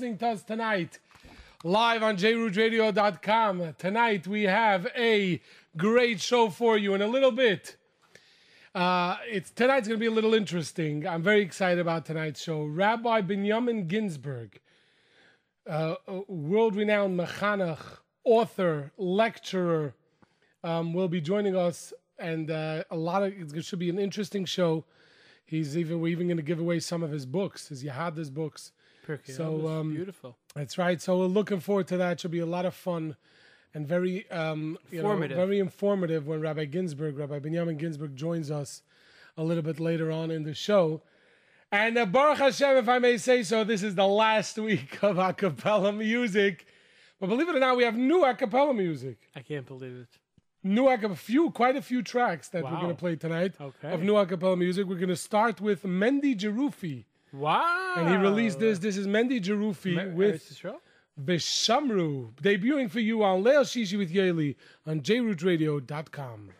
listening 0.00 0.16
to 0.16 0.28
us 0.28 0.44
tonight 0.44 1.00
live 1.64 2.04
on 2.04 2.16
jrootradio.com. 2.16 3.74
Tonight 3.78 4.28
we 4.28 4.44
have 4.44 4.86
a 4.96 5.42
great 5.76 6.20
show 6.20 6.50
for 6.50 6.78
you 6.78 6.94
in 6.94 7.02
a 7.02 7.08
little 7.08 7.32
bit. 7.32 7.74
Uh, 8.72 9.16
it's 9.26 9.50
tonight's 9.50 9.88
going 9.88 9.98
to 9.98 10.00
be 10.00 10.06
a 10.06 10.12
little 10.12 10.34
interesting. 10.34 11.04
I'm 11.04 11.20
very 11.20 11.40
excited 11.40 11.80
about 11.80 12.06
tonight's 12.06 12.40
show. 12.40 12.62
Rabbi 12.62 13.22
Binyamin 13.22 13.88
Ginsburg, 13.88 14.60
uh, 15.68 15.96
world-renowned 16.28 17.18
mechanach, 17.18 17.98
author, 18.22 18.92
lecturer, 18.98 19.96
um, 20.62 20.92
will 20.94 21.08
be 21.08 21.20
joining 21.20 21.56
us, 21.56 21.92
and 22.20 22.52
uh, 22.52 22.84
a 22.92 22.96
lot 22.96 23.24
of 23.24 23.32
it 23.32 23.64
should 23.64 23.80
be 23.80 23.90
an 23.90 23.98
interesting 23.98 24.44
show. 24.44 24.84
He's 25.44 25.76
even 25.76 26.00
we're 26.00 26.12
even 26.12 26.28
going 26.28 26.36
to 26.36 26.44
give 26.44 26.60
away 26.60 26.78
some 26.78 27.02
of 27.02 27.10
his 27.10 27.26
books, 27.26 27.66
his 27.66 27.82
Yehadis 27.82 28.32
books. 28.32 28.70
So, 29.24 29.68
um, 29.68 29.94
beautiful. 29.94 30.36
That's 30.54 30.78
right. 30.78 31.00
So 31.00 31.18
we're 31.18 31.26
looking 31.26 31.60
forward 31.60 31.88
to 31.88 31.96
that. 31.98 32.12
It 32.12 32.20
should 32.20 32.30
be 32.30 32.38
a 32.40 32.46
lot 32.46 32.66
of 32.66 32.74
fun 32.74 33.16
and 33.74 33.86
very 33.86 34.28
um, 34.30 34.78
you 34.90 35.02
know, 35.02 35.10
Informative. 35.10 35.36
very 35.36 35.58
informative 35.58 36.26
when 36.26 36.40
Rabbi 36.40 36.64
Ginsburg, 36.66 37.18
Rabbi 37.18 37.38
Benjamin 37.38 37.76
Ginsburg, 37.76 38.16
joins 38.16 38.50
us 38.50 38.82
a 39.36 39.44
little 39.44 39.62
bit 39.62 39.78
later 39.78 40.10
on 40.10 40.30
in 40.30 40.42
the 40.44 40.54
show. 40.54 41.02
And 41.70 41.98
uh, 41.98 42.06
Baruch 42.06 42.38
Hashem, 42.38 42.76
if 42.78 42.88
I 42.88 42.98
may 42.98 43.18
say 43.18 43.42
so, 43.42 43.62
this 43.62 43.82
is 43.82 43.94
the 43.94 44.06
last 44.06 44.56
week 44.58 45.02
of 45.02 45.18
a 45.18 45.32
cappella 45.32 45.92
music. 45.92 46.66
But 47.20 47.28
believe 47.28 47.48
it 47.48 47.56
or 47.56 47.60
not, 47.60 47.76
we 47.76 47.84
have 47.84 47.96
new 47.96 48.24
a 48.24 48.34
cappella 48.34 48.72
music. 48.72 49.18
I 49.34 49.40
can't 49.40 49.66
believe 49.66 49.92
it. 49.92 50.08
New 50.64 50.88
a 50.88 51.14
few, 51.14 51.50
quite 51.50 51.76
a 51.76 51.82
few 51.82 52.02
tracks 52.02 52.48
that 52.48 52.64
we're 52.64 52.70
going 52.70 52.88
to 52.88 52.94
play 52.94 53.16
tonight 53.16 53.54
Okay. 53.60 53.92
of 53.92 54.02
new 54.02 54.16
a 54.16 54.26
cappella 54.26 54.56
music. 54.56 54.86
We're 54.86 54.96
going 54.96 55.08
to 55.08 55.16
start 55.16 55.60
with 55.60 55.82
Mendy 55.84 56.36
Jerufi. 56.36 57.04
Wow. 57.32 57.94
And 57.96 58.08
he 58.08 58.16
released 58.16 58.58
this. 58.58 58.78
This 58.78 58.96
is 58.96 59.06
Mendy 59.06 59.40
Jerufi 59.42 59.94
Mer- 59.94 60.10
with 60.14 60.42
Eretz 60.42 60.52
Yisrael? 60.62 60.76
Beshamru, 61.22 62.32
debuting 62.40 62.88
for 62.90 63.00
you 63.00 63.22
on 63.24 63.42
Leil 63.42 63.62
Shishi 63.64 63.98
with 63.98 64.12
Yoely 64.12 64.54
on 64.86 65.00
jrootradio.com. 65.00 66.50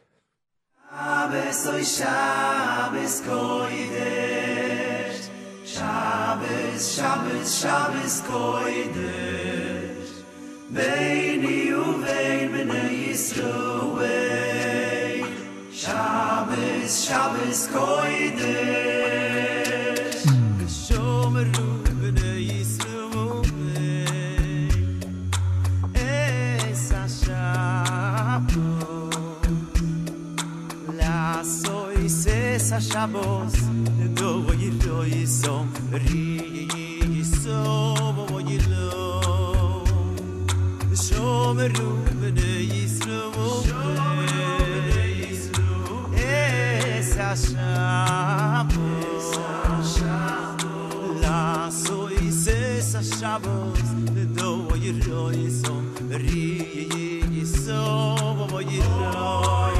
Shabbos, 0.90 1.66
oy 1.68 1.82
Shabbos, 1.84 3.20
koidesh. 3.22 5.28
Shabbos, 5.64 6.94
Shabbos, 6.96 7.60
Shabbos, 7.60 8.20
koidesh. 8.22 10.22
Beini 10.72 11.66
uvein 11.70 12.50
b'nei 12.50 13.06
Yisroel. 13.08 14.08
Shabbos, 15.72 17.04
Shabbos, 17.06 17.68
koidesh. 17.68 18.97
Sesa 32.78 32.94
shabos 32.94 33.52
do 34.14 34.44
y 34.54 34.70
lo 34.84 35.04
y 35.04 35.26
som 35.26 35.68
ri 35.90 37.24
so 37.24 37.94
bo 38.14 38.40
y 38.40 38.58
lo 38.70 39.84
shom 40.94 41.58
ru 41.58 41.88
bne 42.20 42.52
yisro 42.72 43.22
esa 46.14 47.34
shabos 47.34 49.26
la 51.20 51.70
soy 51.70 52.30
sesa 52.30 53.02
shabos 53.02 53.78
do 54.36 54.68
y 54.76 54.92
lo 54.92 55.32
y 55.32 55.50
som 55.50 55.84
lo 58.78 59.77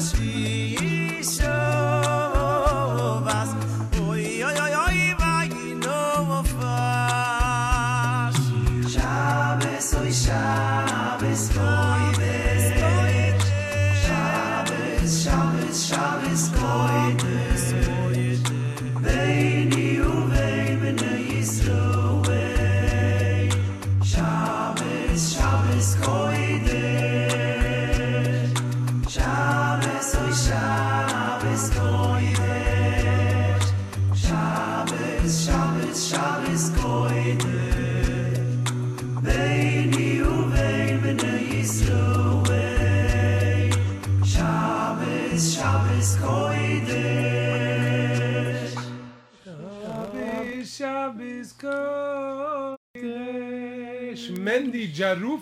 yom 0.00 0.89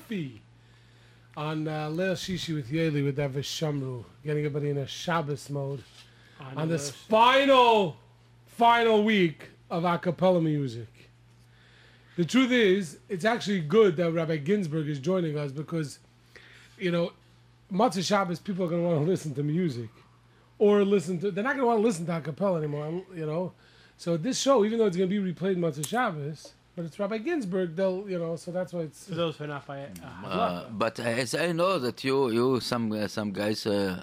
Jerufi 0.09 0.41
on 1.37 1.69
uh, 1.69 1.89
Leil 1.89 2.15
Shishi 2.15 2.55
with 2.55 2.71
Yoely 2.71 3.05
with 3.05 3.17
that 3.17 3.33
Veshamru. 3.33 4.05
Getting 4.25 4.45
everybody 4.45 4.71
in 4.71 4.79
a 4.79 4.87
Shabbos 4.87 5.51
mode 5.51 5.83
on 6.57 6.69
this 6.69 6.91
final, 6.91 7.97
final 8.47 9.05
week 9.05 9.49
of 9.71 9.85
a 9.85 9.99
cappella 9.99 10.41
music. 10.41 10.89
The 12.17 12.25
truth 12.25 12.51
is, 12.51 12.99
it's 13.09 13.25
actually 13.25 13.61
good 13.61 13.97
that 13.97 14.11
Rabbi 14.11 14.39
Ginsburg 14.39 14.89
is 14.89 14.99
joining 14.99 15.39
us 15.39 15.53
because, 15.53 16.01
you 16.77 16.91
know, 16.91 17.13
Motzei 17.73 18.05
Shabbos, 18.05 18.41
people 18.41 18.65
are 18.65 18.69
going 18.69 18.83
to 18.83 18.89
want 18.89 19.05
to 19.05 19.09
listen 19.09 19.35
to 19.35 19.43
music 19.45 19.91
or 20.59 20.85
listen 20.85 21.21
to, 21.21 21.31
they're 21.31 21.45
not 21.45 21.51
going 21.51 21.61
to 21.61 21.67
want 21.67 21.79
to 21.79 21.87
listen 21.87 22.07
to 22.07 22.17
a 22.17 22.21
cappella 22.21 22.59
anymore, 22.59 23.05
you 23.15 23.25
know. 23.27 23.53
So 23.99 24.17
this 24.17 24.41
show, 24.41 24.65
even 24.65 24.79
though 24.79 24.87
it's 24.87 24.97
going 24.97 25.09
to 25.09 25.23
be 25.23 25.33
replayed 25.33 25.59
Motzei 25.59 25.87
Shabbos, 25.87 26.55
but 26.79 26.87
it's 26.87 26.99
Rabbi 27.03 27.19
Ginsburg, 27.19 27.69
they'll, 27.79 28.01
you 28.13 28.19
know, 28.23 28.37
so 28.37 28.49
that's 28.57 28.73
why 28.73 28.83
it's. 28.89 29.01
For 29.09 29.17
those 29.23 29.35
who 29.37 29.45
are 29.45 29.53
not 29.57 29.67
by 29.67 29.79
uh, 29.81 30.27
Uh, 30.27 30.65
but 30.85 30.95
as 31.01 31.35
I 31.35 31.51
know 31.61 31.73
that 31.87 31.99
you, 32.07 32.17
you 32.39 32.47
some 32.61 32.85
uh, 32.93 33.09
some 33.09 33.29
guys 33.41 33.61
uh, 33.67 34.03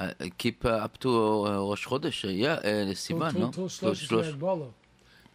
uh, 0.00 0.12
keep 0.42 0.58
uh, 0.64 0.86
up 0.86 0.94
to 1.04 1.10
uh, 1.10 1.68
Rosh 1.68 1.86
Chodesh, 1.86 2.20
uh, 2.24 2.28
yeah, 2.44 2.54
uh, 2.54 2.94
Sivan, 3.04 3.34
no? 3.34 3.48
Till 3.56 3.68
Till 3.68 3.68
Shlosh 3.68 4.02
Shlosh. 4.08 4.38
Bolo. 4.38 4.68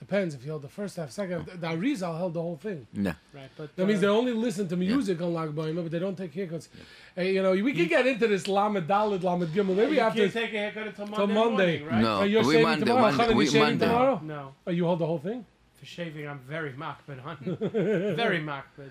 Depends 0.06 0.32
if 0.36 0.42
you 0.44 0.50
held 0.54 0.62
the 0.70 0.76
first 0.80 0.94
half, 0.98 1.10
second. 1.10 1.38
half. 1.50 1.60
The 1.64 1.68
Arizal 1.76 2.14
held 2.22 2.34
the 2.40 2.42
whole 2.48 2.58
thing. 2.68 2.80
Yeah. 2.94 3.14
right, 3.34 3.50
but 3.58 3.68
That 3.78 3.86
means 3.88 4.02
they 4.02 4.08
only 4.20 4.34
listen 4.34 4.68
to 4.74 4.76
music 4.76 5.18
on 5.26 5.30
Lag 5.34 5.50
Ba'ima, 5.58 5.82
but 5.86 5.92
they 5.96 6.00
don't 6.06 6.18
take 6.24 6.34
haircuts. 6.40 6.68
Hey, 7.16 7.34
you 7.36 7.42
know, 7.44 7.52
we 7.70 7.72
can 7.80 7.88
get 7.96 8.06
into 8.12 8.28
this 8.34 8.44
Lamed 8.56 8.88
Dalit, 8.92 9.24
Lamed 9.30 9.50
Gimel. 9.56 9.74
Maybe 9.82 9.94
you 9.96 10.02
after 10.10 10.22
can't 10.24 10.34
take 10.42 10.54
a 10.54 10.58
haircut 10.64 10.88
until 10.88 11.08
Monday, 11.08 11.34
Monday. 11.34 11.80
morning, 11.80 11.86
right? 11.88 12.02
No, 12.08 12.14
Are 12.22 12.28
you 12.34 12.40
we 12.52 12.62
Monday, 12.62 12.86
tomorrow? 12.86 13.12
Monday, 13.20 13.34
we 13.42 13.46
Monday. 13.66 13.86
tomorrow? 13.88 14.16
No, 14.34 14.42
Oh, 14.68 14.72
you 14.78 14.84
hold 14.90 15.00
the 15.04 15.10
whole 15.12 15.24
thing? 15.30 15.40
For 15.86 15.92
shaving 15.92 16.28
I'm 16.28 16.40
very 16.40 16.74
makbid 16.74 17.24
on. 17.26 17.38
very 18.16 18.40
makbid. 18.40 18.90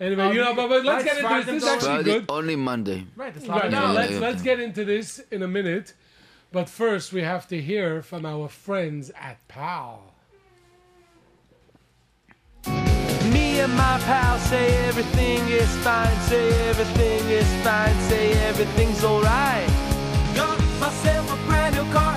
Anyway, 0.00 0.24
Oh, 0.24 0.30
you 0.30 0.40
know, 0.42 0.54
but, 0.54 0.68
but 0.68 0.84
let's 0.84 1.04
get 1.04 1.18
into 1.18 1.28
this. 1.28 1.46
This 1.46 1.62
is 1.62 1.68
actually 1.68 1.88
Friday, 1.88 2.12
good. 2.20 2.24
only 2.28 2.56
Monday. 2.56 3.06
Right, 3.16 3.34
Right 3.48 3.70
now, 3.70 3.86
Yeah, 3.86 3.92
let's 3.92 4.12
yeah. 4.12 4.18
let's 4.18 4.42
get 4.42 4.60
into 4.60 4.84
this 4.84 5.20
in 5.30 5.42
a 5.42 5.48
minute. 5.48 5.94
But 6.52 6.68
first, 6.68 7.12
we 7.12 7.22
have 7.22 7.46
to 7.48 7.60
hear 7.60 8.02
from 8.02 8.24
our 8.24 8.48
friends 8.48 9.10
at 9.20 9.46
PAL. 9.48 10.14
Me 13.32 13.60
and 13.60 13.72
my 13.74 13.98
pal 14.04 14.38
say 14.38 14.76
everything 14.86 15.40
is 15.48 15.68
fine, 15.78 16.16
say 16.28 16.68
everything 16.68 17.28
is 17.30 17.48
fine, 17.64 17.94
say 18.08 18.32
everything's 18.48 19.02
alright. 19.04 19.68
Got 20.34 20.58
myself 20.80 21.32
a 21.32 21.46
brand 21.46 21.74
new 21.74 21.92
car 21.92 22.14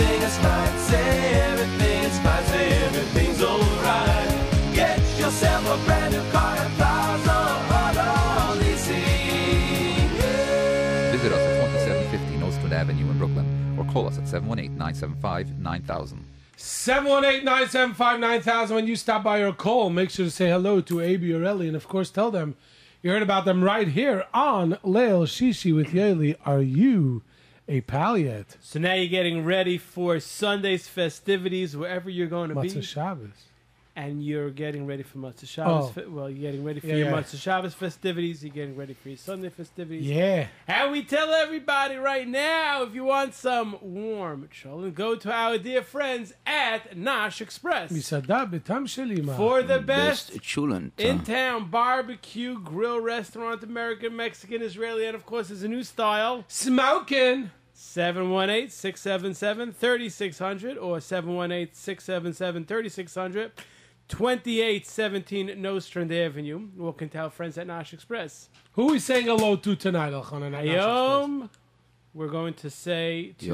everything 0.00 0.22
is 0.22 0.38
fine, 0.38 0.78
say 0.78 1.34
everything 1.42 2.04
is 2.04 2.18
fine, 2.20 2.44
say 2.44 2.70
everything's 2.84 3.42
alright. 3.42 4.30
Get 4.74 4.98
yourself 5.18 5.66
a 5.66 5.76
brand 5.84 6.14
new 6.14 6.22
car 6.30 6.56
at 6.56 6.70
Plaza, 6.78 7.38
auto 7.76 8.54
leasing. 8.60 10.08
Visit 11.12 11.32
us 11.32 11.40
at 11.40 11.60
2750 11.60 12.36
Nostrand 12.38 12.72
Avenue 12.72 13.10
in 13.10 13.18
Brooklyn 13.18 13.46
or 13.78 13.84
call 13.92 14.06
us 14.06 14.16
at 14.18 14.26
718 14.26 14.78
975 14.78 15.58
9000. 15.58 16.24
718-975-9000. 16.56 18.74
When 18.74 18.86
you 18.86 18.94
stop 18.94 19.24
by 19.24 19.38
or 19.38 19.52
call, 19.52 19.88
make 19.88 20.10
sure 20.10 20.26
to 20.26 20.30
say 20.30 20.50
hello 20.50 20.82
to 20.82 21.00
AB 21.00 21.32
or 21.32 21.42
Ellie, 21.42 21.68
and 21.68 21.76
of 21.76 21.88
course 21.88 22.10
tell 22.10 22.30
them 22.30 22.54
you 23.02 23.10
heard 23.10 23.22
about 23.22 23.46
them 23.46 23.64
right 23.64 23.88
here 23.88 24.26
on 24.34 24.76
Leil 24.84 25.26
Shishi 25.26 25.74
with 25.74 25.88
Yoely. 25.88 26.36
Are 26.44 26.60
you 26.60 27.22
a 27.70 27.80
pal 27.80 28.18
yet. 28.18 28.56
So 28.60 28.78
now 28.78 28.94
you're 28.94 29.06
getting 29.06 29.44
ready 29.44 29.78
for 29.78 30.18
Sunday's 30.18 30.88
festivities 30.88 31.76
wherever 31.76 32.10
you're 32.10 32.26
going 32.26 32.48
to 32.50 32.56
Motzei 32.56 32.74
be. 32.74 32.82
Shabbos. 32.82 33.46
And 33.96 34.24
you're 34.24 34.50
getting 34.50 34.86
ready 34.86 35.02
for 35.02 35.18
Motzei 35.18 35.46
Shabbos. 35.48 35.86
Oh. 35.86 35.88
Fe- 35.88 36.06
well, 36.06 36.30
you're 36.30 36.40
getting 36.40 36.64
ready 36.64 36.80
for 36.80 36.86
yeah, 36.86 36.94
your 36.94 37.10
yeah. 37.10 37.20
Motzei 37.20 37.38
Shabbos 37.40 37.74
festivities. 37.74 38.42
You're 38.42 38.54
getting 38.54 38.76
ready 38.76 38.94
for 38.94 39.08
your 39.08 39.18
Sunday 39.18 39.50
festivities. 39.50 40.06
Yeah. 40.06 40.46
And 40.66 40.92
we 40.92 41.02
tell 41.02 41.30
everybody 41.30 41.96
right 41.96 42.26
now, 42.26 42.82
if 42.84 42.94
you 42.94 43.04
want 43.04 43.34
some 43.34 43.76
warm 43.82 44.48
chulent, 44.54 44.94
go 44.94 45.16
to 45.16 45.30
our 45.30 45.58
dear 45.58 45.82
friends 45.82 46.32
at 46.46 46.96
Nash 46.96 47.40
Express. 47.40 47.90
For 47.90 48.20
the 48.20 49.82
best, 49.84 49.86
best 49.86 50.32
chulent. 50.40 50.92
in-town 50.96 51.70
barbecue 51.70 52.58
grill 52.58 53.00
restaurant, 53.00 53.62
American, 53.64 54.16
Mexican, 54.16 54.62
Israeli, 54.62 55.04
and 55.04 55.14
of 55.14 55.26
course, 55.26 55.48
there's 55.48 55.64
a 55.64 55.68
new 55.68 55.82
style. 55.82 56.44
Smoking! 56.48 57.50
718 57.82 58.68
677 58.68 59.72
3600 59.72 60.76
or 60.76 61.00
718 61.00 61.74
677 61.74 62.64
3600. 62.66 63.52
2817 64.06 65.62
Nostrand 65.62 66.12
Avenue. 66.12 66.68
Welcome 66.76 67.08
to 67.08 67.18
our 67.18 67.30
friends 67.30 67.56
at 67.56 67.66
Nash 67.66 67.94
Express. 67.94 68.50
Who 68.72 68.88
are 68.88 68.92
we 68.92 68.98
saying 68.98 69.26
hello 69.26 69.56
to 69.56 69.76
tonight, 69.76 70.12
We're 72.12 72.28
going 72.28 72.54
to 72.54 72.68
say... 72.68 73.34
To... 73.38 73.46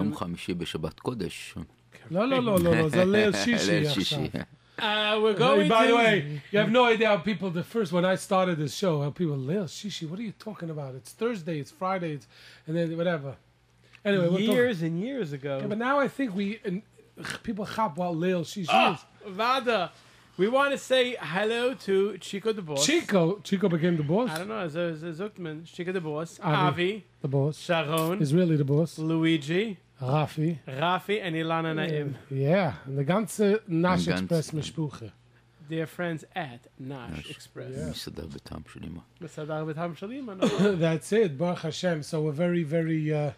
Uh, 4.79 5.19
we're 5.23 5.33
going. 5.33 5.67
By 5.69 5.87
to... 5.87 5.91
the 5.91 5.97
way, 5.97 6.43
you 6.51 6.59
have 6.59 6.71
no 6.71 6.85
idea 6.85 7.09
how 7.09 7.17
people. 7.17 7.49
The 7.49 7.65
first 7.65 7.93
when 7.93 8.05
I 8.05 8.15
started 8.17 8.59
this 8.59 8.75
show, 8.75 9.01
how 9.01 9.09
people, 9.09 9.35
Leil 9.35 9.65
Shishi, 9.65 10.07
what 10.07 10.19
are 10.19 10.23
you 10.23 10.33
talking 10.33 10.69
about? 10.69 10.95
It's 10.95 11.13
Thursday, 11.13 11.59
it's 11.61 11.71
Friday, 11.71 12.13
it's 12.13 12.27
and 12.67 12.77
then 12.77 12.95
whatever. 12.95 13.37
Anyway, 14.07 14.41
years 14.41 14.83
and 14.83 15.01
years 15.01 15.33
ago. 15.33 15.59
Yeah, 15.61 15.67
but 15.67 15.79
now 15.79 15.99
I 15.99 16.07
think 16.07 16.35
we 16.35 16.61
and 16.65 16.83
people 17.43 17.67
chop 17.67 17.99
what 17.99 18.15
Lil 18.15 18.45
she's 18.45 18.69
oh. 18.71 18.99
Vada. 19.27 19.91
We 20.39 20.49
want 20.49 20.73
to 20.73 20.79
say 20.79 21.17
hello 21.19 21.73
to 21.75 22.19
Chico 22.19 22.53
the 22.53 22.61
boss. 22.61 22.85
Chico, 22.85 23.39
Chico 23.43 23.69
became 23.71 23.97
the 23.97 24.03
boss. 24.03 24.31
I 24.31 24.39
don't 24.39 24.49
know. 24.49 24.59
As 24.59 24.77
a 24.77 24.93
Zuckman, 24.93 25.65
Chico 25.65 25.93
the 25.93 26.01
boss. 26.01 26.39
Avi, 26.41 26.57
Avi, 26.57 27.05
the 27.23 27.29
boss. 27.29 27.59
Sharon 27.59 28.21
is 28.21 28.35
really 28.35 28.57
the 28.57 28.65
boss. 28.65 28.99
Luigi, 28.99 29.79
Rafi, 30.01 30.59
Rafi, 30.69 31.21
and 31.23 31.35
Ilana 31.35 31.75
Naim. 31.75 32.17
Yeah, 32.31 32.75
and 32.85 32.99
the 32.99 33.05
ganze 33.05 33.67
Nash 33.67 34.09
Express 34.09 34.51
Mishpuche. 34.51 35.11
Dear 35.69 35.87
friends 35.87 36.25
at 36.37 36.67
Nash 36.79 37.31
Express. 37.31 37.73
Yeah. 37.75 37.93
That's 40.77 41.13
it. 41.13 41.39
Baruch 41.39 41.59
Hashem. 41.61 42.03
So 42.03 42.21
we're 42.21 42.33
very, 42.33 42.63
very. 42.63 43.13
Uh, 43.13 43.33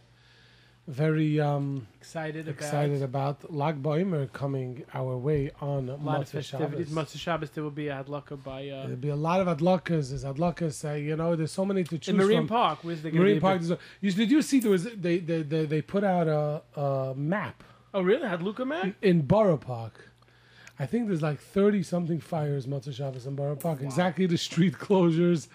very 0.89 1.39
um, 1.39 1.87
excited 2.01 2.49
about 2.49 2.55
excited 2.55 3.03
about 3.03 3.53
Lag 3.53 3.83
BaOmer 3.83 4.33
coming 4.33 4.85
our 4.95 5.19
way 5.19 5.51
on 5.61 5.91
a 5.91 5.97
lot 5.97 6.23
of 6.23 6.29
festivities. 6.31 6.89
Shabbos. 6.89 7.13
Motzei 7.15 7.19
Shabbos, 7.19 7.51
there 7.51 7.63
will 7.63 7.71
be 7.71 7.89
a 7.89 8.03
hadlaka 8.03 8.43
by 8.43 8.69
uh, 8.71 8.83
There'll 8.85 8.97
be 8.97 9.11
a 9.11 9.17
lot 9.17 9.47
of 9.47 9.47
adlakas. 9.59 10.09
There's 10.09 10.25
adlakas. 10.25 10.89
Uh, 10.89 10.95
you 10.95 11.15
know, 11.15 11.37
there's 11.37 11.53
so 11.53 11.67
many 11.67 11.85
to 11.85 11.99
choose 11.99 12.09
in 12.09 12.17
Marine 12.17 12.39
from. 12.39 12.49
Park. 12.49 12.79
Where's 12.83 13.03
the 13.03 13.11
Marine 13.13 13.39
Park. 13.39 13.61
a- 13.63 13.79
You, 14.01 14.11
did 14.13 14.31
you 14.31 14.41
see 14.41 14.61
there 14.61 14.71
was 14.71 14.85
they 14.85 15.19
they 15.19 15.43
they, 15.43 15.67
they 15.67 15.83
put 15.83 16.05
out 16.05 16.27
a, 16.27 16.63
a 16.81 17.15
map 17.15 17.63
Oh, 17.93 18.01
really? 18.03 18.23
Hadlaka 18.27 18.67
map 18.67 18.95
in 19.03 19.23
Borough 19.23 19.59
Park. 19.59 20.11
I 20.79 20.87
think 20.87 21.09
there's 21.09 21.23
like 21.23 21.41
30 21.41 21.83
something 21.83 22.21
fires 22.21 22.67
Motzei 22.67 22.95
Shabbos 22.95 23.27
in 23.27 23.35
Borough 23.35 23.57
Park. 23.57 23.83
Exactly 23.83 24.25
the 24.27 24.39
street 24.39 24.73
closures. 24.87 25.49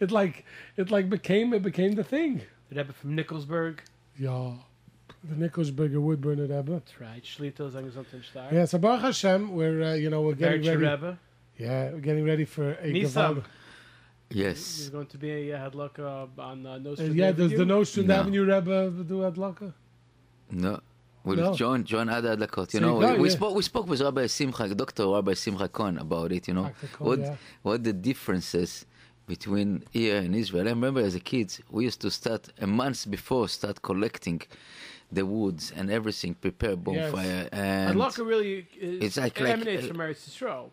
It 0.00 0.10
like 0.10 0.46
it 0.78 0.90
like 0.90 1.10
became 1.10 1.52
it 1.52 1.62
became 1.62 1.92
the 1.92 2.04
thing. 2.04 2.40
The 2.70 2.76
Rebbe 2.76 2.92
from 2.94 3.14
Nicholsburg. 3.14 3.80
Yeah 4.16 4.52
the 5.28 5.48
Nickelsberger 5.48 6.00
Woodburn 6.00 6.40
Rebbe. 6.40 6.62
That's 6.62 7.00
right. 7.00 7.22
Shlita 7.22 7.70
Zangzantin 7.70 8.24
Star. 8.24 8.48
Yeah, 8.52 8.64
so 8.64 8.78
Baruch 8.78 9.02
Hashem, 9.02 9.54
we're, 9.54 9.82
uh, 9.82 9.94
you 9.94 10.10
know, 10.10 10.22
we're 10.22 10.34
getting 10.34 10.62
ready. 10.62 10.76
Rebbe. 10.76 11.18
Yeah, 11.56 11.90
we're 11.90 12.00
getting 12.00 12.24
ready 12.24 12.44
for 12.44 12.72
a 12.72 12.90
Nisan. 12.90 13.44
Yes. 14.30 14.76
There's 14.76 14.90
going 14.90 15.06
to 15.06 15.18
be 15.18 15.30
a 15.30 15.40
yeah, 15.40 15.68
Hadlaka 15.68 16.28
on 16.38 16.66
uh, 16.66 16.78
Nostrand 16.78 17.12
uh, 17.12 17.14
Yeah, 17.14 17.28
Avenue. 17.28 17.48
does 17.48 17.58
the 17.58 17.64
Nostrand 17.64 18.08
no. 18.08 18.14
Avenue 18.14 18.42
Rebbe 18.42 19.04
do 19.04 19.18
Hadlaka? 19.20 19.72
No. 20.50 20.80
Well, 21.24 21.36
no. 21.36 21.54
John, 21.54 21.84
John 21.84 22.08
had 22.08 22.24
adlakot. 22.24 22.72
You 22.72 22.80
so 22.80 22.86
know, 22.86 23.00
you 23.00 23.06
got, 23.06 23.18
we, 23.18 23.28
yeah. 23.28 23.34
spoke, 23.34 23.54
we 23.54 23.62
spoke 23.62 23.88
with 23.88 24.00
Rabbi 24.00 24.26
Simcha, 24.26 24.74
Doctor 24.74 25.06
Rabbi 25.06 25.34
Simcha 25.34 25.68
Cohen, 25.68 25.98
about 25.98 26.32
it. 26.32 26.48
You 26.48 26.54
know, 26.54 26.64
Aktakon, 26.64 27.00
what 27.00 27.18
yeah. 27.18 27.36
what 27.62 27.84
the 27.84 27.92
differences 27.92 28.86
between 29.26 29.84
here 29.90 30.16
and 30.16 30.34
Israel. 30.34 30.66
I 30.66 30.70
remember 30.70 31.00
as 31.00 31.14
a 31.14 31.20
kid, 31.20 31.52
we 31.70 31.84
used 31.84 32.00
to 32.00 32.10
start 32.10 32.48
a 32.60 32.66
month 32.66 33.10
before 33.10 33.46
start 33.48 33.82
collecting 33.82 34.40
the 35.10 35.24
woods 35.24 35.72
and 35.76 35.90
everything, 35.90 36.34
prepare 36.34 36.76
bonfire. 36.76 37.48
And 37.52 37.90
and 37.90 37.98
Hadlaka 37.98 38.26
really 38.26 38.66
is, 38.80 39.02
It's 39.04 39.16
like- 39.16 39.40
like, 39.40 39.52
emanates 39.52 39.84
uh, 39.84 39.88
from 39.88 39.96
Eretz 39.98 40.28
Yisrael. 40.28 40.70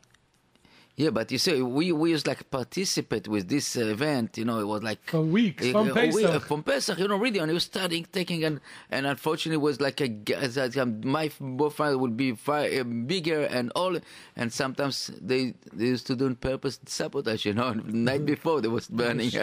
yeah, 0.98 1.10
but 1.10 1.30
you 1.32 1.38
see, 1.38 1.62
we, 1.62 1.92
we 1.92 2.12
used 2.12 2.26
like 2.28 2.50
participate 2.50 3.28
with 3.28 3.48
this 3.50 3.76
uh, 3.76 3.82
event, 3.96 4.38
you 4.38 4.46
know, 4.46 4.60
it 4.60 4.68
was 4.74 4.82
like 4.84 5.00
For 5.10 5.22
weeks, 5.22 5.66
Uh, 5.66 5.72
from 5.72 5.92
uh, 5.92 5.94
we- 5.94 6.24
uh, 6.26 6.32
Pesach. 6.32 6.44
from 6.48 6.64
Pesach, 6.64 6.98
you 7.00 7.08
know, 7.08 7.18
really, 7.18 7.40
and 7.40 7.50
he 7.50 7.54
was 7.54 7.64
studying, 7.64 8.06
taking, 8.12 8.44
and 8.46 8.60
and 8.92 9.06
unfortunately, 9.06 9.58
was 9.58 9.80
like 9.82 10.00
a 10.02 10.10
um, 10.82 11.02
my 11.04 11.28
profile 11.58 11.98
would 11.98 12.16
be 12.16 12.32
far 12.36 12.62
uh, 12.66 12.84
bigger 12.84 13.42
and 13.58 13.72
all, 13.76 13.98
and 14.38 14.48
sometimes 14.54 15.12
they 15.22 15.54
they 15.74 15.88
used 15.96 16.08
to 16.08 16.16
do 16.16 16.26
on 16.28 16.36
purpose 16.36 16.80
sabotage, 16.86 17.46
you 17.46 17.54
know. 17.54 17.72
Night 18.10 18.26
before 18.26 18.62
they 18.62 18.70
was 18.70 18.88
burning. 18.88 19.32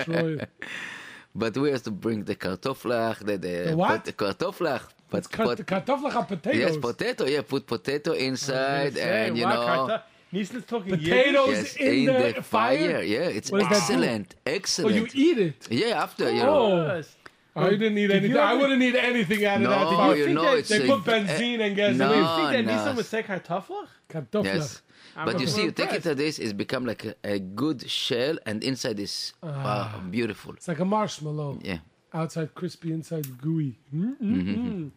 but 1.35 1.57
we 1.57 1.71
have 1.71 1.83
to 1.83 1.91
bring 1.91 2.25
the 2.25 2.37
kartoflach, 2.37 3.19
the, 3.19 3.37
the, 3.39 3.71
The 3.71 3.77
what? 3.77 4.05
pot- 4.05 4.17
kartoflach, 4.17 4.83
but 5.11 5.19
It's 5.19 5.29
pot- 5.29 5.59
kartoflach 5.59 6.15
are 6.17 6.25
potatoes. 6.25 6.61
yes, 6.61 6.77
potato, 6.77 7.25
yeah, 7.27 7.43
put 7.43 7.67
potato 7.67 8.13
inside, 8.13 8.97
and 8.99 9.37
you 9.39 9.47
know. 9.47 9.99
Nissan's 10.33 10.65
talking 10.65 10.93
Potatoes 10.97 11.49
Yes, 11.51 11.77
in, 11.77 12.07
the, 12.07 12.43
fire. 12.43 13.03
yeah, 13.03 13.37
it's 13.39 13.51
What 13.51 13.69
does 13.69 13.69
that 13.69 13.87
do? 13.87 13.93
excellent, 14.03 14.35
Oh, 14.47 14.51
excellent. 14.51 14.97
you 14.97 15.09
eat 15.27 15.39
it. 15.39 15.69
yeah, 15.71 16.03
after 16.03 16.25
you 16.33 16.41
oh. 16.41 16.47
know, 16.47 16.91
Oh. 16.91 16.97
Yes. 16.97 17.17
I 17.55 17.69
didn't 17.69 17.99
eat 17.99 18.11
anything. 18.11 18.31
you 18.31 18.39
I 18.39 18.55
wouldn't 18.55 18.81
eat 18.81 18.95
anything 18.95 19.45
out 19.45 19.61
of 19.63 19.69
that. 19.69 19.91
no, 19.91 19.97
fire. 19.99 20.17
you 20.17 20.25
think 20.25 20.35
know, 20.37 20.43
that 20.45 20.59
it's 20.61 20.69
they 20.71 20.89
a- 20.89 20.97
put 20.97 21.07
eh, 21.07 21.13
benzene 21.13 21.61
and 21.61 21.77
gasoline. 21.77 21.99
No, 21.99 22.07
no. 22.09 22.15
Do 22.15 22.19
You 22.21 22.37
think 22.39 22.51
that 22.51 22.65
no. 22.65 22.73
Nissan 22.93 22.97
would 22.97 23.05
say 23.05 23.23
kartoflach? 23.23 23.89
Kartoflach. 24.09 24.45
Yes. 24.45 24.81
I'm 25.17 25.27
But 25.27 25.41
you 25.41 25.47
see, 25.47 25.65
you 25.65 25.73
take 25.73 25.93
it 25.93 26.03
to 26.05 26.15
this, 26.15 26.39
it's 26.39 26.53
become 26.53 26.85
like 26.87 27.05
a, 27.05 27.15
a 27.25 27.39
good 27.39 27.89
shell, 27.91 28.39
and 28.47 28.63
inside 28.65 28.99
is 29.01 29.33
uh, 29.43 29.99
beautiful. 30.11 30.55
It's 30.55 30.69
like 30.69 30.81
a 30.81 30.85
marshmallow. 30.85 31.59
Yeah. 31.63 31.79
Outside 32.15 32.55
crispy, 32.55 32.93
inside 32.93 33.27
gooey. 33.41 33.79
Mm-mm-mm. 33.95 34.91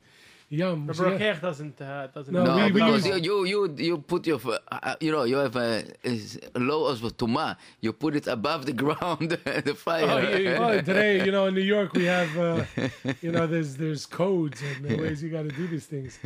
Yum. 0.50 0.86
But 0.86 1.20
Yeah. 1.20 1.40
Doesn't 1.40 1.82
uh, 1.82 2.08
doesn't. 2.14 2.34
No, 2.34 2.44
No, 2.46 2.56
we- 2.56 2.64
we 2.66 2.72
because 2.74 3.06
use- 3.08 3.26
you, 3.26 3.46
you 3.46 3.66
you 3.68 3.76
you 3.90 3.98
put 3.98 4.28
your 4.28 4.40
uh, 4.46 4.58
uh, 4.72 4.96
you 5.02 5.12
know 5.12 5.24
you 5.24 5.38
have 5.38 5.56
a, 5.56 5.84
is 6.04 6.40
low 6.56 6.86
of 6.86 7.00
tuma. 7.18 7.58
You 7.82 7.94
put 7.94 8.16
it 8.16 8.28
above 8.28 8.66
the 8.68 8.74
ground, 8.84 9.30
the 9.70 9.74
fire. 9.76 10.06
Oh, 10.08 10.20
yeah, 10.20 10.38
yeah. 10.38 10.60
Well, 10.60 10.78
today, 10.84 11.26
you 11.26 11.32
know, 11.32 11.48
in 11.48 11.56
New 11.56 11.62
York, 11.76 11.94
we 11.94 12.06
have, 12.06 12.32
uh, 12.38 12.64
you 13.24 13.32
know, 13.32 13.48
there's 13.48 13.76
there's 13.76 14.06
codes 14.06 14.62
and 14.62 14.86
the 14.86 14.96
ways 15.02 15.24
you 15.24 15.30
got 15.30 15.44
to 15.50 15.54
do 15.62 15.66
these 15.68 15.88
things. 15.88 16.20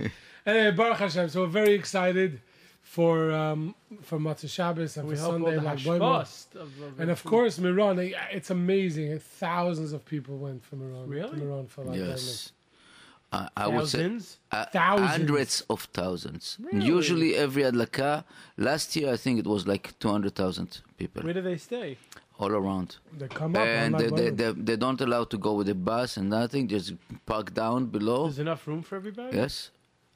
Anyway, 0.46 0.72
Baruch 0.75 0.98
Hashem. 1.00 1.29
So 1.29 1.41
we're 1.41 1.48
very 1.63 1.74
excited 1.74 2.41
for 2.96 3.31
um, 3.31 3.75
for 4.01 4.17
Motzei 4.17 4.50
Shabbos 4.50 4.98
and 4.98 5.08
we 5.08 5.15
for 5.15 5.22
hope 5.22 5.34
all 5.34 5.39
Sunday. 5.39 5.55
the 5.58 5.62
Lag 5.62 5.88
of, 6.55 6.60
of 6.63 7.00
And 7.00 7.12
of 7.12 7.24
course, 7.24 7.60
Meron. 7.60 8.00
It's 8.38 8.50
amazing. 8.50 9.19
Thousands 9.19 9.91
of 9.93 10.01
people 10.13 10.38
went 10.46 10.63
from 10.65 10.79
Meron. 10.79 11.08
Really? 11.08 11.29
To 11.29 11.36
Meron 11.43 11.67
for 11.67 11.84
Lag 11.84 12.00
BaOmer. 12.00 12.08
Yes. 12.10 12.51
Uh, 13.31 13.48
I 13.55 13.67
would 13.67 13.88
say 13.88 14.00
Thousands? 14.00 14.39
uh, 14.51 14.65
Thousands. 14.81 15.12
hundreds 15.12 15.53
of 15.69 15.79
thousands. 16.00 16.58
Really? 16.60 16.84
Usually 16.98 17.36
every 17.36 17.62
adlaka. 17.69 18.24
Last 18.58 18.96
year 18.96 19.13
I 19.13 19.17
think 19.17 19.38
it 19.43 19.46
was 19.46 19.67
like 19.67 19.86
two 20.00 20.10
hundred 20.15 20.34
thousand 20.34 20.69
people 20.98 21.22
Where 21.22 21.36
do 21.39 21.43
they 21.50 21.58
stay? 21.58 21.98
all 22.39 22.51
around. 22.62 22.89
They 23.19 23.27
come 23.27 23.55
up. 23.55 23.67
and 23.67 23.93
they, 24.00 24.10
they, 24.19 24.29
they, 24.39 24.51
they 24.69 24.77
don't 24.77 25.00
allow 25.01 25.25
to 25.25 25.38
go 25.38 25.51
with 25.53 25.67
the 25.67 25.75
bus 25.75 26.17
and 26.17 26.29
nothing. 26.29 26.67
Just 26.75 26.93
park 27.27 27.53
down 27.53 27.86
below. 27.98 28.24
There's 28.24 28.39
enough 28.39 28.65
room 28.67 28.81
for 28.81 28.96
everybody? 28.96 29.36
Yes, 29.38 29.69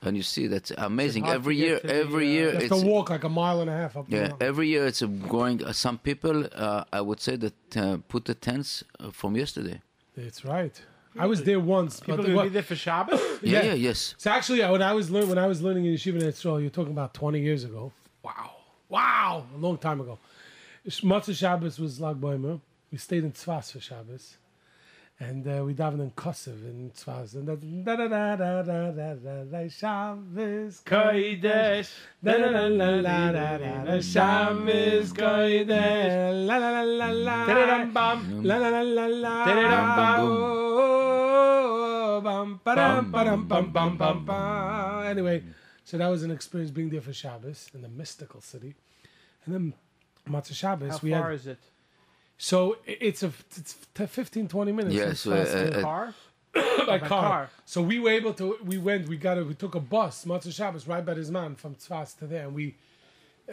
and 0.05 0.15
you 0.17 0.24
see 0.24 0.48
that's 0.48 0.72
amazing. 0.77 1.24
hard 1.24 1.36
Every 1.36 1.55
year, 1.55 1.79
to 1.79 1.88
the, 1.88 1.95
every 1.95 2.27
uh, 2.27 2.38
year 2.38 2.50
you 2.53 2.57
it's 2.60 2.72
a 2.72 2.86
walk 2.86 3.10
like 3.10 3.24
a 3.24 3.29
mile 3.29 3.62
and 3.62 3.69
a 3.69 3.74
half 3.81 3.95
up. 3.98 4.05
yeah. 4.07 4.27
mountain. 4.27 4.48
Every 4.48 4.67
year 4.67 4.86
it's 4.88 5.01
a 5.01 5.07
growing. 5.07 5.63
Uh, 5.63 5.72
some 5.74 5.98
people, 5.98 6.38
uh, 6.53 6.83
I 6.91 7.01
would 7.01 7.19
say 7.27 7.36
that 7.38 7.77
uh, 7.77 7.98
put 8.13 8.25
the 8.25 8.36
tents 8.36 8.83
uh, 9.00 9.12
from 9.12 9.36
yesterday. 9.36 9.81
That's 10.17 10.43
right. 10.45 10.75
I 11.17 11.27
was 11.27 11.43
there 11.43 11.60
once, 11.60 12.00
People 12.00 12.17
but 12.17 12.25
gonna 12.25 12.43
be 12.43 12.50
there 12.50 12.63
for 12.63 12.75
Shabbos? 12.75 13.19
Yeah, 13.43 13.51
Yeah. 13.60 13.63
yeah, 13.69 13.74
yes. 13.74 14.15
so 14.17 14.31
actually, 14.31 14.62
uh, 14.63 14.72
when 14.72 14.81
I 14.81 14.93
was 14.93 15.12
learning 15.12 15.29
when 15.29 15.38
I 15.38 15.48
was 15.53 15.62
learning 15.62 15.86
in 15.86 15.93
yeshiva 15.93 16.19
in 16.22 16.27
Israel, 16.27 16.60
you're 16.62 16.72
talking 16.79 16.91
about 16.91 17.13
20 17.13 17.39
years 17.39 17.63
ago. 17.63 17.91
Wow, 18.24 18.51
wow, 18.89 19.45
a 19.55 19.57
long 19.57 19.77
time 19.77 20.00
ago. 20.01 20.17
Motzei 20.88 21.36
Shabbos 21.36 21.79
was 21.79 22.00
Lag 22.01 22.17
Boimer. 22.19 22.60
We 22.91 22.98
stayed 22.98 23.24
in 23.24 23.31
Tzfas 23.31 23.72
for 23.72 23.79
Shabbos, 23.79 24.38
and 25.30 25.48
uh, 25.48 25.63
we 25.65 25.74
davened 25.74 26.01
in 26.01 26.12
Kosev 26.12 26.60
in 26.72 26.92
Tzfas, 26.96 27.34
and 27.36 27.48
that's 27.48 27.62
da 27.88 27.96
da 27.96 28.08
da 28.08 28.36
da 28.36 28.62
da 28.62 28.92
da 28.92 29.13
da 29.15 29.44
da 29.44 29.68
Shabbos 29.70 30.82
Kodesh. 30.86 31.89
Da 32.24 32.32
la 32.34 32.48
la 32.56 32.68
la 32.68 32.89
la 33.08 33.30
la 33.30 33.56
la 33.58 33.84
la 33.84 34.01
Shabbos 34.01 35.13
Kodesh 35.13 36.48
la 36.48 36.58
la 36.58 36.70
la 36.70 36.82
la 36.84 37.10
la 37.12 37.46
Da-da-dum-bum. 37.46 38.44
La 38.44 38.58
la 38.58 38.70
la 38.70 38.82
la 38.82 39.06
la. 39.08 39.46
Da-da-dum-bum. 39.46 40.20
Oh, 42.15 42.22
bum, 42.22 42.60
ba-dum, 42.63 43.12
ba-dum, 43.12 43.48
bum, 43.48 43.72
bum, 43.72 43.98
bum, 43.98 44.25
bum. 44.25 45.06
Anyway, 45.06 45.44
so 45.84 45.98
that 45.98 46.08
was 46.10 46.24
an 46.24 46.32
experience 46.32 46.72
being 46.72 46.89
there 46.89 47.01
for 47.01 47.13
Shabbos 47.13 47.70
in 47.74 47.82
the 47.82 47.89
mystical 47.89 48.42
city. 48.42 48.75
And 49.46 49.53
then 49.56 49.74
Motzei 50.30 50.53
Shabbos, 50.53 50.92
How 50.92 51.00
we 51.01 51.12
far 51.12 51.30
had. 51.32 51.34
is 51.39 51.48
it? 51.48 51.60
So 52.43 52.75
it's 52.85 53.23
a 53.23 53.31
it's 53.55 53.77
t- 53.93 54.05
15, 54.05 54.50
20 54.50 54.71
minutes. 54.73 54.93
Yes, 54.93 55.23
from 55.23 55.31
Tzfas 55.31 55.55
uh, 55.55 55.69
to- 55.69 55.79
uh, 55.79 55.81
Car? 55.81 56.13
by 56.53 56.85
by 56.85 57.00
car. 57.00 57.07
car. 57.07 57.50
So 57.65 57.81
we 57.81 58.00
were 58.00 58.09
able 58.09 58.33
to. 58.33 58.57
We 58.65 58.77
went. 58.77 59.07
We 59.07 59.15
got. 59.15 59.38
A, 59.38 59.45
we 59.45 59.53
took 59.53 59.75
a 59.75 59.79
bus, 59.79 60.25
Motzei 60.25 60.53
Shabbos, 60.53 60.85
right 60.85 61.05
by 61.05 61.13
his 61.13 61.31
man 61.31 61.55
from 61.55 61.75
Tzfas 61.75 62.19
to 62.19 62.27
there, 62.27 62.43
and 62.43 62.53
we. 62.53 62.75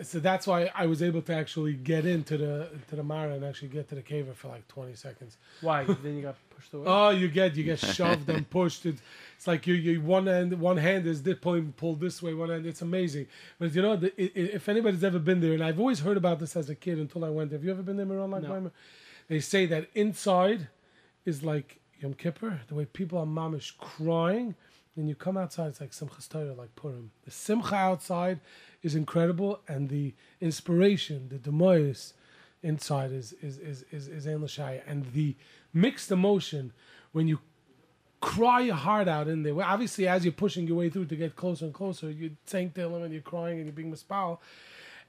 So 0.02 0.18
that's 0.18 0.44
why 0.44 0.72
I 0.74 0.86
was 0.86 1.02
able 1.04 1.22
to 1.22 1.32
actually 1.32 1.74
get 1.74 2.04
into 2.04 2.36
the 2.36 2.68
to 2.88 2.96
the 2.96 3.04
Mara 3.04 3.34
and 3.34 3.44
actually 3.44 3.68
get 3.68 3.88
to 3.90 3.94
the 3.94 4.02
kever 4.02 4.34
for 4.34 4.48
like 4.48 4.66
twenty 4.66 4.96
seconds. 4.96 5.36
Why? 5.60 5.84
then 5.84 6.16
you 6.16 6.22
got 6.22 6.36
pushed 6.60 6.74
away? 6.74 6.84
Oh, 6.86 7.10
you 7.10 7.28
get 7.28 7.56
you 7.56 7.64
get 7.64 7.78
shoved 7.78 8.28
and 8.28 8.48
pushed. 8.58 8.86
It, 8.86 8.96
it's 9.36 9.46
like 9.46 9.66
you 9.66 9.74
you 9.74 10.00
one 10.00 10.26
hand 10.26 10.58
one 10.60 10.76
hand 10.76 11.06
is 11.06 11.22
this 11.22 11.38
pulling 11.40 11.72
pulled 11.72 12.00
this 12.00 12.22
way, 12.22 12.34
one 12.34 12.50
hand. 12.50 12.66
It's 12.66 12.82
amazing. 12.82 13.26
But 13.58 13.74
you 13.74 13.82
know, 13.82 13.96
the, 13.96 14.12
i 14.18 14.24
i 14.24 14.40
if 14.54 14.68
anybody's 14.68 15.04
ever 15.04 15.18
been 15.18 15.40
there, 15.40 15.54
and 15.54 15.64
I've 15.64 15.80
always 15.80 16.00
heard 16.00 16.16
about 16.16 16.38
this 16.38 16.56
as 16.56 16.68
a 16.68 16.74
kid 16.74 16.98
until 16.98 17.24
I 17.24 17.30
went. 17.30 17.50
there. 17.50 17.58
Have 17.58 17.64
you 17.64 17.70
ever 17.70 17.82
been 17.82 17.96
there, 17.96 18.06
Meron? 18.06 18.30
Like 18.30 18.42
No. 18.42 18.70
They 19.28 19.40
say 19.40 19.66
that 19.66 19.88
inside 19.94 20.68
is 21.24 21.42
like 21.42 21.80
Yom 22.00 22.14
Kippur, 22.14 22.60
the 22.68 22.74
way 22.74 22.84
people 22.84 23.18
are 23.18 23.26
mamish 23.26 23.76
crying. 23.78 24.54
And 24.96 25.08
you 25.08 25.14
come 25.14 25.36
outside, 25.36 25.68
it's 25.68 25.80
like 25.80 25.92
Simchas 25.92 26.28
Torah, 26.28 26.52
like 26.52 26.74
Purim. 26.74 27.12
The 27.24 27.30
Simcha 27.30 27.76
outside 27.76 28.40
is 28.82 28.96
incredible, 28.96 29.60
and 29.68 29.88
the 29.88 30.14
inspiration, 30.40 31.28
the 31.28 31.38
demois 31.38 32.12
inside 32.62 33.12
is 33.12 33.32
is 33.42 33.58
is 33.58 33.84
is, 33.90 34.08
is 34.08 34.26
Ein 34.26 34.42
L'Shaya. 34.44 34.82
and 34.86 35.12
the 35.12 35.34
mixed 35.72 36.10
emotion 36.10 36.72
when 37.12 37.28
you 37.28 37.40
cry 38.20 38.60
your 38.60 38.74
heart 38.74 39.08
out 39.08 39.28
in 39.28 39.42
there. 39.42 39.54
Well, 39.54 39.66
obviously, 39.68 40.06
as 40.06 40.24
you're 40.24 40.32
pushing 40.32 40.66
your 40.66 40.76
way 40.76 40.90
through 40.90 41.06
to 41.06 41.16
get 41.16 41.36
closer 41.36 41.64
and 41.64 41.74
closer, 41.74 42.10
you're 42.10 42.30
saying 42.44 42.70
Tehillim 42.70 43.02
and 43.04 43.12
you're 43.12 43.22
crying 43.22 43.56
and 43.56 43.66
you're 43.66 43.72
being 43.72 43.92
mispal. 43.92 44.38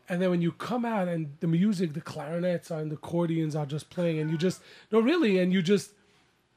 And 0.10 0.22
then 0.22 0.30
when 0.30 0.42
you 0.42 0.52
come 0.54 0.84
out 0.86 1.08
and 1.08 1.34
the 1.40 1.48
music, 1.48 1.94
the 1.94 2.02
clarinets 2.02 2.72
and 2.72 2.90
the 2.92 2.96
accordions 2.96 3.56
are 3.56 3.66
just 3.66 3.90
playing, 3.90 4.20
and 4.20 4.32
you 4.32 4.38
just 4.38 4.62
no 4.92 5.00
really, 5.00 5.40
and 5.40 5.54
you 5.54 5.62
just 5.62 5.92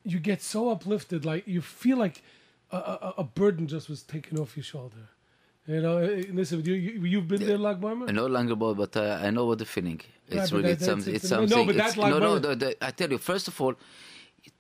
you 0.04 0.18
get 0.18 0.42
so 0.42 0.70
uplifted, 0.70 1.24
like 1.24 1.46
you 1.46 1.60
feel 1.60 1.96
like 1.96 2.22
a, 2.70 2.76
a, 2.76 3.14
a 3.18 3.24
burden 3.24 3.66
just 3.66 3.88
was 3.88 4.02
taken 4.02 4.38
off 4.38 4.56
your 4.56 4.64
shoulder. 4.64 5.08
You 5.66 5.80
know, 5.80 5.96
eh, 5.98 6.24
listen, 6.30 6.62
you, 6.64 6.74
you 6.74 7.04
you've 7.04 7.28
been 7.28 7.44
there, 7.46 7.56
Lag 7.56 7.80
Boimer? 7.80 8.12
No 8.12 8.26
longer 8.26 8.54
but 8.54 8.96
uh, 8.96 9.18
I 9.22 9.30
know 9.30 9.46
what 9.46 9.58
the 9.58 9.64
feeling. 9.64 10.00
It's 10.28 10.36
Right, 10.36 10.50
but 10.50 10.56
really 10.58 10.74
that- 10.74 10.84
some, 10.84 11.00
that's- 11.00 11.16
it's 11.16 11.24
it's- 11.24 11.30
no, 11.30 11.46
something. 11.46 11.66
but 11.66 11.74
it's- 11.76 11.86
that's 11.86 11.96
like 11.96 12.10
no, 12.12 12.18
no. 12.18 12.38
the, 12.38 12.76
I 12.84 12.90
tell 12.90 13.10
you, 13.10 13.18
first 13.18 13.48
of 13.48 13.58
all, 13.60 13.74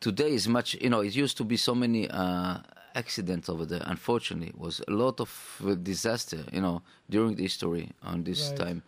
today 0.00 0.32
is 0.32 0.48
much. 0.48 0.74
You 0.80 0.88
know, 0.88 1.00
it 1.00 1.14
used 1.14 1.36
to 1.36 1.44
be 1.44 1.56
so 1.58 1.74
many 1.74 2.08
uh, 2.08 2.58
accidents 2.94 3.50
over 3.50 3.66
there. 3.66 3.82
Unfortunately, 3.84 4.48
it 4.48 4.58
was 4.58 4.80
a 4.88 4.92
lot 4.92 5.20
of 5.20 5.30
uh, 5.66 5.74
disaster. 5.74 6.40
You 6.52 6.62
know, 6.62 6.80
during 7.10 7.34
the 7.36 7.42
history 7.42 7.90
on 8.02 8.24
this 8.24 8.48
Right. 8.48 8.58
time. 8.58 8.82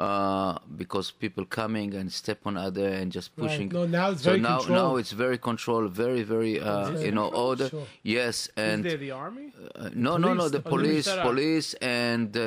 Uh, 0.00 0.56
because 0.82 1.06
people 1.24 1.44
coming 1.60 1.90
and 2.00 2.08
step 2.22 2.38
on 2.48 2.54
other 2.66 2.88
and 2.98 3.06
just 3.18 3.28
Right. 3.30 3.42
pushing. 3.42 3.68
No, 3.78 3.82
now 4.00 4.06
it's 4.12 4.22
so 4.22 4.30
very 4.30 4.40
now, 4.40 4.58
controlled. 4.58 4.82
now 4.82 4.90
it's 5.00 5.14
very 5.24 5.38
controlled, 5.50 5.90
very, 6.04 6.22
very, 6.34 6.54
uh, 6.58 6.90
Very 6.90 7.04
you 7.06 7.12
know, 7.18 7.28
order. 7.48 7.68
sure. 7.68 7.86
Yes, 8.16 8.36
Is 8.46 8.50
and 8.68 8.78
there 8.86 8.96
the 9.06 9.10
army? 9.24 9.46
uh, 9.52 9.90
no, 10.06 10.12
no, 10.24 10.30
no. 10.40 10.44
The 10.48 10.58
the 10.58 10.62
police, 10.74 11.06
police. 11.06 11.26
police, 11.30 11.68
and 12.06 12.28
uh, 12.34 12.42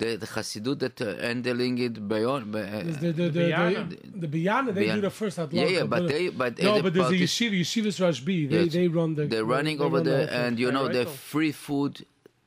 the 0.00 0.08
the 0.22 0.28
Hasidut 0.34 0.78
that 0.84 0.96
uh, 1.02 1.08
handling 1.28 1.76
it 1.86 1.96
beyond. 2.14 2.44
Uh, 2.54 2.60
There's 2.60 2.98
the 3.04 3.10
the 3.20 3.26
the, 3.36 3.40
Biyana. 3.50 3.80
the, 3.90 3.96
the 4.26 4.30
Biyana, 4.36 4.68
they 4.76 4.84
Biyana. 4.86 4.94
do 4.94 5.00
the 5.10 5.14
first 5.20 5.36
at 5.42 5.48
yeah, 5.52 5.66
yeah, 5.76 5.84
but 5.94 6.02
they, 6.12 6.24
but 6.42 6.52
no, 6.62 6.74
the 6.76 6.82
but 6.84 6.92
there's 6.94 7.06
a 7.06 7.18
party- 7.18 7.26
yeshiva, 7.26 7.56
yeshiva's 7.64 7.98
Rashbi. 8.06 8.38
They 8.52 8.62
Yes. 8.64 8.72
they 8.78 8.86
run 8.98 9.10
the. 9.16 9.24
They're 9.32 9.50
running 9.56 9.76
they 9.78 9.84
over 9.86 9.96
run 10.00 10.10
there, 10.10 10.26
whole 10.28 10.40
and 10.44 10.52
you 10.62 10.70
know, 10.76 10.84
Right, 10.84 10.92
they 10.96 11.04
right. 11.10 11.30
free 11.32 11.52
food, 11.66 11.92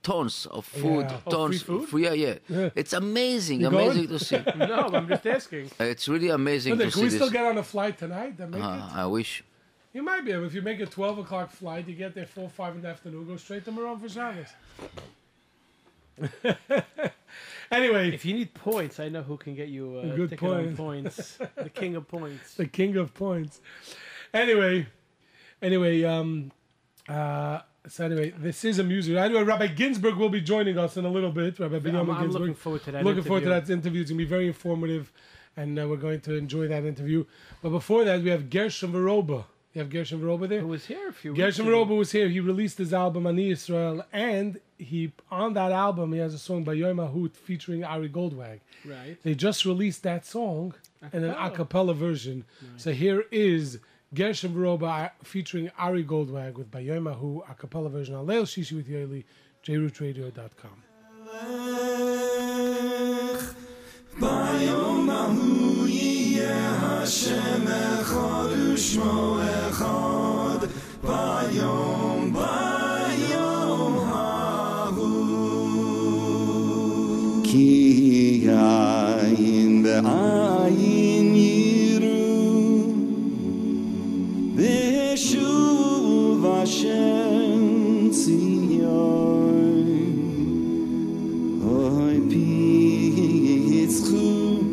tons 0.05 0.45
of 0.57 0.63
food, 0.65 1.05
Yeah. 1.09 1.19
Oh, 1.27 1.31
tons. 1.31 1.61
free 1.63 1.77
food? 1.79 1.89
free- 1.89 2.03
yeah, 2.07 2.13
yeah, 2.25 2.35
Yeah. 2.47 2.69
It's 2.81 2.93
amazing, 2.93 3.61
You 3.61 3.67
amazing 3.67 4.05
going? 4.07 4.19
to 4.19 4.25
see. 4.29 4.37
no, 4.71 4.79
I'm 4.97 5.07
just 5.07 5.25
asking. 5.27 5.71
it's 5.79 6.07
really 6.07 6.29
amazing 6.29 6.73
But 6.73 6.77
to 6.77 6.83
then, 6.83 6.91
see 6.91 6.93
can 6.99 7.03
we 7.03 7.09
this. 7.09 7.15
still 7.19 7.31
get 7.37 7.45
on 7.51 7.57
a 7.57 7.63
flight 7.63 7.97
tonight? 7.97 8.37
That 8.37 8.49
make 8.51 8.63
Uh, 8.63 8.67
it? 8.91 8.95
I 9.03 9.05
wish. 9.07 9.43
You 9.93 10.03
might 10.03 10.23
be 10.25 10.31
able. 10.33 10.45
If 10.45 10.53
you 10.53 10.61
make 10.61 10.79
a 10.81 10.85
12 10.85 11.19
o'clock 11.19 11.49
flight, 11.51 11.87
you 11.87 11.95
get 11.95 12.13
there 12.13 12.25
4 12.27 12.49
5 12.49 12.75
in 12.75 12.81
the 12.83 12.89
afternoon, 12.89 13.25
go 13.27 13.37
straight 13.37 13.63
to 13.65 13.71
Meron 13.71 13.97
for 13.99 14.09
Shabbos. 14.09 14.47
anyway, 17.71 18.13
If 18.13 18.25
you 18.25 18.33
need 18.33 18.53
points, 18.53 18.99
I 18.99 19.09
know 19.09 19.23
who 19.23 19.37
can 19.37 19.55
get 19.55 19.69
you 19.69 19.99
a 19.99 20.07
Good 20.15 20.29
ticket 20.31 20.49
on 20.49 20.63
point. 20.65 20.77
points. 20.77 21.37
the 21.55 21.69
king 21.69 21.95
of 21.95 22.07
points. 22.07 22.53
the 22.55 22.67
king 22.67 22.95
of 22.97 23.13
points. 23.13 23.59
Anyway, 24.33 24.87
anyway, 25.61 26.03
um, 26.03 26.51
uh, 27.07 27.59
so 27.87 28.05
anyway, 28.05 28.33
this 28.37 28.65
is 28.65 28.79
a 28.79 28.83
music. 28.83 29.15
Anyway, 29.15 29.43
Rabbi 29.43 29.67
Ginsburg 29.67 30.15
will 30.15 30.29
be 30.29 30.41
joining 30.41 30.77
us 30.77 30.97
in 30.97 31.05
a 31.05 31.09
little 31.09 31.31
bit. 31.31 31.59
Rabbi 31.59 31.75
I'm, 31.89 32.09
I'm 32.09 32.21
Ginsburg. 32.21 32.41
looking 32.41 32.55
forward 32.55 32.83
to 32.83 32.91
that. 32.91 33.03
looking 33.03 33.23
forward 33.23 33.43
to 33.43 33.49
that 33.49 33.69
interview. 33.69 34.01
It's 34.01 34.11
gonna 34.11 34.17
be 34.17 34.25
very 34.25 34.47
informative, 34.47 35.11
and 35.57 35.79
uh, 35.79 35.87
we're 35.87 35.97
going 35.97 36.21
to 36.21 36.35
enjoy 36.35 36.67
that 36.67 36.83
interview. 36.85 37.25
But 37.61 37.69
before 37.69 38.03
that, 38.05 38.21
we 38.21 38.29
have 38.29 38.49
Gershon 38.49 38.91
Veroba. 38.91 39.45
You 39.73 39.81
have 39.81 39.89
Gershon 39.89 40.21
Veroba 40.21 40.47
there. 40.47 40.61
Who 40.61 40.67
was 40.67 40.85
here 40.85 41.09
a 41.09 41.13
few 41.13 41.35
Gershon 41.35 41.65
weeks. 41.65 41.75
Veroba 41.75 41.97
was 41.97 42.11
here. 42.11 42.29
He 42.29 42.39
released 42.39 42.77
his 42.77 42.93
album 42.93 43.27
Ani 43.27 43.49
Israel, 43.51 44.05
and 44.13 44.59
he 44.77 45.11
on 45.29 45.53
that 45.53 45.71
album 45.71 46.13
he 46.13 46.19
has 46.19 46.33
a 46.33 46.39
song 46.39 46.63
by 46.63 46.73
Yom 46.73 46.97
Hahu 46.97 47.31
featuring 47.31 47.83
Ari 47.83 48.09
Goldwag. 48.09 48.61
Right. 48.85 49.17
They 49.23 49.35
just 49.35 49.65
released 49.65 50.03
that 50.03 50.25
song 50.25 50.73
in 51.13 51.23
an 51.23 51.31
a 51.31 51.51
cappella 51.51 51.93
version. 51.93 52.45
So 52.77 52.91
here 52.91 53.25
is 53.31 53.79
Gershon 54.15 54.53
Veroba 54.53 55.11
featuring 55.23 55.69
Ari 55.77 56.05
Goldwag 56.05 56.53
with 56.53 56.71
Bayoimahu, 56.71 57.41
a 57.49 57.53
cappella 57.53 57.89
version 57.89 58.15
on 58.15 58.25
Leil 58.25 58.43
Shishi 58.43 58.77
with 58.77 58.87
Yoely, 58.87 59.25
jrootradio.com. 59.63 60.83
ביום 64.19 65.09
ההוא 65.09 65.87
יהיה 65.87 67.05
Oh, 91.61 92.09
I 92.09 92.19
be, 92.27 93.83
it's 93.83 94.09
cool. 94.09 94.63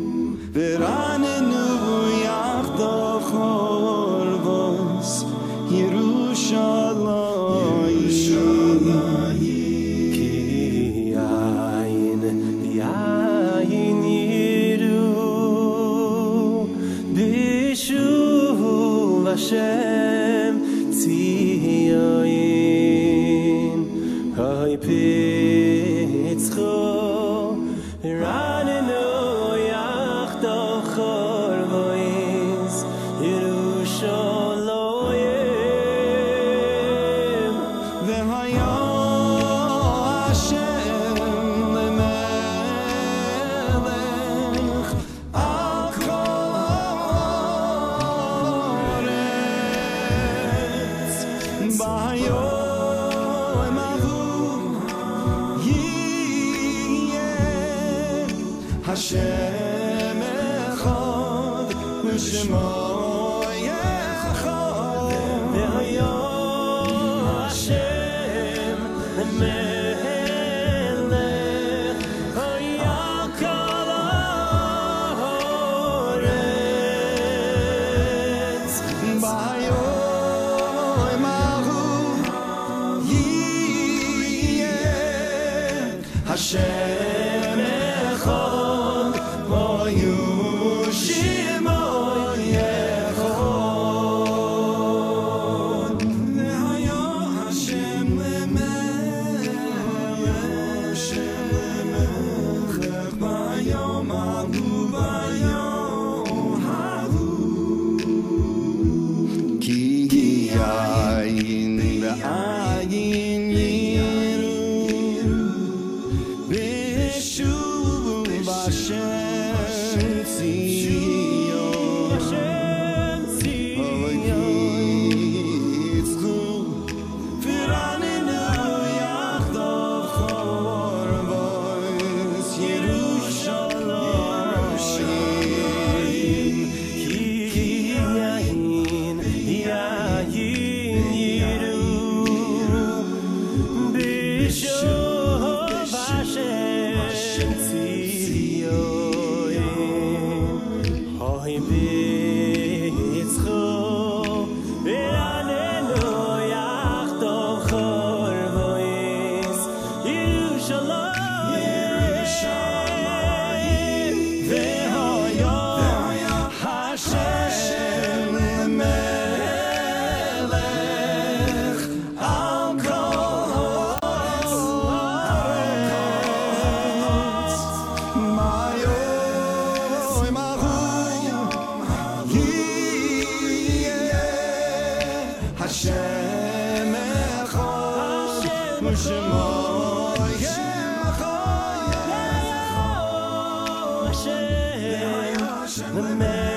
The 195.93 196.15
melech 196.15 196.52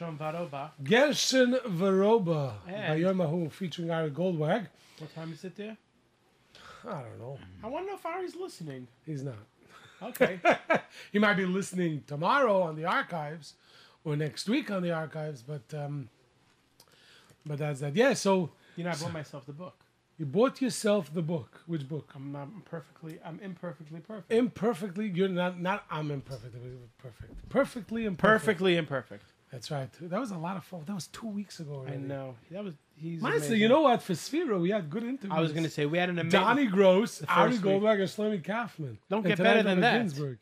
Gershon 0.00 0.16
Veroba. 0.18 0.70
Gershon 0.82 1.52
Veroba 1.66 2.54
by 2.66 2.72
And- 2.72 3.00
Yom 3.00 3.18
Hahu 3.18 3.52
featuring 3.52 3.90
Ari 3.90 4.10
Goldwag. 4.10 4.66
What 4.98 5.14
time 5.14 5.32
is 5.32 5.44
it 5.44 5.56
there? 5.56 5.76
I 6.88 7.02
don't 7.02 7.18
know. 7.18 7.38
I 7.62 7.66
want 7.66 7.84
to 7.84 7.90
know 7.90 7.96
if 7.96 8.06
Ari's 8.06 8.34
listening. 8.34 8.88
He's 9.04 9.22
not. 9.22 9.34
Okay. 10.02 10.40
he 11.12 11.18
might 11.18 11.34
be 11.34 11.44
listening 11.44 12.02
tomorrow 12.06 12.62
on 12.62 12.76
the 12.76 12.86
archives 12.86 13.54
or 14.02 14.16
next 14.16 14.48
week 14.48 14.70
on 14.70 14.82
the 14.82 14.90
archives, 14.90 15.42
but 15.42 15.62
um, 15.74 16.08
but 17.44 17.58
that's 17.58 17.80
that. 17.80 17.94
Yeah, 17.94 18.14
so 18.14 18.50
you 18.76 18.84
know, 18.84 18.90
I 18.90 18.94
bought 18.94 19.12
myself 19.12 19.44
the 19.44 19.52
book. 19.52 19.74
you 20.16 20.24
bought 20.24 20.62
yourself 20.62 21.12
the 21.12 21.20
book. 21.20 21.60
Which 21.66 21.86
book? 21.86 22.10
I'm 22.16 22.32
not 22.32 22.48
perfectly. 22.64 23.18
I'm 23.22 23.38
imperfectly 23.40 24.00
perfect. 24.00 24.32
Imperfectly. 24.32 25.08
You're 25.14 25.28
not. 25.28 25.60
Not. 25.60 25.84
I'm 25.90 26.10
imperfectly 26.10 26.60
perfect. 26.96 27.48
Perfectly 27.50 28.06
imperfect. 28.06 28.40
Perfectly 28.42 28.76
imperfect. 28.78 29.29
That's 29.52 29.70
right. 29.70 29.88
That 30.02 30.20
was 30.20 30.30
a 30.30 30.38
lot 30.38 30.56
of 30.56 30.64
fun. 30.64 30.82
That 30.86 30.94
was 30.94 31.08
two 31.08 31.26
weeks 31.26 31.58
ago. 31.58 31.84
I 31.88 31.96
know. 31.96 32.36
That 32.52 32.62
was. 32.62 32.74
He's. 32.94 33.22
Honestly, 33.22 33.48
amazing. 33.48 33.60
you 33.62 33.68
know 33.68 33.80
what? 33.80 34.02
For 34.02 34.12
Sphero, 34.12 34.60
we 34.60 34.70
had 34.70 34.88
good 34.88 35.02
interviews. 35.02 35.32
I 35.34 35.40
was 35.40 35.52
going 35.52 35.64
to 35.64 35.70
say 35.70 35.86
we 35.86 35.98
had 35.98 36.08
an 36.08 36.18
amazing. 36.20 36.40
Doni 36.40 36.66
Gross, 36.66 37.22
Ari. 37.28 37.58
Goldberg, 37.58 38.00
and 38.00 38.08
Shlomi 38.08 38.44
Kaufman. 38.44 38.98
Don't 39.08 39.26
get 39.26 39.38
better 39.38 39.62
than 39.62 39.80
that. 39.80 39.98
Ginsburg. 39.98 40.38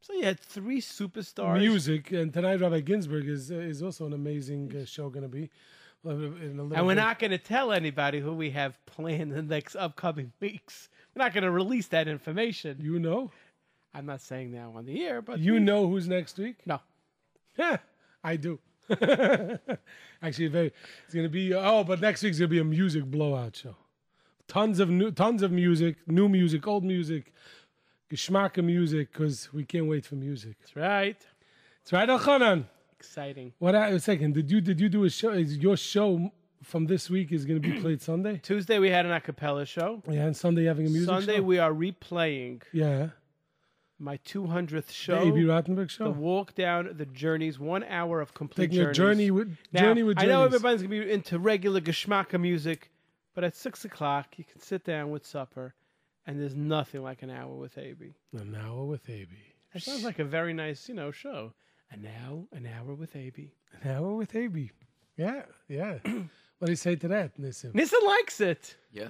So 0.00 0.14
you 0.14 0.24
had 0.24 0.40
three 0.40 0.80
superstars. 0.80 1.58
Music, 1.58 2.10
and 2.10 2.32
tonight 2.32 2.60
Rabbi 2.60 2.80
Ginsburg 2.80 3.28
is 3.28 3.50
is 3.50 3.82
also 3.82 4.06
an 4.06 4.14
amazing 4.14 4.74
uh, 4.74 4.84
show 4.84 5.10
going 5.10 5.22
to 5.22 5.28
be. 5.28 5.50
And 6.02 6.70
we're 6.70 6.86
bit. 6.86 6.96
not 6.96 7.18
going 7.18 7.30
to 7.32 7.38
tell 7.38 7.72
anybody 7.72 8.20
who 8.20 8.32
we 8.32 8.50
have 8.50 8.74
planned 8.86 9.32
in 9.32 9.48
the 9.48 9.54
next 9.54 9.76
upcoming 9.76 10.32
weeks. 10.40 10.88
We're 11.14 11.22
not 11.22 11.34
going 11.34 11.44
to 11.44 11.50
release 11.50 11.88
that 11.88 12.08
information. 12.08 12.78
You 12.80 12.98
know, 12.98 13.30
I'm 13.92 14.06
not 14.06 14.22
saying 14.22 14.50
now 14.50 14.72
on 14.76 14.86
the 14.86 15.04
air, 15.04 15.20
but 15.20 15.38
you 15.40 15.60
know 15.60 15.86
who's 15.86 16.08
next 16.08 16.38
week. 16.38 16.56
no. 16.66 16.80
Yeah, 17.58 17.78
I 18.22 18.36
do. 18.36 18.58
Actually, 20.22 20.48
very. 20.48 20.72
It's 21.04 21.14
gonna 21.14 21.28
be. 21.28 21.54
Oh, 21.54 21.84
but 21.84 22.00
next 22.00 22.22
week's 22.22 22.38
gonna 22.38 22.48
be 22.48 22.58
a 22.58 22.64
music 22.64 23.04
blowout 23.04 23.56
show. 23.56 23.76
Tons 24.48 24.80
of 24.80 24.90
new, 24.90 25.10
tons 25.12 25.42
of 25.42 25.52
music, 25.52 25.96
new 26.06 26.28
music, 26.28 26.66
old 26.66 26.84
music, 26.84 27.32
geschmack 28.10 28.58
of 28.58 28.64
music, 28.64 29.12
because 29.12 29.52
we 29.52 29.64
can't 29.64 29.86
wait 29.86 30.04
for 30.04 30.16
music. 30.16 30.56
That's 30.60 30.76
right. 30.76 31.26
It's 31.82 31.92
right, 31.92 32.08
Elchanan. 32.08 32.64
Exciting. 32.98 33.52
What? 33.58 33.74
A 33.74 33.98
second. 34.00 34.34
Did 34.34 34.50
you 34.50 34.60
did 34.60 34.80
you 34.80 34.88
do 34.88 35.04
a 35.04 35.10
show? 35.10 35.30
Is 35.30 35.56
your 35.56 35.76
show 35.76 36.30
from 36.62 36.86
this 36.86 37.08
week 37.08 37.32
is 37.32 37.44
gonna 37.46 37.60
be 37.60 37.72
played 37.80 38.02
Sunday? 38.02 38.38
Tuesday 38.42 38.78
we 38.78 38.90
had 38.90 39.06
an 39.06 39.12
a 39.12 39.20
cappella 39.20 39.64
show. 39.64 40.02
Yeah, 40.08 40.26
and 40.26 40.36
Sunday 40.36 40.64
having 40.64 40.86
a 40.86 40.90
music 40.90 41.08
Sunday 41.08 41.36
show. 41.36 41.42
we 41.42 41.58
are 41.58 41.72
replaying 41.72 42.62
yeah, 42.72 43.10
my 44.00 44.16
200th 44.18 44.86
the 44.86 44.92
show. 44.92 45.20
AB 45.20 45.42
Rottenberg 45.42 45.88
The 45.88 45.88
show. 45.88 46.10
walk 46.10 46.54
down 46.54 46.90
the 46.96 47.06
journeys, 47.06 47.58
one 47.58 47.84
hour 47.84 48.20
of 48.20 48.34
complete 48.34 48.70
Taking 48.70 48.86
a 48.86 48.92
journey 48.92 49.30
with 49.30 49.56
Now, 49.72 49.80
journey 49.82 50.02
with 50.02 50.18
I 50.18 50.26
know 50.26 50.44
everybody's 50.44 50.82
gonna 50.82 50.88
be 50.90 51.10
into 51.10 51.38
regular 51.38 51.80
geschmacka 51.80 52.40
music, 52.40 52.90
but 53.34 53.44
at 53.44 53.56
six 53.56 53.84
o'clock 53.84 54.38
you 54.38 54.44
can 54.44 54.60
sit 54.60 54.84
down 54.84 55.10
with 55.10 55.24
supper, 55.26 55.74
and 56.26 56.40
there's 56.40 56.56
nothing 56.56 57.02
like 57.02 57.22
an 57.22 57.30
hour 57.30 57.54
with 57.54 57.76
AB. 57.78 58.14
An 58.32 58.56
hour 58.56 58.84
with 58.84 59.08
AB. 59.08 59.28
That 59.72 59.82
sounds 59.82 60.04
like 60.04 60.18
a 60.18 60.24
very 60.24 60.52
nice, 60.52 60.88
you 60.88 60.94
know, 60.94 61.10
show. 61.12 61.52
And 61.92 62.02
now 62.02 62.46
an 62.52 62.66
hour 62.66 62.94
with 62.94 63.14
AB. 63.16 63.52
An 63.82 63.90
hour 63.90 64.14
with 64.14 64.34
AB. 64.34 64.70
Yeah, 65.16 65.42
yeah. 65.68 65.98
what 66.58 66.66
do 66.66 66.70
you 66.72 66.76
say 66.76 66.96
to 66.96 67.08
that, 67.08 67.38
Nissim? 67.38 67.72
Nissan 67.72 68.04
likes 68.06 68.40
it. 68.40 68.76
Yeah. 68.92 69.08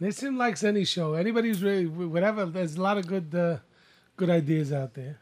Nissim 0.00 0.36
likes 0.36 0.64
any 0.64 0.84
show. 0.84 1.14
Anybody 1.14 1.48
who's 1.48 1.62
really 1.62 1.86
whatever. 1.86 2.44
There's 2.46 2.76
a 2.76 2.82
lot 2.82 2.98
of 2.98 3.06
good, 3.06 3.34
uh, 3.34 3.58
good 4.22 4.30
ideas 4.30 4.72
out 4.72 4.94
there. 4.94 5.18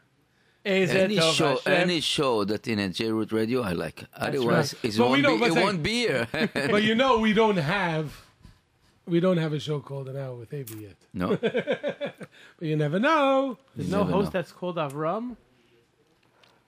Is 0.63 0.91
Any 0.91 1.17
it 1.17 1.23
show, 1.33 1.55
Hashem? 1.57 1.73
any 1.83 1.99
show 2.01 2.43
that 2.45 2.67
in 2.67 2.77
a 2.77 2.89
J 2.89 3.11
Root 3.11 3.31
Radio, 3.31 3.59
I 3.63 3.71
like. 3.85 3.99
Otherwise, 4.15 4.75
right. 4.75 4.93
it 4.93 4.97
But 4.97 5.09
we 5.09 5.21
won't 5.23 5.23
don't- 5.23 5.39
be. 5.39 5.45
It 5.45 5.49
but 5.49 5.53
say- 5.55 5.63
won't 5.63 5.83
be 5.83 5.97
here. 6.07 6.27
But 6.75 6.83
you 6.83 6.93
know, 7.01 7.17
we 7.25 7.33
don't 7.41 7.57
have, 7.57 8.05
we 9.07 9.19
don't 9.19 9.37
have 9.45 9.53
a 9.53 9.59
show 9.59 9.79
called 9.79 10.07
an 10.09 10.17
hour 10.17 10.35
with 10.35 10.53
AB 10.53 10.69
yet. 10.87 10.97
no. 11.13 11.27
But 12.59 12.67
you 12.69 12.75
never 12.75 12.99
know. 12.99 13.57
There's 13.75 13.89
You 13.89 13.95
no 13.97 14.03
host 14.03 14.25
know. 14.27 14.29
that's 14.39 14.51
called 14.51 14.75
Avram. 14.85 15.35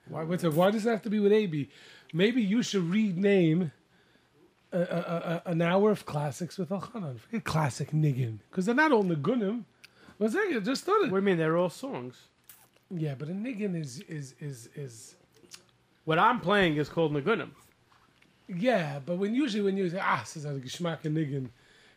Why? 0.08 0.24
What's 0.24 0.42
it, 0.44 0.52
why 0.52 0.72
does 0.72 0.84
it 0.86 0.90
have 0.90 1.02
to 1.02 1.10
be 1.10 1.20
with 1.20 1.32
AB? 1.32 1.70
Maybe 2.12 2.42
you 2.42 2.62
should 2.68 2.84
rename 2.90 3.70
a, 4.72 4.80
a, 4.80 4.82
a, 5.46 5.50
an 5.52 5.62
hour 5.62 5.92
of 5.92 6.04
classics 6.04 6.58
with 6.58 6.70
Elchanan. 6.70 7.20
Forget 7.20 7.44
classic 7.44 7.90
niggin, 7.92 8.38
because 8.50 8.66
they're 8.66 8.74
not 8.84 8.90
all 8.92 9.04
nigunim. 9.04 9.64
One 10.18 10.30
second, 10.30 10.64
just 10.64 10.84
thought 10.84 11.00
What 11.02 11.08
do 11.10 11.16
you 11.16 11.22
mean? 11.22 11.38
They're 11.38 11.56
all 11.56 11.70
songs. 11.70 12.16
Yeah, 12.90 13.14
but 13.18 13.28
a 13.28 13.32
niggin 13.32 13.76
is 13.80 14.00
is 14.00 14.34
is 14.40 14.68
is. 14.74 15.14
What 16.04 16.18
I'm 16.18 16.40
playing 16.40 16.76
is 16.76 16.88
called 16.88 17.12
nigunim. 17.12 17.50
Yeah, 18.48 19.00
but 19.04 19.16
when 19.16 19.34
usually 19.34 19.62
when 19.62 19.76
you 19.76 19.88
say 19.88 19.98
ah, 20.00 20.20
this 20.20 20.36
is 20.36 20.44
a 20.44 20.52
geschmack 20.52 21.04
and 21.04 21.16
niggin, 21.16 21.48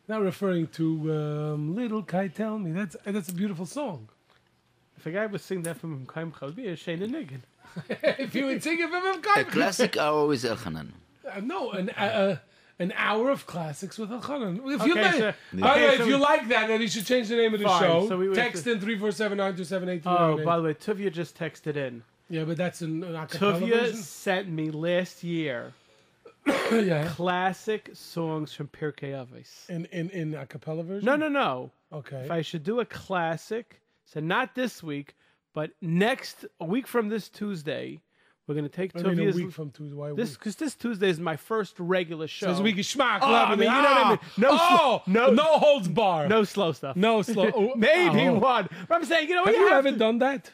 not 0.08 0.22
referring 0.22 0.68
to 0.68 1.14
um, 1.14 1.76
little 1.76 2.02
Kai 2.02 2.30
tell 2.30 2.58
me. 2.58 2.72
That's 2.72 2.96
that's 3.04 3.30
a 3.30 3.34
beautiful 3.34 3.66
song. 3.66 4.10
If 4.98 5.06
a 5.06 5.12
guy 5.12 5.26
would 5.28 5.42
sing 5.42 5.62
that 5.64 5.78
from 5.78 6.08
Kaim 6.08 6.34
Chal, 6.38 6.50
it'd 6.50 6.66
a 6.66 6.76
Shane 6.76 7.00
Niggin. 7.00 7.42
if 7.90 8.34
you 8.34 8.46
would 8.46 8.64
sing 8.64 8.80
it 8.80 8.90
from 8.90 9.06
him, 9.06 9.22
A 9.36 9.44
classic 9.46 9.96
hour 9.96 10.26
with 10.26 10.42
Elchanan. 10.44 10.94
Uh, 11.30 11.40
no, 11.42 11.72
an 11.72 11.92
uh, 11.92 12.02
uh, 12.02 12.38
an 12.80 12.94
hour 12.96 13.30
of 13.32 13.46
classics 13.48 13.98
with 13.98 14.10
Elchanan. 14.12 14.60
If 14.66 14.86
you 14.86 14.96
like, 14.96 15.14
so- 15.16 15.34
oh, 15.54 15.58
way, 15.58 15.70
okay, 15.72 15.86
if 15.94 15.98
so 15.98 16.06
you 16.06 16.14
we- 16.16 16.22
like 16.22 16.48
that, 16.50 16.68
then 16.68 16.82
you 16.82 16.88
should 16.88 17.06
change 17.06 17.28
the 17.30 17.36
name 17.36 17.54
of 17.54 17.60
the 17.60 17.66
Fine, 17.66 17.82
show. 17.82 18.08
so 18.08 18.18
we 18.18 18.34
Text 18.34 18.68
in 18.68 18.80
three 18.80 18.98
four 18.98 19.12
seven 19.12 19.38
nine 19.40 19.56
two 19.56 19.64
seven 19.64 19.90
eight 19.90 20.04
Oh, 20.06 20.44
by 20.44 20.58
the 20.58 20.64
way, 20.64 20.74
Tuvia 20.74 21.12
just 21.12 21.38
texted 21.38 21.76
in. 21.76 22.04
Yeah, 22.30 22.44
but 22.44 22.58
that's 22.58 22.82
an, 22.82 23.04
an 23.04 23.14
Tuvia 23.28 23.70
version. 23.70 23.96
sent 23.98 24.50
me 24.50 24.70
last 24.70 25.24
year 25.24 25.74
yeah, 26.72 27.08
classic 27.10 27.90
songs 27.94 28.54
from 28.54 28.68
Pirkei 28.68 29.12
Avos. 29.14 29.70
in 29.70 29.86
in 29.86 30.10
in 30.12 30.32
acapella 30.34 30.84
version. 30.86 31.06
No, 31.06 31.16
no, 31.16 31.28
no. 31.30 31.72
Okay. 31.92 32.24
If 32.26 32.32
I 32.32 32.42
should 32.42 32.64
do 32.64 32.80
a 32.82 32.86
classic, 32.86 33.82
so 34.06 34.20
not 34.20 34.56
this 34.56 34.84
week, 34.84 35.16
but 35.54 35.72
next 35.82 36.46
a 36.60 36.66
week 36.66 36.86
from 36.88 37.10
this 37.10 37.30
Tuesday, 37.30 38.00
we're 38.48 38.56
gonna 38.56 38.70
take 38.70 38.96
I 38.96 39.02
mean, 39.02 39.30
a 39.30 39.32
week 39.34 39.52
from 39.52 39.72
Tuesday. 39.72 39.96
Why 39.96 40.10
a 40.10 40.14
this 40.14 40.34
because 40.36 40.56
this 40.56 40.74
Tuesday 40.74 41.10
is 41.10 41.20
my 41.20 41.36
first 41.36 41.76
regular 41.80 42.28
show. 42.28 42.48
Says 42.48 42.62
we 42.62 42.72
can 42.72 42.82
schmack. 42.82 43.20
Oh, 43.22 43.34
I 43.34 43.50
mean, 43.56 43.60
you 43.60 43.66
know 43.66 43.82
what 43.82 44.06
I 44.06 44.10
mean. 44.12 44.20
No 44.38 44.48
oh, 44.52 45.02
sl- 45.04 45.12
no- 45.12 45.32
no 45.32 45.58
holds 45.60 45.88
bar. 45.90 46.28
no 46.30 46.46
slow 46.46 46.72
stuff. 46.72 46.96
no 46.96 47.22
slow. 47.22 47.52
oh, 47.56 47.74
Maybe 47.76 48.28
oh. 48.28 48.36
one. 48.36 48.70
But 48.88 48.96
I'm 48.96 49.06
saying, 49.06 49.28
you 49.28 49.36
know, 49.36 49.46
Have 49.46 49.54
you 49.54 49.62
you 49.62 49.68
have 49.68 49.86
ever 49.86 49.92
to- 49.92 49.98
done 50.00 50.20
that? 50.20 50.52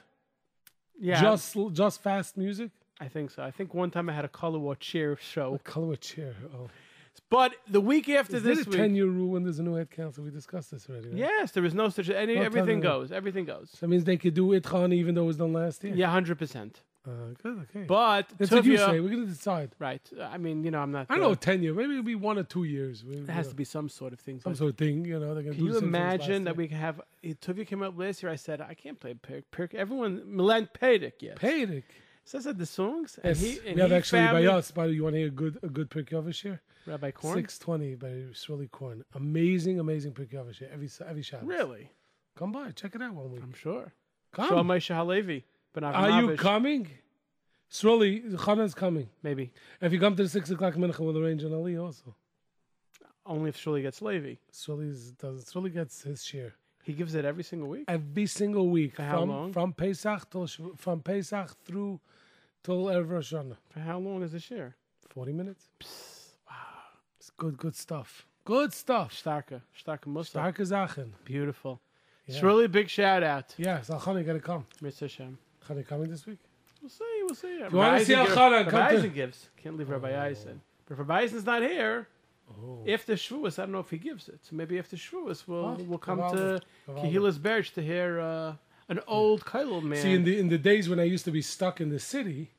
yeah, 1.00 1.22
Just 1.22 1.56
just 1.74 2.02
fast 2.02 2.36
music. 2.36 2.72
I 3.00 3.08
think 3.08 3.30
so. 3.32 3.44
I 3.44 3.52
think 3.52 3.74
one 3.74 3.92
time 3.92 4.10
I 4.10 4.14
had 4.14 4.26
a 4.26 4.30
color 4.30 4.60
war 4.60 4.76
cheer 4.76 5.18
show, 5.22 5.60
Color 5.64 5.88
with 5.88 6.02
chair. 6.02 6.36
Oh, 6.56 6.70
but 7.30 7.54
the 7.70 7.82
week 7.82 8.10
after 8.10 8.38
is 8.38 8.44
there 8.44 8.56
this 8.56 8.66
a 8.66 8.70
week, 8.70 8.80
ten 8.80 8.96
year 8.96 9.08
rule 9.08 9.32
when 9.32 9.44
there's 9.44 9.60
a 9.60 9.64
new 9.64 9.76
head 9.76 9.92
council? 9.92 10.24
We 10.24 10.32
discussed 10.32 10.72
this 10.72 10.88
already. 10.90 11.10
right? 11.10 11.18
yes, 11.18 11.52
there 11.52 11.66
is 11.66 11.74
no 11.74 11.90
such 11.90 12.10
any. 12.10 12.36
No, 12.36 12.42
everything 12.42 12.80
goes. 12.80 13.12
Everything 13.12 13.46
goes. 13.46 13.72
That 13.82 13.88
means 13.88 14.04
they 14.04 14.18
could 14.18 14.34
do 14.34 14.54
it, 14.54 14.64
Khan, 14.64 14.94
even 14.94 15.14
though 15.16 15.24
it 15.24 15.28
was 15.28 15.38
done 15.38 15.54
last 15.54 15.84
year. 15.84 15.94
Yeah, 15.96 16.10
hundred 16.10 16.40
percent. 16.40 16.82
Uh, 17.06 17.12
good. 17.42 17.68
Okay. 17.70 17.84
But 17.84 18.30
That's 18.38 18.52
what 18.52 18.64
you 18.64 18.78
say. 18.78 19.00
We're 19.00 19.10
gonna 19.10 19.26
decide. 19.26 19.76
right? 19.78 20.02
I 20.22 20.38
mean, 20.38 20.64
you 20.64 20.72
know, 20.72 20.80
I'm 20.80 20.92
not. 20.92 21.08
I 21.10 21.16
don't 21.16 21.24
uh, 21.26 21.28
know, 21.30 21.36
ten 21.36 21.62
years. 21.62 21.76
Maybe 21.76 21.92
it'll 21.92 22.04
be 22.04 22.16
one 22.16 22.38
or 22.38 22.44
two 22.44 22.64
years. 22.64 23.04
We- 23.04 23.16
There 23.16 23.36
has 23.36 23.50
to 23.50 23.56
be 23.56 23.66
some 23.66 23.90
sort 23.90 24.14
of 24.14 24.20
thing. 24.20 24.40
some 24.40 24.56
sort 24.56 24.72
of 24.72 24.78
thing. 24.78 25.04
You 25.06 25.20
know, 25.20 25.34
they're 25.34 25.44
gonna 25.44 25.56
Can 25.56 25.60
do 25.60 25.66
you 25.66 25.74
the 25.74 25.80
same 25.80 25.92
thing 25.92 26.02
imagine 26.02 26.44
that 26.46 26.56
we 26.56 26.68
can 26.68 26.78
have 26.78 27.02
Tuvia 27.24 27.68
came 27.68 27.84
up 27.84 27.98
last 27.98 28.24
year? 28.24 28.32
I 28.32 28.38
said 28.38 28.62
I 28.62 28.74
can't 28.74 29.00
play 29.00 29.14
Pirk. 29.16 29.52
Pirk. 29.52 29.74
Everyone 29.74 30.22
Milan 30.26 30.70
Pedic 30.80 31.14
yes. 31.20 31.38
Paydick. 31.38 31.84
So 32.26 32.38
I 32.38 32.42
said 32.42 32.58
the 32.58 32.66
songs, 32.66 33.20
and 33.22 33.36
Yes, 33.36 33.42
he 33.42 33.68
and 33.68 33.76
we 33.76 33.82
have 33.82 33.92
actually 33.92 34.20
found 34.20 34.46
by 34.46 34.46
us. 34.46 34.72
By 34.72 34.86
you 34.86 35.04
want 35.04 35.16
to 35.16 35.20
hear 35.20 35.28
a 35.28 35.32
good 35.32 35.60
a 35.62 35.68
good 35.68 35.90
Pirkei 35.90 36.44
year? 36.44 36.62
Rabbi 36.86 37.12
Korn. 37.12 37.36
Six 37.36 37.60
twenty 37.60 37.96
by 37.96 38.28
Shirley 38.34 38.70
Korn. 38.70 39.04
Amazing, 39.14 39.80
amazing 39.80 40.14
Pirkei 40.14 40.60
year. 40.60 40.70
Every 40.72 40.90
every 41.06 41.22
Shabbos. 41.22 41.48
Really, 41.48 41.90
Come 42.36 42.52
by, 42.52 42.72
check 42.72 42.96
it 42.96 43.02
out 43.02 43.14
one 43.14 43.32
week. 43.32 43.42
I'm 43.44 43.54
sure. 43.54 43.94
Come. 44.32 44.50
Show 44.50 44.64
Moshe 44.64 44.90
But 45.74 45.84
Are 45.84 46.22
you 46.22 46.36
coming? 46.38 46.88
Shirley, 47.70 48.22
Chanan's 48.22 48.76
coming. 48.76 49.10
Maybe 49.24 49.52
If 49.82 49.92
you 49.92 50.00
come 50.00 50.16
to 50.16 50.24
the 50.24 50.30
six 50.30 50.52
o'clock 50.52 50.76
mincha, 50.76 51.00
we'll 51.00 51.18
arrange 51.18 51.44
an 51.44 51.54
Ali 51.54 51.76
also. 51.78 52.16
only 53.26 53.50
if 53.50 53.58
Shirley 53.58 53.82
gets 53.82 54.02
Levi. 54.02 54.36
Shirley's 54.54 55.12
does 55.12 55.52
gets 55.74 56.04
his 56.04 56.24
share. 56.24 56.54
He 56.84 56.94
gives 56.94 57.16
it 57.16 57.26
every 57.26 57.44
single 57.44 57.70
week. 57.70 57.86
every 57.88 58.26
single 58.28 58.68
week 58.70 58.98
For 58.98 59.04
how 59.04 59.20
from 59.22 59.30
long? 59.30 59.54
from 59.54 59.74
Pesach 59.74 60.30
till 60.30 60.46
from 60.78 61.00
Pesach 61.02 61.50
through 61.66 62.00
till 62.64 62.86
Erev 62.86 63.10
Rosh 63.10 63.34
Hashanah. 63.34 63.58
For 63.72 63.80
how 63.80 63.98
long 64.00 64.22
is 64.22 64.34
this 64.34 64.52
year? 64.52 64.76
Forty 65.10 65.32
minutes. 65.34 65.70
wow, 66.48 66.56
it's 67.18 67.32
good, 67.32 67.58
good 67.58 67.76
stuff. 67.76 68.28
Good 68.46 68.74
stuff. 68.74 69.14
Starka, 69.14 69.62
Starka 69.82 70.08
Musa. 70.08 70.38
Starke 70.38 70.68
Sachen. 70.68 71.14
Beautiful. 71.24 71.80
It's 72.28 72.44
really 72.44 72.66
a 72.66 72.70
big 72.70 72.90
shout 72.90 73.24
out. 73.24 73.54
Yeah, 73.58 73.82
so 73.82 73.96
Chani 73.96 74.26
gotta 74.26 74.40
come. 74.40 74.66
Mitzvah 74.82 75.06
Hashem. 75.06 75.38
Chani 75.68 75.86
coming 75.86 76.10
this 76.10 76.26
week. 76.26 76.40
We'll 76.82 76.90
see. 76.90 77.04
We'll 77.24 77.36
see. 77.36 77.58
you 77.60 77.68
wanna 77.72 78.04
see 78.04 78.14
Elchanan, 78.14 78.66
Rabbi 78.66 78.92
come 78.94 79.02
to- 79.02 79.08
gives. 79.10 79.50
Can't 79.58 79.78
leave 79.78 79.90
Rabbi 79.90 80.16
Eisen. 80.28 80.62
But 80.86 80.94
if 80.94 81.00
Rabbi 81.00 81.20
Eisen's 81.22 81.46
not 81.46 81.62
here, 81.62 82.08
Oh. 82.50 82.84
after 82.88 83.14
Shavuos, 83.14 83.58
I 83.58 83.64
don't 83.64 83.72
know 83.72 83.80
if 83.80 83.90
he 83.90 83.98
gives 83.98 84.28
it. 84.28 84.40
So 84.46 84.56
maybe 84.56 84.78
after 84.78 84.98
Shavuos, 84.98 85.48
we'll 85.48 85.66
Oh, 85.66 85.78
we'll 85.88 85.98
come 85.98 86.20
Gavaldik, 86.20 86.62
to 86.88 86.92
Kehilas 86.92 87.42
Berge 87.42 87.72
to 87.74 87.82
hear 87.82 88.20
uh, 88.20 88.56
an 88.90 89.00
old 89.08 89.46
Kailul 89.46 89.82
man. 89.82 90.02
See, 90.02 90.14
in 90.14 90.24
the 90.26 90.38
in 90.38 90.50
the 90.50 90.58
days 90.58 90.90
when 90.90 91.00
I 91.00 91.04
used 91.04 91.24
to 91.26 91.32
be 91.32 91.42
stuck 91.42 91.80
in 91.80 91.90
the 91.90 92.00
city, 92.00 92.52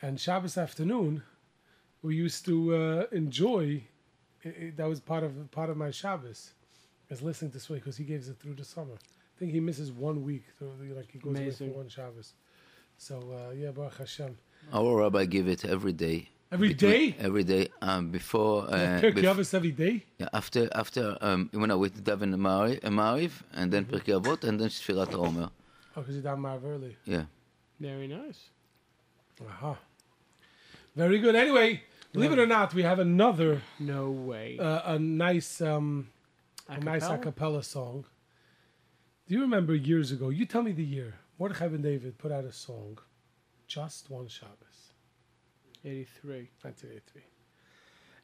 and 0.00 0.20
Shabbos 0.20 0.58
afternoon, 0.58 1.22
we 2.02 2.16
used 2.16 2.44
to 2.46 2.74
uh, 2.74 3.06
enjoy. 3.12 3.84
i 4.44 4.48
i 4.48 4.72
that 4.76 4.88
was 4.88 4.98
part 4.98 5.22
of 5.22 5.32
part 5.52 5.70
of 5.70 5.76
my 5.76 5.92
Shabbos, 5.92 6.52
is 7.08 7.22
listening 7.22 7.52
to 7.52 7.60
Sway 7.60 7.76
because 7.78 7.96
he 7.98 8.04
gives 8.04 8.28
it 8.28 8.36
through 8.40 8.54
the 8.54 8.64
summer. 8.64 8.98
I 9.34 9.38
think 9.38 9.52
he 9.52 9.60
misses 9.60 9.90
one 9.90 10.22
week, 10.22 10.44
so, 10.58 10.66
like 10.94 11.10
he 11.10 11.18
goes 11.18 11.36
away 11.38 11.50
for 11.50 11.64
one 11.64 11.88
Shabbos. 11.88 12.34
So 12.96 13.16
uh, 13.32 13.52
yeah, 13.52 13.70
Baruch 13.72 13.96
Hashem. 13.98 14.36
Our 14.72 14.96
rabbi 15.00 15.24
give 15.24 15.48
it 15.48 15.64
every 15.64 15.92
day. 15.92 16.28
Every 16.52 16.68
Between- 16.68 16.90
day? 17.12 17.16
Every 17.18 17.44
day. 17.44 17.68
Um, 17.80 18.10
before. 18.10 18.64
Uh, 18.64 19.00
Kirk 19.00 19.14
bef- 19.14 19.24
Yavis 19.24 19.54
every 19.54 19.72
day. 19.72 20.04
yeah, 20.18 20.28
after 20.34 20.68
after 20.74 21.16
um, 21.20 21.48
when 21.52 21.70
I 21.70 21.74
went 21.74 21.94
to 21.96 22.02
daven 22.02 22.34
Ma'ariv, 22.34 22.80
Ma'ariv, 22.82 23.32
and 23.54 23.72
then 23.72 23.86
Pirkei 23.86 24.20
Avot, 24.20 24.44
and 24.44 24.60
then 24.60 24.68
Sfirat 24.68 25.14
Omer. 25.14 25.48
Oh, 25.96 26.00
because 26.00 26.14
you're 26.14 26.22
down 26.22 26.40
Marv 26.40 26.64
early. 26.64 26.96
Yeah. 27.06 27.24
Very 27.80 28.06
nice. 28.06 28.50
Aha. 29.48 29.76
Very 30.94 31.18
good. 31.18 31.34
Anyway, 31.34 31.82
believe 32.12 32.32
it 32.32 32.38
or 32.38 32.46
not, 32.46 32.74
we 32.74 32.82
have 32.82 32.98
another 32.98 33.62
No 33.80 34.10
way. 34.10 34.58
uh, 34.60 34.94
a 34.94 34.98
nice 34.98 35.60
um, 35.62 36.08
a 36.68 36.78
nice 36.78 37.02
a 37.04 37.08
Acapella? 37.16 37.22
cappella 37.22 37.62
song. 37.62 38.04
Do 39.32 39.38
you 39.38 39.44
remember 39.44 39.74
years 39.74 40.12
ago? 40.12 40.28
You 40.28 40.44
tell 40.44 40.60
me 40.60 40.72
the 40.72 40.84
year. 40.84 41.14
Mordechai 41.38 41.68
Ben 41.68 41.80
David 41.80 42.18
put 42.18 42.30
out 42.30 42.44
a 42.44 42.52
song, 42.52 42.98
just 43.66 44.10
one 44.10 44.28
Shabbos, 44.28 44.92
83. 45.86 46.50
1983, 46.60 47.22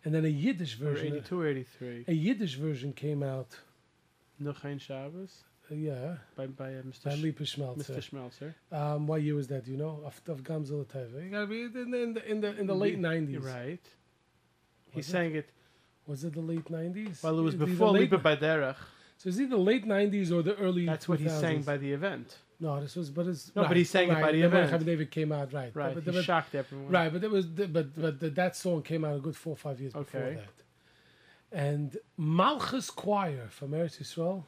and 0.05 0.15
then 0.15 0.27
a 0.27 0.29
Yiddish 0.29 0.79
Or 0.79 0.93
version. 0.93 1.15
82 1.15 1.41
or 1.41 1.47
83. 1.47 2.05
A 2.09 2.13
Yiddish 2.13 2.57
version 2.57 2.93
came 2.93 3.23
out 3.23 3.57
Nuchain 4.39 4.79
Shabbos. 4.79 5.45
yeah, 5.71 6.17
by 6.37 6.47
by 6.47 6.75
uh, 6.75 6.83
Mr. 6.83 7.05
by 7.05 7.15
Lipa 7.15 7.45
Schmelzer. 7.45 7.91
Mr. 7.91 8.03
Schmelzer. 8.07 8.55
Um, 8.71 9.07
what 9.07 9.23
year 9.23 9.35
was 9.35 9.49
that? 9.49 9.67
You 9.67 9.79
know? 9.79 10.03
Of, 10.05 10.21
of 10.29 10.43
Gamzel 10.43 10.85
Teva. 10.85 11.25
You 11.25 11.31
gotta 11.31 11.47
be 11.47 11.63
in 11.63 11.91
the 11.91 12.03
in 12.03 12.13
the 12.13 12.31
in 12.31 12.41
the, 12.43 12.61
in 12.61 12.67
the 12.67 12.75
late 12.75 12.99
nineties. 12.99 13.39
Right. 13.39 13.81
He 14.91 15.01
it? 15.01 15.07
sang 15.07 15.35
it. 15.37 15.49
Was 16.07 16.23
it 16.25 16.35
the 16.35 16.43
late 16.43 16.69
nineties? 16.69 17.23
Well, 17.23 17.39
it 17.39 17.43
was 17.43 17.55
before 17.55 17.93
Lipa 17.93 18.19
by 18.19 18.37
Derech. 18.37 18.77
So 19.19 19.29
it's 19.29 19.39
either 19.39 19.57
the 19.57 19.63
late 19.63 19.85
nineties 19.85 20.33
or 20.33 20.43
the 20.43 20.55
early. 20.57 20.87
That's 20.87 21.09
what 21.09 21.19
he 21.21 21.29
sang 21.29 21.61
2000s. 21.63 21.67
by 21.67 21.77
the 21.77 21.93
event. 21.93 22.39
No, 22.61 22.81
this 22.81 22.97
was, 22.97 23.11
but 23.11 23.27
it's 23.27 23.55
No, 23.55 23.67
but 23.69 23.77
he 23.77 23.85
sang 23.85 24.09
it 24.09 24.15
by 24.15 24.23
right, 24.23 24.33
the 24.33 24.43
event. 24.43 24.71
Have 24.71 24.85
David 24.85 25.11
came 25.11 25.31
out 25.33 25.53
right, 25.53 25.71
Right. 25.75 25.95
But, 25.95 26.05
he 26.05 26.11
but, 26.11 26.25
shocked 26.25 26.55
everyone. 26.55 26.89
right, 26.89 27.13
but 27.13 27.23
it 27.23 27.31
was, 27.31 27.47
but 27.47 27.73
but 27.73 28.21
the, 28.21 28.31
that 28.31 28.57
song 28.57 28.83
came 28.83 29.05
out 29.05 29.17
a 29.17 29.21
good 29.21 29.37
four 29.37 29.53
or 29.53 29.57
five 29.57 29.81
years 29.81 29.93
before 29.93 30.21
that. 30.21 30.49
And 31.51 31.97
Malchus 32.17 32.91
Choir 32.91 33.49
from 33.49 33.71
Eretz 33.71 34.01
Yisrael 34.03 34.45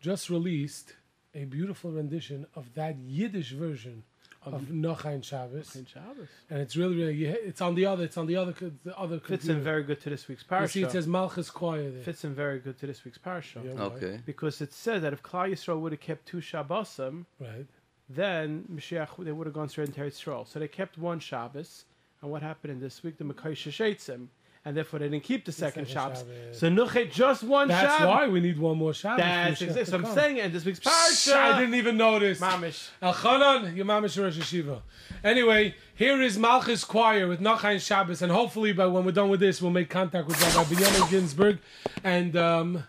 just 0.00 0.30
released 0.30 0.94
a 1.34 1.44
beautiful 1.44 1.90
rendition 1.90 2.46
of 2.54 2.74
that 2.74 2.96
Yiddish 2.98 3.52
version 3.52 4.04
of 4.44 4.62
Nochain 4.70 5.22
Shabbos, 5.22 5.76
In 5.76 5.84
Shabbos. 5.84 6.28
and 6.48 6.60
it's 6.60 6.74
really, 6.76 6.96
really, 6.96 7.24
it's 7.26 7.60
on 7.60 7.74
the 7.74 7.84
other, 7.86 8.04
it's 8.04 8.16
on 8.16 8.26
the 8.26 8.36
other, 8.36 8.54
the 8.84 8.98
other 8.98 9.20
Fits 9.20 9.48
in 9.48 9.60
very 9.62 9.82
good 9.82 10.00
to 10.00 10.10
this 10.10 10.28
week's 10.28 10.44
You 10.50 10.66
see, 10.66 10.82
it 10.82 10.90
says 10.92 11.06
Malchus 11.06 11.50
Choir 11.50 11.90
there. 11.90 12.02
Fits 12.02 12.24
in 12.24 12.34
very 12.34 12.58
good 12.58 12.78
to 12.80 12.86
this 12.86 13.04
week's 13.04 13.18
parsha. 13.18 13.62
Yeah, 13.64 13.82
Okay. 13.82 14.20
Because 14.24 14.60
it 14.62 14.72
says 14.72 15.02
that 15.02 15.12
if 15.12 15.22
Klal 15.22 15.50
Yisrael 15.52 15.80
would 15.80 15.92
have 15.92 16.00
kept 16.00 16.26
two 16.26 16.38
Shabbosim, 16.38 17.26
Right. 17.38 17.66
then 18.08 18.64
Mashiach 18.72 19.22
they 19.24 19.32
would 19.32 19.46
have 19.46 19.54
gone 19.54 19.68
straight 19.68 19.88
into 19.88 20.00
Eretz 20.00 20.22
Yisrael. 20.24 20.46
So 20.46 20.58
they 20.58 20.68
kept 20.68 20.96
one 20.96 21.20
Shabbos, 21.20 21.84
and 22.22 22.30
what 22.30 22.42
happened 22.42 22.72
in 22.72 22.80
this 22.80 23.02
week? 23.02 23.18
The 23.18 23.24
Makai 23.24 23.52
Sheshetzim, 23.52 24.28
and 24.64 24.76
therefore 24.76 24.98
they 24.98 25.08
didn't 25.08 25.24
keep 25.24 25.44
the 25.46 25.52
second 25.52 25.86
second 25.86 25.92
Shabbos. 25.92 26.18
Shabbos. 26.18 26.58
So 26.58 26.68
Nuchet 26.68 27.10
just 27.12 27.42
one 27.42 27.68
That's 27.68 27.94
Shabbos. 27.96 28.06
why 28.08 28.28
we 28.28 28.40
need 28.40 28.58
one 28.58 28.76
more 28.76 28.92
Shabbos. 28.92 29.18
That's 29.24 29.58
for 29.58 29.64
exactly. 29.64 29.84
to 29.84 29.90
So 29.90 29.96
I'm 29.96 30.02
come. 30.04 30.14
saying 30.14 30.36
it 30.36 30.52
this 30.52 30.64
week's 30.64 30.80
parsha. 30.80 31.34
I 31.34 31.58
didn't 31.60 31.74
even 31.76 31.96
notice. 31.96 32.40
Mamish. 32.40 32.88
Elchanan, 33.02 33.74
your 33.74 33.86
mamish 33.86 34.22
Rosh 34.22 34.38
Hashiva. 34.38 34.82
Anyway, 35.24 35.74
here 35.94 36.20
is 36.20 36.38
Malchus 36.38 36.84
Choir 36.84 37.26
with 37.26 37.40
Nachain 37.40 37.80
Shabbos, 37.80 38.20
and 38.22 38.30
hopefully 38.30 38.72
by 38.72 38.86
when 38.86 39.04
we're 39.04 39.12
done 39.12 39.30
with 39.30 39.40
this, 39.40 39.62
we'll 39.62 39.70
make 39.70 39.88
contact 39.88 40.26
with 40.28 40.40
Rabbi 40.42 40.64
Binyamin 40.74 41.10
Ginsburg. 41.10 41.58
And 42.04 42.36
um, 42.36 42.84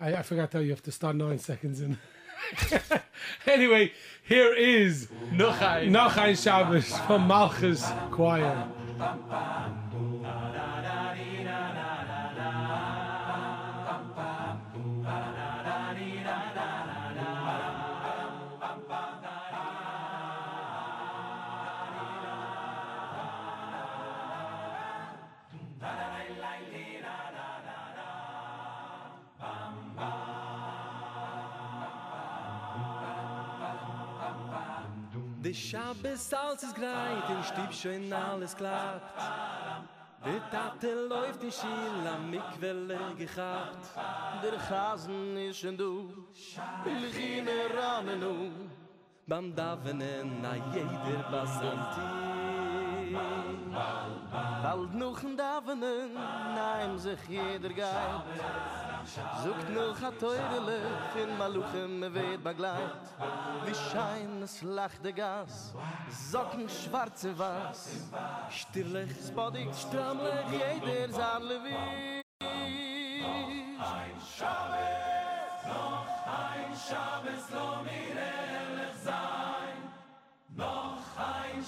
I, 0.00 0.16
I 0.16 0.22
forgot 0.22 0.50
to 0.50 0.52
tell 0.52 0.60
you, 0.60 0.68
you 0.68 0.72
have 0.72 0.82
to 0.82 0.92
start 0.92 1.16
nine 1.16 1.38
seconds 1.38 1.80
in. 1.80 1.98
anyway, 3.46 3.92
here 4.24 4.52
is 4.52 5.08
Nuchai. 5.32 5.88
Nachain 5.88 6.40
Shabbos 6.42 6.96
from 7.06 7.26
Malchus 7.26 7.86
Choir. 8.10 8.68
De 35.54 35.60
Shabbos 35.60 36.32
als 36.32 36.64
es 36.64 36.74
greit, 36.74 37.28
in 37.30 37.44
Stieb 37.44 37.72
schon 37.72 38.12
alles 38.12 38.56
klappt. 38.56 39.20
De 40.24 40.40
Tate 40.50 41.06
läuft 41.08 41.44
in 41.44 41.52
Schiel, 41.52 42.06
am 42.12 42.28
Mikwelle 42.28 42.98
gehabt. 43.16 43.86
Der 44.42 44.58
Chasen 44.58 45.36
ist 45.36 45.60
schon 45.60 45.76
du, 45.76 46.26
Lichine 46.84 47.70
ramen 47.72 48.18
nu. 48.18 48.50
Beim 49.28 49.54
Davenen, 49.54 50.42
na 50.42 50.56
jeder 50.74 51.24
was 51.30 51.56
am 51.60 51.80
Tier. 51.94 53.20
Bald 54.34 54.94
noch 54.94 55.22
ein 55.22 55.36
Davenen, 55.36 56.12
naim 56.54 56.98
sich 56.98 57.20
jeder 57.28 57.68
geit. 57.68 58.22
Zoekt 59.42 59.68
nog 59.70 60.02
a 60.02 60.10
teurele, 60.10 60.78
in 61.22 61.38
Maluchem 61.38 62.00
me 62.00 62.12
weet 62.12 62.42
begleit. 62.42 63.04
Wie 63.64 63.74
schein 63.74 64.42
es 64.42 64.62
lacht 64.62 65.04
de 65.04 65.12
gas, 65.12 65.74
socken 66.10 66.68
schwarze 66.68 67.38
was. 67.38 68.10
Stirlich, 68.50 69.12
spodig, 69.28 69.68
strammlich, 69.74 70.50
jeder 70.50 71.12
sein 71.12 71.42
Levi. 71.42 72.22
Noch 75.66 76.06
ein 76.26 76.74
Schabes, 76.86 77.50
lo 77.52 77.82
mir 77.84 78.13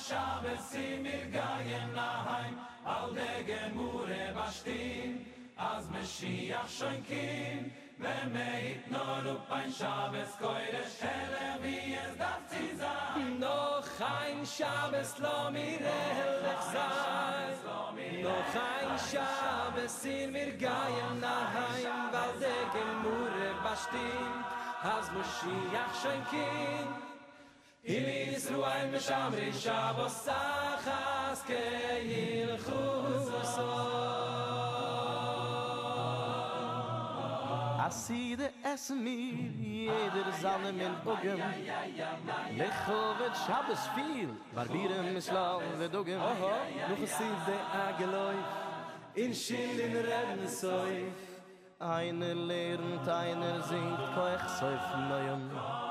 Shabbos 0.09 0.73
im 0.75 1.03
mir 1.03 1.27
gayen 1.33 1.91
nahaim 1.93 2.55
Al 2.87 3.13
de 3.13 3.33
gemure 3.49 4.33
bashtin 4.37 5.25
Az 5.59 5.87
Mashiach 5.89 6.69
shoin 6.79 7.03
kin 7.03 7.73
Ve 7.99 8.15
meit 8.33 8.89
nor 8.89 9.27
upain 9.35 9.73
Shabbos 9.79 10.33
koire 10.41 10.85
shere 10.99 11.49
Vi 11.63 11.97
es 12.03 12.15
daf 12.21 12.43
zi 12.51 12.69
zain 12.81 13.41
No 13.41 13.83
chayn 13.99 14.47
Shabbos 14.47 15.19
lo 15.19 15.51
mire 15.51 15.99
helef 16.19 16.63
zain 16.75 18.23
No 18.23 18.37
chayn 18.55 18.91
Shabbos 19.11 20.05
im 20.05 20.33
mir 20.35 20.53
gayen 20.63 21.19
nahaim 21.25 22.15
Al 22.23 22.33
de 22.45 22.57
gemure 22.75 23.51
bashtin 23.65 24.33
Az 24.95 25.11
Mashiach 25.17 25.95
shoin 26.01 26.23
kin 26.31 27.16
Hili 27.87 28.35
Yisruayim 28.35 28.91
Mishamrin 28.91 29.53
Shabbos 29.53 30.27
Sachas 30.27 31.41
Keil 31.47 32.59
Chuzon 32.59 33.67
Aside 37.87 38.51
es 38.65 38.91
mir 38.91 39.53
jeder 39.63 40.33
zanne 40.43 40.73
min 40.73 40.93
ugem 41.07 41.41
Lecho 42.59 43.01
vet 43.21 43.37
Shabbos 43.47 43.85
viel 43.95 44.31
Barbiren 44.53 45.15
mislav 45.15 45.63
vet 45.79 45.95
ugem 45.95 46.19
Nuch 46.89 47.05
asid 47.07 47.39
de 47.47 47.57
ageloy 47.87 48.37
In 49.15 49.33
shilin 49.33 49.95
redden 49.95 50.49
soy 50.49 51.07
eine 51.79 52.33
lernt, 52.33 53.07
einer 53.07 53.63
singt, 53.63 54.01
koich 54.15 54.49
soif 54.59 54.97
neuem. 55.11 55.86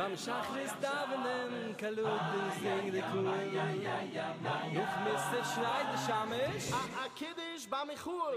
Bam 0.00 0.16
shachris 0.16 0.72
davenen 0.82 1.76
kalut 1.76 2.22
bin 2.32 2.48
sing 2.60 2.86
de 2.94 3.02
kul 3.10 3.22
Nuch 3.22 3.52
ja 3.54 3.98
ja 4.16 4.28
noch 4.76 4.94
misse 5.04 5.40
schneide 5.50 5.96
shamish. 6.06 6.68
A 7.02 7.06
kidish 7.18 7.66
bam 7.68 7.90
ichul. 7.90 8.36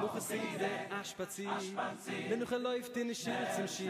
Nuch 0.00 0.16
es 0.16 0.28
sie 0.28 0.56
de 0.62 0.72
a 0.98 1.04
spazi 1.04 1.46
wenn 2.30 2.40
du 2.40 2.46
geläuft 2.46 2.96
in 2.96 3.08
de 3.08 3.14
schild 3.14 3.48
zum 3.54 3.68
schi 3.68 3.86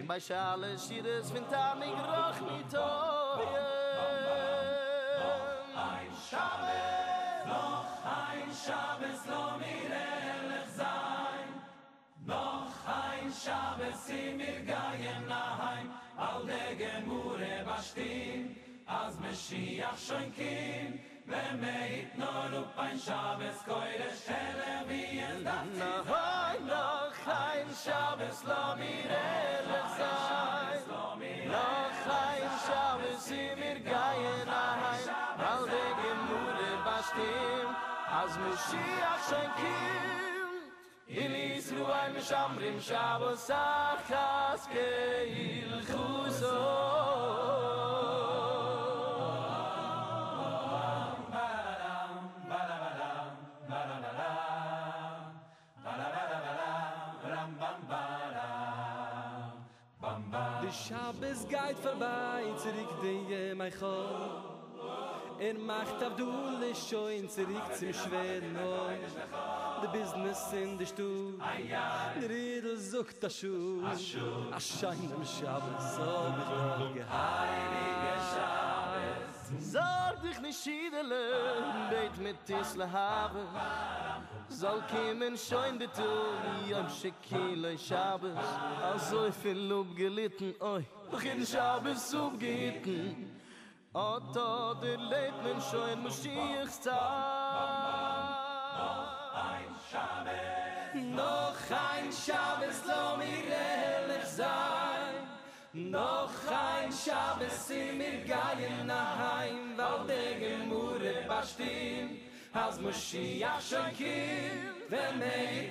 im 0.00 0.06
bei 0.08 0.18
schale 0.18 0.76
sie 0.76 0.98
es 0.98 1.32
vint 1.32 1.52
a 1.52 1.76
mig 1.76 1.94
roch 2.10 2.40
nit 2.48 2.74
ein 5.90 6.10
shame 6.28 6.82
noch 7.50 7.90
ein 8.18 8.50
shame 8.64 9.10
lo 9.30 9.42
mir 9.60 9.90
erlebt 10.08 10.72
sein. 10.80 11.48
Noch 12.32 12.74
ein 13.04 13.28
shame 13.42 13.88
sie 14.04 14.34
mir 14.38 14.58
gaen 14.70 15.22
na 15.28 15.56
al 16.18 16.46
de 16.46 16.74
gemure 16.78 17.64
bashtin 17.66 18.56
az 18.86 19.14
meshiach 19.20 19.98
shoykin 20.06 21.00
ve 21.28 21.44
meit 21.60 22.18
nor 22.18 22.52
u 22.60 22.64
pein 22.76 22.98
shabes 22.98 23.58
koire 23.68 24.10
shele 24.24 24.74
vi 24.88 25.20
el 25.30 25.44
dat. 25.44 25.66
Na 25.78 25.92
hoy 26.10 26.56
no 26.70 26.86
kein 27.24 27.68
shabes 27.84 28.38
lo 28.48 28.76
mi 28.78 28.94
rel 29.10 29.70
sai 29.98 30.76
no 31.52 31.68
kein 32.06 32.52
shabes 32.66 33.30
i 33.30 33.44
mir 33.60 33.78
gayen 33.90 34.48
hay 34.54 35.02
al 35.50 35.64
bashtin 36.86 37.68
az 38.22 38.32
meshiach 38.42 40.25
In 41.16 41.34
iz 41.34 41.72
luy 41.72 41.92
a 41.98 42.12
mishamrim 42.12 42.78
shavos 42.78 43.48
afkas 43.48 44.62
geil 44.68 45.72
juso 45.88 46.58
Mamaram 50.42 52.12
balabaram 52.50 53.30
balabaram 53.70 54.48
balabaram 55.84 56.68
bam 57.22 57.50
bam 57.60 57.78
bara 57.90 58.50
bam 60.02 60.22
de 60.62 60.70
shabez 60.84 61.40
geit 61.48 61.80
Er 65.38 65.54
macht 65.54 66.02
Abdul 66.02 66.74
schoin 66.74 67.28
zurück 67.28 67.74
zum 67.78 67.92
schweren 67.92 68.56
Ort. 68.56 69.66
the 69.82 69.88
business 69.88 70.52
in 70.52 70.78
the 70.78 70.86
stu 70.86 71.38
the 72.20 72.28
riddle 72.28 72.76
zucht 72.76 73.22
a 73.24 73.28
shu 73.28 73.82
a 73.84 74.58
shine 74.58 75.12
am 75.14 75.24
shabbos 75.24 75.96
so 75.96 76.10
mit 76.36 77.04
heilige 77.14 78.14
shabbos 78.32 78.76
Sag 79.60 80.22
dich 80.22 80.40
nicht 80.40 80.60
schiedele, 80.60 81.20
beit 81.88 82.18
mit 82.18 82.36
Tisla 82.44 82.90
habe. 82.90 83.46
Soll 84.48 84.82
kiemen 84.90 85.36
schoin 85.36 85.78
betu, 85.78 86.02
yom 86.68 86.88
shekile 86.88 87.78
Shabbos. 87.78 88.32
Also 88.82 89.28
ich 89.28 89.54
Lob 89.54 89.94
gelitten, 89.94 90.52
oi, 90.60 90.84
doch 91.12 91.22
in 91.22 91.46
Shabbos 91.46 92.12
umgehitten. 92.12 93.30
Oto, 93.96 94.74
der 94.82 94.98
lebt 94.98 95.42
men 95.42 95.58
schoin 95.58 96.02
Moschiechs 96.02 96.80
Noch 100.92 101.56
ein 101.70 102.12
Shabbos, 102.12 102.84
lo 102.84 103.16
mir 103.16 103.48
ehrlich 103.48 104.26
sein. 104.26 105.14
Noch 105.72 106.30
ein 106.46 106.92
Shabbos, 106.92 107.70
in 107.70 107.96
mir 107.96 108.18
geien 108.26 108.86
nach 108.86 109.16
heim, 109.16 109.78
weil 109.78 110.06
der 110.06 110.40
Gemurre 110.40 111.24
bastin. 111.26 112.25
als 112.56 112.80
Moschiach 112.80 113.60
schon 113.60 113.92
kiel. 113.96 114.72
Wenn 114.88 115.18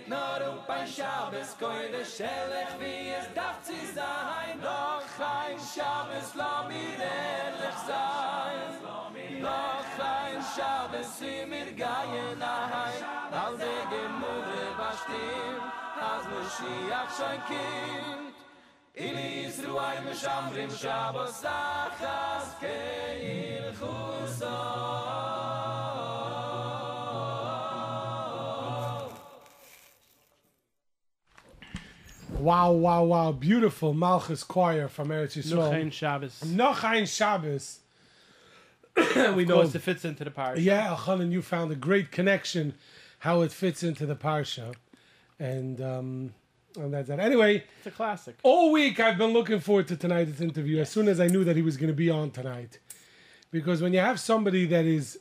nur 0.07 0.39
auf 0.49 0.69
ein 0.69 0.87
Schabes, 0.87 1.55
koi 1.59 1.89
de 1.91 2.05
Schellech, 2.05 2.73
wie 2.79 3.09
es 3.19 3.27
darf 3.33 3.61
zu 3.63 3.73
sein. 3.93 4.59
Noch 4.61 5.13
ein 5.19 5.57
Schabes, 5.73 6.35
lo 6.35 6.67
mir 6.67 6.99
ehrlich 7.01 7.79
sein. 7.89 8.69
Noch 9.41 9.95
ein 9.99 10.39
Schabes, 10.53 11.19
sie 11.19 11.45
mir 11.45 11.71
geien 11.73 12.41
ein. 12.41 13.01
Weil 13.31 13.55
die 13.63 13.83
Gemüde 13.93 14.63
war 14.77 14.95
still, 15.03 15.57
als 16.09 16.25
Moschiach 16.31 17.11
schon 17.17 17.39
kiel. 17.47 18.35
Il 18.97 19.17
is 19.45 19.59
ruay 19.65 19.97
mesham 20.05 20.53
rim 20.55 20.69
shabos 20.69 21.43
achas 21.43 22.57
ke 22.61 22.77
il 23.19 23.73
Wow, 32.45 32.73
wow, 32.73 33.03
wow. 33.03 33.31
Beautiful 33.31 33.95
Malchus 33.95 34.43
choir 34.43 34.87
from 34.87 35.07
Eretz 35.07 35.35
Noch 35.35 35.71
Yisrael. 35.71 35.73
ein 35.73 35.91
Shabbos. 35.91 36.45
Noch 36.45 36.83
ein 36.83 37.07
Shabbos. 37.07 37.79
we 38.95 39.45
know. 39.45 39.55
course, 39.55 39.73
it 39.73 39.81
fits 39.81 40.05
into 40.05 40.23
the 40.23 40.29
parsha. 40.29 40.63
Yeah, 40.63 40.95
Elchanan, 40.95 41.31
you 41.31 41.41
found 41.41 41.71
a 41.71 41.75
great 41.75 42.11
connection 42.11 42.75
how 43.17 43.41
it 43.41 43.51
fits 43.51 43.81
into 43.81 44.05
the 44.05 44.15
Parsha. 44.15 44.75
And, 45.39 45.81
um, 45.81 46.33
and 46.77 46.93
that's 46.93 47.07
that. 47.07 47.19
Anyway, 47.19 47.63
It's 47.79 47.87
a 47.87 47.91
classic. 47.91 48.35
all 48.43 48.71
week 48.71 48.99
I've 48.99 49.17
been 49.17 49.33
looking 49.33 49.59
forward 49.59 49.87
to 49.87 49.97
tonight's 49.97 50.39
interview 50.39 50.79
as 50.81 50.91
soon 50.91 51.07
as 51.07 51.19
I 51.19 51.25
knew 51.25 51.43
that 51.45 51.55
he 51.55 51.63
was 51.63 51.77
going 51.77 51.87
to 51.87 51.95
be 51.95 52.11
on 52.11 52.29
tonight. 52.29 52.77
Because 53.49 53.81
when 53.81 53.91
you 53.91 53.99
have 54.01 54.19
somebody 54.19 54.67
that 54.67 54.85
is 54.85 55.17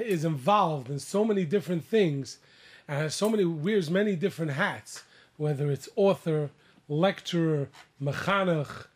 is 0.00 0.24
involved 0.24 0.88
in 0.88 1.00
so 1.00 1.24
many 1.24 1.44
different 1.44 1.84
things 1.84 2.38
and 2.86 2.98
has 2.98 3.14
so 3.16 3.28
many 3.28 3.44
wears 3.44 3.90
many 3.90 4.14
different 4.14 4.52
hats, 4.52 5.02
whether 5.36 5.70
it's 5.70 5.88
author, 5.96 6.50
lecturer, 6.88 7.68
mechanech, 8.02 8.86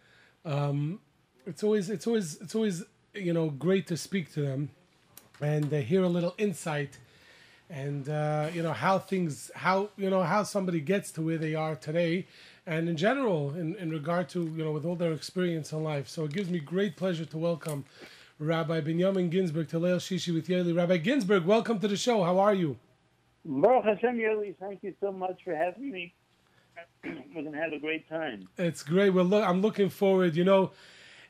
um, 0.44 1.01
it's 1.46 1.62
always 1.62 1.90
it's 1.90 2.07
always 2.07 2.40
it's 2.40 2.55
always 2.55 2.85
you 3.14 3.33
know 3.33 3.51
great 3.51 3.87
to 3.87 3.96
speak 3.96 4.33
to 4.35 4.42
them 4.42 4.70
and 5.40 5.72
uh, 5.72 5.79
hear 5.79 6.03
a 6.03 6.09
little 6.09 6.35
insight 6.38 6.98
and 7.70 8.09
uh, 8.09 8.48
you 8.53 8.62
know 8.62 8.72
how 8.72 8.98
things 8.98 9.51
how 9.55 9.88
you 9.96 10.11
know 10.11 10.22
how 10.22 10.42
somebody 10.42 10.81
gets 10.81 11.11
to 11.11 11.22
where 11.22 11.38
they 11.38 11.55
are 11.55 11.74
today 11.74 12.27
and 12.66 12.88
in 12.88 12.96
general 12.96 13.55
in, 13.55 13.74
in 13.77 13.90
regard 13.90 14.29
to 14.29 14.42
you 14.57 14.64
know 14.64 14.72
with 14.72 14.85
all 14.85 14.96
their 14.96 15.12
experience 15.12 15.72
in 15.72 15.83
life 15.83 16.09
so 16.09 16.24
it 16.24 16.33
gives 16.33 16.51
me 16.51 16.59
great 16.59 16.96
pleasure 16.96 17.24
to 17.24 17.38
welcome 17.38 17.85
rabbi 18.38 18.81
benjamin 18.81 19.31
Ginsberg 19.31 19.68
to 19.68 19.79
leil 19.79 19.96
shishi 19.96 20.33
with 20.35 20.48
Yoely. 20.48 20.77
rabbi 20.77 20.98
Ginsberg, 20.98 21.44
welcome 21.44 21.79
to 21.81 21.88
the 21.88 21.96
show 21.96 22.22
how 22.22 22.38
are 22.38 22.55
you 22.55 22.77
Baruch 23.44 23.85
Hashem 23.85 24.18
Yoli, 24.18 24.55
thank 24.61 24.83
you 24.83 24.94
so 25.01 25.11
much 25.11 25.40
for 25.44 25.55
having 25.55 25.90
me. 25.90 26.12
We're 27.34 27.42
to 27.42 27.52
have 27.52 27.72
a 27.72 27.78
great 27.78 28.08
time. 28.08 28.48
It's 28.56 28.82
great. 28.82 29.10
Well, 29.10 29.24
look, 29.24 29.46
I'm 29.46 29.60
looking 29.60 29.88
forward. 29.88 30.36
You 30.36 30.44
know, 30.44 30.72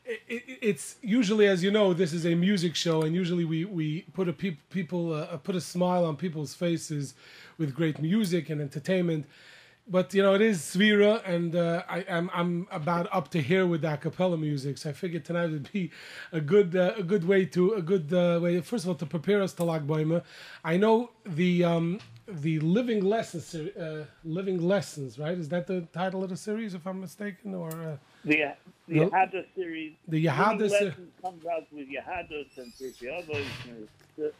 it, 0.04 0.20
it, 0.28 0.42
it's 0.62 0.96
usually, 1.02 1.46
as 1.46 1.62
you 1.62 1.70
know, 1.70 1.92
this 1.92 2.12
is 2.12 2.26
a 2.26 2.34
music 2.34 2.74
show, 2.74 3.02
and 3.02 3.14
usually 3.14 3.44
we 3.44 3.64
we 3.64 4.02
put 4.14 4.28
a 4.28 4.32
peop, 4.32 4.58
people 4.70 5.12
uh, 5.12 5.36
put 5.38 5.54
a 5.54 5.60
smile 5.60 6.04
on 6.04 6.16
people's 6.16 6.54
faces 6.54 7.14
with 7.58 7.74
great 7.74 8.00
music 8.00 8.50
and 8.50 8.60
entertainment. 8.60 9.26
But 9.90 10.12
you 10.12 10.22
know, 10.22 10.34
it 10.34 10.42
is 10.42 10.60
Sefira, 10.60 11.26
and 11.26 11.56
uh, 11.56 11.82
I, 11.88 12.04
I'm 12.08 12.30
I'm 12.34 12.68
about 12.70 13.08
up 13.10 13.30
to 13.30 13.40
here 13.40 13.66
with 13.66 13.82
the 13.82 13.96
cappella 13.96 14.36
music. 14.36 14.78
So 14.78 14.90
I 14.90 14.92
figured 14.92 15.24
tonight 15.24 15.50
would 15.50 15.72
be 15.72 15.90
a 16.32 16.40
good 16.40 16.76
uh, 16.76 16.94
a 16.96 17.02
good 17.02 17.26
way 17.26 17.46
to 17.46 17.72
a 17.72 17.82
good 17.82 18.12
uh, 18.12 18.38
way. 18.42 18.60
First 18.60 18.84
of 18.84 18.90
all, 18.90 18.96
to 18.96 19.06
prepare 19.06 19.42
us 19.42 19.54
to 19.54 19.64
Lag 19.64 19.86
Boimer. 19.86 20.22
I 20.62 20.76
know 20.76 21.10
the 21.24 21.64
um, 21.64 22.00
the 22.30 22.58
living 22.60 23.02
lessons 23.04 23.54
uh, 23.54 24.04
living 24.24 24.60
lessons 24.60 25.18
right 25.18 25.38
is 25.38 25.48
that 25.48 25.66
the 25.66 25.80
title 25.92 26.22
of 26.22 26.28
the 26.30 26.36
series 26.36 26.74
if 26.74 26.86
i'm 26.86 27.00
mistaken 27.00 27.54
or 27.54 27.68
uh, 27.72 27.96
The 28.24 28.54
the 28.86 28.94
No. 29.00 29.10
Yahadus 29.10 29.46
series. 29.54 29.92
The 30.08 30.24
Yahadus 30.26 30.70
Living 30.70 30.92
se- 30.92 31.22
comes 31.22 31.44
out 31.46 31.66
with 31.72 31.88
Yahadus 31.88 32.48
and 32.58 32.72
Pirkei 32.78 34.32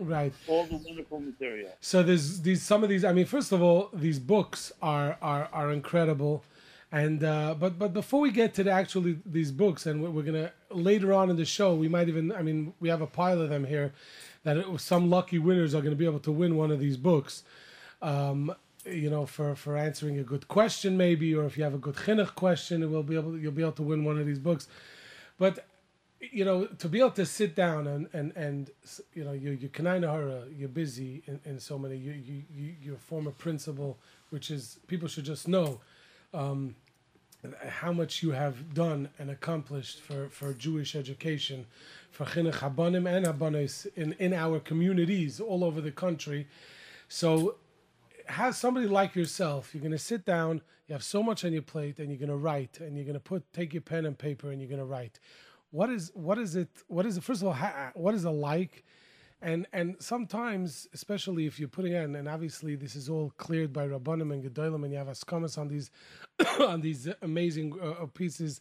right 0.00 0.32
all 0.46 0.64
the 0.66 0.76
wonderful 0.76 1.18
material. 1.20 1.70
so 1.80 2.02
there's 2.04 2.40
these 2.42 2.62
some 2.62 2.84
of 2.84 2.88
these 2.88 3.04
i 3.04 3.12
mean 3.12 3.26
first 3.26 3.50
of 3.50 3.60
all 3.62 3.90
these 3.92 4.20
books 4.20 4.70
are 4.80 5.16
are 5.20 5.48
are 5.52 5.72
incredible 5.72 6.44
and 6.92 7.24
uh 7.24 7.52
but 7.58 7.78
but 7.80 7.92
before 7.92 8.20
we 8.20 8.30
get 8.30 8.54
to 8.54 8.62
the 8.62 8.70
actually 8.70 9.18
these 9.26 9.50
books 9.50 9.86
and 9.86 10.00
we're, 10.02 10.10
we're 10.10 10.22
gonna 10.22 10.52
later 10.70 11.12
on 11.12 11.30
in 11.30 11.36
the 11.36 11.44
show 11.44 11.74
we 11.74 11.88
might 11.88 12.08
even 12.08 12.30
i 12.32 12.42
mean 12.42 12.72
we 12.78 12.88
have 12.88 13.00
a 13.00 13.06
pile 13.08 13.40
of 13.42 13.48
them 13.50 13.64
here 13.64 13.92
that 14.48 14.56
it, 14.56 14.80
some 14.80 15.10
lucky 15.10 15.38
winners 15.38 15.74
are 15.74 15.80
going 15.80 15.96
to 15.98 16.02
be 16.04 16.10
able 16.12 16.18
to 16.28 16.32
win 16.32 16.56
one 16.56 16.70
of 16.70 16.80
these 16.80 16.96
books 16.96 17.42
um 18.02 18.54
you 18.84 19.10
know 19.10 19.26
for 19.26 19.54
for 19.54 19.76
answering 19.76 20.18
a 20.18 20.22
good 20.22 20.48
question 20.48 20.96
maybe 20.96 21.34
or 21.34 21.44
if 21.44 21.56
you 21.58 21.64
have 21.64 21.74
a 21.74 21.78
good 21.86 21.94
chinuch 21.94 22.34
question 22.34 22.82
it 22.82 22.90
will 22.90 23.02
be 23.02 23.16
able 23.16 23.38
you'll 23.38 23.52
be 23.52 23.62
able 23.62 23.72
to 23.72 23.82
win 23.82 24.04
one 24.04 24.18
of 24.18 24.26
these 24.26 24.38
books 24.38 24.68
but 25.38 25.66
you 26.20 26.44
know, 26.44 26.66
to 26.66 26.88
be 26.88 26.98
able 26.98 27.12
to 27.12 27.26
sit 27.26 27.54
down 27.54 27.86
and 27.86 28.08
and 28.12 28.32
and 28.36 28.70
you 29.14 29.24
know, 29.24 29.32
you 29.32 29.52
you 29.52 29.70
hara, 29.84 30.44
you're 30.56 30.68
busy 30.68 31.22
in, 31.26 31.40
in 31.44 31.60
so 31.60 31.78
many. 31.78 31.96
You 31.96 32.12
you 32.12 32.42
you 32.54 32.74
you're 32.82 32.96
a 32.96 32.98
former 32.98 33.30
principal, 33.30 33.98
which 34.30 34.50
is 34.50 34.78
people 34.88 35.08
should 35.08 35.24
just 35.24 35.46
know 35.46 35.80
um, 36.34 36.74
how 37.68 37.92
much 37.92 38.22
you 38.22 38.32
have 38.32 38.74
done 38.74 39.08
and 39.18 39.30
accomplished 39.30 40.00
for 40.00 40.28
for 40.28 40.52
Jewish 40.54 40.96
education, 40.96 41.66
for 42.10 42.24
chinuch 42.24 42.54
habanim 42.54 43.08
and 43.08 43.26
habanis 43.26 43.86
in 43.96 44.14
in 44.18 44.32
our 44.32 44.60
communities 44.60 45.40
all 45.40 45.64
over 45.64 45.80
the 45.80 45.92
country. 45.92 46.46
So 47.08 47.56
have 48.26 48.54
somebody 48.54 48.86
like 48.86 49.14
yourself. 49.14 49.74
You're 49.74 49.80
going 49.80 49.92
to 49.92 49.98
sit 49.98 50.24
down. 50.24 50.62
You 50.86 50.94
have 50.94 51.04
so 51.04 51.22
much 51.22 51.44
on 51.44 51.52
your 51.52 51.62
plate, 51.62 51.98
and 51.98 52.08
you're 52.10 52.18
going 52.18 52.28
to 52.30 52.36
write, 52.36 52.80
and 52.80 52.96
you're 52.96 53.04
going 53.04 53.14
to 53.14 53.20
put 53.20 53.50
take 53.52 53.72
your 53.74 53.82
pen 53.82 54.06
and 54.06 54.16
paper, 54.16 54.50
and 54.50 54.60
you're 54.60 54.68
going 54.68 54.80
to 54.80 54.86
write. 54.86 55.18
What 55.70 55.90
is 55.90 56.10
what 56.14 56.38
is 56.38 56.56
it? 56.56 56.70
What 56.88 57.04
is 57.06 57.16
it? 57.16 57.24
First 57.24 57.42
of 57.42 57.48
all, 57.48 57.54
ha, 57.54 57.90
what 57.94 58.14
is 58.14 58.24
it 58.24 58.30
like? 58.30 58.84
And 59.40 59.66
and 59.72 59.96
sometimes, 60.00 60.88
especially 60.94 61.46
if 61.46 61.60
you're 61.60 61.68
putting 61.68 61.92
in, 61.92 62.16
and 62.16 62.28
obviously 62.28 62.74
this 62.74 62.96
is 62.96 63.08
all 63.08 63.32
cleared 63.36 63.72
by 63.72 63.86
Rabbanim 63.86 64.32
and 64.32 64.42
Gedolim, 64.42 64.82
and 64.84 64.92
you 64.92 64.98
have 64.98 65.08
askamas 65.08 65.58
on 65.58 65.68
these 65.68 65.90
on 66.60 66.80
these 66.80 67.08
amazing 67.22 67.78
uh, 67.80 68.06
pieces. 68.06 68.60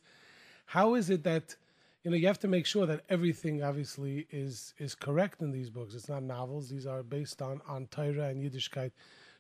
How 0.66 0.96
is 0.96 1.10
it 1.10 1.24
that 1.24 1.56
you 2.04 2.12
know 2.12 2.18
you 2.18 2.28
have 2.28 2.40
to 2.40 2.48
make 2.48 2.66
sure 2.66 2.86
that 2.86 3.04
everything 3.10 3.64
obviously 3.64 4.28
is 4.32 4.74
is 4.78 4.96
correct 4.96 5.42
in 5.42 5.52
these 5.52 5.70
books? 5.70 5.96
It's 5.96 6.10
not 6.10 6.24
novels; 6.24 6.70
these 6.70 6.86
are 6.86 7.04
based 7.04 7.42
on 7.42 7.62
on 7.68 7.88
Torah 7.88 8.30
and 8.30 8.42
Yiddishkeit. 8.42 8.92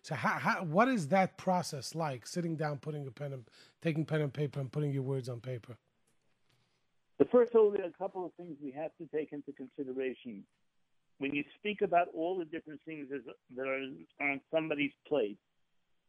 So, 0.01 0.15
how, 0.15 0.39
how, 0.39 0.63
what 0.63 0.87
is 0.87 1.09
that 1.09 1.37
process 1.37 1.93
like? 1.93 2.25
Sitting 2.25 2.55
down, 2.55 2.77
putting 2.77 3.05
a 3.07 3.11
pen 3.11 3.33
and 3.33 3.43
taking 3.81 4.05
pen 4.05 4.21
and 4.21 4.33
paper, 4.33 4.59
and 4.59 4.71
putting 4.71 4.93
your 4.93 5.03
words 5.03 5.27
on 5.27 5.41
paper. 5.41 5.75
The 7.19 7.25
first 7.25 7.55
all, 7.55 7.73
a 7.73 7.97
couple 7.97 8.25
of 8.25 8.31
things 8.35 8.55
we 8.63 8.71
have 8.71 8.91
to 8.99 9.07
take 9.13 9.33
into 9.33 9.51
consideration. 9.51 10.43
When 11.17 11.33
you 11.33 11.43
speak 11.59 11.81
about 11.81 12.07
all 12.13 12.37
the 12.37 12.45
different 12.45 12.79
things 12.85 13.09
that 13.09 13.67
are 13.67 13.81
on 14.21 14.39
somebody's 14.49 14.93
plate, 15.07 15.39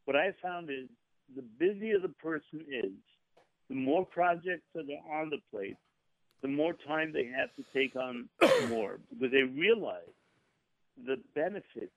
what 0.05 0.17
I 0.17 0.33
found 0.41 0.71
is 0.71 0.89
the 1.35 1.43
busier 1.59 1.99
the 1.99 2.11
person 2.11 2.65
is, 2.71 2.93
the 3.69 3.75
more 3.75 4.05
projects 4.05 4.67
that 4.75 4.85
are 4.85 5.23
on 5.23 5.31
the 5.31 5.39
plate, 5.51 5.77
the 6.43 6.49
more 6.49 6.75
time 6.87 7.13
they 7.13 7.27
have 7.27 7.55
to 7.57 7.65
take 7.75 7.97
on 7.97 8.29
more 8.69 8.99
because 9.11 9.33
they 9.33 9.43
realize 9.43 10.03
the 11.07 11.17
benefits 11.35 11.93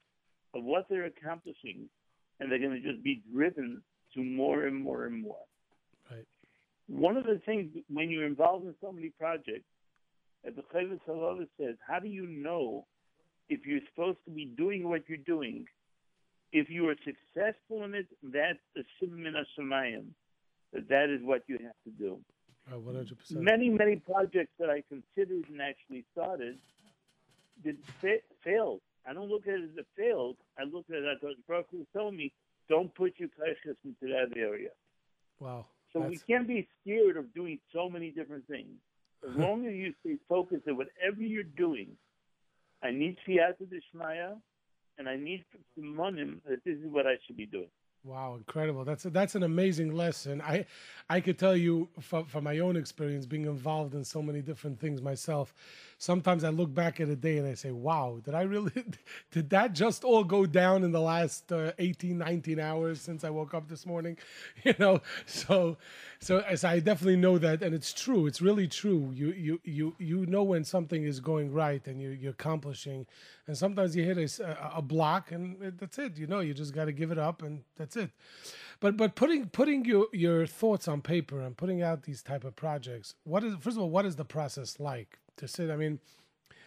of 0.53 0.63
what 0.63 0.87
they're 0.89 1.05
accomplishing 1.05 1.89
and 2.39 2.51
they're 2.51 2.59
going 2.59 2.81
to 2.81 2.91
just 2.91 3.03
be 3.03 3.21
driven 3.33 3.81
to 4.13 4.23
more 4.23 4.65
and 4.65 4.75
more 4.75 5.05
and 5.05 5.21
more. 5.21 5.37
Right. 6.09 6.25
One 6.87 7.17
of 7.17 7.23
the 7.25 7.41
things 7.45 7.71
when 7.89 8.09
you're 8.09 8.25
involved 8.25 8.65
in 8.65 8.75
so 8.81 8.91
many 8.91 9.09
projects, 9.09 9.65
as 10.45 10.53
the 10.55 10.63
Chovos 10.63 10.99
Halevavos 11.07 11.47
says, 11.59 11.75
how 11.87 11.99
do 11.99 12.07
you 12.07 12.27
know 12.27 12.85
if 13.49 13.65
you're 13.65 13.81
supposed 13.93 14.17
to 14.25 14.31
be 14.31 14.45
doing 14.45 14.87
what 14.87 15.03
you're 15.07 15.17
doing 15.19 15.65
If 16.51 16.69
you 16.69 16.89
are 16.89 16.95
successful 17.05 17.83
in 17.83 17.93
it, 17.95 18.07
that's 18.23 18.59
a 18.77 18.83
siman. 19.01 20.05
That 20.73 20.89
that 20.89 21.09
is 21.09 21.21
what 21.23 21.43
you 21.47 21.59
have 21.63 21.75
to 21.85 21.91
do. 21.97 22.19
Uh, 22.69 22.75
100%. 22.75 23.31
Many, 23.31 23.69
many 23.69 23.95
projects 23.97 24.53
that 24.59 24.69
I 24.69 24.83
considered 24.87 25.49
and 25.49 25.61
actually 25.61 26.05
started 26.13 26.57
did 27.63 27.77
fa- 27.99 28.25
failed. 28.43 28.81
I 29.07 29.13
don't 29.13 29.29
look 29.29 29.47
at 29.47 29.55
it 29.55 29.63
as 29.63 29.77
a 29.79 29.85
failed. 29.97 30.37
I 30.59 30.63
look 30.63 30.85
at 30.89 30.97
it 30.97 31.05
as 31.05 31.35
Baruch 31.47 31.67
Hu 31.71 31.85
told 31.93 32.13
me, 32.13 32.31
don't 32.69 32.93
put 32.93 33.13
your 33.17 33.29
kaiches 33.29 33.75
into 33.83 34.13
that 34.13 34.37
area. 34.37 34.69
Wow. 35.39 35.65
So 35.91 35.99
we 35.99 36.17
can't 36.17 36.47
be 36.47 36.67
scared 36.81 37.17
of 37.17 37.33
doing 37.33 37.59
so 37.73 37.89
many 37.89 38.11
different 38.11 38.47
things. 38.47 38.77
As 39.29 39.35
long 39.35 39.65
as 39.65 39.73
you 39.73 39.93
stay 39.99 40.17
focused 40.29 40.67
on 40.67 40.77
whatever 40.77 41.21
you're 41.21 41.43
doing, 41.43 41.89
I 42.81 42.91
need 42.91 43.17
Siyata 43.27 43.67
Dishmaya, 43.67 44.37
and 44.97 45.09
I 45.09 45.15
need 45.15 45.43
Simonim 45.77 46.39
that 46.47 46.63
this 46.63 46.77
is 46.77 46.91
what 46.91 47.05
I 47.05 47.15
should 47.25 47.37
be 47.37 47.45
doing. 47.45 47.69
Wow, 48.03 48.33
incredible! 48.35 48.83
That's 48.83 49.05
a, 49.05 49.11
that's 49.11 49.35
an 49.35 49.43
amazing 49.43 49.93
lesson. 49.93 50.41
I 50.41 50.65
I 51.07 51.21
could 51.21 51.37
tell 51.37 51.55
you 51.55 51.87
from, 51.99 52.25
from 52.25 52.43
my 52.43 52.57
own 52.57 52.75
experience 52.75 53.27
being 53.27 53.45
involved 53.45 53.93
in 53.93 54.03
so 54.03 54.23
many 54.23 54.41
different 54.41 54.79
things 54.79 55.03
myself. 55.03 55.53
Sometimes 55.99 56.43
I 56.43 56.49
look 56.49 56.73
back 56.73 56.99
at 56.99 57.09
a 57.09 57.15
day 57.15 57.37
and 57.37 57.47
I 57.47 57.53
say, 57.53 57.69
"Wow, 57.71 58.19
did 58.23 58.33
I 58.33 58.41
really? 58.41 58.71
Did 59.31 59.51
that 59.51 59.73
just 59.73 60.03
all 60.03 60.23
go 60.23 60.47
down 60.47 60.83
in 60.83 60.91
the 60.91 60.99
last 60.99 61.51
uh, 61.51 61.73
18, 61.77 62.17
19 62.17 62.59
hours 62.59 62.99
since 63.01 63.23
I 63.23 63.29
woke 63.29 63.53
up 63.53 63.67
this 63.67 63.85
morning?" 63.85 64.17
You 64.63 64.73
know, 64.79 65.01
so 65.27 65.77
so 66.19 66.39
as 66.39 66.63
I 66.63 66.79
definitely 66.79 67.17
know 67.17 67.37
that, 67.37 67.61
and 67.61 67.73
it's 67.75 67.93
true. 67.93 68.25
It's 68.27 68.41
really 68.41 68.67
true. 68.67 69.11
You 69.13 69.31
you 69.31 69.61
you 69.63 69.95
you 69.99 70.25
know 70.25 70.43
when 70.43 70.63
something 70.63 71.03
is 71.03 71.19
going 71.19 71.51
right 71.51 71.85
and 71.87 72.01
you 72.01 72.09
you're 72.09 72.31
accomplishing, 72.31 73.05
and 73.47 73.57
sometimes 73.57 73.95
you 73.95 74.03
hit 74.03 74.17
a, 74.39 74.77
a 74.77 74.81
block 74.81 75.31
and 75.31 75.73
that's 75.79 75.97
it. 75.99 76.17
You 76.17 76.27
know, 76.27 76.39
you 76.39 76.53
just 76.53 76.73
got 76.73 76.85
to 76.85 76.91
give 76.91 77.11
it 77.11 77.17
up 77.17 77.41
and 77.41 77.61
that's 77.77 77.90
it. 77.95 78.11
But 78.79 78.97
but 78.97 79.15
putting 79.15 79.47
putting 79.47 79.85
your 79.85 80.07
your 80.13 80.47
thoughts 80.47 80.87
on 80.87 81.01
paper 81.01 81.41
and 81.41 81.55
putting 81.57 81.81
out 81.81 82.03
these 82.03 82.21
type 82.23 82.43
of 82.43 82.55
projects. 82.55 83.15
What 83.23 83.43
is 83.43 83.55
first 83.59 83.77
of 83.77 83.83
all, 83.83 83.89
what 83.89 84.05
is 84.05 84.15
the 84.15 84.25
process 84.25 84.79
like 84.79 85.19
to 85.37 85.47
sit? 85.47 85.69
I 85.69 85.75
mean. 85.75 85.99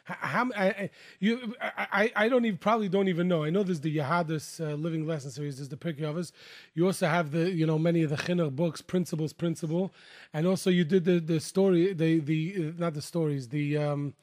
How 0.07 0.51
I, 0.55 0.67
I- 0.69 0.91
you 1.19 1.55
I, 1.63 2.13
I 2.15 2.29
don't 2.29 2.45
even 2.45 2.59
probably 2.59 2.91
don't 2.91 3.09
even 3.09 3.27
know. 3.27 3.45
I 3.45 3.51
know 3.51 3.63
there's 3.63 3.81
the 3.81 3.97
Yahadus 3.97 4.61
uh, 4.61 4.75
Living 4.75 5.07
Lesson 5.07 5.31
series. 5.31 5.57
There's 5.57 5.71
the 5.71 5.79
Pirkei 5.79 6.01
Avos. 6.03 6.33
You 6.75 6.87
also 6.87 7.07
have 7.07 7.31
the 7.31 7.51
you 7.51 7.67
know 7.67 7.79
many 7.79 8.03
of 8.03 8.11
the 8.11 8.17
Chinuch 8.17 8.55
books, 8.55 8.83
Principles, 8.83 9.33
Principle, 9.33 9.95
and 10.35 10.47
also 10.47 10.71
you 10.71 10.85
did 10.85 11.05
the 11.07 11.21
the 11.21 11.41
story 11.41 11.95
the 11.95 12.21
the 12.21 12.55
uh, 12.69 12.73
not 12.79 12.95
the 12.95 13.03
stories 13.03 13.49
the 13.49 13.79
um 13.79 14.15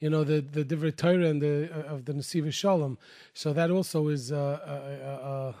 you 0.00 0.08
know 0.08 0.22
the 0.24 0.40
the 0.40 0.64
Divrei 0.64 0.96
Torah 0.96 1.26
and 1.26 1.42
the 1.42 1.68
uh, 1.72 1.94
of 1.94 2.04
the 2.04 2.12
Nesivos 2.12 2.52
Shalom. 2.54 2.98
So 3.34 3.52
that 3.52 3.70
also 3.72 4.08
is 4.08 4.30
uh, 4.32 4.60
a, 4.66 5.54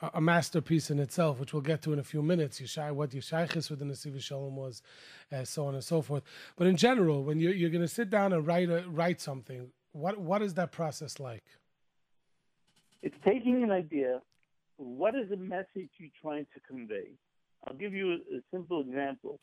a, 0.00 0.20
masterpiece 0.20 0.90
in 0.90 0.98
itself, 0.98 1.40
which 1.40 1.52
we'll 1.52 1.62
get 1.62 1.82
to 1.82 1.92
in 1.92 1.98
a 1.98 2.04
few 2.04 2.22
minutes. 2.22 2.60
Yeshai, 2.60 2.92
what 2.92 3.10
Yeshaychis 3.10 3.70
with 3.70 3.78
the 3.78 3.84
Nesivos 3.84 4.22
Shalom 4.22 4.56
was, 4.56 4.82
uh, 5.32 5.44
so 5.44 5.66
on 5.66 5.74
and 5.74 5.84
so 5.84 6.02
forth. 6.02 6.22
But 6.56 6.66
in 6.66 6.76
general, 6.76 7.24
when 7.24 7.40
you're 7.40 7.54
you're 7.54 7.70
going 7.70 7.82
to 7.82 7.88
sit 7.88 8.10
down 8.10 8.32
and 8.32 8.46
write 8.46 8.70
a, 8.70 8.84
write 8.88 9.20
something, 9.20 9.70
what 9.92 10.18
what 10.18 10.42
is 10.42 10.54
that 10.54 10.72
process 10.72 11.18
like? 11.18 11.44
It's 13.02 13.16
taking 13.24 13.62
an 13.62 13.70
idea. 13.70 14.20
What 14.76 15.14
is 15.14 15.28
the 15.28 15.36
message 15.36 15.90
you're 15.98 16.10
trying 16.20 16.46
to 16.54 16.60
convey? 16.60 17.10
I'll 17.66 17.74
give 17.74 17.92
you 17.92 18.12
a, 18.12 18.36
a 18.36 18.40
simple 18.52 18.80
example. 18.80 19.40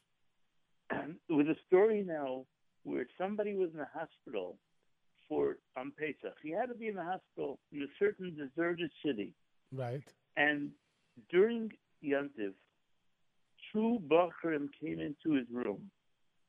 With 1.30 1.48
a 1.48 1.56
story 1.68 2.04
now 2.06 2.46
where 2.84 3.08
somebody 3.18 3.56
was 3.56 3.72
in 3.74 3.80
the 3.80 3.88
hospital 3.94 4.58
for 5.28 5.58
on 5.76 5.92
Pesach. 5.98 6.38
He 6.44 6.52
had 6.52 6.68
to 6.68 6.76
be 6.76 6.88
in 6.88 6.96
the 6.96 7.04
hospital 7.04 7.60
in 7.72 7.82
a 7.82 7.88
certain 8.00 8.36
deserted 8.36 8.92
city. 9.04 9.34
Right. 9.72 10.04
And 10.38 10.72
during 11.30 11.72
Yantiv, 12.04 12.54
two 13.72 14.00
Bachrim 14.08 14.70
came 14.82 15.00
into 15.00 15.38
his 15.38 15.48
room, 15.52 15.90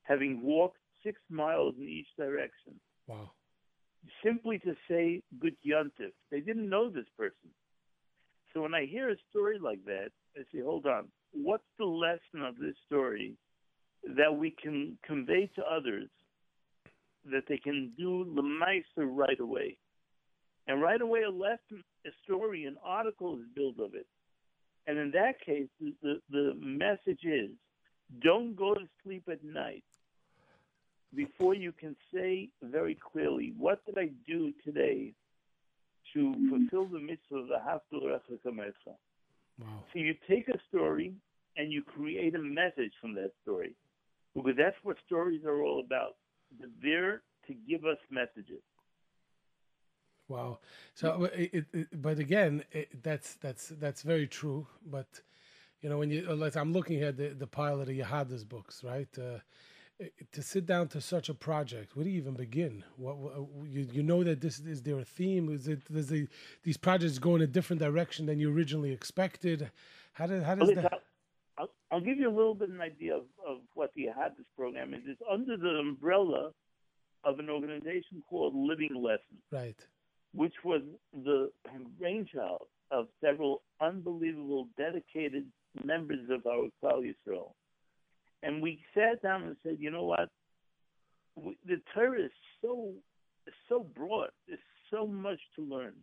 having 0.02 0.42
walked 0.42 0.78
six 1.04 1.20
miles 1.30 1.74
in 1.78 1.88
each 1.88 2.08
direction, 2.16 2.80
Wow. 3.06 3.30
simply 4.24 4.58
to 4.60 4.74
say 4.88 5.22
Good 5.38 5.56
Yantiv. 5.64 6.12
They 6.30 6.40
didn't 6.40 6.68
know 6.68 6.90
this 6.90 7.08
person. 7.16 7.50
So 8.52 8.62
when 8.62 8.74
I 8.74 8.86
hear 8.86 9.10
a 9.10 9.16
story 9.30 9.58
like 9.58 9.84
that, 9.84 10.10
I 10.36 10.40
say, 10.52 10.60
hold 10.62 10.86
on, 10.86 11.08
what's 11.32 11.68
the 11.78 11.84
lesson 11.84 12.42
of 12.42 12.56
this 12.58 12.74
story 12.86 13.34
that 14.16 14.34
we 14.34 14.50
can 14.50 14.98
convey 15.04 15.46
to 15.56 15.62
others 15.64 16.08
that 17.30 17.44
they 17.48 17.58
can 17.58 17.92
do 17.98 18.24
Lemaisa 18.24 19.04
right 19.04 19.38
away? 19.38 19.76
And 20.68 20.82
right 20.82 21.00
away, 21.00 21.22
a 21.22 21.30
lesson, 21.30 21.84
a 22.04 22.10
story, 22.24 22.64
an 22.64 22.76
article 22.84 23.34
is 23.36 23.46
built 23.54 23.78
of 23.78 23.94
it. 23.94 24.06
And 24.86 24.98
in 24.98 25.10
that 25.12 25.40
case, 25.44 25.68
the, 25.80 26.20
the, 26.30 26.54
message 26.56 27.24
is 27.24 27.50
don't 28.22 28.54
go 28.54 28.74
to 28.74 28.86
sleep 29.02 29.24
at 29.30 29.42
night 29.44 29.84
before 31.14 31.54
you 31.54 31.72
can 31.72 31.96
say 32.12 32.50
very 32.62 32.96
clearly, 33.12 33.52
what 33.56 33.84
did 33.86 33.98
I 33.98 34.10
do 34.26 34.52
today 34.64 35.12
to 36.14 36.34
fulfill 36.50 36.86
the 36.86 37.00
mitzvah 37.00 37.36
of 37.36 37.48
the 37.48 37.54
Ahavta 37.54 38.00
L'reacha 38.00 38.38
Kamocha? 38.44 38.94
Wow. 39.58 39.84
So 39.92 39.98
you 39.98 40.14
take 40.28 40.48
a 40.48 40.58
story 40.68 41.14
and 41.56 41.72
you 41.72 41.82
create 41.82 42.34
a 42.34 42.38
message 42.38 42.92
from 43.00 43.14
that 43.14 43.32
story. 43.42 43.74
Because 44.34 44.54
that's 44.56 44.76
what 44.82 44.96
stories 45.06 45.44
are 45.44 45.62
all 45.62 45.80
about. 45.80 46.16
They're 46.58 46.68
there 46.82 47.22
to 47.46 47.54
give 47.68 47.86
us 47.86 47.96
messages. 48.10 48.62
Wow. 50.28 50.58
So, 50.94 51.24
uh, 51.24 51.28
it, 51.34 51.66
it, 51.72 52.02
but 52.02 52.18
again, 52.18 52.64
it, 52.72 53.02
that's 53.02 53.34
that's 53.34 53.68
that's 53.68 54.02
very 54.02 54.26
true. 54.26 54.66
But 54.84 55.06
you 55.80 55.88
know, 55.88 55.98
when 55.98 56.10
you 56.10 56.26
uh, 56.28 56.34
like, 56.34 56.56
I'm 56.56 56.72
looking 56.72 57.02
at 57.02 57.16
the 57.16 57.28
the 57.28 57.46
pile 57.46 57.80
of 57.80 57.86
the 57.86 58.00
Yahadus 58.00 58.48
books, 58.48 58.82
right? 58.82 59.08
Uh, 59.18 59.38
to 60.32 60.42
sit 60.42 60.66
down 60.66 60.88
to 60.88 61.00
such 61.00 61.30
a 61.30 61.34
project, 61.34 61.96
where 61.96 62.04
do 62.04 62.10
you 62.10 62.18
even 62.18 62.34
begin? 62.34 62.84
What, 62.96 63.16
what 63.16 63.68
you 63.68 63.88
you 63.92 64.02
know 64.02 64.24
that 64.24 64.40
this 64.40 64.58
is 64.58 64.82
there 64.82 64.98
a 64.98 65.04
theme? 65.04 65.48
Is 65.48 65.68
it 65.68 65.80
does 65.90 66.08
the, 66.08 66.28
these 66.64 66.76
projects 66.76 67.18
go 67.18 67.36
in 67.36 67.42
a 67.42 67.46
different 67.46 67.80
direction 67.80 68.26
than 68.26 68.38
you 68.38 68.52
originally 68.52 68.92
expected? 68.92 69.70
How 70.12 70.26
did 70.26 70.42
how 70.42 70.56
does 70.56 70.70
that? 70.74 70.92
I'll, 70.92 71.00
I'll, 71.58 71.70
I'll 71.92 72.00
give 72.00 72.18
you 72.18 72.28
a 72.28 72.36
little 72.36 72.54
bit 72.54 72.68
of 72.68 72.74
an 72.74 72.80
idea 72.80 73.14
of, 73.16 73.24
of 73.46 73.58
what 73.74 73.92
the 73.94 74.06
Yahadus 74.06 74.44
program 74.56 74.92
is. 74.92 75.00
It's 75.06 75.22
under 75.30 75.56
the 75.56 75.78
umbrella 75.78 76.50
of 77.24 77.38
an 77.38 77.48
organization 77.50 78.22
called 78.28 78.54
Living 78.54 78.94
Lessons, 78.94 79.42
Right. 79.50 79.76
Which 80.36 80.54
was 80.62 80.82
the 81.24 81.50
brainchild 81.98 82.66
of 82.90 83.06
several 83.24 83.62
unbelievable, 83.80 84.68
dedicated 84.76 85.46
members 85.82 86.28
of 86.30 86.46
our 86.46 86.68
Klal 86.82 87.02
Yisrael. 87.02 87.52
And 88.42 88.62
we 88.62 88.78
sat 88.94 89.22
down 89.22 89.44
and 89.44 89.56
said, 89.62 89.78
you 89.80 89.90
know 89.90 90.04
what? 90.04 90.28
The 91.66 91.80
Torah 91.94 92.24
is 92.24 92.30
so 92.62 92.92
so 93.68 93.86
broad. 93.96 94.30
There's 94.46 94.58
so 94.90 95.06
much 95.06 95.38
to 95.56 95.62
learn. 95.62 95.94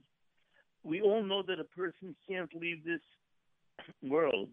We 0.83 1.01
all 1.01 1.23
know 1.23 1.43
that 1.43 1.59
a 1.59 1.63
person 1.63 2.15
can't 2.27 2.53
leave 2.55 2.83
this 2.83 3.01
world 4.03 4.49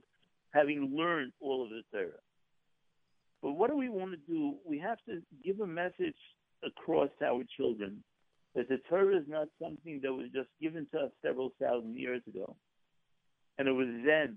having 0.53 0.95
learned 0.97 1.33
all 1.41 1.63
of 1.63 1.71
the 1.71 1.83
Torah. 1.93 2.11
But 3.43 3.53
what 3.53 3.71
do 3.71 3.77
we 3.77 3.89
want 3.89 4.13
to 4.13 4.33
do? 4.33 4.55
We 4.65 4.79
have 4.79 4.99
to 5.07 5.23
give 5.45 5.61
a 5.61 5.67
message 5.67 6.17
across 6.65 7.09
to 7.19 7.27
our 7.27 7.43
children 7.57 8.03
that 8.55 8.69
the 8.69 8.79
Torah 8.89 9.17
is 9.17 9.29
not 9.29 9.49
something 9.63 10.01
that 10.03 10.13
was 10.13 10.27
just 10.35 10.49
given 10.61 10.87
to 10.93 10.99
us 10.99 11.11
several 11.23 11.53
thousand 11.61 11.97
years 11.97 12.23
ago. 12.29 12.57
And 13.59 13.69
it 13.69 13.73
was 13.73 13.89
then, 14.05 14.37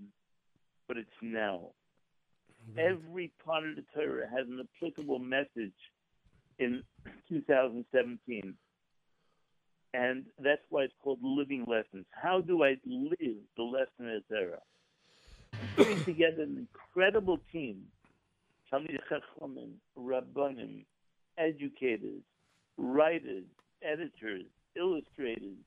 but 0.87 0.97
it's 0.97 1.09
now. 1.21 1.69
Every 2.77 3.31
part 3.45 3.67
of 3.67 3.75
the 3.75 3.83
Torah 3.93 4.27
has 4.29 4.47
an 4.47 4.65
applicable 4.77 5.19
message 5.19 5.73
in 6.59 6.83
2017. 7.29 8.53
And 9.95 10.25
that's 10.39 10.61
why 10.69 10.83
it's 10.83 10.93
called 11.03 11.19
living 11.21 11.65
lessons. 11.67 12.05
How 12.11 12.41
do 12.41 12.63
I 12.63 12.77
live 12.85 13.37
the 13.57 13.63
lesson 13.63 14.15
of 14.15 14.23
the 14.29 14.35
Torah? 14.35 14.61
Putting 15.75 16.03
together 16.03 16.43
an 16.43 16.67
incredible 16.67 17.39
team, 17.51 17.83
Talmid 18.71 18.97
Chachamim, 19.09 19.73
Rabbanim, 19.97 20.85
educators, 21.37 22.23
writers, 22.77 23.45
editors, 23.83 24.45
illustrators, 24.75 25.57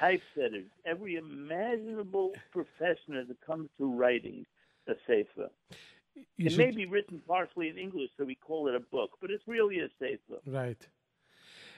typesetters, 0.00 0.66
every 0.84 1.16
imaginable 1.16 2.32
profession 2.52 3.16
as 3.16 3.28
it 3.30 3.36
comes 3.46 3.68
to 3.78 3.92
writing 3.92 4.46
a 4.86 4.94
sefer. 5.06 5.50
You 6.36 6.46
it 6.46 6.50
should- 6.50 6.58
may 6.58 6.70
be 6.70 6.86
written 6.86 7.20
partially 7.26 7.68
in 7.68 7.78
English, 7.78 8.10
so 8.16 8.24
we 8.24 8.34
call 8.34 8.68
it 8.68 8.74
a 8.74 8.80
book, 8.80 9.18
but 9.20 9.30
it's 9.30 9.46
really 9.46 9.80
a 9.80 9.88
sefer. 9.98 10.40
Right. 10.46 10.88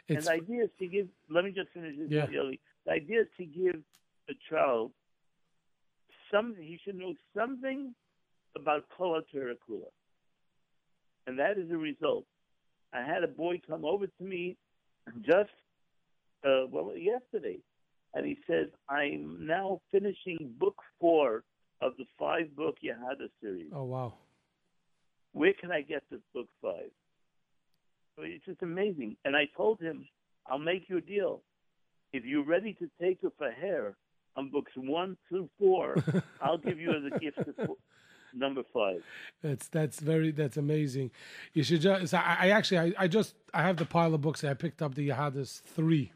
And 0.09 0.23
the 0.23 0.31
idea 0.33 0.65
is 0.65 0.71
to 0.79 0.87
give. 0.87 1.09
Let 1.29 1.45
me 1.45 1.53
just 1.53 1.71
finish 1.71 1.97
this. 1.97 2.11
Yeah. 2.11 2.27
Yoli. 2.27 2.59
The 2.85 2.93
idea 2.93 3.21
is 3.23 3.29
to 3.37 3.45
give 3.45 3.85
a 4.29 4.35
child 4.49 4.93
something. 6.31 6.63
He 6.65 6.79
should 6.79 6.97
know 6.97 7.15
something 7.35 7.95
about 8.57 8.89
Kula, 8.89 9.23
and 11.27 11.39
that 11.39 11.59
is 11.59 11.69
the 11.69 11.79
result. 11.79 12.27
I 12.93 13.03
had 13.03 13.23
a 13.23 13.29
boy 13.29 13.61
come 13.65 13.85
over 13.85 14.07
to 14.09 14.25
me 14.25 14.57
just 15.23 15.51
uh, 16.45 16.67
well 16.71 16.97
yesterday, 16.97 17.59
and 18.15 18.27
he 18.27 18.39
says, 18.47 18.67
I'm 18.89 19.47
now 19.47 19.81
finishing 19.91 20.55
book 20.59 20.77
four 20.99 21.45
of 21.81 21.93
the 21.97 22.05
five 22.19 22.55
book 22.57 22.77
Yahadus 22.85 23.31
series. 23.41 23.71
Oh 23.75 23.85
wow. 23.85 24.15
Where 25.33 25.53
can 25.53 25.71
I 25.71 25.83
get 25.83 26.03
this 26.11 26.21
book 26.35 26.49
five? 26.61 26.91
It's 28.19 28.45
just 28.45 28.63
amazing. 28.63 29.17
And 29.25 29.35
I 29.37 29.49
told 29.57 29.81
him, 29.81 30.07
I'll 30.47 30.59
make 30.59 30.89
you 30.89 30.99
a 30.99 31.01
deal. 31.01 31.43
If 32.13 32.25
you're 32.25 32.45
ready 32.45 32.75
to 32.75 32.91
take 33.01 33.23
her 33.23 33.31
for 33.39 33.51
hair 33.51 33.97
on 34.37 34.51
books 34.51 34.73
one 34.77 35.17
through 35.29 35.49
four, 35.59 35.97
I'll 36.43 36.59
give 36.59 36.79
you 36.79 36.91
as 36.91 37.13
a 37.15 37.19
gift 37.19 37.39
number 38.35 38.63
five. 38.73 39.03
That's 39.43 39.69
that's 39.69 40.01
very 40.01 40.31
that's 40.31 40.57
amazing. 40.57 41.11
You 41.53 41.63
should 41.63 41.81
just. 41.81 42.15
I, 42.15 42.37
I 42.41 42.49
actually 42.51 42.79
I, 42.79 43.05
I 43.05 43.09
just 43.09 43.35
I 43.55 43.63
have 43.63 43.77
the 43.77 43.85
pile 43.87 44.15
of 44.15 44.21
books. 44.21 44.45
I 44.45 44.55
picked 44.55 44.83
up 44.83 44.95
the 44.95 45.09
Yahadus 45.09 45.63
three, 45.63 46.13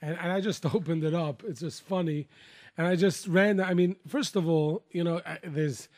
and 0.00 0.16
and 0.18 0.32
I 0.32 0.40
just 0.40 0.64
opened 0.74 1.04
it 1.04 1.14
up. 1.14 1.42
It's 1.46 1.60
just 1.60 1.82
funny, 1.82 2.28
and 2.76 2.86
I 2.86 2.96
just 2.96 3.26
ran. 3.26 3.60
I 3.60 3.74
mean, 3.74 3.96
first 4.06 4.36
of 4.36 4.48
all, 4.48 4.82
you 4.90 5.04
know, 5.04 5.20
there's 5.44 5.88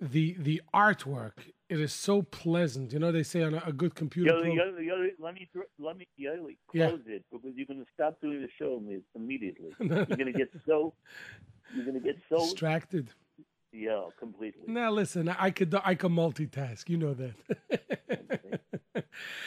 the 0.00 0.34
the 0.38 0.62
artwork. 0.74 1.32
It 1.68 1.78
is 1.80 1.92
so 1.92 2.22
pleasant. 2.22 2.92
You 2.92 2.98
know, 2.98 3.12
they 3.12 3.22
say 3.22 3.44
on 3.44 3.54
a, 3.54 3.62
a 3.66 3.72
good 3.72 3.94
computer. 3.94 4.32
Yoli, 4.32 4.56
program- 4.56 4.74
Yoli, 4.74 4.86
Yoli, 4.88 5.08
let 5.20 5.34
me 5.34 5.48
let 5.78 5.96
me 5.96 6.08
Yoli, 6.20 6.56
Yeah. 6.72 6.88
close 6.88 7.02
it 7.06 7.24
because 7.30 7.52
you're 7.54 7.66
going 7.66 7.78
to 7.78 7.86
stop 7.94 8.20
doing 8.20 8.42
the 8.42 8.48
show 8.58 8.82
immediately. 9.14 9.70
you're 9.78 10.04
going 10.06 10.26
to 10.26 10.32
get 10.32 10.50
so 10.66 10.94
you're 11.72 11.84
going 11.84 12.00
to 12.00 12.04
get 12.04 12.18
so 12.28 12.38
distracted. 12.38 13.10
Yeah 13.72 14.02
completely. 14.18 14.62
Now 14.66 14.90
listen, 14.90 15.28
I 15.28 15.50
could 15.50 15.74
I 15.84 15.94
could 15.94 16.10
multitask. 16.12 16.88
You 16.88 16.96
know 16.98 17.14
that. 17.14 17.34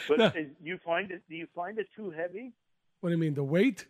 But 0.08 0.18
No. 0.18 0.24
uh, 0.26 0.32
you 0.62 0.78
find 0.78 1.10
it? 1.10 1.22
Do 1.28 1.34
you 1.36 1.46
find 1.54 1.78
it 1.78 1.88
too 1.94 2.10
heavy? 2.10 2.52
what 3.00 3.10
do 3.10 3.14
you 3.16 3.20
mean 3.20 3.34
the 3.34 3.44
weight? 3.44 3.86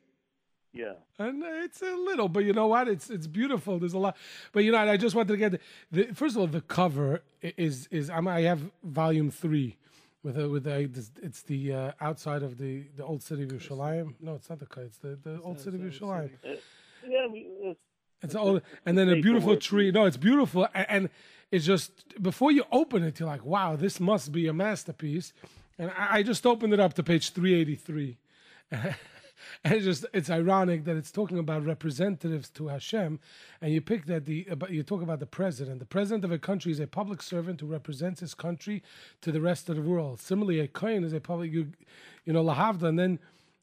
Yeah. 0.73 0.95
And 1.21 1.41
it's 1.45 1.83
a 1.83 1.95
little, 1.95 2.29
but 2.29 2.45
you 2.45 2.53
know 2.53 2.67
what? 2.67 2.89
It's 2.89 3.09
it's 3.09 3.29
beautiful. 3.29 3.79
There's 3.79 3.93
a 3.95 3.99
lot, 3.99 4.17
but 4.53 4.65
you 4.65 4.73
know, 4.73 4.79
I 4.79 4.97
just 4.97 5.15
wanted 5.15 5.29
to 5.29 5.37
get 5.37 5.53
the, 5.53 5.61
the 6.07 6.15
first 6.15 6.35
of 6.35 6.41
all, 6.41 6.49
the 6.49 6.61
cover 6.63 7.23
is 7.41 7.87
is 7.93 8.11
I'm, 8.11 8.27
I 8.27 8.41
have 8.43 8.61
volume 8.83 9.31
three, 9.31 9.77
with 10.25 10.37
a, 10.37 10.49
with 10.49 10.67
a, 10.67 10.91
it's 11.23 11.43
the 11.43 11.73
uh, 11.73 11.93
outside 12.01 12.43
of 12.43 12.59
the 12.59 12.87
the 12.97 13.05
old 13.05 13.23
city 13.23 13.45
of 13.45 13.51
Yerushalayim. 13.51 14.15
No, 14.21 14.35
it's 14.35 14.51
not 14.51 14.59
the. 14.59 14.67
It's 14.81 14.99
the 14.99 15.17
the 15.23 15.41
old 15.43 15.61
city 15.61 15.77
of 15.77 15.83
Yerushalayim. 15.85 16.31
Uh, 16.45 16.57
yeah. 17.09 17.27
We, 17.31 17.47
uh, 17.65 17.75
It's 18.25 18.35
all, 18.35 18.61
and 18.87 18.97
then 18.97 19.09
a 19.11 19.21
beautiful 19.21 19.57
tree. 19.57 19.91
No, 19.91 20.07
it's 20.07 20.17
beautiful, 20.17 20.67
and, 20.75 20.87
and 20.89 21.11
it's 21.51 21.67
just 21.67 22.21
before 22.23 22.51
you 22.51 22.65
open 22.73 23.05
it, 23.05 23.21
you're 23.21 23.29
like, 23.29 23.45
wow, 23.45 23.77
this 23.77 24.01
must 24.01 24.33
be 24.33 24.49
a 24.49 24.53
masterpiece. 24.53 25.33
And 25.79 25.91
I, 25.91 26.19
I 26.19 26.23
just 26.23 26.47
opened 26.47 26.73
it 26.73 26.81
up 26.81 26.95
to 26.95 27.03
page 27.03 27.31
383, 27.31 28.17
and 28.73 28.95
it's 29.65 29.85
just 29.85 30.07
it's 30.15 30.31
ironic 30.31 30.85
that 30.85 30.97
it's 30.97 31.11
talking 31.11 31.39
about 31.39 31.67
representatives 31.67 32.49
to 32.51 32.69
Hashem, 32.69 33.21
and 33.61 33.73
you 33.73 33.83
pick 33.83 34.07
that 34.07 34.25
the 34.25 34.47
about, 34.51 34.71
you 34.71 34.83
talk 34.83 35.03
about 35.03 35.21
the 35.21 35.27
president. 35.27 35.81
The 35.81 35.87
president 35.87 36.25
of 36.25 36.33
a 36.33 36.39
country 36.39 36.73
is 36.73 36.81
a 36.81 36.87
public 36.87 37.21
servant 37.21 37.61
who 37.61 37.67
represents 37.67 38.21
his 38.21 38.33
country 38.33 38.83
to 39.21 39.31
the 39.31 39.41
rest 39.43 39.69
of 39.69 39.77
the 39.77 39.83
world. 39.83 40.19
Similarly, 40.19 40.61
a 40.61 40.69
kohen 40.69 41.05
is 41.05 41.13
a 41.13 41.21
public 41.21 41.53
you, 41.53 41.73
you 42.25 42.33
know, 42.33 42.43
lahavda, 42.43 42.85
and 42.85 42.99
then 42.99 43.19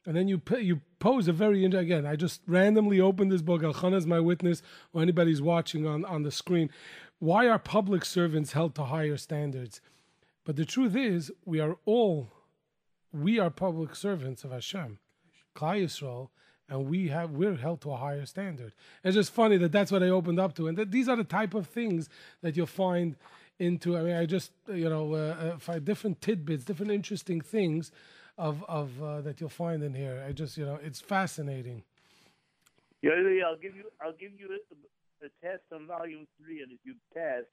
and 0.05 0.15
then 0.15 0.27
you 0.27 0.41
you 0.59 0.81
pose 0.99 1.27
a 1.27 1.33
very 1.33 1.63
again. 1.63 2.05
I 2.05 2.15
just 2.15 2.41
randomly 2.47 2.99
opened 2.99 3.31
this 3.31 3.41
book. 3.41 3.61
Elchanan 3.61 3.95
is 3.95 4.07
my 4.07 4.19
witness, 4.19 4.61
or 4.93 5.01
anybody's 5.01 5.41
watching 5.41 5.85
on 5.85 6.05
on 6.05 6.23
the 6.23 6.31
screen. 6.31 6.69
Why 7.19 7.47
are 7.47 7.59
public 7.59 8.03
servants 8.03 8.53
held 8.53 8.73
to 8.75 8.85
higher 8.85 9.17
standards? 9.17 9.81
But 10.43 10.55
the 10.55 10.65
truth 10.65 10.95
is, 10.95 11.31
we 11.45 11.59
are 11.59 11.77
all 11.85 12.31
we 13.13 13.39
are 13.39 13.49
public 13.49 13.95
servants 13.95 14.43
of 14.43 14.51
Hashem, 14.51 14.99
Klal 15.55 15.83
Yisrael, 15.83 16.29
and 16.67 16.87
we 16.87 17.09
have 17.09 17.31
we're 17.31 17.57
held 17.57 17.81
to 17.81 17.91
a 17.91 17.97
higher 17.97 18.25
standard. 18.25 18.73
It's 19.03 19.15
just 19.15 19.31
funny 19.31 19.57
that 19.57 19.71
that's 19.71 19.91
what 19.91 20.01
I 20.01 20.09
opened 20.09 20.39
up 20.39 20.55
to, 20.55 20.67
and 20.67 20.77
that 20.77 20.91
these 20.91 21.07
are 21.07 21.15
the 21.15 21.23
type 21.23 21.53
of 21.53 21.67
things 21.67 22.09
that 22.41 22.57
you'll 22.57 22.65
find 22.65 23.15
into. 23.59 23.95
I 23.95 24.01
mean, 24.01 24.15
I 24.15 24.25
just 24.25 24.51
you 24.67 24.89
know 24.89 25.13
uh, 25.13 25.17
uh, 25.17 25.57
find 25.59 25.85
different 25.85 26.21
tidbits, 26.21 26.65
different 26.65 26.91
interesting 26.91 27.41
things 27.41 27.91
of 28.37 28.63
of 28.67 28.89
uh, 29.01 29.21
that 29.21 29.39
you'll 29.39 29.49
find 29.49 29.83
in 29.83 29.93
here. 29.93 30.23
I 30.27 30.31
just 30.31 30.57
you 30.57 30.65
know 30.65 30.79
it's 30.81 30.99
fascinating. 30.99 31.83
yeah, 33.01 33.11
yeah, 33.19 33.45
I'll 33.45 33.57
give 33.57 33.75
you 33.75 33.83
I'll 34.01 34.13
give 34.13 34.31
you 34.39 34.47
a, 34.49 35.25
a 35.25 35.29
test 35.41 35.63
on 35.73 35.87
volume 35.87 36.27
three, 36.39 36.61
and 36.61 36.71
if 36.71 36.79
you 36.83 36.95
pass, 37.15 37.43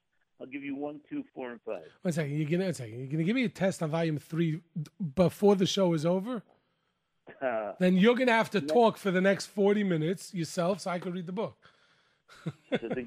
I'll 0.41 0.47
give 0.47 0.62
you 0.62 0.76
one, 0.76 1.01
two, 1.09 1.24
four, 1.35 1.51
and 1.51 1.61
five. 1.62 1.85
One 2.03 2.12
second, 2.12 2.37
you're 2.37 2.49
gonna 2.49 2.64
one 2.64 2.74
second, 2.74 2.99
you're 2.99 3.09
gonna 3.09 3.24
give 3.24 3.37
me 3.37 3.45
a 3.45 3.49
test 3.49 3.83
on 3.83 3.91
volume 3.91 4.18
three 4.18 4.61
before 5.14 5.57
the 5.57 5.66
show 5.66 5.93
is 5.95 6.05
over. 6.07 6.43
Uh, 7.43 7.72
Then 7.79 7.97
you're 7.97 8.14
gonna 8.14 8.33
have 8.33 8.51
to 8.51 8.61
talk 8.61 8.97
for 8.97 9.11
the 9.11 9.20
next 9.20 9.47
forty 9.47 9.85
minutes 9.85 10.33
yourself, 10.35 10.81
so 10.81 10.91
I 10.91 10.99
can 10.99 11.12
read 11.12 11.26
the 11.26 11.33
book. 11.33 11.57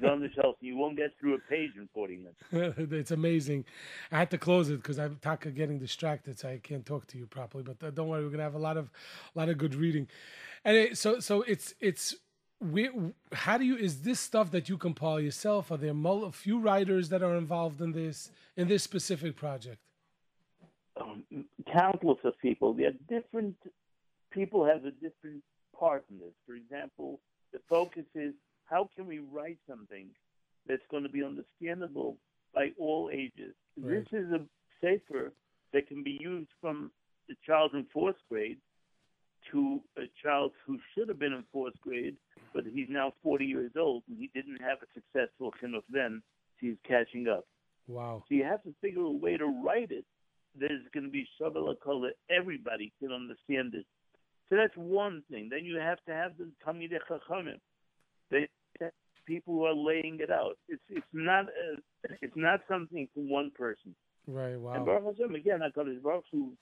Go 0.00 0.08
on 0.08 0.20
the 0.20 0.30
shelf. 0.34 0.56
You 0.60 0.76
won't 0.76 0.96
get 0.96 1.12
through 1.18 1.34
a 1.34 1.38
page 1.50 1.72
in 1.76 1.88
forty 1.94 2.16
minutes. 2.16 2.78
it's 2.92 3.10
amazing. 3.10 3.64
I 4.10 4.18
had 4.18 4.30
to 4.30 4.38
close 4.38 4.70
it 4.70 4.76
because 4.76 4.98
I'm 4.98 5.16
Taka 5.22 5.50
getting 5.50 5.78
distracted, 5.78 6.38
so 6.38 6.48
I 6.48 6.58
can't 6.62 6.84
talk 6.84 7.06
to 7.08 7.18
you 7.18 7.26
properly. 7.26 7.64
But 7.64 7.84
uh, 7.86 7.90
don't 7.90 8.08
worry, 8.08 8.24
we're 8.24 8.30
gonna 8.30 8.42
have 8.42 8.54
a 8.54 8.58
lot 8.58 8.76
of, 8.76 8.90
a 9.34 9.38
lot 9.38 9.48
of 9.48 9.58
good 9.58 9.74
reading. 9.74 10.08
And 10.64 10.76
it, 10.76 10.98
so, 10.98 11.20
so 11.20 11.42
it's 11.42 11.74
it's. 11.80 12.14
we, 12.60 12.90
how 13.32 13.58
do 13.58 13.64
you 13.64 13.76
is 13.76 14.02
this 14.02 14.20
stuff 14.20 14.50
that 14.52 14.68
you 14.68 14.78
compile 14.78 15.20
yourself? 15.20 15.70
Are 15.70 15.76
there 15.76 15.94
a 15.94 16.32
few 16.32 16.58
writers 16.60 17.08
that 17.08 17.22
are 17.22 17.36
involved 17.36 17.80
in 17.80 17.92
this 17.92 18.30
in 18.56 18.68
this 18.68 18.82
specific 18.82 19.36
project? 19.36 19.78
um, 21.00 21.24
countless 21.72 22.18
of 22.24 22.38
people. 22.40 22.74
There 22.74 22.88
are 22.88 23.20
different 23.20 23.56
people 24.30 24.64
have 24.64 24.84
a 24.84 24.90
different 24.90 25.42
part 25.78 26.04
in 26.10 26.18
this. 26.18 26.34
For 26.46 26.54
example, 26.54 27.20
the 27.52 27.60
focus 27.68 28.04
is 28.14 28.34
how 28.72 28.88
can 28.96 29.06
we 29.06 29.18
write 29.18 29.58
something 29.68 30.06
that's 30.66 30.82
going 30.90 31.02
to 31.02 31.08
be 31.08 31.22
understandable 31.22 32.16
by 32.54 32.68
all 32.78 33.10
ages. 33.12 33.54
Right. 33.76 34.04
This 34.10 34.20
is 34.20 34.32
a 34.32 34.40
sefer 34.80 35.32
that 35.72 35.88
can 35.88 36.02
be 36.02 36.18
used 36.20 36.50
from 36.60 36.90
the 37.28 37.34
child 37.46 37.72
in 37.74 37.86
fourth 37.92 38.16
grade 38.28 38.58
to 39.50 39.80
a 39.98 40.02
child 40.22 40.52
who 40.66 40.78
should 40.94 41.08
have 41.08 41.18
been 41.18 41.32
in 41.32 41.44
fourth 41.52 41.74
grade, 41.80 42.16
but 42.54 42.64
he's 42.72 42.86
now 42.88 43.12
40 43.22 43.44
years 43.44 43.72
old 43.78 44.02
and 44.08 44.18
he 44.18 44.30
didn't 44.34 44.60
have 44.60 44.78
a 44.82 44.86
successful 44.94 45.52
chinuch 45.62 45.82
then. 45.90 46.22
So 46.60 46.66
he's 46.66 46.76
catching 46.86 47.28
up. 47.28 47.44
Wow. 47.88 48.22
So 48.28 48.34
you 48.34 48.44
have 48.44 48.62
to 48.62 48.74
figure 48.80 49.02
a 49.02 49.10
way 49.10 49.36
to 49.36 49.46
write 49.64 49.90
it 49.90 50.04
that 50.60 50.70
is 50.70 50.82
going 50.94 51.04
to 51.04 51.10
be 51.10 51.26
Shabbat 51.40 51.76
that 51.84 52.12
everybody 52.30 52.92
can 53.00 53.10
understand 53.10 53.74
it. 53.74 53.86
So 54.48 54.56
that's 54.56 54.76
one 54.76 55.22
thing. 55.30 55.48
Then 55.50 55.64
you 55.64 55.78
have 55.78 55.98
to 56.06 56.12
have 56.12 56.32
the 56.38 56.50
Talmidei 56.64 56.98
Chachamim. 57.10 57.58
They 58.30 58.48
people 59.26 59.54
who 59.54 59.64
are 59.64 59.74
laying 59.74 60.18
it 60.20 60.30
out. 60.30 60.56
It's 60.68 60.82
it's 60.88 61.06
not 61.12 61.44
a, 61.46 62.14
it's 62.20 62.36
not 62.36 62.60
something 62.68 63.08
for 63.14 63.20
one 63.20 63.50
person. 63.54 63.94
Right. 64.26 64.56
Wow. 64.58 64.74
And. 64.74 64.84
Baruch 64.86 65.16
Hashem 65.16 65.34
again, 65.34 65.60
Hakadosh 65.60 66.02
Baruch 66.02 66.24
Hu 66.32 66.52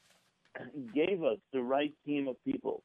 gave 0.95 1.23
us 1.23 1.39
the 1.53 1.63
right 1.63 1.93
team 2.07 2.29
of 2.29 2.37
people 2.45 2.83